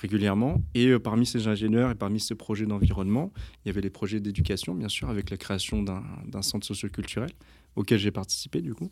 régulièrement. 0.00 0.62
Et 0.74 0.88
euh, 0.88 0.98
parmi 0.98 1.26
ces 1.26 1.46
ingénieurs 1.46 1.90
et 1.90 1.94
parmi 1.94 2.20
ces 2.20 2.34
projets 2.34 2.66
d'environnement, 2.66 3.32
il 3.64 3.68
y 3.68 3.70
avait 3.70 3.80
les 3.80 3.90
projets 3.90 4.20
d'éducation, 4.20 4.74
bien 4.74 4.88
sûr, 4.88 5.10
avec 5.10 5.30
la 5.30 5.36
création 5.36 5.82
d'un 5.82 6.42
centre 6.42 6.66
socioculturel 6.66 7.30
auquel 7.76 7.98
j'ai 7.98 8.10
participé, 8.10 8.62
du 8.62 8.74
coup. 8.74 8.90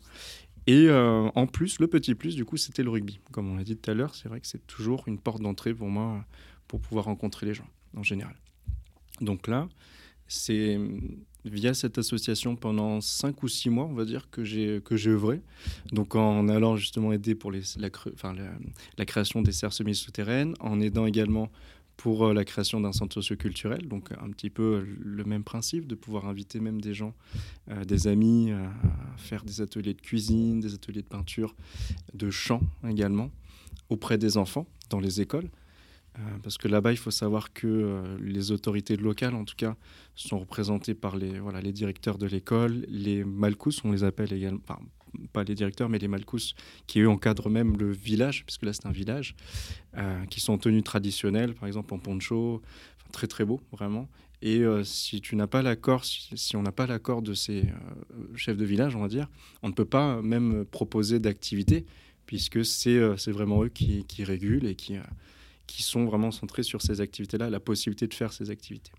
Et 0.67 0.87
euh, 0.87 1.29
en 1.35 1.47
plus, 1.47 1.79
le 1.79 1.87
petit 1.87 2.15
plus, 2.15 2.35
du 2.35 2.45
coup, 2.45 2.57
c'était 2.57 2.83
le 2.83 2.89
rugby. 2.89 3.19
Comme 3.31 3.49
on 3.49 3.55
l'a 3.55 3.63
dit 3.63 3.75
tout 3.75 3.89
à 3.89 3.93
l'heure, 3.93 4.13
c'est 4.15 4.29
vrai 4.29 4.39
que 4.39 4.47
c'est 4.47 4.65
toujours 4.67 5.03
une 5.07 5.19
porte 5.19 5.41
d'entrée 5.41 5.73
pour 5.73 5.89
moi 5.89 6.23
pour 6.67 6.79
pouvoir 6.79 7.05
rencontrer 7.05 7.45
les 7.47 7.53
gens, 7.53 7.67
en 7.97 8.03
général. 8.03 8.35
Donc 9.19 9.47
là, 9.47 9.67
c'est 10.27 10.79
via 11.45 11.73
cette 11.73 11.97
association 11.97 12.55
pendant 12.55 13.01
cinq 13.01 13.43
ou 13.43 13.47
six 13.47 13.69
mois, 13.69 13.85
on 13.85 13.93
va 13.93 14.05
dire, 14.05 14.29
que 14.29 14.43
j'ai 14.43 14.81
que 14.83 14.95
j'ai 14.95 15.11
œuvré. 15.11 15.41
Donc 15.91 16.15
en 16.15 16.47
allant 16.49 16.75
justement 16.75 17.13
aider 17.13 17.35
pour 17.35 17.51
la, 17.51 19.05
création 19.05 19.41
des 19.41 19.51
serres 19.51 19.73
semi-souterraines, 19.73 20.55
en 20.59 20.79
aidant 20.79 21.05
également 21.05 21.49
pour 21.97 22.33
la 22.33 22.45
création 22.45 22.79
d'un 22.79 22.93
centre 22.93 23.13
socioculturel. 23.13 23.87
Donc 23.87 24.11
un 24.11 24.29
petit 24.29 24.49
peu 24.49 24.85
le 25.01 25.23
même 25.23 25.43
principe 25.43 25.87
de 25.87 25.95
pouvoir 25.95 26.27
inviter 26.27 26.59
même 26.59 26.79
des 26.79 26.93
gens, 26.93 27.13
des 27.85 28.07
amis, 28.07 28.51
à 28.51 28.71
faire 29.17 29.43
des 29.43 29.61
ateliers 29.61 29.93
de 29.93 30.01
cuisine, 30.01 30.59
des 30.59 30.73
ateliers 30.73 31.01
de 31.01 31.07
peinture, 31.07 31.55
de 32.13 32.29
chant 32.29 32.61
également, 32.87 33.31
auprès 33.89 34.17
des 34.17 34.37
enfants 34.37 34.65
dans 34.89 34.99
les 34.99 35.21
écoles. 35.21 35.49
Parce 36.43 36.57
que 36.57 36.67
là-bas, 36.67 36.91
il 36.91 36.97
faut 36.97 37.11
savoir 37.11 37.53
que 37.53 38.17
les 38.21 38.51
autorités 38.51 38.95
locales, 38.97 39.35
en 39.35 39.45
tout 39.45 39.55
cas, 39.55 39.75
sont 40.15 40.39
représentées 40.39 40.95
par 40.95 41.15
les, 41.15 41.39
voilà, 41.39 41.61
les 41.61 41.71
directeurs 41.71 42.17
de 42.17 42.27
l'école, 42.27 42.85
les 42.89 43.23
malcous, 43.23 43.83
on 43.83 43.91
les 43.91 44.03
appelle 44.03 44.33
également, 44.33 44.61
pas 45.31 45.43
les 45.43 45.55
directeurs, 45.55 45.89
mais 45.89 45.99
les 45.99 46.07
Malcous, 46.07 46.53
qui 46.87 46.99
eux 46.99 47.09
encadrent 47.09 47.49
même 47.49 47.77
le 47.77 47.91
village, 47.91 48.45
puisque 48.45 48.63
là 48.63 48.73
c'est 48.73 48.85
un 48.85 48.91
village, 48.91 49.35
euh, 49.97 50.25
qui 50.25 50.39
sont 50.39 50.53
en 50.53 50.57
tenue 50.57 50.83
traditionnelle, 50.83 51.53
par 51.53 51.67
exemple 51.67 51.93
en 51.93 51.99
poncho, 51.99 52.61
très 53.11 53.27
très 53.27 53.45
beau, 53.45 53.59
vraiment. 53.71 54.09
Et 54.41 54.59
euh, 54.59 54.83
si 54.83 55.19
tu 55.19 55.35
n'as 55.35 55.47
pas 55.47 55.61
l'accord, 55.61 56.05
si, 56.05 56.55
on 56.55 56.61
n'a 56.61 56.71
pas 56.71 56.87
l'accord 56.87 57.21
de 57.21 57.33
ces 57.33 57.63
euh, 57.63 58.35
chefs 58.35 58.57
de 58.57 58.65
village, 58.65 58.95
on 58.95 59.01
va 59.01 59.09
dire, 59.09 59.27
on 59.63 59.67
ne 59.67 59.73
peut 59.73 59.85
pas 59.85 60.21
même 60.21 60.65
proposer 60.65 61.19
d'activité, 61.19 61.85
puisque 62.25 62.63
c'est 62.63 62.99
vraiment 63.27 63.63
eux 63.63 63.69
qui, 63.69 64.05
qui, 64.05 64.23
régulent 64.23 64.67
et 64.67 64.75
qui, 64.75 64.95
qui 65.69 65.83
sont 65.83 66.05
vraiment 66.05 66.31
centrés 66.31 66.63
sur 66.63 66.81
ces 66.81 66.99
activités-là, 66.99 67.49
la 67.49 67.59
possibilité 67.59 68.07
de 68.07 68.13
faire 68.13 68.33
ces 68.33 68.49
activités. 68.49 68.91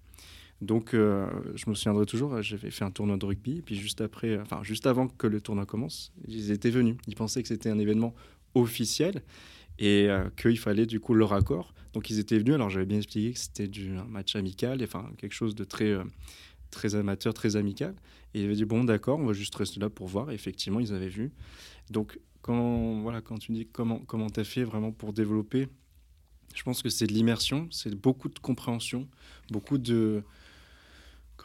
Donc, 0.60 0.94
euh, 0.94 1.26
je 1.54 1.68
me 1.68 1.74
souviendrai 1.74 2.06
toujours, 2.06 2.40
j'avais 2.42 2.70
fait 2.70 2.84
un 2.84 2.90
tournoi 2.90 3.16
de 3.16 3.24
rugby, 3.24 3.58
et 3.58 3.62
puis 3.62 3.74
juste 3.74 4.00
après, 4.00 4.38
enfin, 4.38 4.62
juste 4.62 4.86
avant 4.86 5.08
que 5.08 5.26
le 5.26 5.40
tournoi 5.40 5.66
commence, 5.66 6.12
ils 6.28 6.50
étaient 6.50 6.70
venus. 6.70 6.96
Ils 7.08 7.16
pensaient 7.16 7.42
que 7.42 7.48
c'était 7.48 7.70
un 7.70 7.78
événement 7.78 8.14
officiel 8.54 9.22
et 9.78 10.08
euh, 10.08 10.28
qu'il 10.36 10.58
fallait 10.58 10.86
du 10.86 11.00
coup 11.00 11.14
leur 11.14 11.32
accord. 11.32 11.74
Donc, 11.92 12.10
ils 12.10 12.18
étaient 12.18 12.38
venus. 12.38 12.54
Alors, 12.54 12.70
j'avais 12.70 12.86
bien 12.86 12.98
expliqué 12.98 13.32
que 13.32 13.38
c'était 13.38 13.70
un 13.96 14.04
match 14.04 14.36
amical, 14.36 14.80
enfin, 14.84 15.10
quelque 15.16 15.34
chose 15.34 15.54
de 15.54 15.64
très, 15.64 15.90
euh, 15.90 16.04
très 16.70 16.94
amateur, 16.94 17.34
très 17.34 17.56
amical. 17.56 17.94
Et 18.34 18.42
ils 18.42 18.44
avaient 18.44 18.54
dit, 18.54 18.66
bon, 18.66 18.84
d'accord, 18.84 19.18
on 19.18 19.26
va 19.26 19.32
juste 19.32 19.54
rester 19.56 19.80
là 19.80 19.88
pour 19.88 20.06
voir. 20.06 20.30
Et 20.30 20.34
effectivement, 20.34 20.78
ils 20.78 20.92
avaient 20.92 21.08
vu. 21.08 21.32
Donc, 21.90 22.20
quand, 22.42 23.00
voilà, 23.00 23.22
quand 23.22 23.38
tu 23.38 23.52
dis 23.52 23.66
comment 23.66 24.30
tu 24.32 24.40
as 24.40 24.44
fait 24.44 24.64
vraiment 24.64 24.92
pour 24.92 25.12
développer, 25.12 25.68
je 26.54 26.62
pense 26.62 26.82
que 26.82 26.88
c'est 26.88 27.06
de 27.06 27.12
l'immersion, 27.12 27.68
c'est 27.70 27.94
beaucoup 27.94 28.28
de 28.28 28.38
compréhension, 28.38 29.06
beaucoup 29.50 29.78
de 29.78 30.22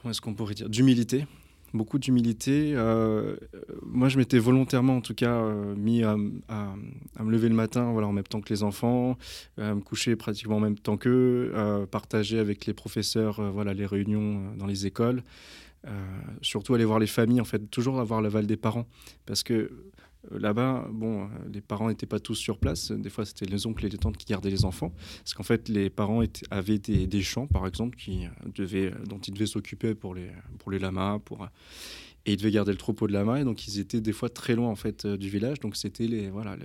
est-ce 0.09 0.21
qu'on 0.21 0.33
pourrait 0.33 0.53
dire, 0.53 0.69
d'humilité, 0.69 1.25
beaucoup 1.73 1.99
d'humilité. 1.99 2.73
Euh, 2.75 3.35
moi, 3.83 4.09
je 4.09 4.17
m'étais 4.17 4.39
volontairement, 4.39 4.97
en 4.97 5.01
tout 5.01 5.13
cas, 5.13 5.33
euh, 5.33 5.75
mis 5.75 6.03
à, 6.03 6.15
me 6.15 7.31
lever 7.31 7.49
le 7.49 7.55
matin 7.55 7.91
voilà, 7.91 8.07
en 8.07 8.13
même 8.13 8.23
temps 8.23 8.41
que 8.41 8.49
les 8.49 8.63
enfants, 8.63 9.17
à 9.57 9.73
me 9.73 9.81
coucher 9.81 10.15
pratiquement 10.15 10.57
en 10.57 10.61
même 10.61 10.77
temps 10.77 10.97
qu'eux, 10.97 11.51
partager 11.91 12.39
avec 12.39 12.65
les 12.65 12.73
professeurs 12.73 13.41
voilà, 13.51 13.73
les 13.73 13.85
réunions 13.85 14.39
euh, 14.39 14.57
dans 14.57 14.67
les 14.67 14.85
écoles. 14.85 15.23
surtout 16.41 16.73
aller 16.73 16.85
voir 16.85 16.99
les 16.99 17.07
familles, 17.07 17.41
en 17.41 17.45
fait, 17.45 17.69
toujours 17.69 17.99
avoir 17.99 18.21
l'aval 18.21 18.47
des 18.47 18.57
parents. 18.57 18.87
Parce 19.25 19.43
que 19.43 19.53
euh, 19.53 19.69
là-bas, 20.31 20.87
bon, 20.91 21.23
euh, 21.23 21.27
les 21.51 21.61
parents 21.61 21.89
n'étaient 21.89 22.05
pas 22.05 22.19
tous 22.19 22.35
sur 22.35 22.57
place. 22.57 22.91
Des 22.91 23.09
fois, 23.09 23.25
c'était 23.25 23.45
les 23.45 23.67
oncles 23.67 23.85
et 23.85 23.89
les 23.89 23.97
tantes 23.97 24.17
qui 24.17 24.25
gardaient 24.25 24.49
les 24.49 24.65
enfants. 24.65 24.93
Parce 25.19 25.33
qu'en 25.33 25.43
fait, 25.43 25.69
les 25.69 25.89
parents 25.89 26.23
avaient 26.51 26.79
des, 26.79 27.21
champs, 27.21 27.47
par 27.47 27.67
exemple, 27.67 27.97
qui 27.97 28.25
euh, 28.25 28.29
devaient, 28.53 28.91
dont 29.07 29.19
ils 29.19 29.33
devaient 29.33 29.45
s'occuper 29.45 29.95
pour 29.95 30.15
les, 30.15 30.29
pour 30.59 30.71
les 30.71 30.79
lamas. 30.79 31.19
Pour, 31.19 31.47
et 32.25 32.33
ils 32.33 32.37
devaient 32.37 32.51
garder 32.51 32.71
le 32.71 32.77
troupeau 32.77 33.07
de 33.07 33.13
lamas. 33.13 33.41
Et 33.41 33.43
donc, 33.43 33.67
ils 33.67 33.79
étaient 33.79 34.01
des 34.01 34.13
fois 34.13 34.29
très 34.29 34.55
loin 34.55 34.69
en 34.69 34.75
fait, 34.75 35.05
du 35.05 35.29
village. 35.29 35.59
Donc, 35.59 35.75
c'était 35.75 36.07
les 36.07 36.29
voilà, 36.29 36.57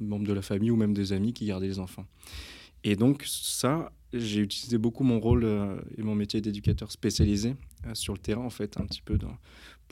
membres 0.00 0.26
de 0.26 0.32
la 0.32 0.42
famille 0.42 0.70
ou 0.70 0.76
même 0.76 0.94
des 0.94 1.12
amis 1.12 1.32
qui 1.32 1.46
gardaient 1.46 1.68
les 1.68 1.78
enfants. 1.78 2.06
Et 2.84 2.96
donc, 2.96 3.24
ça, 3.26 3.92
j'ai 4.12 4.40
utilisé 4.40 4.76
beaucoup 4.76 5.04
mon 5.04 5.20
rôle 5.20 5.46
et 5.96 6.02
mon 6.02 6.14
métier 6.14 6.40
d'éducateur 6.40 6.90
spécialisé 6.90 7.54
sur 7.94 8.12
le 8.12 8.18
terrain, 8.18 8.42
en 8.42 8.50
fait, 8.50 8.78
un 8.78 8.84
petit 8.84 9.00
peu 9.00 9.16
dans, 9.16 9.36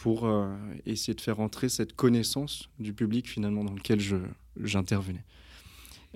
pour 0.01 0.25
euh, 0.25 0.49
essayer 0.87 1.15
de 1.15 1.21
faire 1.21 1.41
entrer 1.41 1.69
cette 1.69 1.95
connaissance 1.95 2.71
du 2.79 2.95
public 2.95 3.29
finalement 3.29 3.65
dans 3.65 3.75
lequel 3.75 4.01
j'intervenais. 4.57 5.25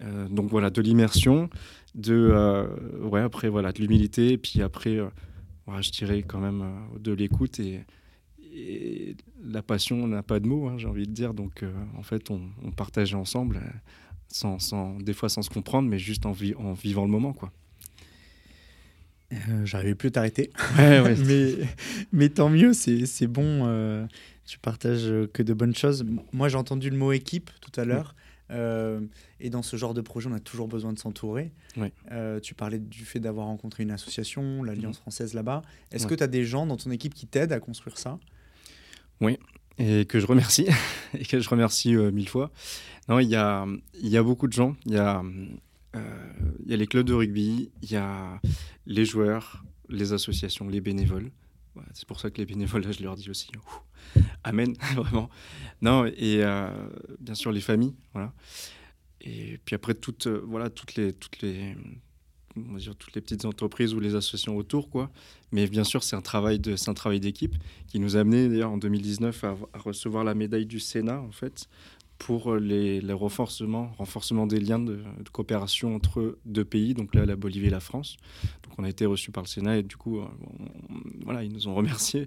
Euh, 0.03 0.27
donc 0.29 0.49
voilà, 0.49 0.71
de 0.71 0.81
l'immersion, 0.81 1.51
de 1.95 2.15
euh, 2.15 2.67
ouais 3.03 3.21
après 3.21 3.51
voilà 3.51 3.73
de 3.73 3.81
l'humilité, 3.81 4.33
et 4.33 4.39
puis 4.39 4.63
après 4.63 4.99
je 5.81 5.91
dirais 5.91 6.23
quand 6.23 6.41
même 6.41 6.65
de 6.99 7.13
l'écoute 7.13 7.61
et, 7.61 7.85
la 9.45 9.63
passion 9.63 10.07
n'a 10.07 10.23
pas 10.23 10.39
de 10.39 10.47
mots, 10.47 10.69
hein, 10.69 10.79
j'ai 10.79 10.87
envie 10.87 11.09
de 11.09 11.13
dire. 11.13 11.35
Donc 11.35 11.65
en 11.99 12.03
fait 12.05 12.31
on, 12.31 12.71
partageait 12.71 13.17
ensemble, 13.17 13.61
sans, 14.29 14.61
sans, 14.61 14.97
des 15.01 15.13
fois 15.13 15.29
sans 15.29 15.43
se 15.43 15.51
comprendre, 15.51 15.89
mais 15.89 15.99
juste 15.99 16.25
en, 16.25 16.35
en 16.59 16.73
vivant 16.73 17.05
le 17.05 17.11
moment 17.11 17.33
quoi. 17.33 17.53
Euh, 19.35 19.65
j'arrivais 19.65 19.95
plus 19.95 20.09
à 20.09 20.13
t'arrêter. 20.13 20.51
mais, 20.79 21.55
mais 22.13 22.29
tant 22.29 22.49
mieux, 22.49 22.73
c'est 22.73 23.27
bon. 23.27 23.63
Euh, 23.67 24.07
tu 24.47 24.59
partages 24.59 25.11
que 25.33 25.43
de 25.43 25.55
bonnes 25.55 25.75
choses. 25.75 26.05
Moi, 26.33 26.49
j'ai 26.49 26.57
entendu 26.57 26.91
le 26.91 26.97
mot 26.97 27.13
équipe 27.13 27.51
tout 27.61 27.79
à 27.81 27.85
l'heure. 27.85 28.15
Euh, 28.51 29.01
et 29.41 29.49
dans 29.49 29.63
ce 29.63 29.77
genre 29.77 29.95
de 29.95 30.03
projet, 30.03 30.29
on 30.31 30.35
a 30.35 30.41
toujours 30.41 30.69
besoin 30.69 30.93
de 30.93 30.99
s'entourer. 30.99 31.53
tu 32.43 32.55
parlais 32.55 32.79
du 32.79 33.05
fait 33.05 33.21
d'avoir 33.21 33.47
rencontré 33.47 33.83
une 33.83 33.91
association, 33.91 34.63
l'Alliance 34.63 34.97
mhm. 34.97 35.03
française 35.03 35.35
là-bas. 35.35 35.63
Est-ce 35.93 36.07
que 36.07 36.15
tu 36.15 36.23
as 36.23 36.29
des 36.29 36.45
gens 36.45 36.67
dans 36.67 36.77
ton 36.77 36.91
équipe 36.91 37.15
qui 37.15 37.27
t'aident 37.27 37.53
à 37.53 37.61
construire 37.61 37.99
ça? 37.99 38.19
Oui, 39.21 39.39
et 39.79 40.05
que 40.07 40.21
je 40.21 40.27
remercie, 40.27 40.67
et 41.19 41.25
que 41.25 41.41
je 41.41 41.49
remercie 41.49 41.95
mille 41.95 42.29
fois. 42.29 42.51
Non, 43.09 43.19
il 43.21 43.29
y 43.29 43.37
a, 43.37 43.67
y 44.03 44.17
a 44.17 44.23
beaucoup 44.23 44.49
de 44.49 44.53
gens. 44.53 44.77
Il 44.87 44.93
y 44.93 44.99
a 44.99 45.23
il 45.95 46.01
euh, 46.01 46.71
y 46.71 46.75
a 46.75 46.77
les 46.77 46.87
clubs 46.87 47.07
de 47.07 47.13
rugby, 47.13 47.71
il 47.83 47.91
y 47.91 47.97
a 47.97 48.41
les 48.87 49.05
joueurs, 49.05 49.65
les 49.89 50.13
associations, 50.13 50.69
les 50.69 50.81
bénévoles. 50.81 51.31
c'est 51.93 52.07
pour 52.07 52.21
ça 52.21 52.31
que 52.31 52.39
les 52.39 52.47
bénévoles, 52.47 52.93
je 52.93 53.03
leur 53.03 53.17
dis 53.17 53.31
aussi, 53.31 53.51
amen, 54.43 54.75
vraiment. 54.95 55.31
Non, 55.83 56.07
et 56.07 56.43
euh, 56.43 56.69
bien 57.21 57.35
sûr 57.35 57.53
les 57.53 57.61
familles, 57.61 57.95
voilà. 58.13 58.33
Et 59.21 59.59
puis 59.65 59.75
après 59.75 59.95
toutes, 59.95 60.27
euh, 60.27 60.43
voilà, 60.47 60.69
toutes 60.69 60.97
les, 60.97 61.13
toutes 61.13 61.41
les, 61.41 61.77
on 62.57 62.73
va 62.73 62.79
dire 62.79 62.95
toutes 62.97 63.15
les 63.15 63.21
petites 63.21 63.45
entreprises 63.45 63.95
ou 63.95 64.01
les 64.01 64.15
associations 64.15 64.57
autour, 64.57 64.91
quoi. 64.91 65.11
Mais 65.53 65.67
bien 65.67 65.85
sûr, 65.85 66.03
c'est 66.03 66.17
un 66.17 66.23
travail 66.23 66.59
de, 66.59 66.77
c'est 66.77 66.91
un 66.91 66.95
travail 66.95 67.21
d'équipe 67.21 67.55
qui 67.87 68.01
nous 68.01 68.17
a 68.17 68.21
amené 68.21 68.49
d'ailleurs 68.49 68.73
en 68.73 68.79
2019 68.79 69.45
à, 69.45 69.57
à, 69.73 69.79
recevoir 69.79 70.25
la 70.25 70.35
médaille 70.35 70.67
du 70.67 70.81
Sénat, 70.81 71.21
en 71.21 71.33
fait, 71.33 71.69
pour 72.25 72.55
euh, 72.55 72.59
les, 72.59 73.13
renforcements, 73.13 73.93
renforcement 73.99 74.47
des 74.47 74.59
liens 74.59 74.79
de, 74.79 74.99
coopération 75.31 75.95
entre 75.95 76.39
deux 76.47 76.65
pays, 76.65 76.95
donc 76.95 77.15
là 77.15 77.27
la 77.27 77.37
Bolivie 77.37 77.67
et 77.67 77.71
la 77.71 77.81
France. 77.81 78.17
Donc 78.63 78.79
on 78.79 78.85
a 78.85 78.89
été 78.89 79.05
reçu 79.05 79.31
par 79.31 79.43
le 79.43 79.49
Sénat 79.49 79.77
et 79.77 79.83
du 79.83 79.99
coup, 79.99 80.21
euh, 80.21 80.25
voilà, 81.23 81.45
ils 81.45 81.53
nous 81.53 81.69
ont 81.69 81.75
remerciés. 81.75 82.25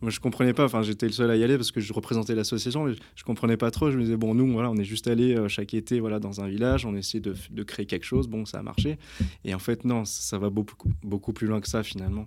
Moi 0.00 0.10
je 0.10 0.20
comprenais 0.20 0.54
pas, 0.54 0.64
enfin 0.64 0.80
j'étais 0.80 1.04
le 1.04 1.12
seul 1.12 1.30
à 1.30 1.36
y 1.36 1.44
aller 1.44 1.58
parce 1.58 1.70
que 1.70 1.80
je 1.80 1.92
représentais 1.92 2.34
l'association, 2.34 2.84
mais 2.84 2.94
je 3.14 3.24
comprenais 3.24 3.58
pas 3.58 3.70
trop. 3.70 3.90
Je 3.90 3.98
me 3.98 4.04
disais 4.04 4.16
bon 4.16 4.34
nous 4.34 4.50
voilà, 4.50 4.70
on 4.70 4.76
est 4.76 4.84
juste 4.84 5.06
allé 5.06 5.36
euh, 5.36 5.48
chaque 5.48 5.74
été 5.74 6.00
voilà 6.00 6.18
dans 6.18 6.40
un 6.40 6.48
village, 6.48 6.86
on 6.86 6.96
essaie 6.96 7.20
de, 7.20 7.34
de, 7.50 7.62
créer 7.62 7.84
quelque 7.84 8.06
chose, 8.06 8.28
bon 8.28 8.46
ça 8.46 8.60
a 8.60 8.62
marché. 8.62 8.96
Et 9.44 9.54
en 9.54 9.58
fait 9.58 9.84
non, 9.84 10.06
ça 10.06 10.38
va 10.38 10.48
beaucoup 10.48 10.90
beaucoup 11.02 11.34
plus 11.34 11.46
loin 11.46 11.60
que 11.60 11.68
ça 11.68 11.82
finalement. 11.82 12.26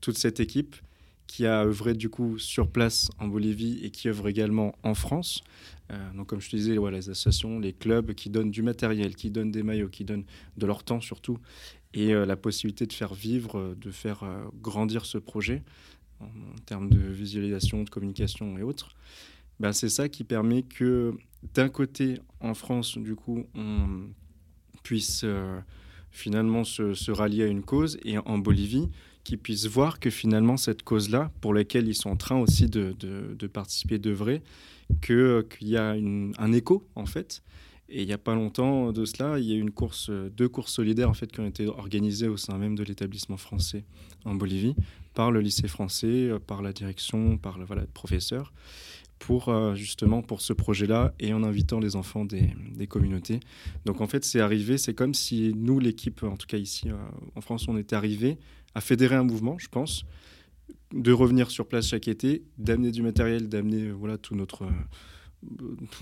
toute 0.00 0.18
cette 0.18 0.40
équipe 0.40 0.74
qui 1.32 1.46
a 1.46 1.64
œuvré 1.64 1.94
du 1.94 2.10
coup 2.10 2.38
sur 2.38 2.68
place 2.68 3.10
en 3.18 3.26
Bolivie 3.26 3.80
et 3.82 3.88
qui 3.88 4.10
œuvre 4.10 4.28
également 4.28 4.74
en 4.82 4.92
France. 4.92 5.42
Euh, 5.90 6.12
donc 6.12 6.26
comme 6.26 6.42
je 6.42 6.50
te 6.50 6.56
disais, 6.56 6.76
les 6.76 7.08
associations, 7.08 7.58
les 7.58 7.72
clubs 7.72 8.12
qui 8.12 8.28
donnent 8.28 8.50
du 8.50 8.60
matériel, 8.60 9.16
qui 9.16 9.30
donnent 9.30 9.50
des 9.50 9.62
maillots, 9.62 9.88
qui 9.88 10.04
donnent 10.04 10.26
de 10.58 10.66
leur 10.66 10.84
temps 10.84 11.00
surtout, 11.00 11.38
et 11.94 12.12
euh, 12.12 12.26
la 12.26 12.36
possibilité 12.36 12.84
de 12.84 12.92
faire 12.92 13.14
vivre, 13.14 13.58
euh, 13.58 13.74
de 13.80 13.90
faire 13.90 14.26
grandir 14.60 15.06
ce 15.06 15.16
projet 15.16 15.62
en, 16.20 16.28
termes 16.66 16.90
de 16.90 17.00
visualisation, 17.00 17.82
de 17.82 17.88
communication 17.88 18.58
et 18.58 18.62
autres. 18.62 18.94
Ben, 19.58 19.72
c'est 19.72 19.88
ça 19.88 20.10
qui 20.10 20.24
permet 20.24 20.64
que 20.64 21.14
d'un 21.54 21.70
côté, 21.70 22.20
en 22.40 22.52
France, 22.52 22.98
du 22.98 23.14
coup, 23.14 23.46
on 23.54 24.10
puisse 24.82 25.24
finalement 26.10 26.64
se, 26.64 26.92
se, 26.92 27.10
rallier 27.10 27.44
à 27.44 27.46
une 27.46 27.62
cause, 27.62 27.98
et 28.04 28.18
en 28.18 28.36
Bolivie, 28.36 28.90
qu'ils 29.24 29.38
puissent 29.38 29.66
voir 29.66 30.00
que 30.00 30.10
finalement 30.10 30.56
cette 30.56 30.82
cause-là, 30.82 31.30
pour 31.40 31.54
laquelle 31.54 31.88
ils 31.88 31.94
sont 31.94 32.10
en 32.10 32.16
train 32.16 32.36
aussi 32.36 32.66
de, 32.66 32.94
de, 32.98 33.34
de 33.38 33.46
participer, 33.46 33.98
d'œuvrer, 33.98 34.42
qu'il 35.00 35.44
y 35.60 35.76
a 35.76 35.90
un 35.92 36.52
écho 36.52 36.86
en 36.94 37.06
fait. 37.06 37.42
Et 37.88 38.02
il 38.02 38.06
n'y 38.06 38.12
a 38.14 38.18
pas 38.18 38.34
longtemps 38.34 38.90
de 38.90 39.04
cela, 39.04 39.38
il 39.38 39.44
y 39.44 39.52
a 39.52 39.56
une 39.56 39.70
course, 39.70 40.10
deux 40.10 40.48
courses 40.48 40.72
solidaires 40.72 41.10
en 41.10 41.14
fait 41.14 41.30
qui 41.30 41.40
ont 41.40 41.46
été 41.46 41.66
organisées 41.66 42.28
au 42.28 42.38
sein 42.38 42.56
même 42.56 42.74
de 42.74 42.82
l'établissement 42.84 43.36
français 43.36 43.84
en 44.24 44.34
Bolivie 44.34 44.74
par 45.12 45.30
le 45.30 45.40
lycée 45.40 45.68
français, 45.68 46.30
par 46.46 46.62
la 46.62 46.72
direction, 46.72 47.36
par 47.36 47.58
le, 47.58 47.66
voilà, 47.66 47.82
professeur, 47.92 48.52
pour 49.22 49.50
euh, 49.50 49.76
justement 49.76 50.20
pour 50.20 50.40
ce 50.40 50.52
projet-là 50.52 51.14
et 51.20 51.32
en 51.32 51.44
invitant 51.44 51.78
les 51.78 51.94
enfants 51.94 52.24
des, 52.24 52.52
communautés. 52.88 53.38
Donc 53.84 54.00
en 54.00 54.08
fait, 54.08 54.24
c'est 54.24 54.40
arrivé, 54.40 54.78
c'est 54.78 54.94
comme 54.94 55.14
si 55.14 55.52
nous, 55.54 55.78
l'équipe, 55.78 56.24
en 56.24 56.36
tout 56.36 56.48
cas 56.48 56.56
ici 56.56 56.90
euh, 56.90 56.96
en 57.36 57.40
France, 57.40 57.68
on 57.68 57.76
était 57.76 57.94
arrivé 57.94 58.38
à 58.74 58.80
fédérer 58.80 59.14
un 59.14 59.22
mouvement, 59.22 59.56
je 59.58 59.68
pense, 59.68 60.04
de 60.92 61.12
revenir 61.12 61.52
sur 61.52 61.68
place 61.68 61.86
chaque 61.86 62.08
été, 62.08 62.42
d'amener 62.58 62.90
du 62.90 63.02
matériel, 63.02 63.48
d'amener 63.48 63.84
euh, 63.84 63.92
voilà 63.92 64.18
tout 64.18 64.34
notre 64.34 64.66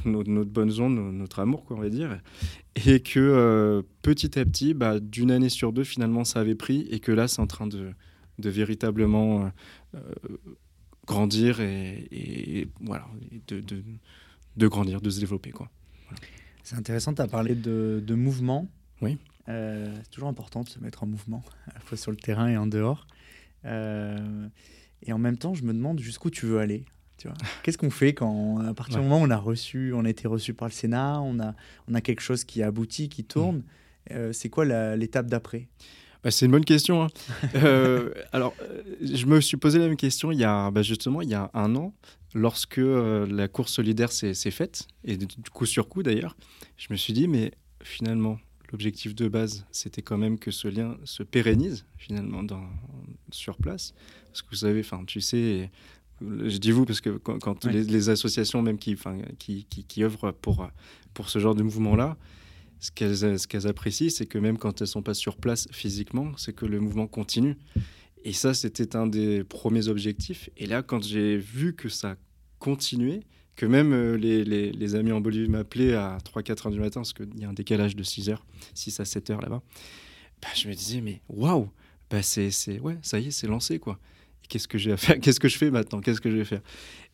notre, 0.06 0.44
bonne 0.44 0.70
zone, 0.70 1.16
notre 1.16 1.40
amour, 1.40 1.64
quoi, 1.64 1.76
on 1.76 1.80
va 1.80 1.88
dire. 1.88 2.20
Et 2.86 3.00
que 3.00 3.82
petit 4.02 4.38
à 4.38 4.44
petit, 4.44 4.74
bah, 4.74 5.00
d'une 5.00 5.30
année 5.30 5.48
sur 5.48 5.72
deux, 5.72 5.84
finalement, 5.84 6.24
ça 6.24 6.40
avait 6.40 6.54
pris. 6.54 6.86
Et 6.90 7.00
que 7.00 7.10
là, 7.10 7.26
c'est 7.26 7.40
en 7.40 7.46
train 7.46 7.66
de 7.66 7.94
véritablement 8.38 9.50
grandir 11.10 11.60
et, 11.60 12.68
voilà, 12.80 13.06
de, 13.48 13.60
de, 13.60 13.82
de, 14.56 14.68
grandir, 14.68 15.00
de 15.00 15.10
se 15.10 15.18
développer. 15.18 15.50
Quoi. 15.50 15.68
C'est 16.62 16.76
intéressant, 16.76 17.12
tu 17.12 17.22
as 17.22 17.26
parlé 17.26 17.54
de, 17.54 18.02
de 18.04 18.14
mouvement. 18.14 18.68
Oui. 19.02 19.18
Euh, 19.48 19.92
c'est 20.04 20.10
toujours 20.10 20.28
important 20.28 20.62
de 20.62 20.68
se 20.68 20.78
mettre 20.78 21.02
en 21.02 21.06
mouvement, 21.06 21.42
à 21.70 21.74
la 21.74 21.80
fois 21.80 21.98
sur 21.98 22.12
le 22.12 22.16
terrain 22.16 22.48
et 22.48 22.56
en 22.56 22.66
dehors. 22.66 23.06
Euh, 23.64 24.48
et 25.02 25.12
en 25.12 25.18
même 25.18 25.36
temps, 25.36 25.54
je 25.54 25.64
me 25.64 25.72
demande 25.72 25.98
jusqu'où 25.98 26.30
tu 26.30 26.46
veux 26.46 26.58
aller. 26.58 26.84
Qu'est-ce 27.62 27.76
qu'on 27.76 27.90
fait 27.90 28.14
quand, 28.14 28.60
à 28.60 28.72
partir 28.72 28.96
du 28.96 29.02
moment 29.02 29.20
où 29.20 29.26
on 29.26 29.30
a 29.30 29.36
reçu, 29.36 29.92
on 29.94 30.04
a 30.06 30.08
été 30.08 30.26
reçu 30.26 30.54
par 30.54 30.68
le 30.68 30.72
Sénat, 30.72 31.20
on 31.20 31.38
a, 31.38 31.54
on 31.86 31.94
a 31.94 32.00
quelque 32.00 32.22
chose 32.22 32.44
qui 32.44 32.62
aboutit, 32.62 33.10
qui 33.10 33.24
tourne, 33.24 33.58
mmh. 33.58 34.12
euh, 34.12 34.32
c'est 34.32 34.48
quoi 34.48 34.64
l'étape 34.96 35.26
d'après? 35.26 35.68
Bah, 36.22 36.30
c'est 36.30 36.46
une 36.46 36.52
bonne 36.52 36.64
question. 36.64 37.02
Hein. 37.02 37.08
euh, 37.56 38.12
alors, 38.32 38.54
je 39.00 39.26
me 39.26 39.40
suis 39.40 39.56
posé 39.56 39.78
la 39.78 39.86
même 39.86 39.96
question 39.96 40.32
il 40.32 40.38
y 40.38 40.44
a 40.44 40.70
bah, 40.70 40.82
justement 40.82 41.22
il 41.22 41.28
y 41.28 41.34
a 41.34 41.50
un 41.54 41.74
an, 41.76 41.94
lorsque 42.34 42.78
euh, 42.78 43.26
la 43.26 43.48
course 43.48 43.72
solidaire 43.72 44.12
s'est 44.12 44.34
faite, 44.50 44.86
et 45.04 45.16
du 45.16 45.26
coup 45.52 45.66
sur 45.66 45.88
coup 45.88 46.02
d'ailleurs, 46.02 46.36
je 46.76 46.88
me 46.90 46.96
suis 46.96 47.12
dit, 47.12 47.28
mais 47.28 47.52
finalement, 47.82 48.38
l'objectif 48.70 49.14
de 49.14 49.28
base, 49.28 49.66
c'était 49.72 50.02
quand 50.02 50.18
même 50.18 50.38
que 50.38 50.50
ce 50.50 50.68
lien 50.68 50.96
se 51.04 51.22
pérennise 51.22 51.84
finalement 51.96 52.42
dans, 52.42 52.64
sur 53.30 53.56
place. 53.56 53.94
Parce 54.26 54.42
que 54.42 54.50
vous 54.50 54.56
savez, 54.56 54.80
enfin, 54.80 55.02
tu 55.06 55.20
sais, 55.20 55.70
je 56.20 56.58
dis 56.58 56.70
vous 56.70 56.84
parce 56.84 57.00
que 57.00 57.10
quand, 57.10 57.64
les, 57.64 58.10
associations 58.10 58.62
même 58.62 58.78
qui, 58.78 58.96
qui, 59.38 59.64
qui, 59.64 59.84
qui, 59.84 60.04
œuvrent 60.04 60.32
pour, 60.32 60.68
pour 61.14 61.30
ce 61.30 61.38
genre 61.38 61.54
de 61.54 61.62
mouvement-là, 61.62 62.16
ce 62.80 62.90
qu'elles 62.90 63.66
apprécient, 63.66 64.10
c'est 64.10 64.26
que 64.26 64.38
même 64.38 64.58
quand 64.58 64.80
elles 64.80 64.86
sont 64.86 65.02
pas 65.02 65.14
sur 65.14 65.36
place 65.36 65.68
physiquement, 65.70 66.32
c'est 66.36 66.54
que 66.54 66.66
le 66.66 66.80
mouvement 66.80 67.06
continue. 67.06 67.56
Et 68.24 68.32
ça, 68.32 68.54
c'était 68.54 68.96
un 68.96 69.06
des 69.06 69.44
premiers 69.44 69.88
objectifs. 69.88 70.50
Et 70.56 70.66
là, 70.66 70.82
quand 70.82 71.02
j'ai 71.02 71.36
vu 71.36 71.74
que 71.74 71.88
ça 71.88 72.16
continuait, 72.58 73.20
que 73.56 73.66
même 73.66 73.92
euh, 73.92 74.16
les, 74.16 74.44
les, 74.44 74.94
amis 74.94 75.12
en 75.12 75.20
Bolivie 75.20 75.48
m'appelaient 75.48 75.94
à 75.94 76.18
3-4 76.24 76.66
heures 76.66 76.72
du 76.72 76.80
matin, 76.80 77.00
parce 77.00 77.12
qu'il 77.12 77.38
y 77.38 77.44
a 77.44 77.48
un 77.48 77.52
décalage 77.52 77.94
de 77.96 78.02
6 78.02 78.30
heures, 78.30 78.46
6 78.74 79.00
à 79.00 79.04
7 79.04 79.30
heures 79.30 79.40
là-bas, 79.42 79.62
bah, 80.40 80.48
je 80.54 80.68
me 80.68 80.74
disais, 80.74 81.00
mais 81.00 81.20
waouh, 81.28 81.70
bah, 82.10 82.18
ouais, 82.18 82.22
ça 82.22 82.40
y 83.20 83.26
est, 83.26 83.30
c'est 83.30 83.46
lancé, 83.46 83.78
quoi. 83.78 83.98
Qu'est-ce 84.48 84.68
que 84.68 84.78
j'ai 84.78 84.92
à 84.92 84.96
faire? 84.96 85.18
Qu'est-ce 85.20 85.40
que 85.40 85.48
je 85.48 85.58
fais 85.58 85.70
maintenant? 85.70 86.00
Qu'est-ce 86.00 86.20
que 86.20 86.30
je 86.30 86.36
vais 86.36 86.44
faire? 86.44 86.62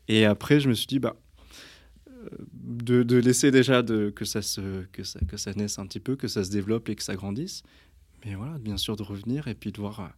Et 0.09 0.25
après, 0.25 0.61
je 0.61 0.69
me 0.69 0.75
suis 0.75 0.87
dit, 0.87 0.99
bah, 0.99 1.17
de, 2.53 3.17
laisser 3.17 3.51
déjà 3.51 3.83
de, 3.83 4.11
que, 4.11 4.25
ça 4.25 4.43
se, 4.43 4.85
que, 4.93 5.03
ça, 5.05 5.21
que 5.27 5.37
ça 5.37 5.53
naisse 5.55 5.79
un 5.79 5.87
petit 5.87 6.01
peu, 6.01 6.17
que 6.17 6.29
ça 6.29 6.45
se 6.45 6.51
développe 6.51 6.89
et 6.89 6.97
que 6.97 7.03
ça 7.03 7.15
grandisse. 7.15 7.63
Mais 8.25 8.35
voilà, 8.35 8.59
bien 8.59 8.77
sûr, 8.77 8.97
de 8.97 9.03
revenir 9.03 9.49
et 9.49 9.55
puis 9.55 9.73
de 9.73 9.81
voir 9.81 10.01
euh, 10.01 10.09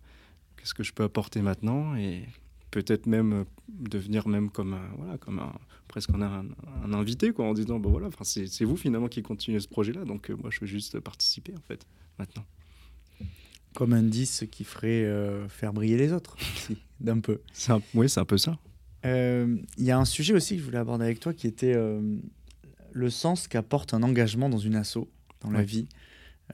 qu'est-ce 0.56 0.74
que 0.74 0.82
je 0.82 0.92
peux 0.92 1.02
apporter 1.04 1.42
maintenant 1.42 1.96
et 1.96 2.24
peut-être 2.70 3.06
même 3.06 3.32
euh, 3.32 3.44
devenir 3.68 4.28
même 4.28 4.50
comme 4.50 4.74
un, 4.74 4.88
voilà, 4.96 5.18
comme 5.18 5.38
un, 5.38 5.52
presque 5.88 6.10
un, 6.10 6.22
un, 6.22 6.92
invité 6.92 7.32
quoi, 7.32 7.46
en 7.46 7.54
disant 7.54 7.78
bon 7.78 7.90
voilà, 7.90 8.08
c'est 8.22 8.64
vous 8.64 8.76
finalement 8.76 9.08
qui 9.08 9.22
continuez 9.22 9.60
ce 9.60 9.68
projet-là, 9.68 10.04
donc 10.04 10.30
euh, 10.30 10.36
moi 10.36 10.50
je 10.50 10.60
veux 10.60 10.66
juste 10.66 11.00
participer 11.00 11.54
en 11.56 11.62
fait 11.62 11.86
maintenant. 12.18 12.44
Comme 13.74 14.08
10 14.08 14.46
qui 14.50 14.64
ferait 14.64 15.06
faire 15.48 15.72
briller 15.72 15.98
les 15.98 16.12
autres, 16.12 16.36
d'un 17.00 17.20
peu. 17.20 17.40
oui, 17.94 18.08
c'est 18.08 18.18
un 18.18 18.24
peu 18.24 18.38
ça. 18.38 18.58
Euh, 19.06 19.56
il 19.76 19.84
y 19.84 19.90
a 19.90 19.98
un 19.98 20.04
sujet 20.04 20.34
aussi 20.34 20.54
que 20.54 20.60
je 20.60 20.64
voulais 20.64 20.78
aborder 20.78 21.04
avec 21.04 21.20
toi 21.20 21.32
qui 21.32 21.46
était 21.46 21.74
euh, 21.74 22.00
le 22.92 23.10
sens 23.10 23.48
qu'apporte 23.48 23.94
un 23.94 24.02
engagement 24.02 24.48
dans 24.48 24.58
une 24.58 24.76
asso, 24.76 25.08
dans 25.40 25.50
la 25.50 25.62
vie. 25.62 25.88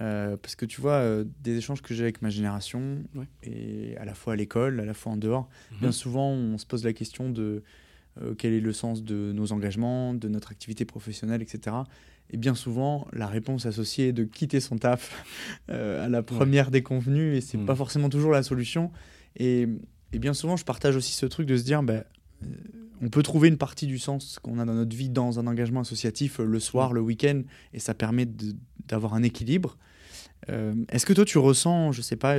Euh, 0.00 0.36
parce 0.36 0.56
que 0.56 0.66
tu 0.66 0.80
vois, 0.80 1.22
des 1.40 1.56
échanges 1.56 1.80
que 1.80 1.94
j'ai 1.94 2.02
avec 2.02 2.20
ma 2.20 2.30
génération, 2.30 3.04
et 3.42 3.96
à 3.96 4.04
la 4.04 4.14
fois 4.14 4.32
à 4.32 4.36
l'école, 4.36 4.80
à 4.80 4.84
la 4.84 4.94
fois 4.94 5.12
en 5.12 5.16
dehors, 5.16 5.48
mhm. 5.72 5.78
bien 5.80 5.92
souvent 5.92 6.30
on 6.30 6.58
se 6.58 6.66
pose 6.66 6.84
la 6.84 6.92
question 6.92 7.30
de 7.30 7.62
quel 8.38 8.52
est 8.52 8.60
le 8.60 8.72
sens 8.72 9.02
de 9.02 9.32
nos 9.32 9.52
engagements, 9.52 10.14
de 10.14 10.28
notre 10.28 10.52
activité 10.52 10.84
professionnelle, 10.84 11.42
etc. 11.42 11.76
Et 12.30 12.36
bien 12.36 12.54
souvent, 12.54 13.08
la 13.12 13.26
réponse 13.26 13.66
associée 13.66 14.08
est 14.08 14.12
de 14.12 14.22
quitter 14.22 14.60
son 14.60 14.78
taf 14.78 15.24
à 15.68 16.08
la 16.08 16.22
première 16.22 16.70
déconvenue, 16.70 17.36
et 17.36 17.40
c'est 17.40 17.58
mhm. 17.58 17.66
pas 17.66 17.76
forcément 17.76 18.08
toujours 18.08 18.32
la 18.32 18.42
solution. 18.42 18.90
Et, 19.36 19.68
et, 20.12 20.18
bien 20.18 20.34
souvent, 20.34 20.56
je 20.56 20.64
partage 20.64 20.94
aussi 20.96 21.12
ce 21.12 21.26
truc 21.26 21.46
de 21.46 21.56
se 21.56 21.64
dire, 21.64 21.82
bah, 21.82 22.04
on 23.04 23.08
peut 23.08 23.22
trouver 23.22 23.48
une 23.48 23.58
partie 23.58 23.86
du 23.86 23.98
sens 23.98 24.38
qu'on 24.38 24.58
a 24.58 24.64
dans 24.64 24.74
notre 24.74 24.96
vie 24.96 25.10
dans 25.10 25.38
un 25.38 25.46
engagement 25.46 25.80
associatif 25.80 26.40
euh, 26.40 26.44
le 26.44 26.60
soir, 26.60 26.92
le 26.92 27.00
week-end, 27.00 27.42
et 27.72 27.78
ça 27.78 27.94
permet 27.94 28.26
d'avoir 28.88 29.14
un 29.14 29.22
équilibre. 29.22 29.76
Euh, 30.48 30.74
est-ce 30.88 31.06
que 31.06 31.12
toi, 31.12 31.24
tu 31.24 31.38
ressens, 31.38 31.92
je 31.92 32.02
sais 32.02 32.16
pas, 32.16 32.38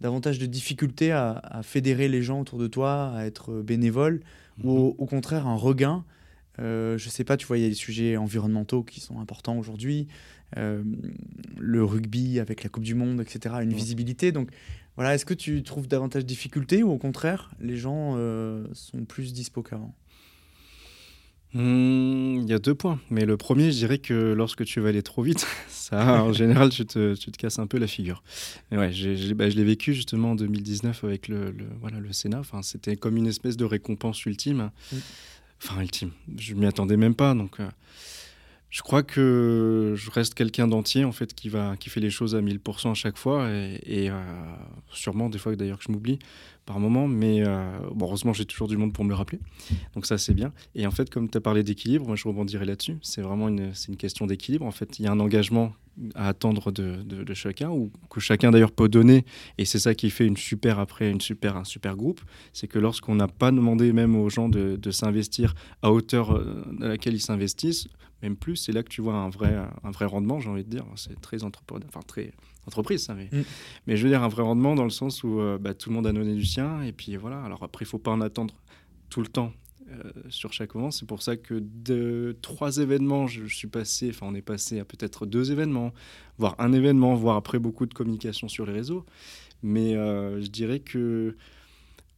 davantage 0.00 0.38
de 0.38 0.46
difficultés 0.46 1.12
à, 1.12 1.60
fédérer 1.62 2.08
les 2.08 2.22
gens 2.22 2.40
autour 2.40 2.58
de 2.58 2.66
toi, 2.66 3.12
à 3.14 3.26
être 3.26 3.62
bénévole, 3.62 4.20
ou 4.62 4.70
mhm. 4.70 4.94
au, 4.98 5.06
contraire 5.06 5.46
un 5.46 5.56
regain? 5.56 6.04
Euh, 6.58 6.96
Je 6.96 7.08
sais 7.08 7.24
pas, 7.24 7.36
tu 7.36 7.46
vois, 7.46 7.58
il 7.58 7.62
y 7.62 7.66
a 7.66 7.68
des 7.68 7.74
sujets 7.74 8.16
environnementaux 8.16 8.82
qui 8.82 9.00
sont 9.00 9.20
importants 9.20 9.58
aujourd'hui, 9.58 10.08
le 10.56 11.84
rugby 11.84 12.40
avec 12.40 12.64
la 12.64 12.70
Coupe 12.70 12.82
du 12.82 12.96
Monde, 12.96 13.20
etc., 13.20 13.54
une 13.62 13.72
visibilité. 13.72 14.32
Donc, 14.32 14.50
voilà, 14.96 15.14
est-ce 15.14 15.24
que 15.24 15.34
tu 15.34 15.62
trouves 15.62 15.88
davantage 15.88 16.22
de 16.22 16.28
difficultés 16.28 16.82
ou 16.82 16.90
au 16.90 16.98
contraire, 16.98 17.50
les 17.60 17.76
gens 17.76 18.14
euh, 18.16 18.66
sont 18.72 19.04
plus 19.04 19.32
dispo 19.32 19.62
qu'avant? 19.62 19.94
Hmm, 21.52 22.42
il 22.42 22.48
y 22.48 22.52
a 22.52 22.60
deux 22.60 22.74
points. 22.74 23.00
Mais 23.10 23.24
le 23.24 23.36
premier, 23.36 23.72
je 23.72 23.78
dirais 23.78 23.98
que 23.98 24.14
lorsque 24.32 24.64
tu 24.64 24.80
vas 24.80 24.90
aller 24.90 25.02
trop 25.02 25.22
vite, 25.22 25.46
ça, 25.68 26.22
en 26.22 26.32
général, 26.32 26.70
tu 26.70 26.86
te, 26.86 27.14
tu 27.14 27.32
te, 27.32 27.36
casses 27.36 27.58
un 27.58 27.66
peu 27.66 27.78
la 27.78 27.88
figure. 27.88 28.22
Mais 28.70 28.78
ouais, 28.78 28.88
bah, 29.34 29.50
je 29.50 29.56
l'ai 29.56 29.64
vécu 29.64 29.92
justement 29.94 30.32
en 30.32 30.34
2019 30.36 31.02
avec 31.04 31.28
le, 31.28 31.54
voilà, 31.80 31.98
le 31.98 32.12
Sénat. 32.12 32.38
Enfin, 32.38 32.62
C'était 32.62 32.96
comme 32.96 33.16
une 33.16 33.26
espèce 33.26 33.56
de 33.56 33.64
récompense 33.64 34.24
ultime. 34.26 34.70
Mm. 34.92 34.96
Enfin, 35.62 35.80
ultime. 35.80 36.12
Je 36.38 36.54
m'y 36.54 36.66
attendais 36.66 36.96
même 36.96 37.14
pas. 37.14 37.34
Donc, 37.34 37.58
euh, 37.58 37.68
je 38.70 38.82
crois 38.82 39.02
que 39.02 39.94
je 39.96 40.10
reste 40.10 40.34
quelqu'un 40.34 40.68
d'entier 40.68 41.04
en 41.04 41.10
fait 41.10 41.34
qui 41.34 41.48
va 41.48 41.76
qui 41.76 41.90
fait 41.90 42.00
les 42.00 42.10
choses 42.10 42.36
à 42.36 42.40
1000% 42.40 42.92
à 42.92 42.94
chaque 42.94 43.18
fois 43.18 43.48
et, 43.50 44.08
euh, 44.10 44.22
sûrement 44.92 45.28
des 45.28 45.38
fois 45.38 45.54
d'ailleurs 45.56 45.78
que 45.78 45.84
je 45.84 45.92
m'oublie 45.92 46.20
par 46.66 46.78
moment 46.78 47.08
mais 47.08 47.44
euh, 47.44 47.78
heureusement 48.00 48.32
j'ai 48.32 48.44
toujours 48.44 48.68
du 48.68 48.76
monde 48.76 48.92
pour 48.92 49.04
me 49.04 49.10
le 49.10 49.16
rappeler. 49.16 49.40
Donc 49.94 50.06
ça 50.06 50.18
c'est 50.18 50.34
bien. 50.34 50.52
Et 50.76 50.86
en 50.86 50.92
fait 50.92 51.10
comme 51.10 51.28
tu 51.28 51.36
as 51.36 51.40
parlé 51.40 51.64
d'équilibre 51.64 52.06
moi 52.06 52.14
je 52.14 52.28
rebondirai 52.28 52.64
là-dessus. 52.64 52.96
C'est 53.02 53.22
vraiment 53.22 53.48
une, 53.48 53.72
une 53.88 53.96
question 53.96 54.26
d'équilibre. 54.26 54.64
En 54.64 54.70
fait 54.70 55.00
il 55.00 55.04
y 55.04 55.08
a 55.08 55.12
un 55.12 55.20
engagement 55.20 55.72
à 56.14 56.28
attendre 56.28 56.72
de, 56.72 57.02
de, 57.02 57.34
chacun 57.34 57.70
ou 57.70 57.90
que 58.08 58.20
chacun 58.20 58.50
d'ailleurs 58.50 58.72
peut 58.72 58.88
donner 58.88 59.24
et 59.58 59.64
c'est 59.64 59.78
ça 59.78 59.94
qui 59.94 60.10
fait 60.10 60.26
une 60.26 60.36
super 60.36 60.78
après 60.78 61.10
une 61.10 61.20
super 61.20 61.56
un 61.56 61.64
super 61.64 61.96
groupe 61.96 62.20
c'est 62.52 62.68
que 62.68 62.78
lorsqu'on 62.78 63.14
n'a 63.14 63.28
pas 63.28 63.50
demandé 63.50 63.92
même 63.92 64.16
aux 64.16 64.30
gens 64.30 64.48
de, 64.48 64.76
de 64.76 64.90
s'investir 64.90 65.54
à 65.82 65.92
hauteur 65.92 66.32
euh, 66.32 66.64
à 66.80 66.88
laquelle 66.88 67.14
ils 67.14 67.20
s'investissent 67.20 67.88
même 68.22 68.36
plus, 68.36 68.56
c'est 68.56 68.72
là 68.72 68.82
que 68.82 68.88
tu 68.88 69.00
vois 69.00 69.14
un 69.14 69.30
vrai, 69.30 69.56
un 69.82 69.90
vrai 69.90 70.04
rendement, 70.04 70.40
j'ai 70.40 70.50
envie 70.50 70.64
de 70.64 70.68
dire. 70.68 70.84
C'est 70.96 71.18
très 71.20 71.42
entrepreneur, 71.42 71.88
enfin 71.88 72.02
très 72.06 72.32
entreprise, 72.66 73.04
ça, 73.04 73.14
mais, 73.14 73.28
mm. 73.32 73.44
mais 73.86 73.96
je 73.96 74.02
veux 74.02 74.10
dire 74.10 74.22
un 74.22 74.28
vrai 74.28 74.42
rendement 74.42 74.74
dans 74.74 74.84
le 74.84 74.90
sens 74.90 75.24
où 75.24 75.40
euh, 75.40 75.58
bah, 75.58 75.74
tout 75.74 75.88
le 75.88 75.94
monde 75.94 76.06
a 76.06 76.12
donné 76.12 76.34
du 76.34 76.44
sien, 76.44 76.82
et 76.82 76.92
puis 76.92 77.16
voilà. 77.16 77.42
Alors 77.42 77.62
après, 77.62 77.84
il 77.84 77.88
faut 77.88 77.98
pas 77.98 78.10
en 78.10 78.20
attendre 78.20 78.54
tout 79.08 79.20
le 79.22 79.28
temps 79.28 79.52
euh, 79.90 80.10
sur 80.28 80.52
chaque 80.52 80.74
moment. 80.74 80.90
C'est 80.90 81.06
pour 81.06 81.22
ça 81.22 81.36
que 81.36 81.54
de 81.60 82.36
trois 82.42 82.78
événements, 82.78 83.26
je, 83.26 83.46
suis 83.46 83.68
passé, 83.68 84.10
enfin 84.10 84.26
on 84.28 84.34
est 84.34 84.42
passé 84.42 84.78
à 84.78 84.84
peut-être 84.84 85.26
deux 85.26 85.52
événements, 85.52 85.92
voire 86.38 86.54
un 86.58 86.72
événement, 86.72 87.14
voire 87.14 87.36
après 87.36 87.58
beaucoup 87.58 87.86
de 87.86 87.94
communication 87.94 88.48
sur 88.48 88.66
les 88.66 88.72
réseaux. 88.72 89.04
Mais 89.62 89.96
euh, 89.96 90.40
je 90.40 90.46
dirais 90.48 90.80
que 90.80 91.36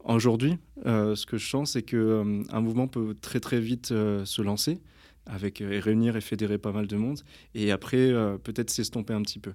aujourd'hui, 0.04 0.58
ce 0.84 1.26
que 1.26 1.38
je 1.38 1.48
sens, 1.48 1.72
c'est 1.72 1.82
que 1.82 2.42
un 2.50 2.60
mouvement 2.60 2.88
peut 2.88 3.16
très 3.20 3.40
très 3.40 3.60
vite 3.60 3.88
se 3.88 4.42
lancer 4.42 4.80
avec 5.26 5.60
et 5.60 5.78
réunir 5.78 6.16
et 6.16 6.20
fédérer 6.20 6.58
pas 6.58 6.72
mal 6.72 6.88
de 6.88 6.96
monde, 6.96 7.20
et 7.54 7.70
après 7.70 8.12
peut-être 8.42 8.70
s'estomper 8.70 9.14
un 9.14 9.22
petit 9.22 9.38
peu. 9.38 9.52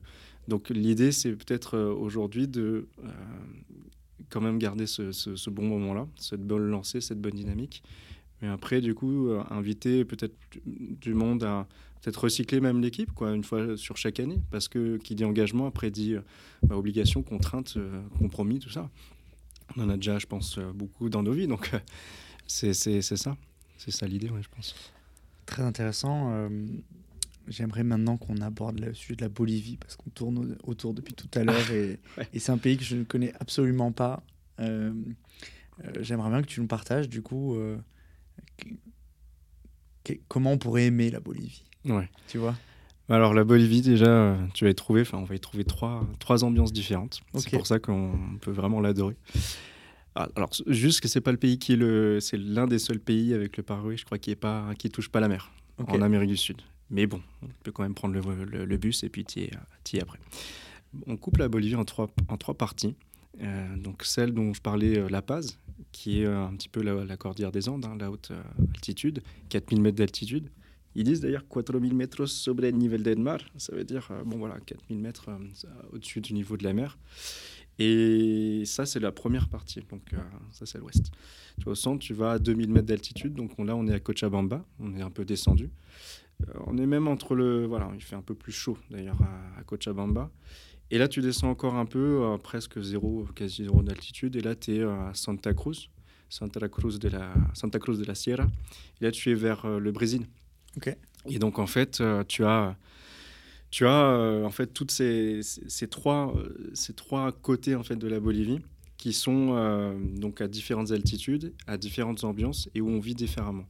Donc 0.47 0.70
l'idée, 0.70 1.11
c'est 1.11 1.34
peut-être 1.34 1.78
aujourd'hui 1.78 2.47
de 2.47 2.88
quand 4.30 4.41
même 4.41 4.57
garder 4.57 4.88
ce, 4.88 5.49
bon 5.49 5.63
moment-là, 5.68 6.07
cette 6.18 6.41
bonne 6.41 6.68
lancée, 6.70 7.01
cette 7.01 7.22
bonne 7.22 7.36
dynamique. 7.36 7.84
Mais 8.41 8.47
après, 8.47 8.82
du 8.82 8.93
coup, 8.93 9.30
inviter 9.49 10.05
peut-être 10.05 10.36
du 10.65 11.13
monde 11.13 11.43
à 11.43 11.68
peut-être 12.01 12.24
recycler 12.24 12.59
même 12.59 12.82
l'équipe, 12.82 13.11
quoi, 13.11 13.34
une 13.34 13.43
fois 13.43 13.76
sur 13.78 13.97
chaque 13.97 14.20
année, 14.20 14.39
parce 14.51 14.68
que 14.68 14.97
qui 14.97 15.15
dit 15.15 15.26
engagement, 15.26 15.65
après 15.65 15.89
dit 15.89 16.15
bah, 16.61 16.78
obligation, 16.78 17.24
contrainte, 17.24 17.78
compromis, 18.20 18.59
tout 18.59 18.70
ça. 18.70 18.89
On 19.76 19.84
en 19.84 19.89
a 19.89 19.95
déjà, 19.95 20.20
je 20.20 20.28
pense, 20.28 20.59
beaucoup 20.76 21.09
dans 21.09 21.24
nos 21.24 21.34
vies, 21.34 21.47
donc 21.47 21.72
c'est 22.45 22.74
ça. 22.74 23.36
C'est 23.78 23.91
ça 23.91 24.07
l'idée, 24.07 24.30
je 24.41 24.49
pense. 24.49 24.76
Très 25.45 25.63
intéressant. 25.63 26.32
Euh, 26.32 26.49
j'aimerais 27.47 27.83
maintenant 27.83 28.17
qu'on 28.17 28.37
aborde 28.37 28.79
le 28.79 28.93
sujet 28.93 29.15
de 29.15 29.21
la 29.21 29.29
Bolivie 29.29 29.77
parce 29.77 29.95
qu'on 29.95 30.09
tourne 30.09 30.57
autour 30.63 30.93
depuis 30.93 31.13
tout 31.13 31.29
à 31.33 31.43
l'heure 31.43 31.71
et, 31.71 31.99
c'est 32.37 32.51
un 32.51 32.57
pays 32.57 32.77
que 32.77 32.83
je 32.83 32.95
ne 32.95 33.03
connais 33.03 33.33
absolument 33.39 33.91
pas. 33.91 34.23
Euh, 34.59 34.91
euh, 35.83 35.91
j'aimerais 36.01 36.29
bien 36.29 36.41
que 36.41 36.47
tu 36.47 36.61
nous 36.61 36.67
partages 36.67 37.09
du 37.09 37.21
coup 37.21 37.57
comment 40.27 40.53
on 40.53 40.57
pourrait 40.57 40.85
aimer 40.85 41.09
la 41.09 41.19
Bolivie 41.19 41.63
Ouais. 41.85 42.09
Tu 42.27 42.37
vois? 42.37 42.55
Alors 43.09 43.33
la 43.33 43.45
Bolivie 43.45 43.81
déjà, 43.81 44.07
euh, 44.07 44.47
tu 44.53 44.65
vas 44.65 44.69
y 44.69 44.75
trouver, 44.75 45.01
enfin 45.01 45.17
on 45.17 45.23
va 45.23 45.35
y 45.35 45.39
trouver 45.39 45.63
trois, 45.63 46.05
trois 46.19 46.43
ambiances 46.43 46.73
différentes. 46.73 47.21
C'est 47.35 47.51
pour 47.51 47.67
ça 47.67 47.79
qu'on 47.79 48.37
peut 48.41 48.51
vraiment 48.51 48.81
l'adorer. 48.81 49.15
Ah, 50.15 50.27
alors 50.35 50.49
juste 50.67 50.99
que 50.99 51.07
c'est 51.07 51.21
pas 51.21 51.31
le 51.31 51.37
pays 51.37 51.57
qui 51.57 51.73
est 51.73 51.77
le, 51.77 52.19
c'est 52.19 52.37
l'un 52.37 52.67
des 52.67 52.79
seuls 52.79 52.99
pays 52.99 53.33
avec 53.33 53.55
le 53.55 53.63
Paraguay, 53.63 53.95
je 53.95 54.03
crois, 54.03 54.17
qui 54.17 54.31
est 54.31 54.35
pas, 54.35 54.73
qui 54.77 54.89
touche 54.89 55.09
pas 55.09 55.19
la 55.19 55.29
mer 55.29 55.51
en 55.77 56.01
Amérique 56.01 56.29
du 56.29 56.37
Sud. 56.37 56.61
Mais 56.89 57.05
bon, 57.07 57.21
on 57.43 57.47
peut 57.63 57.71
quand 57.71 57.83
même 57.83 57.95
prendre 57.95 58.13
le, 58.15 58.77
bus 58.77 59.03
et 59.03 59.09
puis 59.09 59.25
t'y 59.25 59.41
es, 59.41 59.51
es, 59.93 60.01
après. 60.01 60.19
On 61.05 61.17
coupe 61.17 61.38
la 61.38 61.49
Bolivie 61.49 61.75
en 61.75 61.85
trois, 61.85 62.07
parties. 62.57 62.95
Euh, 63.41 63.77
donc 63.77 64.03
celle 64.03 64.33
dont 64.33 64.53
je 64.53 64.61
parlais, 64.61 64.97
euh, 64.97 65.09
La 65.09 65.21
Paz, 65.21 65.59
qui 65.91 66.21
est 66.21 66.25
un 66.25 66.55
petit 66.55 66.69
peu 66.69 66.81
la, 66.81 67.17
cordillère 67.17 67.51
des 67.51 67.69
Andes, 67.69 67.85
hein, 67.85 67.95
la 67.99 68.09
haute 68.09 68.31
altitude, 68.73 69.21
4000 69.49 69.81
mètres 69.81 69.97
d'altitude. 69.97 70.49
Ils 70.97 71.03
disent 71.03 71.21
d'ailleurs 71.21 71.47
4000 71.47 71.93
mètres 71.93 72.25
sobre 72.25 72.65
el 72.65 72.75
nivel 72.75 73.03
del 73.03 73.19
mar, 73.19 73.39
ça 73.57 73.75
veut 73.75 73.83
dire 73.83 74.07
euh, 74.09 74.23
bon 74.23 74.39
voilà 74.39 74.59
4000 74.65 74.97
mètres 74.97 75.29
euh, 75.29 75.69
au-dessus 75.93 76.21
du 76.21 76.33
niveau 76.33 76.57
de 76.57 76.63
la 76.63 76.73
mer. 76.73 76.97
Et 77.77 78.63
ça 78.65 78.88
c'est 78.88 78.99
la 78.99 79.11
première 79.11 79.47
partie, 79.47 79.79
donc 79.91 80.01
euh, 80.13 80.17
ça 80.51 80.65
c'est 80.65 80.79
l'ouest. 80.79 81.11
Tu 81.61 81.69
au 81.69 81.75
centre, 81.75 81.99
tu 81.99 82.15
vas 82.15 82.31
à 82.31 82.39
2000 82.39 82.71
mètres 82.71 82.88
d'altitude, 82.88 83.35
donc 83.35 83.51
là 83.59 83.75
on 83.75 83.88
est 83.88 83.93
à 83.93 83.99
Cochabamba, 83.99 84.65
on 84.79 84.95
est 84.95 85.03
un 85.03 85.11
peu 85.11 85.23
descendu. 85.23 85.69
On 86.65 86.77
est 86.77 86.85
même 86.85 87.07
entre 87.07 87.35
le 87.35 87.65
voilà, 87.65 87.91
il 87.95 88.01
fait 88.01 88.15
un 88.15 88.21
peu 88.21 88.35
plus 88.35 88.51
chaud 88.51 88.77
d'ailleurs 88.89 89.19
à, 89.57 89.63
Cochabamba. 89.63 90.31
Et 90.91 90.97
là 90.97 91.07
tu 91.07 91.21
descends 91.21 91.49
encore 91.49 91.75
un 91.75 91.85
peu, 91.85 92.35
presque 92.43 92.81
zéro, 92.81 93.27
quasi 93.35 93.63
zéro 93.63 93.83
d'altitude, 93.83 94.35
et 94.35 94.41
là 94.41 94.55
tu 94.55 94.77
es 94.77 94.83
à 94.83 95.11
Santa 95.13 95.53
Cruz. 95.53 95.89
Santa 96.29 96.67
Cruz 96.67 96.99
de 96.99 97.07
la 97.07 97.33
Santa 97.53 97.79
Cruz 97.79 97.97
de 97.97 98.03
la 98.03 98.13
Sierra. 98.13 98.47
Et 98.99 99.05
là, 99.05 99.11
tu 99.11 99.31
es 99.31 99.33
vers 99.33 99.65
le 99.79 99.91
Brésil. 99.93 100.27
Et 101.29 101.39
donc, 101.39 101.59
en 101.59 101.67
fait, 101.67 102.01
euh, 102.01 102.23
tu 102.27 102.45
as, 102.45 102.77
tu 103.69 103.85
as 103.85 104.11
euh, 104.11 104.45
en 104.45 104.49
fait 104.49 104.67
toutes 104.67 104.91
ces, 104.91 105.41
ces, 105.41 105.88
trois, 105.88 106.33
ces 106.73 106.93
trois 106.93 107.31
côtés 107.31 107.75
en 107.75 107.83
fait 107.83 107.95
de 107.95 108.07
la 108.07 108.19
Bolivie 108.19 108.59
qui 108.97 109.13
sont 109.13 109.49
euh, 109.51 109.93
donc 110.15 110.41
à 110.41 110.47
différentes 110.47 110.91
altitudes, 110.91 111.53
à 111.67 111.77
différentes 111.77 112.23
ambiances 112.23 112.69
et 112.73 112.81
où 112.81 112.89
on 112.89 112.99
vit 112.99 113.13
différemment. 113.13 113.65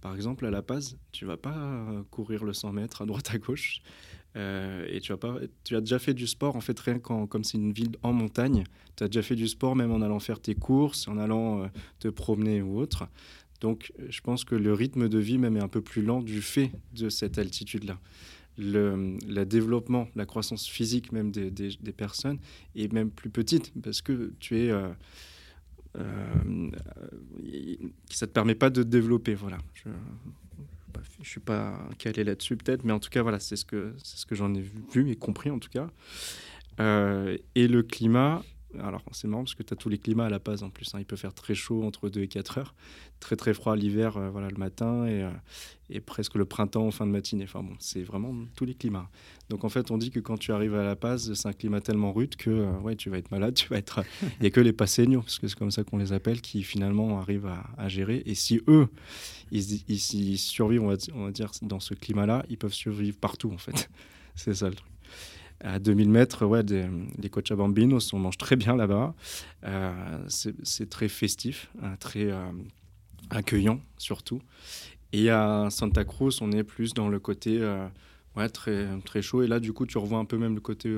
Par 0.00 0.14
exemple, 0.14 0.46
à 0.46 0.50
La 0.50 0.62
Paz, 0.62 0.96
tu 1.12 1.24
vas 1.24 1.36
pas 1.36 1.86
courir 2.10 2.44
le 2.44 2.52
100 2.52 2.72
mètres 2.72 3.02
à 3.02 3.06
droite 3.06 3.30
à 3.32 3.38
gauche. 3.38 3.82
et 4.34 4.98
tu 5.00 5.12
as, 5.12 5.16
pas, 5.16 5.36
tu 5.64 5.76
as 5.76 5.80
déjà 5.80 5.98
fait 5.98 6.14
du 6.14 6.26
sport, 6.26 6.56
en 6.56 6.60
fait, 6.60 6.78
rien 6.80 6.98
quand, 6.98 7.26
comme 7.26 7.44
c'est 7.44 7.58
une 7.58 7.72
ville 7.72 7.96
en 8.02 8.12
montagne, 8.12 8.64
tu 8.96 9.04
as 9.04 9.08
déjà 9.08 9.22
fait 9.22 9.36
du 9.36 9.46
sport 9.46 9.76
même 9.76 9.92
en 9.92 10.00
allant 10.00 10.18
faire 10.18 10.40
tes 10.40 10.54
courses, 10.54 11.06
en 11.06 11.18
allant 11.18 11.70
te 12.00 12.08
promener 12.08 12.62
ou 12.62 12.78
autre. 12.78 13.06
Donc, 13.62 13.92
je 14.08 14.20
pense 14.20 14.44
que 14.44 14.56
le 14.56 14.74
rythme 14.74 15.08
de 15.08 15.18
vie 15.18 15.38
même 15.38 15.56
est 15.56 15.62
un 15.62 15.68
peu 15.68 15.80
plus 15.80 16.02
lent 16.02 16.20
du 16.20 16.42
fait 16.42 16.72
de 16.94 17.08
cette 17.08 17.38
altitude-là. 17.38 17.98
Le, 18.58 19.44
développement, 19.44 20.08
la 20.16 20.26
croissance 20.26 20.66
physique 20.66 21.12
même 21.12 21.30
des, 21.30 21.92
personnes 21.96 22.38
est 22.74 22.92
même 22.92 23.10
plus 23.10 23.30
petite 23.30 23.72
parce 23.80 24.02
que 24.02 24.32
tu 24.40 24.58
es... 24.58 24.70
Euh, 24.70 24.88
euh, 25.98 26.70
ça 28.10 28.26
te 28.26 28.32
permet 28.32 28.54
pas 28.54 28.70
de 28.70 28.82
te 28.82 28.88
développer. 28.88 29.34
Voilà. 29.34 29.58
Je 29.74 29.88
ne 29.88 31.24
suis 31.24 31.40
pas 31.40 31.78
calé 31.98 32.24
là-dessus 32.24 32.56
peut-être, 32.56 32.84
mais 32.84 32.92
en 32.92 33.00
tout 33.00 33.10
cas, 33.10 33.22
voilà, 33.22 33.40
c'est 33.40 33.56
ce 33.56 33.64
que, 33.64 33.94
ce 33.98 34.26
que 34.26 34.34
j'en 34.34 34.54
ai 34.54 34.64
vu 34.92 35.10
et 35.10 35.16
compris 35.16 35.50
en 35.50 35.58
tout 35.58 35.70
cas. 35.70 35.88
Euh, 36.80 37.36
et 37.54 37.68
le 37.68 37.82
climat, 37.82 38.42
alors 38.80 39.02
c'est 39.12 39.28
marrant 39.28 39.44
parce 39.44 39.54
que 39.54 39.62
tu 39.62 39.72
as 39.72 39.76
tous 39.76 39.88
les 39.88 39.98
climats 39.98 40.26
à 40.26 40.30
La 40.30 40.40
Paz 40.40 40.62
en 40.62 40.70
plus. 40.70 40.94
Hein. 40.94 40.98
Il 41.00 41.04
peut 41.04 41.16
faire 41.16 41.34
très 41.34 41.54
chaud 41.54 41.82
entre 41.84 42.08
2 42.08 42.22
et 42.22 42.28
4 42.28 42.58
heures, 42.58 42.74
très 43.20 43.36
très 43.36 43.54
froid 43.54 43.76
l'hiver 43.76 44.16
euh, 44.16 44.30
voilà, 44.30 44.48
le 44.48 44.56
matin 44.56 45.06
et, 45.06 45.22
euh, 45.22 45.30
et, 45.90 46.00
presque 46.00 46.34
le 46.34 46.44
printemps 46.44 46.86
en 46.86 46.90
fin 46.90 47.06
de 47.06 47.10
matinée. 47.10 47.44
Enfin 47.44 47.62
bon, 47.62 47.74
c'est 47.78 48.02
vraiment 48.02 48.34
tous 48.56 48.64
les 48.64 48.74
climats. 48.74 49.08
Donc 49.48 49.64
en 49.64 49.68
fait, 49.68 49.90
on 49.90 49.98
dit 49.98 50.10
que 50.10 50.20
quand 50.20 50.38
tu 50.38 50.52
arrives 50.52 50.74
à 50.74 50.84
La 50.84 50.96
Paz, 50.96 51.32
c'est 51.34 51.48
un 51.48 51.52
climat 51.52 51.80
tellement 51.80 52.12
rude 52.12 52.36
que 52.36 52.50
euh, 52.50 52.78
ouais, 52.80 52.96
tu 52.96 53.10
vas 53.10 53.18
être 53.18 53.30
malade, 53.30 53.54
tu 53.56 53.68
vas 53.68 53.76
être. 53.76 54.02
Il 54.40 54.46
a 54.46 54.50
que 54.50 54.60
les 54.60 54.72
passeños, 54.72 55.22
parce 55.22 55.38
que 55.38 55.48
c'est 55.48 55.58
comme 55.58 55.70
ça 55.70 55.84
qu'on 55.84 55.98
les 55.98 56.12
appelle, 56.12 56.40
qui 56.40 56.62
finalement 56.62 57.20
arrivent 57.20 57.50
à, 57.76 57.88
gérer. 57.88 58.22
Et 58.26 58.34
si 58.34 58.60
eux, 58.68 58.88
ils, 59.50 60.38
survivent, 60.38 60.82
on 60.82 61.24
va 61.24 61.30
dire, 61.30 61.50
dans 61.62 61.80
ce 61.80 61.94
climat-là, 61.94 62.44
ils 62.48 62.58
peuvent 62.58 62.72
survivre 62.72 63.18
partout 63.18 63.50
en 63.52 63.58
fait. 63.58 63.90
c'est 64.34 64.54
ça 64.54 64.68
le 64.68 64.74
truc 64.74 64.91
à 65.62 65.78
2000 65.78 66.08
mètres, 66.08 66.44
ouais, 66.44 66.62
des, 66.62 66.88
Cochabambinos, 67.30 68.12
on 68.12 68.18
mange 68.18 68.36
très 68.36 68.56
bien 68.56 68.76
là-bas. 68.76 69.14
Euh, 69.64 70.18
c'est 70.28 70.90
très 70.90 71.08
festif, 71.08 71.70
hein, 71.82 71.96
très 71.98 72.30
euh, 72.30 72.50
accueillant 73.30 73.80
surtout. 73.96 74.40
Et 75.12 75.30
à 75.30 75.68
Santa 75.70 76.04
Cruz, 76.04 76.38
on 76.40 76.52
est 76.52 76.64
plus 76.64 76.94
dans 76.94 77.08
le 77.08 77.20
côté 77.20 77.58
euh, 77.60 77.86
ouais, 78.36 78.48
très, 78.48 78.86
très 79.04 79.22
chaud. 79.22 79.42
Et 79.42 79.46
là, 79.46 79.60
du 79.60 79.72
coup, 79.72 79.86
tu 79.86 79.98
revois 79.98 80.18
un 80.18 80.24
peu 80.24 80.38
même 80.38 80.54
le 80.54 80.60
côté 80.60 80.94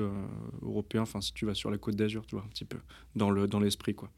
européen. 0.61 1.01
Enfin, 1.01 1.21
si 1.21 1.33
tu 1.33 1.45
vas 1.45 1.53
sur 1.53 1.69
la 1.69 1.77
côte 1.77 1.95
d'Azur, 1.95 2.25
tu 2.25 2.35
vois, 2.35 2.43
un 2.43 2.49
petit 2.49 2.65
peu 2.65 2.77
dans 3.15 3.29
l'esprit, 3.31 3.93
dans 3.93 3.99
quoi. 3.99 4.09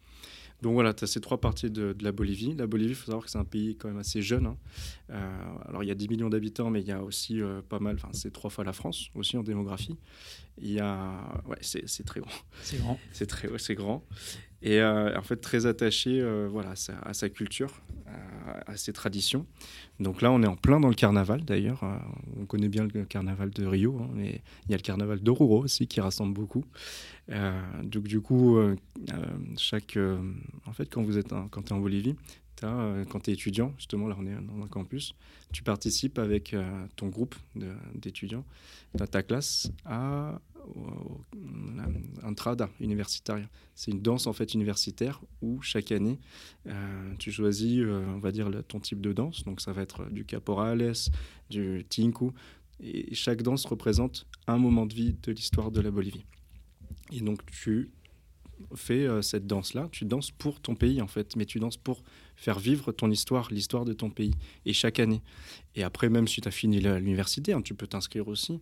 Donc 0.61 0.73
voilà, 0.73 0.93
tu 0.93 1.03
as 1.03 1.07
ces 1.07 1.21
trois 1.21 1.39
parties 1.39 1.69
de, 1.69 1.95
la 2.01 2.11
Bolivie. 2.11 2.55
La 2.55 2.65
Bolivie, 2.65 2.91
il 2.91 2.95
faut 2.95 3.05
savoir 3.05 3.23
que 3.23 3.29
c'est 3.29 3.37
un 3.37 3.45
pays 3.45 3.75
quand 3.75 3.87
même 3.87 3.99
assez 3.99 4.21
jeune. 4.21 4.47
Hein. 4.47 4.57
Euh, 5.11 5.37
alors 5.67 5.83
il 5.83 5.87
y 5.87 5.91
a 5.91 5.95
10 5.95 6.09
millions 6.09 6.29
d'habitants, 6.29 6.69
mais 6.69 6.81
il 6.81 6.87
y 6.87 6.91
a 6.91 7.03
aussi 7.03 7.41
euh, 7.41 7.61
pas 7.61 7.79
mal, 7.79 7.95
enfin 7.95 8.09
c'est 8.11 8.31
trois 8.31 8.49
fois 8.49 8.63
la 8.63 8.73
France 8.73 9.09
aussi 9.15 9.37
en 9.37 9.43
démographie. 9.43 9.97
Il 10.59 10.71
y 10.71 10.79
a, 10.79 11.41
ouais, 11.45 11.57
c'est 11.61 12.03
très 12.05 12.19
grand. 12.19 12.31
C'est 12.63 12.77
grand. 12.77 12.99
C'est 13.11 13.27
très, 13.27 13.49
c'est 13.59 13.75
grand. 13.75 14.03
Et 14.61 14.81
euh, 14.81 15.17
en 15.17 15.21
fait 15.21 15.37
très 15.37 15.65
attaché, 15.65 16.23
voilà, 16.49 16.71
à 17.03 17.13
sa, 17.13 17.29
culture, 17.29 17.81
à, 18.65 18.75
ses 18.75 18.93
traditions. 18.93 19.45
Donc 19.99 20.21
là, 20.21 20.31
on 20.31 20.41
est 20.41 20.47
en 20.47 20.55
plein 20.55 20.79
dans 20.79 20.87
le 20.87 20.95
carnaval 20.95 21.43
d'ailleurs. 21.45 21.83
on 22.39 22.45
connaît 22.45 22.69
bien 22.69 22.87
le 22.91 23.05
carnaval 23.05 23.51
de 23.51 23.65
Rio, 23.65 23.99
hein, 24.01 24.09
mais 24.13 24.41
il 24.65 24.71
y 24.71 24.73
a 24.73 24.77
le 24.77 24.83
carnaval 24.83 25.19
d'Oruro 25.19 25.63
aussi 25.63 25.87
qui 25.87 26.01
rassemble 26.01 26.33
beaucoup. 26.33 26.65
donc 27.83 28.03
du 28.03 28.19
coup, 28.19 28.57
chaque, 29.57 29.97
en 30.65 30.73
fait, 30.73 30.89
quand 30.89 31.03
vous 31.03 31.17
êtes, 31.17 31.33
quand 31.51 31.69
es 31.69 31.73
en 31.73 31.79
Bolivie, 31.79 32.15
euh, 32.63 33.05
quand 33.05 33.21
tu 33.21 33.31
es 33.31 33.33
étudiant, 33.33 33.73
justement, 33.77 34.07
là 34.07 34.15
on 34.19 34.25
est 34.25 34.35
dans 34.35 34.63
un 34.63 34.67
campus, 34.67 35.13
tu 35.51 35.63
participes 35.63 36.19
avec 36.19 36.53
euh, 36.53 36.85
ton 36.95 37.07
groupe 37.07 37.35
d'étudiants 37.93 38.45
ta 39.11 39.21
classe 39.21 39.71
à 39.85 40.39
un 42.23 42.33
trada 42.33 42.69
universitaire. 42.79 43.47
C'est 43.75 43.91
une 43.91 44.01
danse 44.01 44.27
en 44.27 44.33
fait 44.33 44.53
universitaire 44.53 45.21
où 45.41 45.61
chaque 45.61 45.91
année 45.91 46.19
euh, 46.67 47.13
tu 47.19 47.31
choisis, 47.31 47.83
on 47.85 48.19
va 48.19 48.31
dire, 48.31 48.49
ton 48.67 48.79
type 48.79 49.01
de 49.01 49.13
danse. 49.13 49.43
Donc 49.43 49.61
ça 49.61 49.71
va 49.73 49.81
être 49.81 50.09
du 50.11 50.25
caporales, 50.25 50.93
du 51.49 51.85
tinku. 51.89 52.31
Et 52.79 53.15
chaque 53.15 53.41
danse 53.41 53.65
représente 53.65 54.27
un 54.45 54.57
moment 54.57 54.85
de 54.85 54.93
vie 54.93 55.15
de 55.23 55.31
l'histoire 55.31 55.71
de 55.71 55.81
la 55.81 55.91
Bolivie. 55.91 56.25
Et 57.11 57.21
donc 57.21 57.45
tu 57.45 57.91
fais 58.75 59.07
cette 59.21 59.47
danse-là, 59.47 59.89
tu 59.91 60.05
danses 60.05 60.31
pour 60.31 60.59
ton 60.59 60.75
pays 60.75 61.01
en 61.01 61.07
fait, 61.07 61.35
mais 61.35 61.45
tu 61.45 61.59
danses 61.59 61.77
pour 61.77 62.03
faire 62.37 62.59
vivre 62.59 62.91
ton 62.91 63.09
histoire, 63.09 63.49
l'histoire 63.51 63.83
de 63.83 63.93
ton 63.93 64.09
pays, 64.09 64.33
et 64.65 64.71
chaque 64.71 64.99
année. 64.99 65.21
Et 65.75 65.83
après, 65.83 66.07
même 66.07 66.27
si 66.27 66.39
tu 66.39 66.47
as 66.47 66.51
fini 66.51 66.79
l'université, 66.79 67.51
hein, 67.51 67.61
tu 67.61 67.73
peux 67.73 67.87
t'inscrire 67.87 68.27
aussi, 68.27 68.61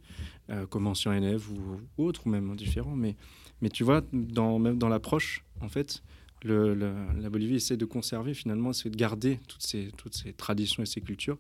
euh, 0.50 0.66
comme 0.66 0.88
ancien 0.88 1.14
élève 1.14 1.46
ou, 1.52 2.04
autre, 2.04 2.26
ou 2.26 2.30
même 2.30 2.56
différent. 2.56 2.96
Mais, 2.96 3.16
mais 3.62 3.70
tu 3.70 3.84
vois, 3.84 4.02
dans, 4.14 4.58
même 4.58 4.78
dans 4.78 4.90
l'approche, 4.90 5.44
en 5.62 5.68
fait, 5.68 6.02
le, 6.44 6.74
la 6.74 7.30
Bolivie 7.30 7.56
essaie 7.56 7.78
de 7.78 7.86
conserver, 7.86 8.34
finalement, 8.34 8.72
c'est 8.72 8.90
de 8.90 8.96
garder 8.96 9.40
toutes 9.48 9.64
ces, 9.64 9.92
traditions 10.38 10.82
et 10.82 10.86
ces 10.86 11.02
cultures. 11.02 11.38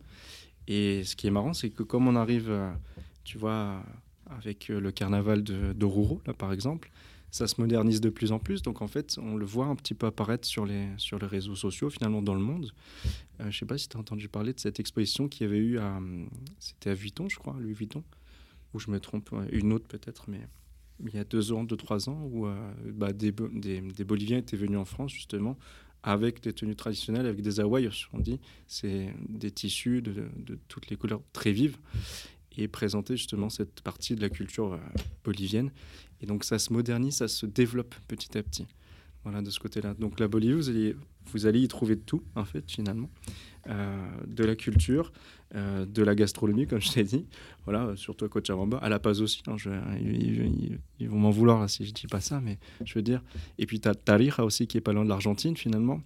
Et 0.68 1.03
ce 1.03 1.16
qui 1.16 1.28
est 1.28 1.32
marrant, 1.32 1.53
c'est 1.53 1.70
que 1.70 1.84
comme 1.84 2.07
on 2.07 2.16
arrive, 2.16 2.49
euh, 2.49 2.72
tu 3.24 3.38
vois, 3.38 3.82
avec 4.30 4.68
le 4.68 4.91
carnaval 4.91 5.43
de 5.43 5.74
là, 6.26 6.34
par 6.34 6.51
exemple, 6.51 6.91
ça 7.36 7.47
se 7.47 7.59
modernise 7.59 7.99
de 7.99 8.09
plus 8.09 8.31
en 8.31 8.39
plus. 8.39 8.61
Donc 8.61 8.81
en 8.81 8.88
fait, 8.88 9.17
on 9.21 9.36
le 9.36 9.45
voit 9.45 9.65
un 9.65 9.75
petit 9.75 9.93
peu 9.93 10.07
apparaître 10.07 10.47
sur 10.47 10.65
les, 10.65 10.88
sur 10.95 11.19
les 11.19 11.27
réseaux 11.27 11.55
sociaux, 11.55 11.89
finalement, 11.89 12.21
dans 12.21 12.33
le 12.33 12.39
monde. 12.39 12.71
Euh, 13.41 13.43
je 13.43 13.47
ne 13.47 13.51
sais 13.51 13.65
pas 13.65 13.77
si 13.77 13.89
tu 13.89 13.97
as 13.97 13.99
entendu 13.99 14.29
parler 14.29 14.53
de 14.53 14.59
cette 14.61 14.79
exposition 14.79 15.27
qui 15.27 15.43
avait 15.43 15.57
eu 15.57 15.77
à. 15.77 15.99
C'était 16.59 16.91
à 16.91 16.93
Vuitton, 16.93 17.27
je 17.27 17.38
crois, 17.38 17.57
Louis 17.59 17.73
Vuitton, 17.73 18.05
ou 18.73 18.79
je 18.79 18.89
me 18.89 19.01
trompe, 19.01 19.36
une 19.51 19.73
autre 19.73 19.86
peut-être, 19.86 20.29
mais 20.29 20.47
il 21.05 21.13
y 21.13 21.17
a 21.17 21.25
deux 21.25 21.51
ans, 21.51 21.65
deux, 21.65 21.75
trois 21.75 22.07
ans, 22.07 22.21
où 22.31 22.47
euh, 22.47 22.55
bah, 22.93 23.11
des, 23.11 23.33
des, 23.33 24.03
Boliviens 24.05 24.38
étaient 24.38 24.55
venus 24.55 24.77
en 24.77 24.86
France, 24.86 25.11
justement, 25.11 25.57
avec 26.03 26.41
des 26.41 26.53
tenues 26.53 26.77
traditionnelles, 26.77 27.25
avec 27.25 27.41
des 27.41 27.59
hawaïos, 27.59 28.07
on 28.13 28.19
dit. 28.19 28.39
C'est 28.65 29.13
des 29.27 29.51
tissus 29.51 30.01
de, 30.01 30.29
de, 30.38 30.57
toutes 30.69 30.89
les 30.89 30.95
couleurs 30.95 31.21
très 31.33 31.51
vives 31.51 31.77
et 32.58 32.68
présenter 32.68 33.18
justement 33.18 33.49
cette 33.49 33.82
partie 33.82 34.16
de 34.16 34.22
la 34.22 34.30
culture 34.30 34.74
euh, 34.74 34.80
bolivienne. 35.24 35.72
Et 36.22 36.26
donc 36.26 36.43
ça 36.43 36.60
se 36.60 36.72
modernise, 36.72 37.16
ça 37.16 37.28
se 37.28 37.45
développe 37.45 37.95
petit 38.08 38.38
à 38.38 38.43
petit. 38.43 38.68
Voilà, 39.24 39.41
de 39.41 39.49
ce 39.49 39.60
côté-là. 39.60 39.95
Donc 39.95 40.20
la 40.20 40.28
Bolivie, 40.28 40.53
vous 40.53 40.70
allez, 40.70 40.95
vous 41.32 41.47
allez 41.47 41.60
y 41.60 41.68
trouver 41.68 41.95
de 41.95 42.01
tout, 42.01 42.22
en 42.36 42.45
fait, 42.45 42.64
finalement. 42.70 43.10
Euh, 43.68 43.97
de 44.28 44.43
la 44.43 44.56
culture, 44.56 45.12
euh, 45.56 45.88
de 45.88 46.03
la 46.03 46.14
gastronomie, 46.14 46.68
comme 46.68 46.80
je 46.80 46.91
t'ai 46.91 47.03
dit. 47.03 47.26
Voilà, 47.64 47.95
surtout 47.95 48.26
à 48.26 48.30
Cochabamba. 48.30 48.78
À 48.78 48.89
La 48.89 48.99
Paz 48.99 49.24
aussi. 49.24 49.41
Hein, 49.47 49.56
je, 49.58 49.72
ils, 50.99 51.10
vont 51.10 51.18
m'en 51.18 51.32
vouloir 51.32 51.68
si 51.68 51.84
je 51.84 51.91
dis 51.91 52.06
pas 52.06 52.22
ça, 52.22 52.39
mais 52.39 52.60
je 52.84 52.93
veux 52.93 53.01
dire. 53.01 53.24
Et 53.58 53.66
puis 53.66 53.80
tu 53.80 53.89
as 53.89 53.95
Tarija 53.95 54.45
aussi, 54.45 54.68
qui 54.68 54.78
est 54.78 54.82
pas 54.82 54.93
loin 54.93 55.03
de 55.03 55.10
l'Argentine, 55.10 55.58
finalement. 55.58 56.01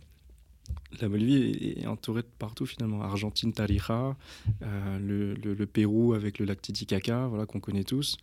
La 1.01 1.09
Bolivie 1.09 1.75
est, 1.79 1.87
entourée 1.87 2.21
de 2.21 2.27
partout 2.39 2.65
finalement. 2.65 3.01
Argentine, 3.01 3.53
Tarija, 3.53 4.15
le, 4.61 5.33
le, 5.33 5.65
Pérou 5.65 6.13
avec 6.13 6.39
le 6.39 6.45
lac 6.45 6.61
Titicaca, 6.61 7.27
voilà, 7.27 7.45
qu'on 7.45 7.59
connaît 7.59 7.83
tous. 7.83 8.17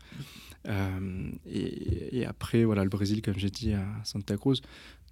Et, 0.67 2.19
et, 2.19 2.27
après, 2.27 2.65
voilà, 2.65 2.83
le 2.83 2.91
Brésil, 2.91 3.23
comme 3.23 3.39
j'ai 3.39 3.51
dit, 3.51 3.73
à 3.73 3.87
Santa 4.05 4.37
Cruz. 4.37 4.61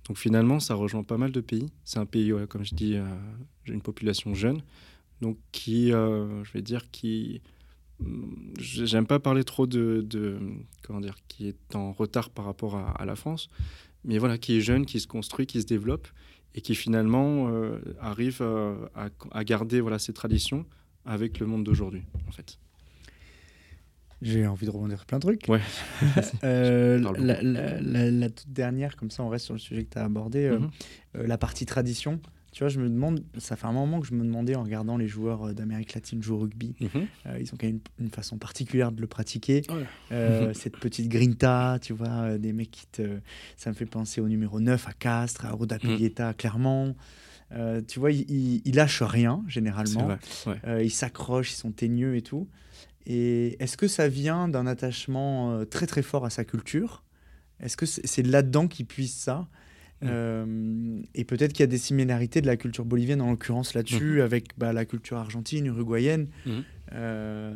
Donc 0.08 0.18
finalement, 0.18 0.60
ça 0.60 0.74
rejoint 0.74 1.04
pas 1.04 1.16
mal 1.16 1.32
de 1.32 1.40
pays. 1.40 1.70
C'est 1.84 1.98
un 1.98 2.06
pays, 2.06 2.32
comme 2.48 2.64
je 2.64 2.74
dis, 2.74 2.96
une 3.66 3.80
population 3.80 4.34
jeune, 4.34 4.62
donc 5.20 5.38
qui, 5.52 5.90
je 5.90 6.52
vais 6.52 6.62
dire, 6.62 6.90
qui 6.90 7.40
j'aime 8.58 9.06
pas 9.06 9.20
parler 9.20 9.44
trop 9.44 9.66
de, 9.66 10.38
comment 10.82 11.00
dire 11.00 11.16
qui 11.28 11.48
est 11.48 11.74
en 11.74 11.92
retard 11.92 12.30
par 12.30 12.44
rapport 12.44 12.76
à, 12.76 13.04
la 13.04 13.16
France 13.16 13.48
mais 14.04 14.18
voilà 14.18 14.38
qui 14.38 14.56
est 14.56 14.60
jeune 14.60 14.84
qui 14.84 15.00
se 15.00 15.06
construit 15.06 15.46
qui 15.46 15.60
se 15.60 15.66
développe 15.66 16.08
et 16.54 16.60
qui 16.60 16.74
finalement 16.74 17.48
euh, 17.48 17.78
arrive 18.00 18.42
à, 18.94 19.44
garder 19.44 19.80
voilà 19.80 19.98
ses 19.98 20.12
traditions 20.12 20.64
avec 21.04 21.38
le 21.38 21.46
monde 21.46 21.64
d'aujourd'hui 21.64 22.02
en 22.28 22.32
fait 22.32 22.58
j'ai 24.24 24.46
envie 24.46 24.64
de 24.64 24.70
rebondir 24.70 25.04
plein 25.04 25.18
de 25.18 25.22
trucs. 25.22 25.48
Ouais. 25.48 25.60
Euh, 26.44 26.98
la, 27.18 28.30
toute 28.30 28.52
dernière, 28.52 28.96
comme 28.96 29.10
ça 29.10 29.22
on 29.22 29.28
reste 29.28 29.44
sur 29.44 29.54
le 29.54 29.60
sujet 29.60 29.84
que 29.84 29.92
tu 29.92 29.98
as 29.98 30.04
abordé, 30.04 30.44
euh, 30.44 30.58
mhm. 30.58 31.26
la 31.26 31.38
partie 31.38 31.66
tradition. 31.66 32.20
Tu 32.54 32.62
vois, 32.62 32.68
je 32.68 32.78
me 32.78 32.88
demande, 32.88 33.24
ça 33.38 33.56
fait 33.56 33.66
un 33.66 33.72
moment 33.72 33.98
que 33.98 34.06
je 34.06 34.14
me 34.14 34.22
demandais 34.22 34.54
en 34.54 34.62
regardant 34.62 34.96
les 34.96 35.08
joueurs 35.08 35.48
euh, 35.48 35.52
d'Amérique 35.52 35.92
latine 35.92 36.22
jouer 36.22 36.36
au 36.36 36.38
rugby. 36.38 36.76
Mhm. 36.80 37.06
Euh, 37.26 37.38
ils 37.40 37.52
ont 37.52 37.56
quand 37.58 37.66
même 37.66 37.80
une, 37.98 38.10
façon 38.10 38.38
particulière 38.38 38.92
de 38.92 39.00
le 39.00 39.08
pratiquer. 39.08 39.62
Euh, 40.12 40.54
cette 40.54 40.76
petite 40.76 41.08
grinta, 41.08 41.78
tu 41.82 41.92
vois, 41.92 42.38
des 42.38 42.52
mecs 42.52 42.70
qui 42.70 42.86
te. 42.86 43.18
Ça 43.56 43.70
me 43.70 43.74
fait 43.74 43.86
penser 43.86 44.20
au 44.20 44.28
numéro 44.28 44.60
9 44.60 44.86
à 44.86 44.92
Castres, 44.92 45.44
à 45.44 45.50
Roda 45.50 45.78
mhm. 45.82 46.34
clairement. 46.38 46.94
tu 47.88 47.98
vois, 47.98 48.12
ils, 48.12 48.62
il, 48.64 48.74
lâchent 48.76 49.02
rien, 49.02 49.42
généralement. 49.48 50.16
ils 50.80 50.92
s'accrochent, 50.92 51.50
ils 51.50 51.56
sont 51.56 51.72
teigneux 51.72 52.14
et 52.14 52.22
tout. 52.22 52.46
Et 53.04 53.60
est-ce 53.60 53.76
que 53.76 53.88
ça 53.88 54.06
vient 54.06 54.46
d'un 54.46 54.68
attachement 54.68 55.64
très 55.66 55.88
très 55.88 56.02
fort 56.02 56.24
à 56.24 56.30
sa 56.30 56.44
culture? 56.44 57.02
Est-ce 57.58 57.76
que 57.76 57.86
c'est 57.86 58.22
là-dedans 58.22 58.68
qu'ils 58.68 58.86
puissent 58.86 59.18
ça? 59.18 59.40
Mm. 59.40 59.46
Euh, 60.04 61.00
et 61.14 61.24
peut-être 61.24 61.52
qu'il 61.52 61.60
y 61.60 61.64
a 61.64 61.68
des 61.68 61.78
similarités 61.78 62.40
de 62.40 62.46
la 62.46 62.56
culture 62.56 62.84
bolivienne, 62.84 63.20
en 63.20 63.30
l'occurrence 63.30 63.74
là-dessus, 63.74 64.18
mm. 64.18 64.20
avec 64.20 64.58
bah, 64.58 64.72
la 64.72 64.84
culture 64.84 65.16
argentine, 65.16 65.66
uruguayenne. 65.66 66.28
Mm. 66.46 66.50
Euh, 66.92 67.54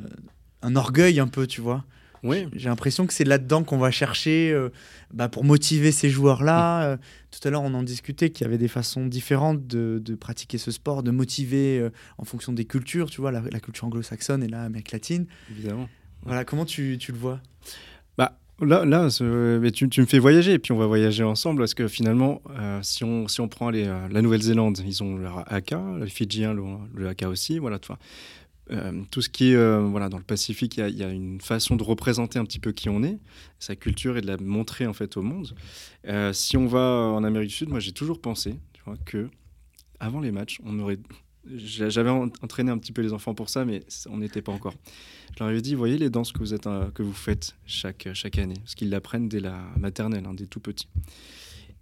un 0.62 0.76
orgueil 0.76 1.20
un 1.20 1.28
peu, 1.28 1.46
tu 1.46 1.60
vois. 1.60 1.84
Oui. 2.24 2.48
J'ai 2.52 2.68
l'impression 2.68 3.06
que 3.06 3.12
c'est 3.12 3.24
là-dedans 3.24 3.62
qu'on 3.62 3.78
va 3.78 3.92
chercher 3.92 4.50
euh, 4.50 4.70
bah, 5.14 5.28
pour 5.28 5.44
motiver 5.44 5.92
ces 5.92 6.10
joueurs-là. 6.10 6.98
tout 7.30 7.46
à 7.46 7.50
l'heure, 7.50 7.62
on 7.62 7.74
en 7.74 7.84
discutait 7.84 8.30
qu'il 8.30 8.44
y 8.44 8.48
avait 8.48 8.58
des 8.58 8.66
façons 8.66 9.06
différentes 9.06 9.66
de, 9.68 10.02
de, 10.04 10.14
pratiquer 10.16 10.58
ce 10.58 10.72
sport, 10.72 11.04
de 11.04 11.12
motiver 11.12 11.88
en 12.18 12.24
fonction 12.24 12.52
des 12.52 12.64
cultures, 12.64 13.08
tu 13.08 13.20
vois, 13.20 13.30
la, 13.30 13.60
culture 13.60 13.84
anglo-saxonne 13.86 14.42
et 14.42 14.48
l'Amérique 14.48 14.90
latine. 14.90 15.26
Évidemment. 15.50 15.88
Voilà, 16.22 16.44
comment 16.44 16.64
tu, 16.64 16.98
tu 16.98 17.12
le 17.12 17.18
vois? 17.18 17.40
Là, 18.60 18.84
là 18.84 19.08
tu, 19.10 19.86
me 20.00 20.06
fais 20.06 20.18
voyager 20.18 20.54
et 20.54 20.58
puis 20.58 20.72
on 20.72 20.78
va 20.78 20.86
voyager 20.86 21.22
ensemble 21.22 21.60
parce 21.60 21.74
que 21.74 21.86
finalement, 21.86 22.42
euh, 22.58 22.80
si, 22.82 23.04
on, 23.04 23.28
si 23.28 23.40
on 23.40 23.48
prend 23.48 23.72
euh, 23.72 24.08
la 24.08 24.22
Nouvelle-Zélande, 24.22 24.80
ils 24.84 25.02
ont 25.02 25.16
leur 25.16 25.50
AK, 25.52 25.74
les 26.00 26.08
Fidjiens, 26.08 26.54
le, 26.54 26.64
le 26.94 27.08
AK 27.08 27.22
aussi, 27.22 27.58
voilà. 27.58 27.78
Euh, 28.70 29.02
tout 29.10 29.22
ce 29.22 29.28
qui 29.28 29.52
est 29.52 29.80
voilà, 29.80 30.08
dans 30.08 30.18
le 30.18 30.24
Pacifique, 30.24 30.76
il 30.76 30.88
y, 30.88 30.98
y, 30.98 31.04
a 31.04 31.08
une 31.08 31.40
façon 31.40 31.76
de 31.76 31.84
représenter 31.84 32.38
un 32.38 32.44
petit 32.44 32.58
peu 32.58 32.72
qui 32.72 32.88
on 32.88 33.02
est, 33.02 33.18
sa 33.60 33.76
culture 33.76 34.18
et 34.18 34.20
de 34.20 34.26
la 34.26 34.36
montrer 34.38 34.86
en 34.86 34.92
fait 34.92 35.16
au 35.16 35.22
monde. 35.22 35.54
si 36.32 36.56
on 36.56 36.66
va 36.66 36.80
en 36.80 37.22
Amérique 37.22 37.50
du 37.50 37.54
Sud, 37.54 37.68
moi 37.68 37.78
j'ai 37.78 37.92
toujours 37.92 38.20
pensé 38.20 38.58
tu 38.72 38.82
vois, 38.84 38.96
que 39.06 39.30
avant 40.00 40.20
les 40.20 40.32
matchs, 40.32 40.60
on 40.64 40.78
aurait 40.80 40.98
j'avais 41.56 42.10
entraîné 42.10 42.70
un 42.70 42.78
petit 42.78 42.92
peu 42.92 43.02
les 43.02 43.12
enfants 43.12 43.34
pour 43.34 43.48
ça, 43.48 43.64
mais 43.64 43.82
on 44.08 44.18
n'était 44.18 44.42
pas 44.42 44.52
encore. 44.52 44.74
Je 45.34 45.40
leur 45.40 45.48
avais 45.48 45.62
dit, 45.62 45.74
voyez 45.74 45.98
les 45.98 46.10
danses 46.10 46.32
que 46.32 46.38
vous, 46.38 46.54
euh, 46.54 47.12
faites 47.12 47.54
chaque, 47.66 48.08
chaque 48.14 48.38
année, 48.38 48.58
parce 48.62 48.74
qu'ils 48.74 48.90
l'apprennent 48.90 49.28
dès 49.28 49.40
la 49.40 49.58
maternelle, 49.76 50.24
hein, 50.26 50.34
dès 50.34 50.46
tout 50.46 50.60
petit. 50.60 50.88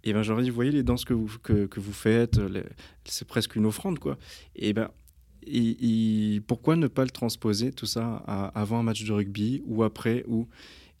Et 0.03 0.13
ben, 0.13 0.23
je 0.23 0.31
leur 0.31 0.39
ai 0.39 0.43
dit, 0.43 0.49
voyez 0.49 0.71
les 0.71 0.83
danses 0.83 1.05
que 1.05 1.13
vous, 1.13 1.27
faites, 1.91 2.39
c'est 3.05 3.27
presque 3.27 3.55
une 3.55 3.65
offrande, 3.65 3.99
quoi. 3.99 4.17
Et 4.55 4.73
ben, 4.73 4.89
pourquoi 6.47 6.75
ne 6.75 6.87
pas 6.87 7.03
le 7.03 7.09
transposer, 7.09 7.71
tout 7.71 7.85
ça, 7.85 8.17
avant 8.55 8.79
un 8.79 8.83
match 8.83 9.03
de 9.03 9.11
rugby 9.11 9.61
ou 9.65 9.83
après 9.83 10.23
ou... 10.27 10.47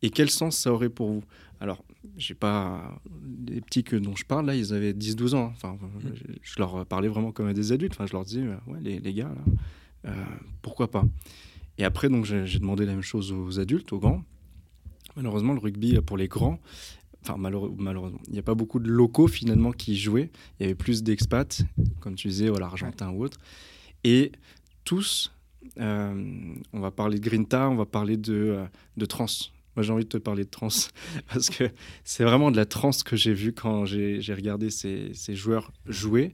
Et 0.03 0.11
quel 0.11 0.29
sens 0.29 0.57
ça 0.57 0.71
aurait 0.71 0.89
pour 0.89 1.11
vous? 1.11 1.23
J'ai 2.17 2.33
pas 2.33 2.99
les 3.47 3.61
petits 3.61 3.83
que 3.83 3.95
dont 3.95 4.15
je 4.15 4.25
parle 4.25 4.45
là, 4.45 4.55
ils 4.55 4.73
avaient 4.73 4.93
10-12 4.93 5.35
ans. 5.35 5.47
Hein. 5.47 5.51
Enfin, 5.55 5.73
mm. 5.73 6.13
je 6.41 6.59
leur 6.59 6.85
parlais 6.85 7.07
vraiment 7.07 7.31
comme 7.31 7.47
à 7.47 7.53
des 7.53 7.71
adultes. 7.71 7.93
Enfin, 7.93 8.05
je 8.05 8.13
leur 8.13 8.25
disais, 8.25 8.41
euh, 8.41 8.55
ouais, 8.67 8.79
les, 8.81 8.99
les 8.99 9.13
gars, 9.13 9.33
là, 9.35 10.11
euh, 10.11 10.25
pourquoi 10.61 10.89
pas? 10.89 11.05
Et 11.77 11.83
après, 11.83 12.09
donc, 12.09 12.25
j'ai 12.25 12.59
demandé 12.59 12.85
la 12.85 12.93
même 12.93 13.01
chose 13.01 13.31
aux 13.31 13.59
adultes, 13.59 13.93
aux 13.93 13.99
grands. 13.99 14.23
Malheureusement, 15.15 15.53
le 15.53 15.59
rugby 15.59 15.99
pour 16.01 16.17
les 16.17 16.27
grands, 16.27 16.59
enfin 17.23 17.37
malheureusement, 17.37 18.19
il 18.27 18.33
n'y 18.33 18.39
a 18.39 18.43
pas 18.43 18.55
beaucoup 18.55 18.79
de 18.79 18.87
locaux 18.87 19.27
finalement 19.27 19.71
qui 19.71 19.97
jouaient. 19.97 20.31
Il 20.59 20.63
y 20.63 20.65
avait 20.65 20.75
plus 20.75 21.03
d'expats, 21.03 21.63
comme 21.99 22.15
tu 22.15 22.27
disais, 22.27 22.49
voilà, 22.49 22.67
argentin 22.67 23.09
ou 23.11 23.23
autre. 23.23 23.37
Et 24.03 24.31
tous, 24.83 25.33
euh, 25.79 26.53
on 26.73 26.79
va 26.79 26.91
parler 26.91 27.19
de 27.19 27.27
Grinta, 27.27 27.69
on 27.69 27.75
va 27.75 27.85
parler 27.85 28.17
de, 28.17 28.63
de 28.95 29.05
trans. 29.05 29.25
Moi, 29.77 29.83
j'ai 29.83 29.93
envie 29.93 30.05
de 30.05 30.09
te 30.09 30.17
parler 30.17 30.43
de 30.43 30.49
trans 30.49 30.69
parce 31.31 31.51
que 31.51 31.69
c'est 32.03 32.23
vraiment 32.23 32.49
de 32.49 32.57
la 32.57 32.65
trans 32.65 32.89
que 33.05 33.15
j'ai 33.15 33.33
vu 33.33 33.53
quand 33.53 33.85
j'ai 33.85 34.19
regardé 34.33 34.71
ces, 34.71 35.11
ces, 35.13 35.35
joueurs 35.35 35.71
jouer, 35.85 36.33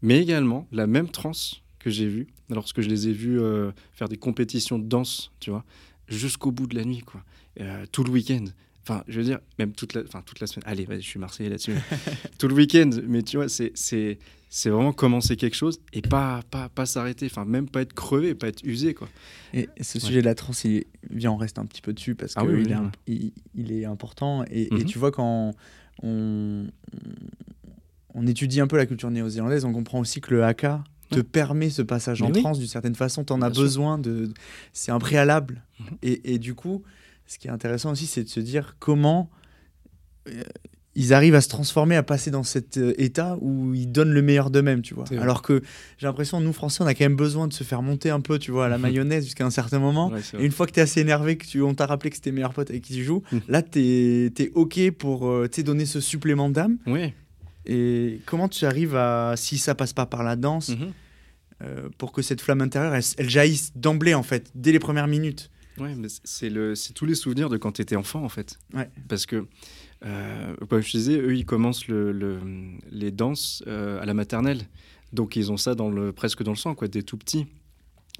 mais 0.00 0.20
également 0.22 0.68
la 0.70 0.86
même 0.86 1.08
trans 1.08 1.32
que 1.80 1.90
j'ai 1.90 2.06
vue 2.06 2.28
lorsque 2.50 2.80
je 2.82 2.88
les 2.88 3.08
ai 3.08 3.12
vus 3.12 3.40
euh, 3.40 3.72
faire 3.94 4.08
des 4.08 4.16
compétitions 4.16 4.78
de 4.78 4.84
danse, 4.84 5.32
tu 5.40 5.50
vois, 5.50 5.64
jusqu'au 6.06 6.52
bout 6.52 6.68
de 6.68 6.76
la 6.76 6.84
nuit, 6.84 7.00
quoi, 7.00 7.24
euh, 7.60 7.84
tout 7.90 8.04
le 8.04 8.10
week-end. 8.10 8.44
Enfin, 8.82 9.02
je 9.08 9.18
veux 9.18 9.24
dire, 9.24 9.40
même 9.58 9.72
toute 9.72 9.94
la, 9.94 10.02
enfin, 10.02 10.22
toute 10.24 10.38
la 10.38 10.46
semaine. 10.46 10.64
Allez, 10.64 10.86
je 10.88 11.00
suis 11.00 11.18
marseillais 11.18 11.50
là-dessus. 11.50 11.74
tout 12.38 12.46
le 12.46 12.54
week-end. 12.54 12.90
Mais 13.08 13.22
tu 13.22 13.38
vois, 13.38 13.48
c'est 13.48 14.18
c'est 14.56 14.70
vraiment 14.70 14.92
commencer 14.92 15.34
quelque 15.34 15.56
chose 15.56 15.80
et 15.92 16.00
pas, 16.00 16.40
pas, 16.48 16.68
pas 16.68 16.86
s'arrêter, 16.86 17.26
enfin 17.26 17.44
même 17.44 17.68
pas 17.68 17.80
être 17.80 17.92
crevé, 17.92 18.36
pas 18.36 18.46
être 18.46 18.62
usé. 18.62 18.94
Quoi. 18.94 19.08
Et 19.52 19.68
ce 19.80 19.98
sujet 19.98 20.20
de 20.20 20.26
la 20.26 20.36
trans, 20.36 20.52
il 20.62 20.84
vient, 21.10 21.32
on 21.32 21.36
reste 21.36 21.58
un 21.58 21.66
petit 21.66 21.82
peu 21.82 21.92
dessus 21.92 22.14
parce 22.14 22.34
ah 22.36 22.42
qu'il 22.42 22.70
est, 22.70 23.32
il, 23.56 23.72
est 23.72 23.84
important. 23.84 24.44
Et, 24.48 24.68
et, 24.68 24.70
mhm. 24.70 24.84
tu 24.84 25.00
vois, 25.00 25.10
quand 25.10 25.56
on, 26.04 26.68
on, 28.14 28.26
étudie 28.28 28.60
un 28.60 28.68
peu 28.68 28.76
la 28.76 28.86
culture 28.86 29.10
néo-zélandaise, 29.10 29.64
on 29.64 29.72
comprend 29.72 29.98
aussi 29.98 30.20
que 30.20 30.32
le 30.32 30.44
haka 30.44 30.84
te 31.10 31.18
permet 31.18 31.68
ce 31.68 31.82
passage 31.82 32.22
en 32.22 32.30
trans 32.30 32.52
d'une 32.52 32.68
certaine 32.68 32.94
façon. 32.94 33.24
Tu 33.24 33.32
en 33.32 33.42
as 33.42 33.50
besoin, 33.50 33.98
de, 33.98 34.32
c'est 34.72 34.92
un 34.92 35.00
préalable. 35.00 35.64
Mhm. 35.80 35.86
et, 36.02 36.34
et, 36.34 36.38
du 36.38 36.54
coup, 36.54 36.84
ce 37.26 37.40
qui 37.40 37.48
est 37.48 37.50
intéressant 37.50 37.90
aussi, 37.90 38.06
c'est 38.06 38.22
de 38.22 38.28
se 38.28 38.38
dire 38.38 38.76
comment 38.78 39.30
euh, 40.28 40.44
ils 40.96 41.12
arrivent 41.12 41.34
à 41.34 41.40
se 41.40 41.48
transformer, 41.48 41.96
à 41.96 42.02
passer 42.02 42.30
dans 42.30 42.42
cet 42.42 42.76
euh, 42.76 42.94
état 42.98 43.36
où 43.40 43.74
ils 43.74 43.90
donnent 43.90 44.12
le 44.12 44.22
meilleur 44.22 44.50
d'eux-mêmes, 44.50 44.82
tu 44.82 44.94
vois. 44.94 45.04
Alors 45.20 45.42
que 45.42 45.62
j'ai 45.98 46.06
l'impression, 46.06 46.40
nous, 46.40 46.52
Français, 46.52 46.82
on 46.82 46.86
a 46.86 46.94
quand 46.94 47.04
même 47.04 47.16
besoin 47.16 47.48
de 47.48 47.52
se 47.52 47.64
faire 47.64 47.82
monter 47.82 48.10
un 48.10 48.20
peu, 48.20 48.38
tu 48.38 48.50
vois, 48.50 48.66
à 48.66 48.68
la 48.68 48.78
mayonnaise 48.78 49.24
jusqu'à 49.24 49.44
un 49.44 49.50
certain 49.50 49.78
moment. 49.78 50.12
et 50.38 50.44
une 50.44 50.52
fois 50.52 50.66
que 50.66 50.72
tu 50.72 50.80
es 50.80 50.82
assez 50.82 51.00
énervé, 51.00 51.36
que 51.36 51.46
tu, 51.46 51.62
on 51.62 51.74
t'a 51.74 51.86
rappelé 51.86 52.10
que 52.10 52.16
c'était 52.16 52.32
meilleur 52.32 52.52
pote 52.52 52.70
avec 52.70 52.82
qui 52.82 52.94
tu 52.94 53.04
joues, 53.04 53.22
hum. 53.32 53.40
là, 53.48 53.62
tu 53.62 53.80
es, 53.80 54.50
OK 54.54 54.90
pour 54.92 55.28
euh, 55.28 55.48
donner 55.64 55.86
ce 55.86 56.00
supplément 56.00 56.50
d'âme. 56.50 56.78
Oui. 56.86 57.12
Et 57.66 58.20
comment 58.26 58.48
tu 58.48 58.66
arrives 58.66 58.94
à, 58.94 59.34
si 59.36 59.58
ça 59.58 59.74
passe 59.74 59.94
pas 59.94 60.06
par 60.06 60.22
la 60.22 60.36
danse, 60.36 60.68
mhm. 60.68 60.92
euh, 61.62 61.88
pour 61.96 62.12
que 62.12 62.20
cette 62.20 62.42
flamme 62.42 62.60
intérieure, 62.60 62.94
elle, 62.94 63.02
elle 63.16 63.30
jaillisse 63.30 63.72
d'emblée, 63.74 64.14
en 64.14 64.22
fait, 64.22 64.50
dès 64.54 64.70
les 64.70 64.78
premières 64.78 65.06
minutes? 65.06 65.50
Ouais, 65.78 65.94
mais 65.96 66.08
c'est 66.24 66.92
tous 66.94 67.06
les 67.06 67.14
souvenirs 67.14 67.48
de 67.48 67.56
quand 67.56 67.72
tu 67.72 67.82
étais 67.82 67.96
enfant, 67.96 68.22
en 68.22 68.28
fait. 68.28 68.58
Ouais. 68.74 68.88
Parce 69.08 69.26
que 69.26 69.46
euh, 70.04 70.54
comme 70.68 70.82
je 70.82 70.90
disais, 70.90 71.18
eux, 71.18 71.34
ils 71.34 71.46
commencent 71.46 71.88
le, 71.88 72.12
les 72.90 73.10
danses 73.10 73.62
euh, 73.66 74.00
à 74.00 74.06
la 74.06 74.14
maternelle. 74.14 74.62
Donc, 75.12 75.36
ils 75.36 75.52
ont 75.52 75.56
ça 75.56 75.74
presque 76.14 76.42
dans 76.42 76.52
le 76.52 76.56
sang, 76.56 76.74
quoi, 76.74 76.88
des 76.88 77.02
tout 77.02 77.16
petits. 77.16 77.46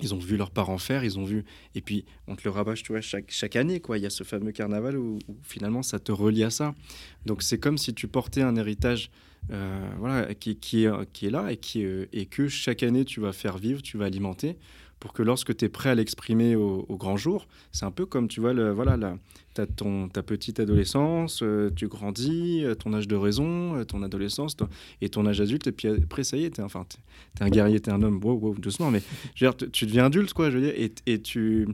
Ils 0.00 0.12
ont 0.12 0.18
vu 0.18 0.36
leurs 0.36 0.50
parents 0.50 0.78
faire, 0.78 1.04
ils 1.04 1.18
ont 1.18 1.24
vu. 1.24 1.44
Et 1.74 1.80
puis, 1.80 2.04
on 2.26 2.34
te 2.34 2.42
le 2.44 2.50
rabâche, 2.50 2.82
tu 2.82 2.92
vois, 2.92 3.00
chaque, 3.00 3.56
année, 3.56 3.80
quoi. 3.80 3.98
Il 3.98 4.02
y 4.02 4.06
a 4.06 4.10
ce 4.10 4.24
fameux 4.24 4.52
carnaval 4.52 4.96
où, 4.96 5.18
finalement, 5.42 5.82
ça 5.82 5.98
te 5.98 6.10
relie 6.10 6.44
à 6.44 6.50
ça. 6.50 6.74
Donc, 7.26 7.42
c'est 7.42 7.58
comme 7.58 7.78
si 7.78 7.94
tu 7.94 8.08
portais 8.08 8.42
un 8.42 8.56
héritage 8.56 9.10
euh, 9.50 9.90
voilà, 9.98 10.34
qui, 10.34 10.84
est, 10.84 11.30
là 11.30 11.50
et 11.52 12.26
que 12.26 12.48
chaque 12.48 12.82
année, 12.82 13.04
tu 13.04 13.20
vas 13.20 13.32
faire 13.32 13.58
vivre, 13.58 13.82
tu 13.82 13.98
vas 13.98 14.06
alimenter 14.06 14.56
pour 15.04 15.12
que 15.12 15.22
lorsque 15.22 15.54
tu 15.54 15.66
es 15.66 15.68
prêt 15.68 15.90
à 15.90 15.94
l'exprimer 15.94 16.56
au, 16.56 16.96
grand 16.96 17.18
jour, 17.18 17.46
c'est 17.72 17.84
un 17.84 17.90
peu 17.90 18.06
comme, 18.06 18.26
tu 18.26 18.40
vois, 18.40 18.54
le, 18.54 18.70
voilà, 18.70 18.96
tu 19.54 19.60
as 19.60 19.66
ton, 19.66 20.08
ta 20.08 20.22
petite 20.22 20.60
adolescence, 20.60 21.42
euh, 21.42 21.70
tu 21.76 21.88
grandis, 21.88 22.64
euh, 22.64 22.74
ton 22.74 22.94
âge 22.94 23.06
de 23.06 23.14
raison, 23.14 23.76
euh, 23.76 23.84
ton 23.84 24.02
adolescence 24.02 24.56
et 25.02 25.10
ton 25.10 25.26
âge 25.26 25.42
adulte, 25.42 25.66
et 25.66 25.72
puis 25.72 25.88
après, 25.88 26.24
ça 26.24 26.38
y 26.38 26.44
est, 26.46 26.52
tu 26.52 26.62
es, 26.62 26.64
enfin, 26.64 26.86
es, 27.38 27.44
un 27.44 27.50
guerrier, 27.50 27.80
tu 27.80 27.90
es 27.90 27.92
un 27.92 28.02
homme, 28.02 28.18
wow, 28.24 28.54
doucement, 28.54 28.90
mais 28.90 29.02
je 29.34 29.46
tu 29.66 29.84
deviens 29.84 30.06
adulte, 30.06 30.32
quoi, 30.32 30.48
je 30.48 30.56
veux 30.56 30.64
dire, 30.64 30.74
et, 30.74 30.90
et, 31.04 31.20
tu, 31.20 31.68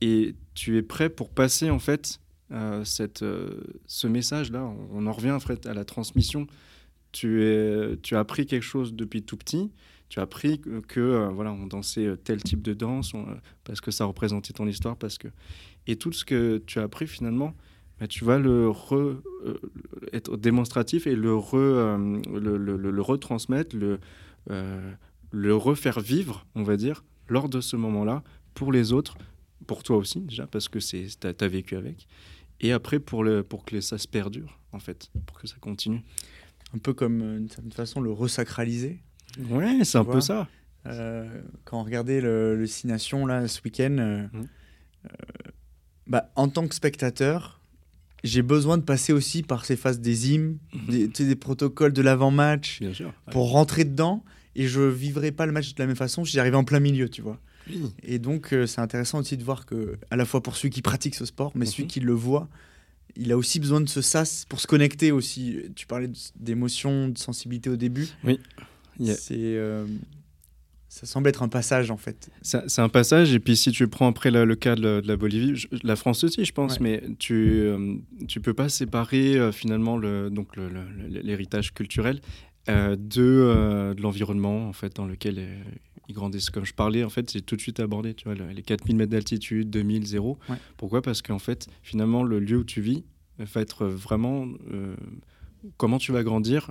et 0.00 0.34
tu 0.54 0.76
es 0.76 0.82
prêt 0.82 1.08
pour 1.08 1.30
passer, 1.30 1.70
en 1.70 1.78
fait, 1.78 2.18
cette, 2.82 3.24
ce 3.86 4.06
message-là, 4.08 4.68
on, 4.92 5.06
en 5.06 5.12
revient 5.12 5.30
en 5.30 5.38
fait, 5.38 5.66
à 5.66 5.74
la 5.74 5.84
transmission. 5.84 6.48
Tu, 7.12 7.44
es, 7.44 7.96
tu 8.02 8.16
as 8.16 8.18
appris 8.18 8.44
quelque 8.44 8.64
chose 8.64 8.92
depuis 8.92 9.22
tout 9.22 9.36
petit. 9.36 9.70
Tu 10.08 10.20
as 10.20 10.22
appris 10.22 10.60
que, 10.60 11.28
voilà, 11.32 11.52
on 11.52 11.66
dansait 11.66 12.16
tel 12.22 12.42
type 12.42 12.62
de 12.62 12.74
danse 12.74 13.12
parce 13.64 13.80
que 13.80 13.90
ça 13.90 14.04
représentait 14.04 14.52
ton 14.52 14.66
histoire, 14.66 14.96
parce 14.96 15.18
que 15.18 15.28
et 15.88 15.96
tout 15.96 16.12
ce 16.12 16.24
que 16.24 16.58
tu 16.66 16.78
as 16.78 16.82
appris 16.82 17.06
finalement, 17.06 17.54
bah, 17.98 18.06
tu 18.06 18.24
vas 18.24 18.38
le 18.38 18.70
être 20.12 20.36
démonstratif 20.36 21.06
et 21.06 21.16
le, 21.16 21.34
le, 22.38 22.76
le, 22.76 23.02
retransmettre, 23.02 23.74
le, 23.74 23.98
le 25.32 25.56
refaire 25.56 26.00
vivre, 26.00 26.46
on 26.54 26.62
va 26.62 26.76
dire, 26.76 27.04
lors 27.28 27.48
de 27.48 27.60
ce 27.60 27.76
moment-là, 27.76 28.22
pour 28.54 28.72
les 28.72 28.92
autres, 28.92 29.16
pour 29.66 29.82
toi 29.82 29.96
aussi 29.96 30.20
déjà, 30.20 30.46
parce 30.46 30.68
que 30.68 30.78
tu 30.78 31.44
as, 31.44 31.48
vécu 31.48 31.76
avec, 31.76 32.06
et 32.60 32.72
après 32.72 32.98
pour, 32.98 33.24
le, 33.24 33.42
pour 33.42 33.64
que 33.64 33.80
ça 33.80 33.98
se 33.98 34.08
perdure, 34.08 34.58
en 34.72 34.78
fait, 34.78 35.10
pour 35.26 35.38
que 35.38 35.46
ça 35.46 35.56
continue. 35.60 36.02
Un 36.74 36.78
peu 36.78 36.92
comme, 36.92 37.22
euh, 37.22 37.38
d'une 37.38 37.48
certaine 37.48 37.72
façon, 37.72 38.00
le 38.00 38.10
resacraliser. 38.10 39.00
Ouais, 39.50 39.84
c'est 39.84 39.98
un 39.98 40.04
peu 40.04 40.20
ça. 40.20 40.48
Euh, 40.86 41.26
quand 41.64 41.80
on 41.80 41.84
regardait 41.84 42.20
le, 42.20 42.56
le 42.56 42.66
Nation, 42.84 43.26
là, 43.26 43.48
ce 43.48 43.60
week-end, 43.64 43.96
euh, 43.98 44.26
mmh. 44.32 44.44
bah, 46.06 46.30
en 46.36 46.48
tant 46.48 46.66
que 46.68 46.74
spectateur, 46.74 47.60
j'ai 48.24 48.42
besoin 48.42 48.78
de 48.78 48.82
passer 48.82 49.12
aussi 49.12 49.42
par 49.42 49.64
ces 49.64 49.76
phases 49.76 50.00
des 50.00 50.32
hymnes, 50.32 50.58
mmh. 50.72 50.90
des, 50.90 51.08
des, 51.08 51.36
protocoles 51.36 51.92
de 51.92 52.02
l'avant-match, 52.02 52.82
pour 53.30 53.50
rentrer 53.50 53.84
dedans 53.84 54.24
et 54.56 54.66
je 54.66 54.80
vivrai 54.80 55.32
pas 55.32 55.46
le 55.46 55.52
match 55.52 55.74
de 55.74 55.82
la 55.82 55.86
même 55.86 55.96
façon 55.96 56.24
si 56.24 56.32
j'arrivais 56.32 56.56
en 56.56 56.64
plein 56.64 56.80
milieu, 56.80 57.08
tu 57.08 57.22
vois. 57.22 57.38
Et 58.02 58.18
donc, 58.18 58.52
euh, 58.52 58.66
c'est 58.66 58.80
intéressant 58.80 59.18
aussi 59.18 59.36
de 59.36 59.44
voir 59.44 59.66
que, 59.66 59.98
à 60.10 60.16
la 60.16 60.24
fois 60.24 60.42
pour 60.42 60.56
celui 60.56 60.70
qui 60.70 60.82
pratique 60.82 61.14
ce 61.14 61.24
sport, 61.24 61.52
mais 61.54 61.66
celui 61.66 61.84
mhm. 61.84 61.88
qui 61.88 62.00
le 62.00 62.12
voit, 62.12 62.48
il 63.16 63.32
a 63.32 63.36
aussi 63.36 63.60
besoin 63.60 63.80
de 63.80 63.88
ce 63.88 64.00
sas 64.00 64.44
pour 64.48 64.60
se 64.60 64.66
connecter 64.66 65.10
aussi. 65.12 65.58
Tu 65.74 65.86
parlais 65.86 66.10
d'émotion, 66.36 67.08
de 67.08 67.18
sensibilité 67.18 67.68
au 67.68 67.76
début. 67.76 68.08
Oui. 68.24 68.40
C'est. 69.00 69.34
Euh, 69.34 69.86
ça 70.88 71.04
semble 71.04 71.28
être 71.28 71.42
un 71.42 71.48
passage 71.48 71.90
en 71.90 71.98
fait. 71.98 72.30
C'est 72.40 72.80
un 72.80 72.88
passage, 72.88 73.34
et 73.34 73.38
puis 73.38 73.54
si 73.54 73.70
tu 73.70 73.86
prends 73.86 74.08
après 74.08 74.30
le 74.30 74.54
cas 74.54 74.76
de 74.76 75.02
la, 75.04 75.16
Bolivie, 75.18 75.66
la 75.82 75.94
France 75.94 76.24
aussi, 76.24 76.42
je 76.42 76.52
pense, 76.52 76.80
mais 76.80 77.02
tu 77.18 77.34
euh, 77.34 77.96
tu 78.28 78.40
peux 78.40 78.54
pas 78.54 78.70
séparer 78.70 79.52
finalement 79.52 79.98
le, 79.98 80.30
donc 80.30 80.56
l'héritage 80.56 81.74
culturel 81.74 82.20
euh, 82.68 82.96
de, 82.98 83.22
euh, 83.22 83.94
de 83.94 84.02
l'environnement 84.02 84.68
en 84.68 84.72
fait, 84.72 84.96
dans 84.96 85.06
lequel 85.06 85.36
euh, 85.38 85.62
ils 86.08 86.14
grandissent. 86.14 86.50
Comme 86.50 86.64
je 86.64 86.74
parlais, 86.74 87.04
en 87.04 87.10
fait, 87.10 87.30
c'est 87.30 87.40
tout 87.40 87.54
de 87.54 87.60
suite 87.60 87.78
abordé. 87.78 88.12
Tu 88.14 88.24
vois, 88.24 88.34
les 88.34 88.62
4000 88.62 88.96
mètres 88.96 89.12
d'altitude, 89.12 89.70
2000, 89.70 90.04
0. 90.04 90.38
Pourquoi? 90.76 91.00
Parce 91.00 91.22
qu'en 91.22 91.38
fait, 91.38 91.68
finalement, 91.82 92.24
le 92.24 92.40
lieu 92.40 92.58
où 92.58 92.64
tu 92.64 92.80
vis 92.80 93.04
va 93.38 93.60
être 93.60 93.86
vraiment. 93.86 94.48
Comment 95.76 95.98
tu 95.98 96.12
vas 96.12 96.22
grandir, 96.22 96.70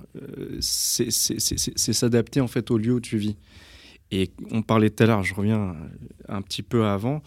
c'est 0.60 1.10
s'adapter 1.10 2.40
en 2.40 2.48
fait 2.48 2.70
au 2.70 2.78
lieu 2.78 2.94
où 2.94 3.00
tu 3.00 3.18
vis. 3.18 3.36
Et 4.10 4.30
on 4.50 4.62
parlait 4.62 4.90
tout 4.90 5.02
à 5.02 5.06
l'heure, 5.06 5.22
je 5.22 5.34
reviens 5.34 5.76
un 6.28 6.42
petit 6.42 6.62
peu 6.62 6.84
avant, 6.84 7.22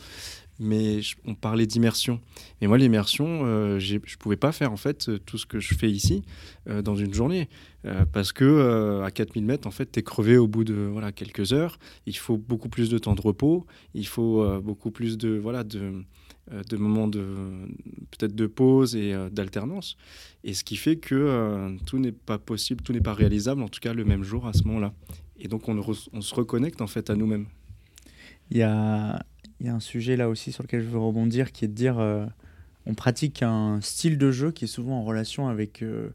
mais 0.60 1.00
on 1.26 1.36
parlait 1.36 1.66
d'immersion. 1.66 2.20
Et 2.62 2.68
moi, 2.68 2.78
l'immersion, 2.78 3.42
euh, 3.44 3.80
je 3.80 3.96
ne 3.96 4.18
pouvais 4.20 4.36
pas 4.36 4.52
faire 4.52 4.72
en 4.72 4.78
fait 4.78 5.10
tout 5.26 5.38
ce 5.38 5.46
que 5.46 5.60
je 5.60 5.74
fais 5.74 5.90
ici 5.90 6.24
euh, 6.68 6.82
dans 6.82 6.96
une 6.96 7.14
journée. 7.14 7.50
Euh, 7.86 8.06
parce 8.12 8.34
que 8.34 9.02
à 9.04 9.10
4000 9.10 9.46
mètres, 9.46 9.68
en 9.68 9.72
fait, 9.72 9.92
tu 9.92 10.00
es 10.00 10.04
crevé 10.04 10.38
au 10.38 10.48
bout 10.48 10.66
de 10.66 10.74
voilà, 10.74 11.14
quelques 11.14 11.54
heures. 11.54 11.80
Il 12.06 12.16
faut 12.16 12.38
beaucoup 12.38 12.70
plus 12.70 12.90
de 12.90 12.98
temps 12.98 13.16
de 13.16 13.22
repos. 13.22 13.66
Il 13.94 14.06
faut 14.06 14.62
beaucoup 14.62 14.92
plus 14.92 15.18
de, 15.18 15.38
voilà, 15.38 15.64
de, 15.64 16.04
de 16.52 16.78
moments 16.78 17.08
de 17.08 17.26
peut-être 18.12 18.36
de 18.36 18.48
pause 18.48 18.96
et 18.96 19.14
d'alternance. 19.32 19.98
Et 20.44 20.54
ce 20.54 20.64
qui 20.64 20.76
fait 20.76 20.96
que 20.96 21.76
tout 21.86 22.00
n'est 22.00 22.12
pas 22.12 22.38
possible, 22.38 22.82
tout 22.82 22.94
n'est 22.94 23.02
pas 23.02 23.14
réalisable, 23.14 23.62
en 23.62 23.68
tout 23.68 23.80
cas 23.80 23.94
le 23.94 24.06
même 24.06 24.24
jour 24.24 24.48
à 24.48 24.54
ce 24.54 24.64
moment-là. 24.64 24.94
Et 25.40 25.48
donc 25.48 25.68
on, 25.68 26.22
se 26.22 26.36
reconnecte 26.36 26.82
en 26.82 26.88
fait 26.88 27.10
à 27.10 27.16
nous-mêmes. 27.16 27.48
Il 28.52 28.58
y 28.58 28.64
a 28.64 29.24
y 29.62 29.68
a 29.68 29.76
un 29.76 29.80
sujet 29.80 30.16
là 30.16 30.30
aussi 30.30 30.52
sur 30.52 30.64
lequel 30.64 30.82
je 30.82 30.88
veux 30.88 31.00
rebondir 31.00 31.52
qui 31.52 31.66
est 31.66 31.68
de 31.68 31.74
dire 31.74 32.00
euh, 32.00 32.26
on 32.86 32.94
pratique 32.94 33.44
un 33.44 33.82
style 33.82 34.18
de 34.18 34.32
jeu 34.32 34.52
qui 34.52 34.66
est 34.66 34.70
souvent 34.70 35.00
en 35.00 35.04
relation 35.04 35.50
avec 35.50 35.82
euh, 35.82 36.10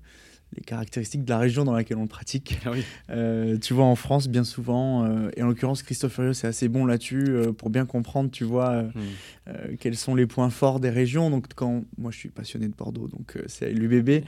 les 0.57 0.62
caractéristiques 0.62 1.24
de 1.24 1.30
la 1.30 1.38
région 1.38 1.64
dans 1.64 1.72
laquelle 1.72 1.96
on 1.96 2.02
le 2.02 2.09
pratique. 2.09 2.59
Ah 2.64 2.70
euh, 3.11 3.59
tu 3.59 3.74
vois, 3.74 3.84
en 3.84 3.96
France, 3.96 4.28
bien 4.28 4.44
souvent, 4.44 5.07
et 5.36 5.42
en 5.42 5.48
l'occurrence, 5.48 5.82
Christophe 5.82 6.14
Furieux, 6.14 6.32
c'est 6.32 6.46
assez 6.46 6.68
bon 6.68 6.86
là-dessus 6.86 7.36
pour 7.59 7.70
bien 7.70 7.86
comprendre, 7.86 8.30
tu 8.30 8.44
vois, 8.44 8.82
hmm. 8.82 9.76
quels 9.78 9.96
sont 9.96 10.14
les 10.14 10.26
points 10.26 10.50
forts 10.50 10.80
des 10.80 10.90
régions. 10.90 11.30
Donc, 11.30 11.46
quand 11.55 11.84
moi, 11.98 12.11
je 12.11 12.18
suis 12.18 12.28
passionné 12.28 12.68
de 12.68 12.74
Bordeaux, 12.74 13.09
donc 13.09 13.38
c'est 13.46 13.70
l'UBB, 13.70 14.09
eh 14.09 14.24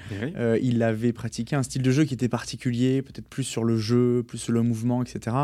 il 0.63 0.83
avait 0.83 1.13
pratiqué 1.13 1.57
un 1.57 1.63
style 1.63 1.83
de 1.83 1.91
jeu 1.91 2.05
qui 2.05 2.15
était 2.15 2.29
particulier, 2.29 3.03
peut-être 3.03 3.29
plus 3.29 3.45
sur 3.45 3.65
le 3.65 3.77
jeu, 3.77 4.23
plus 4.23 4.39
sur 4.39 4.53
le 4.53 4.63
mouvement, 4.63 5.03
etc. 5.03 5.37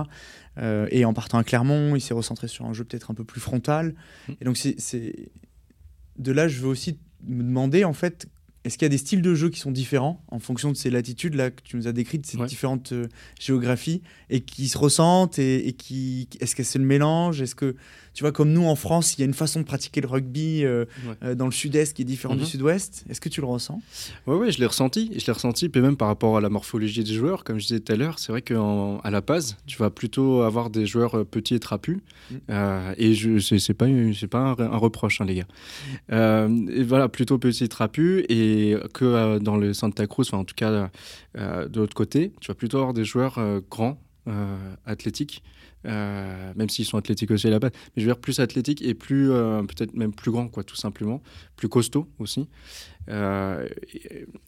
Euh, 0.59 0.87
et 0.91 1.05
en 1.05 1.15
partant 1.15 1.39
à 1.39 1.45
Clermont, 1.45 1.97
il 1.97 2.01
s'est 2.01 2.15
recentré 2.15 2.49
sur 2.49 2.67
un 2.67 2.73
jeu 2.73 2.85
peut-être 2.85 3.11
un 3.11 3.15
peu 3.15 3.25
plus 3.25 3.41
frontal. 3.41 3.95
Mm. 4.29 4.33
Et 4.41 4.45
donc, 4.45 4.57
c'est 4.57 5.31
de 6.19 6.33
là, 6.33 6.49
je 6.49 6.61
veux 6.61 6.69
aussi 6.69 6.99
me 7.27 7.43
demander, 7.43 7.85
en 7.85 7.93
fait, 7.93 8.27
est-ce 8.65 8.79
qu'il 8.79 8.85
y 8.85 8.87
a 8.87 8.91
des 8.91 8.99
styles 8.99 9.23
de 9.23 9.35
jeu 9.35 9.51
qui 9.51 9.59
sont 9.59 9.73
différents 9.73 10.25
en 10.29 10.39
fonction 10.39 10.71
de 10.71 10.77
ces 10.77 10.91
latitudes 10.91 11.35
là 11.35 11.51
que 11.51 11.63
tu 11.63 11.77
nous 11.77 11.89
as 11.89 11.93
décrites, 11.93 12.27
ces 12.27 12.39
différentes 12.47 12.93
euh, 12.93 13.09
géographies, 13.41 14.03
et 14.31 14.41
qui 14.41 14.69
se 14.69 14.79
ressentent 14.79 15.39
et, 15.39 15.73
qui 15.73 16.29
est-ce 16.41 16.55
que 16.55 16.63
c'est 16.63 16.79
le 16.79 16.85
mélange? 16.85 17.43
Est-ce 17.43 17.57
que 17.57 17.75
tu 18.15 18.25
vois 18.25 18.33
comme 18.33 18.53
nous 18.53 18.65
en 18.65 18.77
France, 18.77 19.17
il 19.17 19.21
y 19.21 19.23
a 19.23 19.27
une 19.27 19.35
façon 19.35 19.61
de 19.61 19.65
pratiquer 19.65 20.01
le 20.01 20.09
rugby 20.09 20.65
euh, 20.65 20.85
euh, 21.23 21.35
dans 21.35 21.47
le 21.47 21.53
sud-est 21.53 21.95
qui 21.95 22.03
est 22.03 22.07
différente 22.07 22.39
du 22.39 22.45
mhm. 22.45 22.49
sud-ouest 22.49 23.05
Est-ce 23.09 23.21
que 23.21 23.29
tu 23.29 23.41
le 23.41 23.47
ressens? 23.47 23.81
Oui, 24.27 24.37
ouais, 24.37 24.53
je 24.53 24.59
l'ai 24.59 24.67
ressenti. 24.67 25.11
Je 25.17 25.27
l'ai 25.27 25.33
ressenti, 25.33 25.69
puis 25.69 25.81
même 25.81 25.97
par 25.97 26.09
rapport 26.09 26.37
à 26.37 26.41
la 26.41 26.49
morphologie 26.49 27.05
des 27.05 27.15
joueurs, 27.15 27.45
comme 27.45 27.59
je 27.59 27.67
disais 27.67 27.81
tout 27.81 27.93
à 27.93 27.97
l'heure, 27.97 28.19
c'est 28.19 28.33
vrai 28.33 28.43
qu'à 28.43 29.11
la 29.11 29.21
base, 29.21 29.57
tu 29.67 29.79
vas 29.79 29.91
plutôt 29.91 30.43
avoir 30.43 30.71
des 30.71 30.87
joueurs 30.87 31.25
petits 31.27 31.55
et 31.55 31.61
trapus, 31.61 31.99
mm. 32.31 32.37
et 32.97 33.15
je 33.15 33.39
c'est 33.39 33.75
pas 33.75 33.87
pas 34.31 34.57
un, 34.59 34.77
reproche, 34.79 35.21
hein, 35.21 35.27
les 35.27 35.35
gars. 35.37 35.47
et 36.09 36.83
voilà, 36.83 37.09
plutôt 37.09 37.39
petits 37.39 37.65
et 37.65 37.69
trapus 37.69 38.25
et 38.29 38.77
que 38.95 39.05
euh, 39.05 39.39
dans 39.39 39.57
le 39.57 39.73
Santa 39.73 40.07
Cruz, 40.07 40.27
enfin, 40.29 40.39
en 40.39 40.45
tout 40.45 40.55
cas 40.55 40.91
euh, 41.39 41.69
de 41.69 41.81
l'autre 41.81 41.95
côté, 41.95 42.33
tu 42.41 42.49
vas 42.49 42.55
plutôt 42.55 42.79
avoir 42.79 42.93
des 42.93 43.05
joueurs 43.05 43.39
euh, 43.39 43.61
grands, 43.71 43.99
athlétiques, 44.87 45.43
même 45.85 46.69
s'ils 46.69 46.85
sont 46.85 46.99
athlétiques 46.99 47.31
aussi 47.31 47.47
à 47.47 47.51
la 47.51 47.59
base, 47.59 47.73
mais 47.75 48.03
je 48.03 48.07
veux 48.07 48.13
dire 48.13 48.21
plus 48.21 48.41
athlétiques 48.41 48.83
et 48.83 48.95
plus 48.95 49.29
peut-être 49.29 49.95
même 49.95 50.13
plus 50.13 50.31
grands, 50.31 50.49
quoi, 50.49 50.65
tout 50.65 50.77
simplement, 50.77 51.23
plus 51.57 51.69
costauds 51.69 52.09
aussi. 52.19 52.49
Et, 53.09 53.13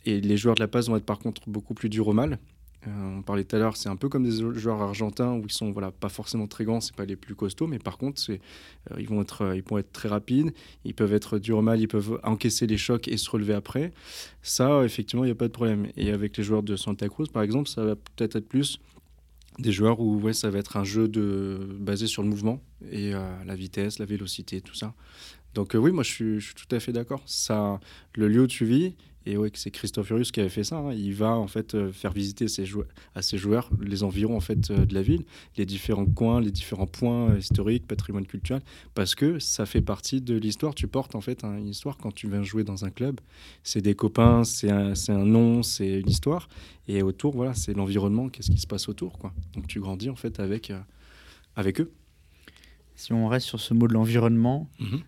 et, 0.07 0.21
les 0.21 0.37
joueurs 0.37 0.55
de 0.55 0.61
la 0.61 0.69
passe 0.69 0.89
vont 0.89 0.97
être 0.97 1.05
par 1.05 1.19
contre 1.19 1.49
beaucoup 1.49 1.75
plus 1.75 1.89
durs 1.89 2.09
au 2.09 2.13
mal. 2.13 2.39
Euh, 2.87 3.19
on 3.19 3.23
parlait 3.23 3.45
tout 3.45 3.57
à 3.57 3.59
l'heure, 3.59 3.77
c'est 3.77 3.89
un 3.89 3.97
peu 3.97 4.09
comme 4.09 4.25
des 4.25 4.59
joueurs 4.59 4.83
argentins 4.83 5.33
où 5.33 5.45
ils 5.45 5.53
sont 5.53 5.71
voilà, 5.71 5.91
pas 5.91 6.09
forcément 6.09 6.47
très 6.47 6.65
grands, 6.65 6.81
c'est 6.81 6.95
pas 6.95 7.05
les 7.05 7.17
plus 7.17 7.35
costauds, 7.35 7.67
mais 7.67 7.79
par 7.79 7.99
contre, 7.99 8.23
euh, 8.31 8.37
ils, 8.99 9.09
vont 9.09 9.23
être, 9.23 9.43
euh, 9.43 9.57
ils 9.57 9.63
vont 9.63 9.79
être 9.79 9.93
très 9.93 10.09
rapides, 10.09 10.53
ils 10.85 10.95
peuvent 10.95 11.13
être 11.15 11.39
durs 11.39 11.59
au 11.59 11.63
mal, 11.63 11.81
ils 11.81 11.89
peuvent 11.89 12.21
encaisser 12.25 12.67
les 12.67 12.77
chocs 12.77 13.09
et 13.09 13.17
se 13.17 13.31
relever 13.31 13.55
après. 13.55 13.93
Ça, 14.43 14.85
effectivement, 14.85 15.25
il 15.25 15.29
n'y 15.29 15.33
a 15.33 15.37
pas 15.37 15.49
de 15.49 15.53
problème. 15.53 15.87
Et 15.97 16.11
avec 16.11 16.37
les 16.37 16.45
joueurs 16.45 16.63
de 16.63 16.77
Santa 16.77 17.09
Cruz, 17.09 17.29
par 17.33 17.43
exemple, 17.43 17.69
ça 17.69 17.85
va 17.85 17.97
peut-être 17.97 18.37
être 18.37 18.49
plus 18.49 18.79
des 19.59 19.73
joueurs 19.73 20.01
où 20.01 20.19
ouais, 20.21 20.33
ça 20.33 20.51
va 20.51 20.59
être 20.59 20.77
un 20.77 20.85
jeu 20.85 21.09
de, 21.09 21.77
basé 21.79 22.07
sur 22.07 22.23
le 22.23 22.29
mouvement 22.29 22.61
et 22.91 23.13
la 23.13 23.55
vitesse, 23.55 23.99
la 23.99 24.07
vélocité, 24.07 24.61
tout 24.61 24.75
ça. 24.75 24.95
Donc 25.55 25.73
oui, 25.75 25.93
moi 25.93 26.03
je 26.03 26.11
suis, 26.11 26.41
je 26.41 26.47
suis, 26.47 26.55
tout 26.55 26.75
à 26.75 26.81
fait 26.81 26.93
d'accord. 26.93 27.23
Ça, 27.27 27.79
le 28.15 28.29
lieu 28.29 28.43
où 28.43 28.47
tu 28.47 28.65
vis, 28.65 28.97
et 29.27 29.39
ouais, 29.39 29.51
c'est 29.55 29.71
Christophe 29.71 30.09
Furius 30.09 30.33
qui 30.33 30.41
avait 30.41 30.51
fait 30.51 30.65
ça. 30.65 30.77
Hein. 30.77 30.93
Il 30.93 31.15
va 31.15 31.31
en 31.31 31.47
fait 31.47 31.75
euh, 31.75 31.91
faire 31.93 32.13
visiter 32.13 32.47
ses 32.47 32.65
à 33.15 33.23
ses 33.23 33.39
joueurs 33.39 33.71
les 33.81 34.03
environs 34.03 34.37
en 34.37 34.41
fait 34.41 34.71
euh, 34.71 34.85
de 34.85 34.93
la 34.93 35.01
ville, 35.01 35.25
les 35.57 35.65
différents 35.65 36.05
coins, 36.05 36.41
les 36.41 36.51
différents 36.51 36.87
points 36.87 37.31
euh, 37.31 37.39
historiques, 37.39 37.87
patrimoine 37.87 38.27
culturel, 38.27 38.63
parce 38.95 39.15
que 39.15 39.39
ça 39.39 39.65
fait 39.65 39.81
partie 39.81 40.21
de 40.21 40.35
l'histoire. 40.35 40.75
Tu 40.75 40.89
portes 40.89 41.15
en 41.15 41.23
fait 41.23 41.43
une 41.45 41.69
histoire 41.69 41.97
quand 41.97 42.13
tu 42.13 42.29
viens 42.29 42.43
jouer 42.43 42.65
dans 42.65 42.85
un 42.85 42.91
club. 42.91 43.21
C'est 43.63 43.81
des 43.81 43.95
copains, 43.95 44.45
c'est 44.45 44.71
un, 44.71 44.93
un, 45.09 45.25
nom, 45.25 45.63
c'est 45.63 46.01
une 46.01 46.11
histoire. 46.11 46.49
Et 46.87 47.03
autour, 47.03 47.35
voilà, 47.35 47.55
c'est 47.55 47.73
l'environnement, 47.73 48.29
qu'est-ce 48.29 48.51
qui 48.51 48.59
se 48.59 48.67
passe 48.67 48.91
autour, 48.91 49.19
quoi. 49.19 49.33
Donc 49.55 49.67
tu 49.67 49.81
grandis 49.81 50.11
en 50.11 50.17
fait 50.17 50.39
avec, 50.39 50.71
avec 51.57 51.81
eux. 51.81 51.91
Si 52.95 53.15
on 53.15 53.27
reste 53.27 53.47
sur 53.47 53.59
ce 53.59 53.73
mot 53.73 53.89
de 53.89 53.95
l'environnement, 53.95 54.69
mhm. 54.79 55.01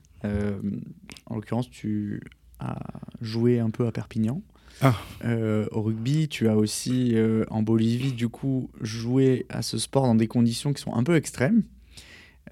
en 1.26 1.34
l'occurrence, 1.34 1.68
tu 1.70 2.22
à 2.58 2.78
jouer 3.20 3.60
un 3.60 3.70
peu 3.70 3.86
à 3.86 3.92
Perpignan. 3.92 4.42
Ah. 4.82 4.94
Euh, 5.24 5.66
au 5.72 5.82
rugby, 5.82 6.28
tu 6.28 6.48
as 6.48 6.56
aussi 6.56 7.12
euh, 7.14 7.44
en 7.50 7.62
Bolivie, 7.62 8.12
du 8.12 8.28
coup, 8.28 8.70
joué 8.80 9.46
à 9.48 9.62
ce 9.62 9.78
sport 9.78 10.04
dans 10.04 10.14
des 10.14 10.28
conditions 10.28 10.72
qui 10.72 10.82
sont 10.82 10.94
un 10.94 11.04
peu 11.04 11.16
extrêmes. 11.16 11.62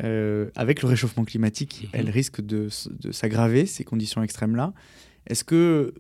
Euh, 0.03 0.51
avec 0.57 0.83
le 0.83 0.89
réchauffement 0.89 1.25
climatique, 1.25 1.83
mhm. 1.85 1.89
elles 1.93 2.11
risquent 2.11 2.41
de, 2.41 2.69
de 3.01 3.13
s'aggraver, 3.13 3.67
ces 3.67 3.85
conditions 3.85 4.23
extrêmes-là. 4.23 4.73
Est-ce 5.27 5.45
que, 5.45 5.95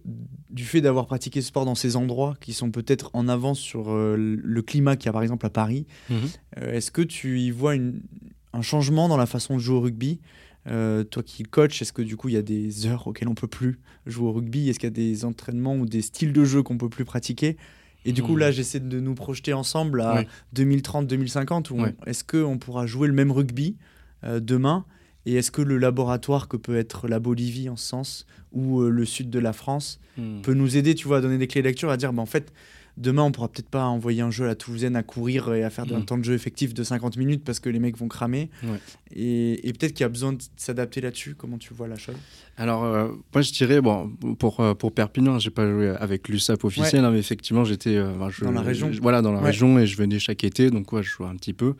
du 0.50 0.64
fait 0.64 0.80
d'avoir 0.80 1.06
pratiqué 1.06 1.40
ce 1.40 1.48
sport 1.48 1.64
dans 1.64 1.76
ces 1.76 1.96
endroits 1.96 2.34
qui 2.40 2.52
sont 2.52 2.70
peut-être 2.70 3.10
en 3.12 3.28
avance 3.28 3.58
sur 3.58 3.94
le 3.94 4.62
climat 4.62 4.96
qu'il 4.96 5.06
y 5.06 5.08
a 5.08 5.12
par 5.12 5.22
exemple 5.22 5.46
à 5.46 5.50
Paris, 5.50 5.86
mhm. 6.10 6.28
est-ce 6.60 6.90
que 6.90 7.00
tu 7.00 7.40
y 7.40 7.50
vois 7.50 7.74
une, 7.74 8.02
un 8.52 8.62
changement 8.62 9.08
dans 9.08 9.16
la 9.16 9.26
façon 9.26 9.54
de 9.54 9.60
jouer 9.60 9.76
au 9.76 9.80
rugby? 9.80 10.20
Euh, 10.66 11.04
toi 11.04 11.22
qui 11.22 11.42
coach, 11.42 11.82
est-ce 11.82 11.92
que 11.92 12.02
du 12.02 12.16
coup 12.16 12.28
il 12.28 12.34
y 12.34 12.38
a 12.38 12.42
des 12.42 12.86
heures 12.86 13.06
auxquelles 13.06 13.28
on 13.28 13.34
peut 13.34 13.48
plus 13.48 13.78
jouer 14.06 14.28
au 14.28 14.32
rugby? 14.32 14.68
Est-ce 14.68 14.78
qu'il 14.78 14.86
y 14.86 14.92
a 14.92 14.94
des 14.94 15.24
entraînements 15.24 15.76
ou 15.76 15.86
des 15.86 16.02
styles 16.02 16.32
de 16.32 16.44
jeu 16.44 16.62
qu'on 16.62 16.78
peut 16.78 16.88
plus 16.88 17.04
pratiquer? 17.04 17.56
Et 18.06 18.12
du 18.12 18.22
coup, 18.22 18.36
là, 18.36 18.50
j'essaie 18.50 18.80
de 18.80 19.00
nous 19.00 19.14
projeter 19.14 19.54
ensemble 19.54 20.02
à 20.02 20.24
2030-2050. 20.54 21.94
Est-ce 22.04 22.22
qu'on 22.22 22.58
pourra 22.58 22.86
jouer 22.86 23.08
le 23.08 23.14
même 23.14 23.32
rugby 23.32 23.78
demain? 24.22 24.84
Et 25.24 25.36
est-ce 25.36 25.50
que 25.50 25.62
le 25.62 25.78
laboratoire 25.78 26.48
que 26.48 26.58
peut 26.58 26.76
être 26.76 27.08
la 27.08 27.18
Bolivie 27.18 27.70
en 27.70 27.76
ce 27.76 27.86
sens 27.86 28.26
ou 28.52 28.82
le 28.82 29.04
sud 29.06 29.30
de 29.30 29.38
la 29.38 29.54
France 29.54 30.00
hmm. 30.18 30.42
peut 30.42 30.52
nous 30.52 30.76
aider, 30.76 30.94
tu 30.94 31.08
vois, 31.08 31.16
à 31.16 31.20
donner 31.22 31.38
des 31.38 31.46
clés 31.46 31.62
de 31.62 31.66
lecture, 31.66 31.88
à 31.88 31.96
dire, 31.96 32.12
bah, 32.12 32.20
en 32.20 32.26
fait, 32.26 32.52
demain, 32.96 33.22
on 33.22 33.32
pourra 33.32 33.48
peut-être 33.48 33.68
pas 33.68 33.84
envoyer 33.84 34.22
un 34.22 34.30
jeu 34.30 34.44
à 34.44 34.48
la 34.48 34.54
Toulousaine 34.54 34.96
à 34.96 35.02
courir 35.02 35.52
et 35.54 35.64
à 35.64 35.70
faire 35.70 35.84
un 35.92 36.00
mm. 36.00 36.04
temps 36.04 36.18
de 36.18 36.24
jeu 36.24 36.34
effectif 36.34 36.74
de 36.74 36.82
50 36.82 37.16
minutes 37.16 37.44
parce 37.44 37.60
que 37.60 37.68
les 37.68 37.78
mecs 37.78 37.96
vont 37.96 38.08
cramer. 38.08 38.50
Et, 39.14 39.72
peut-être 39.78 39.92
qu'il 39.92 40.02
y 40.02 40.04
a 40.04 40.08
besoin 40.08 40.32
de 40.32 40.42
s'adapter 40.56 41.00
là-dessus. 41.00 41.34
Comment 41.34 41.58
tu 41.58 41.74
vois 41.74 41.88
la 41.88 41.96
chose? 41.96 42.16
Alors, 42.56 42.84
euh, 42.84 43.08
moi, 43.32 43.42
je 43.42 43.52
dirais, 43.52 43.80
bon, 43.80 44.10
pour, 44.38 44.60
euh, 44.60 44.74
pour 44.74 44.92
Perpignan, 44.92 45.38
j'ai 45.38 45.50
pas 45.50 45.68
joué 45.68 45.88
avec 45.88 46.28
l'USAP 46.28 46.64
officiel, 46.64 47.04
hein, 47.04 47.10
mais 47.10 47.18
effectivement, 47.18 47.64
j'étais 47.64 47.96
euh, 47.96 48.12
dans 48.42 48.52
la 48.52 48.62
région. 48.62 48.90
voilà, 49.02 49.22
dans 49.22 49.32
la 49.32 49.40
région 49.40 49.78
et 49.78 49.86
je 49.86 49.96
venais 49.96 50.18
chaque 50.18 50.44
été, 50.44 50.70
donc 50.70 50.92
ouais, 50.92 51.02
je 51.02 51.10
jouais 51.10 51.26
un 51.26 51.36
petit 51.36 51.52
peu. 51.52 51.74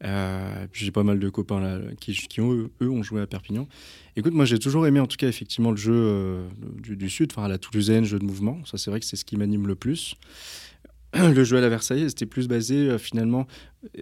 j'ai 0.00 0.90
pas 0.92 1.02
mal 1.02 1.18
de 1.18 1.28
copains 1.28 1.60
là 1.60 1.78
qui, 2.00 2.12
qui 2.12 2.40
ont, 2.40 2.52
eux, 2.52 2.90
ont 2.90 3.02
joué 3.02 3.20
à 3.20 3.26
Perpignan. 3.26 3.66
Écoute, 4.14 4.34
moi 4.34 4.44
j'ai 4.44 4.58
toujours 4.58 4.86
aimé 4.86 5.00
en 5.00 5.06
tout 5.06 5.16
cas 5.16 5.28
effectivement 5.28 5.70
le 5.70 5.78
jeu 5.78 5.94
euh, 5.94 6.46
du, 6.76 7.08
Sud, 7.08 7.32
enfin 7.34 7.48
la 7.48 7.56
Toulousaine, 7.56 8.04
jeu 8.04 8.18
de 8.18 8.24
mouvement. 8.24 8.62
Ça 8.66 8.76
c'est 8.76 8.90
vrai 8.90 9.00
que 9.00 9.06
c'est 9.06 9.16
ce 9.16 9.24
qui 9.24 9.36
m'anime 9.36 9.66
le 9.66 9.74
plus. 9.74 10.14
Le 11.14 11.44
jeu 11.44 11.58
à 11.58 11.60
la 11.60 11.68
Versailles, 11.68 12.08
c'était 12.08 12.24
plus 12.24 12.48
basé 12.48 12.88
euh, 12.88 12.96
finalement 12.96 13.46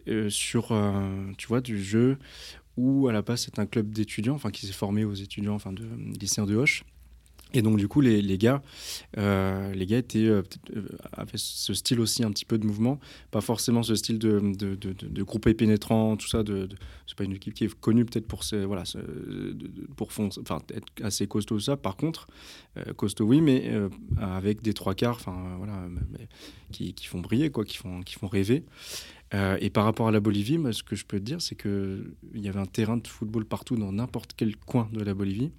euh, 0.06 0.30
sur, 0.30 0.72
tu 1.38 1.48
vois, 1.48 1.60
du 1.60 1.82
jeu 1.82 2.18
où 2.76 3.08
à 3.08 3.12
la 3.12 3.20
base 3.20 3.42
c'est 3.42 3.58
un 3.58 3.66
club 3.66 3.90
d'étudiants, 3.90 4.36
enfin 4.36 4.50
qui 4.50 4.66
s'est 4.66 4.72
formé 4.72 5.04
aux 5.04 5.14
étudiants, 5.14 5.54
enfin 5.54 5.72
de 5.72 5.82
lycéens 6.20 6.46
de 6.46 6.54
Hoche, 6.54 6.84
et 7.52 7.62
donc, 7.62 7.78
du 7.78 7.88
coup, 7.88 8.00
les, 8.00 8.22
les 8.22 8.38
gars, 8.38 8.62
euh, 9.18 9.72
les 9.74 9.86
gars 9.86 9.98
étaient, 9.98 10.26
euh, 10.26 10.42
euh, 10.76 10.86
avaient 11.12 11.36
ce 11.36 11.74
style 11.74 12.00
aussi 12.00 12.22
un 12.22 12.30
petit 12.30 12.44
peu 12.44 12.58
de 12.58 12.66
mouvement, 12.66 13.00
pas 13.30 13.40
forcément 13.40 13.82
ce 13.82 13.96
style 13.96 14.18
de, 14.18 14.40
de, 14.40 14.74
de, 14.76 14.92
de 14.92 15.22
groupe 15.22 15.50
pénétrant, 15.52 16.16
tout 16.16 16.28
ça. 16.28 16.42
De, 16.42 16.68
c'est 17.06 17.18
pas 17.18 17.24
une 17.24 17.32
équipe 17.32 17.54
qui 17.54 17.64
est 17.64 17.74
connue 17.80 18.04
peut-être 18.04 18.26
pour, 18.26 18.44
ses, 18.44 18.64
voilà, 18.64 18.84
pour 19.96 20.12
fond, 20.12 20.28
être 20.28 20.86
assez 21.02 21.26
costaud, 21.26 21.58
ça. 21.58 21.76
Par 21.76 21.96
contre, 21.96 22.28
costaud, 22.96 23.24
oui, 23.24 23.40
mais 23.40 23.72
avec 24.18 24.62
des 24.62 24.74
trois 24.74 24.94
quarts, 24.94 25.16
enfin, 25.16 25.56
voilà, 25.58 25.88
qui, 26.70 26.94
qui, 26.94 27.06
font 27.06 27.20
briller, 27.20 27.50
quoi, 27.50 27.64
qui 27.64 27.76
font, 27.76 28.00
qui 28.02 28.14
font 28.14 28.28
rêver. 28.28 28.64
et 29.32 29.70
par 29.70 29.84
rapport 29.84 30.06
à 30.06 30.12
la 30.12 30.20
Bolivie, 30.20 30.58
ce 30.72 30.84
que 30.84 30.94
je 30.94 31.04
peux 31.04 31.18
te 31.18 31.24
dire, 31.24 31.42
c'est 31.42 31.56
qu'il 31.56 32.14
y 32.34 32.48
avait 32.48 32.60
un 32.60 32.66
terrain 32.66 32.96
de 32.96 33.08
football 33.08 33.44
partout 33.44 33.74
dans 33.74 33.90
n'importe 33.90 34.34
quel 34.36 34.56
coin 34.56 34.88
de 34.92 35.02
la 35.02 35.14
Bolivie. 35.14 35.50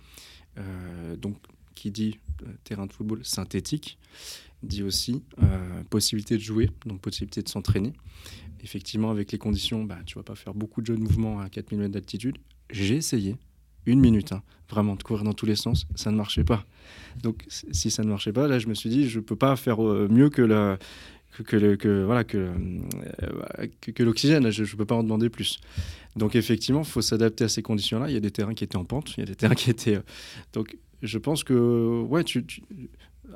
donc 1.17 1.35
qui 1.75 1.91
dit 1.91 2.19
euh, 2.43 2.47
terrain 2.63 2.85
de 2.85 2.93
football 2.93 3.23
synthétique, 3.23 3.97
dit 4.63 4.83
aussi 4.83 5.23
euh, 5.41 5.83
possibilité 5.89 6.35
de 6.35 6.41
jouer, 6.41 6.69
donc 6.85 7.01
possibilité 7.01 7.41
de 7.41 7.49
s'entraîner. 7.49 7.93
Effectivement, 8.63 9.09
avec 9.09 9.31
les 9.31 9.37
conditions, 9.37 9.83
bah, 9.83 9.97
tu 10.05 10.15
vas 10.15 10.23
pas 10.23 10.35
faire 10.35 10.53
beaucoup 10.53 10.81
de 10.81 10.87
jeux 10.87 10.95
de 10.95 11.01
mouvement 11.01 11.39
à 11.39 11.49
4000 11.49 11.79
mètres 11.79 11.93
d'altitude. 11.93 12.37
J'ai 12.69 12.95
essayé, 12.95 13.35
une 13.85 13.99
minute, 13.99 14.31
hein, 14.31 14.43
vraiment, 14.69 14.95
de 14.95 15.03
courir 15.03 15.23
dans 15.23 15.33
tous 15.33 15.47
les 15.47 15.55
sens, 15.55 15.87
ça 15.95 16.11
ne 16.11 16.15
marchait 16.15 16.43
pas. 16.43 16.65
Donc, 17.23 17.45
si 17.49 17.89
ça 17.89 18.03
ne 18.03 18.09
marchait 18.09 18.33
pas, 18.33 18.47
là, 18.47 18.59
je 18.59 18.67
me 18.67 18.75
suis 18.75 18.89
dit, 18.89 19.09
je 19.09 19.19
ne 19.19 19.23
peux 19.23 19.35
pas 19.35 19.55
faire 19.55 19.83
euh, 19.83 20.07
mieux 20.09 20.29
que 20.29 20.43
la, 20.43 20.77
que, 21.43 22.03
voilà 22.03 22.23
que, 22.23 22.51
que, 23.79 24.03
l'oxygène. 24.03 24.49
Je 24.51 24.63
ne 24.63 24.77
peux 24.77 24.85
pas 24.85 24.95
en 24.95 25.03
demander 25.03 25.29
plus. 25.29 25.59
Donc 26.15 26.35
effectivement, 26.35 26.81
il 26.81 26.87
faut 26.87 27.01
s'adapter 27.01 27.45
à 27.45 27.47
ces 27.47 27.61
conditions-là. 27.61 28.09
Il 28.09 28.13
y 28.13 28.17
a 28.17 28.19
des 28.21 28.31
terrains 28.31 28.53
qui 28.53 28.63
étaient 28.63 28.75
en 28.75 28.85
pente, 28.85 29.13
il 29.17 29.21
y 29.21 29.23
a 29.23 29.25
des 29.25 29.35
terrains 29.35 29.55
qui 29.55 29.69
étaient 29.69 29.99
donc 30.53 30.77
je 31.01 31.17
pense 31.17 31.43
que, 31.43 32.01
ouais, 32.03 32.23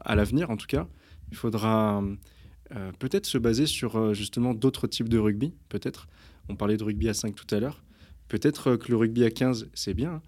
à 0.02 0.16
l'avenir 0.16 0.50
en 0.50 0.58
tout 0.58 0.68
cas, 0.68 0.88
il 1.32 1.38
faudra 1.38 2.04
euh, 2.76 2.92
peut-être 2.98 3.26
se 3.26 3.38
baser 3.38 3.68
sur 3.68 3.96
euh, 3.96 4.14
justement 4.14 4.54
d'autres 4.54 4.88
types 4.88 5.10
de 5.10 5.18
rugby, 5.18 5.54
peut-être. 5.70 6.08
On 6.50 6.56
parlait 6.56 6.78
de 6.78 6.84
rugby 6.84 7.10
à 7.10 7.14
5 7.14 7.36
tout 7.36 7.54
à 7.54 7.60
l'heure. 7.60 7.84
Peut-être 8.28 8.72
euh, 8.72 8.78
que 8.78 8.90
le 8.90 8.98
rugby 8.98 9.24
à 9.24 9.30
15, 9.30 9.70
c'est 9.74 9.94
bien. 9.94 10.22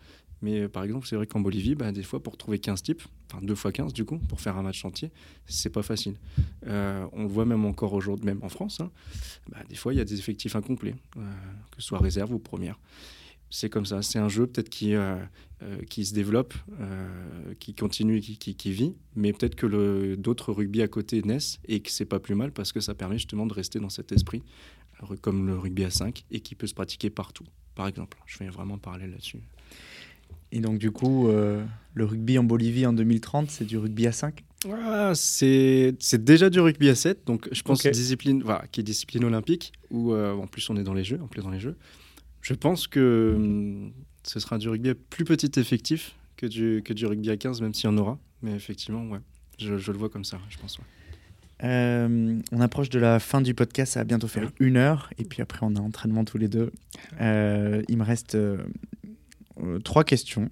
Mais 0.44 0.68
par 0.68 0.84
exemple, 0.84 1.08
c'est 1.08 1.16
vrai 1.16 1.26
qu'en 1.26 1.40
Bolivie, 1.40 1.74
bah, 1.74 1.92
des 1.92 2.04
fois, 2.04 2.22
pour 2.22 2.38
trouver 2.38 2.60
15 2.60 2.84
types, 2.84 3.02
enfin 3.32 3.44
2 3.44 3.56
fois 3.56 3.72
15 3.72 3.92
du 3.92 4.06
coup, 4.06 4.20
pour 4.20 4.40
faire 4.40 4.56
un 4.56 4.62
match 4.62 4.86
entier, 4.86 5.10
c'est 5.48 5.72
pas 5.72 5.82
facile. 5.82 6.14
on 6.64 7.24
le 7.24 7.28
voit 7.28 7.46
même 7.46 7.66
encore 7.66 7.94
aujourd'hui, 7.94 8.28
même 8.28 8.40
en 8.44 8.50
France. 8.50 8.80
Hein, 8.80 8.92
bah, 9.50 9.58
des 9.68 9.76
fois, 9.76 9.96
il 9.96 9.98
y 9.98 10.00
a 10.00 10.06
des 10.06 10.20
effectifs 10.20 10.56
incomplets, 10.56 10.94
que 11.16 11.82
ce 11.82 11.88
soit 11.88 11.98
réserve 11.98 12.34
ou 12.34 12.38
première 12.38 12.78
c'est 13.50 13.70
comme 13.70 13.86
ça. 13.86 14.02
C'est 14.02 14.20
un 14.20 14.30
jeu 14.30 14.48
peut-être 14.48 14.70
qui, 14.70 14.96
euh, 14.96 15.16
euh, 15.64 15.78
qui 15.90 16.06
se 16.06 16.14
développe, 16.14 16.54
euh, 16.80 17.54
qui 17.60 17.74
continue, 17.74 18.20
qui, 18.20 18.38
qui, 18.38 18.72
vit, 18.72 18.94
mais 19.16 19.34
peut-être 19.34 19.56
que 19.56 20.16
d'autres 20.16 20.52
rugby 20.52 20.82
à 20.82 20.88
côté 20.88 21.22
naissent 21.22 21.60
et 21.68 21.80
que 21.80 21.92
c'est 21.92 22.06
pas 22.06 22.20
plus 22.20 22.36
mal 22.36 22.52
parce 22.52 22.72
que 22.72 22.80
ça 22.80 22.94
permet 22.94 23.18
justement 23.18 23.46
de 23.46 23.54
rester 23.54 23.80
dans 23.80 23.90
cet 23.90 24.12
esprit, 24.12 24.44
comme 25.22 25.48
le 25.48 25.58
rugby 25.58 25.84
à 25.84 25.90
5 25.90 26.26
et 26.32 26.40
qui 26.40 26.56
peut 26.56 26.68
se 26.68 26.74
pratiquer 26.74 27.10
partout, 27.10 27.46
par 27.76 27.88
exemple. 27.88 28.18
Je 28.26 28.40
vais 28.40 28.50
vraiment 28.50 28.78
parler 28.78 29.08
là-dessus. 29.08 29.40
Et 30.52 30.60
donc 30.60 30.78
du 30.78 30.92
coup, 30.92 31.28
le 31.28 32.06
rugby 32.06 32.38
en 32.38 32.44
Bolivie 32.44 32.86
en 32.86 32.94
2030, 32.94 33.50
c'est 33.50 33.66
du 33.66 33.78
rugby 33.78 34.08
à 34.08 34.12
5 34.12 34.44
ah, 34.72 35.12
c'est 35.14 35.94
déjà 36.16 36.50
du 36.50 36.60
rugby 36.60 36.90
à 36.90 36.96
7, 36.96 37.28
donc 37.28 37.48
je 37.52 37.62
pense 37.62 37.86
discipline, 37.86 38.42
voilà, 38.42 38.66
qui 38.72 38.80
est 38.80 38.84
discipline 38.84 39.24
olympique, 39.24 39.72
où 39.92 40.16
en 40.16 40.48
plus 40.48 40.68
on 40.72 40.78
est 40.78 40.84
dans 40.84 40.96
les 40.96 41.04
jeux, 41.04 41.20
en 41.22 41.28
plus 41.28 41.44
dans 41.44 41.52
les 41.52 41.60
jeux. 41.60 41.78
Je 42.42 42.54
pense 42.54 42.88
que 42.88 43.34
hum, 43.36 43.92
ce 44.24 44.40
sera 44.40 44.58
du 44.58 44.70
rugby 44.70 44.90
à 44.90 44.96
plus 44.96 45.26
petit 45.26 45.60
effectif 45.60 46.16
que 46.36 46.46
du, 46.46 46.82
que 46.84 46.94
du 46.94 47.06
rugby 47.06 47.30
à 47.30 47.38
15, 47.38 47.62
même 47.62 47.74
s'il 47.74 47.90
y 47.90 47.94
en 47.94 47.98
aura. 47.98 48.20
Mais 48.42 48.54
effectivement, 48.54 49.04
ouais, 49.08 49.20
je, 49.60 49.74
le 49.74 49.98
vois 49.98 50.10
comme 50.10 50.26
ça, 50.26 50.40
je 50.50 50.58
pense. 50.58 50.80
Euh, 51.64 52.40
on 52.52 52.62
approche 52.62 52.90
de 52.90 53.00
la 53.00 53.20
fin 53.20 53.42
du 53.42 53.56
podcast, 53.56 53.94
ça 53.94 54.02
va 54.02 54.04
bientôt 54.04 54.28
faire 54.28 54.52
une 54.60 54.78
heure, 54.78 55.10
et 55.18 55.24
puis 55.24 55.42
après 55.42 55.60
on 55.64 55.76
a 55.76 55.80
entraînement 55.80 56.24
tous 56.24 56.38
les 56.38 56.48
deux. 56.48 56.72
Euh, 57.20 57.82
il 57.88 57.98
me 57.98 58.04
reste 58.04 58.36
euh, 58.36 58.60
trois 59.84 60.04
questions. 60.04 60.50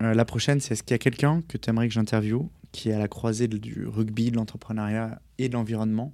la 0.00 0.24
prochaine, 0.26 0.60
c'est 0.60 0.74
est-ce 0.74 0.82
qu'il 0.82 0.92
y 0.92 0.96
a 0.96 0.98
quelqu'un 0.98 1.42
que 1.48 1.56
tu 1.56 1.70
aimerais 1.70 1.88
que 1.88 1.94
j'interviewe 1.94 2.50
qui 2.72 2.90
est 2.90 2.92
à 2.92 2.98
la 2.98 3.06
croisée 3.06 3.46
du 3.46 3.86
rugby, 3.86 4.32
de 4.32 4.36
l'entrepreneuriat 4.36 5.22
et 5.38 5.48
de 5.48 5.54
l'environnement, 5.54 6.10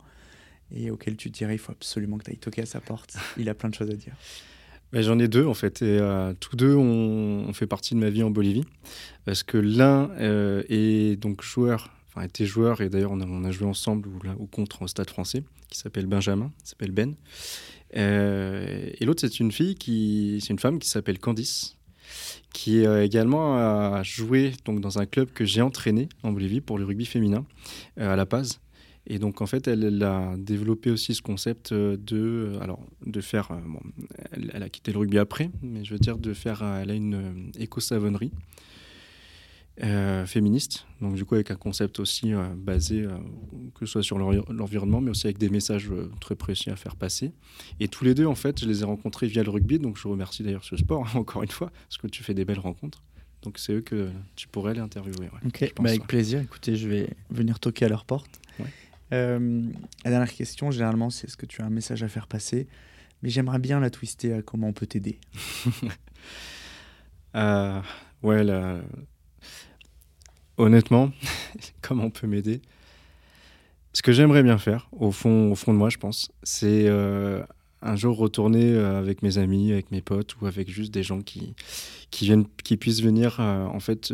et 0.71 0.91
auquel 0.91 1.17
tu 1.17 1.31
dirais 1.31 1.55
il 1.55 1.59
faut 1.59 1.73
absolument 1.73 2.19
que 2.19 2.25
tu 2.25 2.31
ailles 2.33 2.39
toquer 2.39 2.63
à 2.63 2.67
sa 2.67 2.81
porte. 2.81 3.17
Il 3.39 3.49
a 3.49 3.55
plein 3.55 3.71
de 3.71 3.75
choses 3.75 3.91
à 3.91 3.95
dire. 3.95 4.15
J'en 4.93 5.21
ai 5.21 5.29
deux 5.29 5.47
en 5.47 5.55
fait, 5.55 5.83
et 5.83 5.99
euh, 6.01 6.35
tous 6.41 6.57
deux 6.57 6.75
ont, 6.75 7.53
fait 7.53 7.67
partie 7.67 7.95
de 7.95 8.01
ma 8.01 8.11
vie 8.11 8.25
en 8.25 8.31
Bolivie, 8.31 8.65
parce 9.25 9.45
que 9.45 9.57
l'un 9.57 10.11
euh, 10.19 10.65
est 10.69 11.17
donc 11.17 11.43
joueur, 11.43 11.91
enfin 12.09 12.27
était 12.27 12.45
joueur, 12.45 12.81
et 12.81 12.89
d'ailleurs 12.89 13.13
on, 13.13 13.45
a, 13.45 13.51
joué 13.53 13.69
ensemble 13.69 14.09
ou, 14.39 14.47
contre 14.47 14.83
au 14.83 14.89
Stade 14.89 15.09
français, 15.09 15.45
qui 15.69 15.79
s'appelle 15.79 16.07
Benjamin, 16.07 16.51
s'appelle 16.65 16.91
Ben. 16.91 17.15
Euh, 17.97 18.91
et 18.99 19.05
l'autre 19.05 19.21
c'est 19.21 19.39
une 19.39 19.53
fille 19.53 19.77
qui, 19.77 20.39
c'est 20.41 20.53
une 20.53 20.59
femme 20.59 20.81
qui 20.81 20.89
s'appelle 20.89 21.21
Candice, 21.21 21.77
qui 22.53 22.81
également 22.81 23.57
a 23.57 24.03
joué 24.03 24.53
donc 24.65 24.81
dans 24.81 24.99
un 24.99 25.07
club 25.07 25.31
que 25.33 25.45
j'ai 25.45 25.63
entraîné 25.63 26.09
en 26.25 26.33
Bolivie 26.33 26.61
pour 26.61 26.79
le 26.79 26.85
rugby 26.85 27.07
féminin 27.07 27.45
à 27.97 28.17
La 28.17 28.27
Paz. 28.27 28.59
Et 29.07 29.19
donc, 29.19 29.41
en 29.41 29.47
fait, 29.47 29.67
elle, 29.67 30.03
a 30.03 30.35
développé 30.37 30.91
aussi 30.91 31.15
ce 31.15 31.23
concept 31.23 31.73
de, 31.73 31.99
euh, 32.13 32.61
alors, 32.61 32.85
de 33.07 33.21
faire. 33.21 33.51
Euh, 33.51 33.59
elle, 34.53 34.63
a 34.63 34.69
quitté 34.69 34.93
le 34.93 34.99
rugby 34.99 35.19
après, 35.19 35.51
mais 35.63 35.85
je 35.85 35.93
veux 35.93 35.99
dire 35.99 36.19
de 36.19 36.35
faire. 36.35 36.63
Euh, 36.63 36.83
elle 36.83 36.91
a 36.91 36.95
une 36.95 37.51
éco-savonnerie 37.59 38.33
féministe, 40.27 40.87
donc 41.01 41.15
du 41.15 41.25
coup 41.25 41.37
avec 41.37 41.51
un 41.51 41.57
concept 41.57 42.01
aussi 42.01 42.33
basé, 42.55 43.07
que 43.75 43.87
ce 43.87 43.93
soit 43.93 44.03
sur 44.03 44.19
l'environnement, 44.19 45.01
mais 45.01 45.11
aussi 45.11 45.27
avec 45.27 45.39
des 45.39 45.49
messages 45.49 45.91
très 46.21 46.35
précis 46.35 46.69
à 46.69 46.77
faire 46.77 46.97
passer. 46.97 47.33
Et 47.79 47.89
tous 47.89 48.05
les 48.05 48.13
deux, 48.13 48.27
en 48.27 48.35
fait, 48.35 48.61
je 48.61 48.67
les 48.67 48.83
ai 48.83 48.85
rencontrés 48.85 49.27
via 49.27 49.43
le 49.43 49.49
rugby, 49.49 49.79
donc 49.79 49.97
je 49.97 50.07
remercie 50.07 50.43
d'ailleurs 50.43 50.65
ce 50.65 50.77
sport, 50.77 51.09
encore 51.17 51.43
une 51.45 51.51
fois, 51.51 51.71
parce 51.89 51.97
que 51.97 52.09
tu 52.09 52.23
fais 52.23 52.35
des 52.35 52.45
belles 52.45 52.59
rencontres. 52.59 53.03
Donc 53.41 53.59
c'est 53.59 53.73
eux 53.73 53.81
que 53.81 54.11
tu 54.37 54.49
pourrais 54.49 54.73
aller 54.73 54.81
interviewer. 54.81 55.31
ok, 55.47 55.73
bah, 55.81 55.89
avec 55.89 56.07
plaisir. 56.07 56.43
Écoutez, 56.43 56.77
je 56.77 56.87
vais 56.87 57.09
venir 57.31 57.59
toquer 57.59 57.87
à 57.87 57.89
leur 57.89 58.05
porte. 58.05 58.39
Euh, 59.13 59.63
la 60.05 60.11
dernière 60.11 60.33
question, 60.33 60.71
généralement, 60.71 61.11
c'est 61.11 61.27
est-ce 61.27 61.37
que 61.37 61.47
tu 61.47 61.63
as 61.63 61.65
un 61.65 61.71
message 61.71 62.03
à 62.03 62.09
faire 62.09 62.27
passer? 62.27 62.69
Mais 63.23 63.29
j'aimerais 63.29 63.59
bien 63.59 63.81
la 63.81 63.91
twister 63.91 64.33
à 64.35 64.43
comment 64.43 64.69
on 64.69 64.73
peut 64.73 64.87
t'aider. 64.87 65.19
euh, 67.35 67.81
ouais, 68.23 68.47
honnêtement, 70.57 71.13
comment 71.83 72.05
on 72.05 72.11
peut 72.11 72.27
m'aider? 72.27 72.63
Ce 73.93 74.03
que 74.03 74.13
j'aimerais 74.13 74.43
bien 74.43 74.57
faire, 74.59 74.89
au 74.93 75.11
fond, 75.11 75.51
au 75.51 75.55
fond 75.57 75.73
de 75.73 75.79
moi, 75.79 75.91
je 75.91 75.99
pense, 75.99 76.31
c'est 76.45 76.87
euh, 76.87 77.43
un 77.83 77.97
jour 77.97 78.17
retourner 78.17 78.77
avec 78.79 79.23
mes 79.23 79.39
amis, 79.39 79.73
avec 79.73 79.91
mes 79.91 80.01
potes 80.01 80.41
ou 80.41 80.47
avec 80.47 80.71
juste 80.71 80.95
des 80.95 81.03
gens 81.03 81.21
qui, 81.21 81.57
qui, 82.13 82.27
viennent, 82.27 82.47
qui 82.63 82.77
puissent 82.77 83.03
venir 83.03 83.41
en 83.41 83.81
fait 83.81 84.13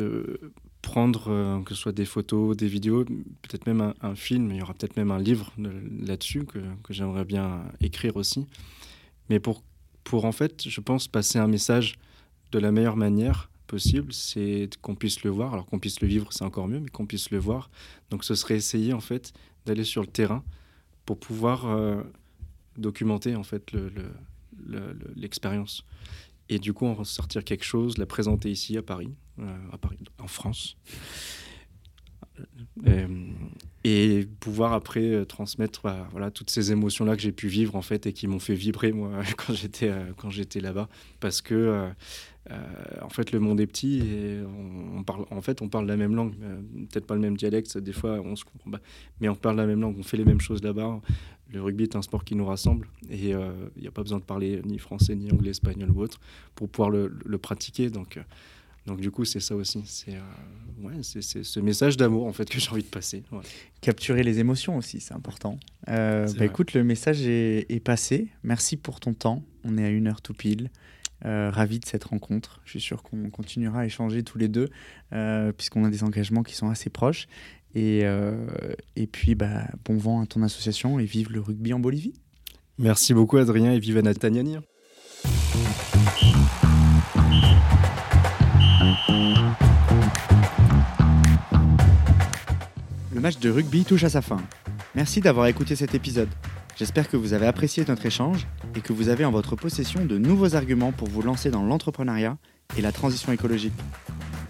prendre, 0.86 1.32
euh, 1.32 1.60
que 1.62 1.74
ce 1.74 1.80
soit 1.80 1.90
des 1.90 2.04
photos, 2.04 2.56
des 2.56 2.68
vidéos, 2.68 3.04
peut-être 3.04 3.66
même 3.66 3.92
un, 4.00 4.14
film, 4.14 4.52
il 4.52 4.58
y 4.58 4.62
aura 4.62 4.72
peut-être 4.72 4.96
même 4.96 5.10
un 5.10 5.18
livre 5.18 5.52
là-dessus 5.58 6.44
que, 6.44 6.60
j'aimerais 6.90 7.24
bien 7.24 7.64
écrire 7.80 8.14
aussi. 8.14 8.46
Mais 9.28 9.40
pour, 9.40 9.64
pour 10.04 10.26
en 10.26 10.30
fait, 10.30 10.68
je 10.68 10.80
pense, 10.80 11.08
passer 11.08 11.40
un 11.40 11.48
message 11.48 11.96
de 12.52 12.60
la 12.60 12.70
meilleure 12.70 12.96
manière 12.96 13.50
possible, 13.66 14.12
c'est 14.12 14.70
qu'on 14.80 14.94
puisse 14.94 15.24
le 15.24 15.30
voir. 15.30 15.54
Alors 15.54 15.66
qu'on 15.66 15.80
puisse 15.80 16.00
le 16.00 16.06
vivre, 16.06 16.32
c'est 16.32 16.44
encore 16.44 16.68
mieux, 16.68 16.78
mais 16.78 16.88
qu'on 16.88 17.06
puisse 17.06 17.32
le 17.32 17.38
voir. 17.38 17.68
Donc 18.10 18.22
ce 18.22 18.36
serait 18.36 18.54
essayer 18.54 18.92
en 18.92 19.00
fait 19.00 19.32
d'aller 19.66 19.82
sur 19.82 20.02
le 20.02 20.06
terrain 20.06 20.44
pour 21.04 21.18
pouvoir 21.18 21.66
documenter 22.78 23.34
en 23.34 23.42
fait 23.42 23.72
l'expérience. 25.16 25.84
Et 26.48 26.58
du 26.58 26.72
coup, 26.72 26.86
en 26.86 27.04
sortir 27.04 27.44
quelque 27.44 27.64
chose, 27.64 27.98
la 27.98 28.06
présenter 28.06 28.50
ici 28.50 28.76
à 28.76 28.82
Paris, 28.82 29.12
à 29.72 29.78
Paris, 29.78 29.98
en 30.18 30.28
France. 30.28 30.76
Euh, 32.86 33.06
et 33.84 34.26
pouvoir 34.40 34.72
après 34.72 35.00
euh, 35.00 35.24
transmettre 35.24 35.82
bah, 35.84 36.08
voilà, 36.10 36.30
toutes 36.30 36.50
ces 36.50 36.72
émotions-là 36.72 37.16
que 37.16 37.22
j'ai 37.22 37.32
pu 37.32 37.48
vivre 37.48 37.76
en 37.76 37.82
fait 37.82 38.06
et 38.06 38.12
qui 38.12 38.26
m'ont 38.26 38.40
fait 38.40 38.54
vibrer 38.54 38.92
moi 38.92 39.22
quand 39.36 39.54
j'étais 39.54 39.88
euh, 39.88 40.12
quand 40.16 40.28
j'étais 40.28 40.60
là-bas. 40.60 40.88
Parce 41.20 41.40
que 41.40 41.88
en 43.02 43.08
fait 43.08 43.32
le 43.32 43.40
monde 43.40 43.60
est 43.60 43.66
petit 43.66 43.98
et 43.98 44.40
on, 44.94 45.02
parle 45.02 45.24
en 45.30 45.40
fait 45.40 45.62
on 45.62 45.68
parle 45.68 45.86
la 45.86 45.96
même 45.96 46.14
langue. 46.14 46.34
Peut-être 46.90 47.06
pas 47.06 47.14
le 47.14 47.20
même 47.20 47.36
dialecte 47.36 47.78
des 47.78 47.92
fois 47.92 48.20
on 48.24 48.36
se 48.36 48.44
comprend 48.44 48.70
pas. 48.70 48.80
Mais 49.20 49.28
on 49.28 49.34
parle 49.34 49.56
la 49.56 49.66
même 49.66 49.80
langue 49.80 49.96
on 49.98 50.02
fait 50.02 50.16
les 50.16 50.24
mêmes 50.24 50.40
choses 50.40 50.62
là-bas 50.62 51.00
le 51.52 51.62
rugby 51.62 51.84
est 51.84 51.96
un 51.96 52.02
sport 52.02 52.24
qui 52.24 52.34
nous 52.34 52.46
rassemble 52.46 52.88
et 53.10 53.30
il 53.30 53.80
n'y 53.80 53.86
a 53.86 53.90
pas 53.92 54.02
besoin 54.02 54.18
de 54.18 54.24
parler 54.24 54.60
ni 54.64 54.78
français 54.78 55.14
ni 55.14 55.30
anglais 55.30 55.50
espagnol 55.50 55.90
ou 55.90 56.00
autre 56.00 56.18
pour 56.54 56.68
pouvoir 56.68 56.90
le, 56.90 57.16
le 57.24 57.38
pratiquer 57.38 57.88
donc 57.88 58.18
donc 58.86 59.00
du 59.00 59.10
coup, 59.10 59.24
c'est 59.24 59.40
ça 59.40 59.56
aussi. 59.56 59.82
C'est 59.84 60.14
euh, 60.14 60.20
ouais, 60.82 61.02
ce 61.02 61.60
message 61.60 61.96
d'amour 61.96 62.26
en 62.26 62.32
fait 62.32 62.48
que 62.48 62.60
j'ai 62.60 62.70
envie 62.70 62.82
de 62.82 62.88
passer. 62.88 63.24
Capturer 63.80 64.22
les 64.22 64.38
émotions 64.38 64.76
aussi, 64.76 65.00
c'est 65.00 65.14
important. 65.14 65.58
Euh, 65.88 66.28
bah, 66.38 66.44
écoute, 66.44 66.72
le 66.72 66.84
message 66.84 67.26
est, 67.26 67.84
passé. 67.84 68.28
Merci 68.44 68.76
pour 68.76 69.00
ton 69.00 69.12
temps. 69.12 69.42
On 69.64 69.76
est 69.76 69.84
à 69.84 69.90
une 69.90 70.06
heure 70.06 70.22
tout 70.22 70.34
pile. 70.34 70.70
Euh, 71.24 71.50
ravi 71.50 71.80
de 71.80 71.86
cette 71.86 72.04
rencontre. 72.04 72.60
Je 72.64 72.70
suis 72.70 72.80
sûr 72.80 73.02
qu'on 73.02 73.30
continuera 73.30 73.80
à 73.80 73.86
échanger 73.86 74.22
tous 74.22 74.38
les 74.38 74.48
deux, 74.48 74.68
puisqu'on 75.56 75.84
a 75.84 75.90
des 75.90 76.04
engagements 76.04 76.44
qui 76.44 76.54
sont 76.54 76.68
assez 76.68 76.90
proches. 76.90 77.26
Et, 77.78 78.04
et 78.96 79.06
puis, 79.06 79.34
bah, 79.34 79.68
bon 79.84 79.98
vent 79.98 80.22
à 80.22 80.26
ton 80.26 80.42
association 80.42 80.98
et 80.98 81.04
vive 81.04 81.30
le 81.30 81.40
rugby 81.40 81.74
en 81.74 81.78
Bolivie. 81.78 82.14
Merci 82.78 83.12
beaucoup, 83.12 83.36
Adrien, 83.36 83.72
et 83.72 83.78
vive 83.78 83.98
Anataniani. 83.98 84.56
Le 93.14 93.20
match 93.20 93.38
de 93.38 93.50
rugby 93.50 93.84
touche 93.84 94.04
à 94.04 94.08
sa 94.08 94.22
fin. 94.22 94.38
Merci 94.94 95.20
d'avoir 95.20 95.46
écouté 95.46 95.76
cet 95.76 95.94
épisode. 95.94 96.28
J'espère 96.76 97.08
que 97.08 97.16
vous 97.16 97.32
avez 97.32 97.46
apprécié 97.46 97.84
notre 97.86 98.06
échange 98.06 98.46
et 98.74 98.80
que 98.80 98.92
vous 98.92 99.08
avez 99.08 99.24
en 99.24 99.30
votre 99.30 99.56
possession 99.56 100.04
de 100.04 100.16
nouveaux 100.16 100.54
arguments 100.54 100.92
pour 100.92 101.08
vous 101.08 101.22
lancer 101.22 101.50
dans 101.50 101.62
l'entrepreneuriat 101.62 102.38
et 102.76 102.82
la 102.82 102.92
transition 102.92 103.32
écologique. 103.32 103.72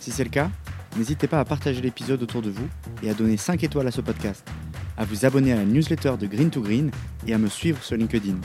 Si 0.00 0.10
c'est 0.10 0.24
le 0.24 0.30
cas, 0.30 0.50
n'hésitez 0.96 1.26
pas 1.26 1.40
à 1.40 1.44
partager 1.44 1.80
l'épisode 1.80 2.22
autour 2.22 2.42
de 2.42 2.50
vous 2.50 2.66
et 3.02 3.10
à 3.10 3.14
donner 3.14 3.36
5 3.36 3.62
étoiles 3.64 3.86
à 3.86 3.90
ce 3.90 4.00
podcast, 4.00 4.46
à 4.96 5.04
vous 5.04 5.24
abonner 5.24 5.52
à 5.52 5.56
la 5.56 5.64
newsletter 5.64 6.14
de 6.18 6.26
Green 6.26 6.50
to 6.50 6.60
Green 6.60 6.90
et 7.26 7.34
à 7.34 7.38
me 7.38 7.48
suivre 7.48 7.82
sur 7.82 7.96
LinkedIn. 7.96 8.36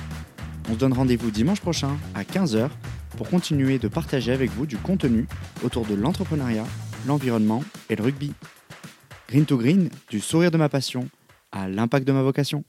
On 0.70 0.74
se 0.74 0.78
donne 0.78 0.94
rendez-vous 0.94 1.32
dimanche 1.32 1.62
prochain 1.62 1.98
à 2.16 2.24
15h 2.24 2.70
pour 3.18 3.30
continuer 3.30 3.80
de 3.80 3.88
partager 3.88 4.32
avec 4.32 4.50
vous 4.52 4.66
du 4.66 4.78
contenu 4.78 5.28
autour 5.64 5.86
de 5.86 5.96
l'entrepreneuriat, 5.96 6.66
l'environnement 7.08 7.64
et 7.90 7.96
le 7.96 8.04
rugby. 8.04 8.34
Green 9.30 9.46
to 9.46 9.58
Green, 9.58 9.90
du 10.10 10.20
sourire 10.20 10.52
de 10.52 10.58
ma 10.58 10.70
passion 10.70 11.08
à 11.52 11.68
l'impact 11.68 12.08
de 12.08 12.12
ma 12.12 12.22
vocation. 12.22 12.64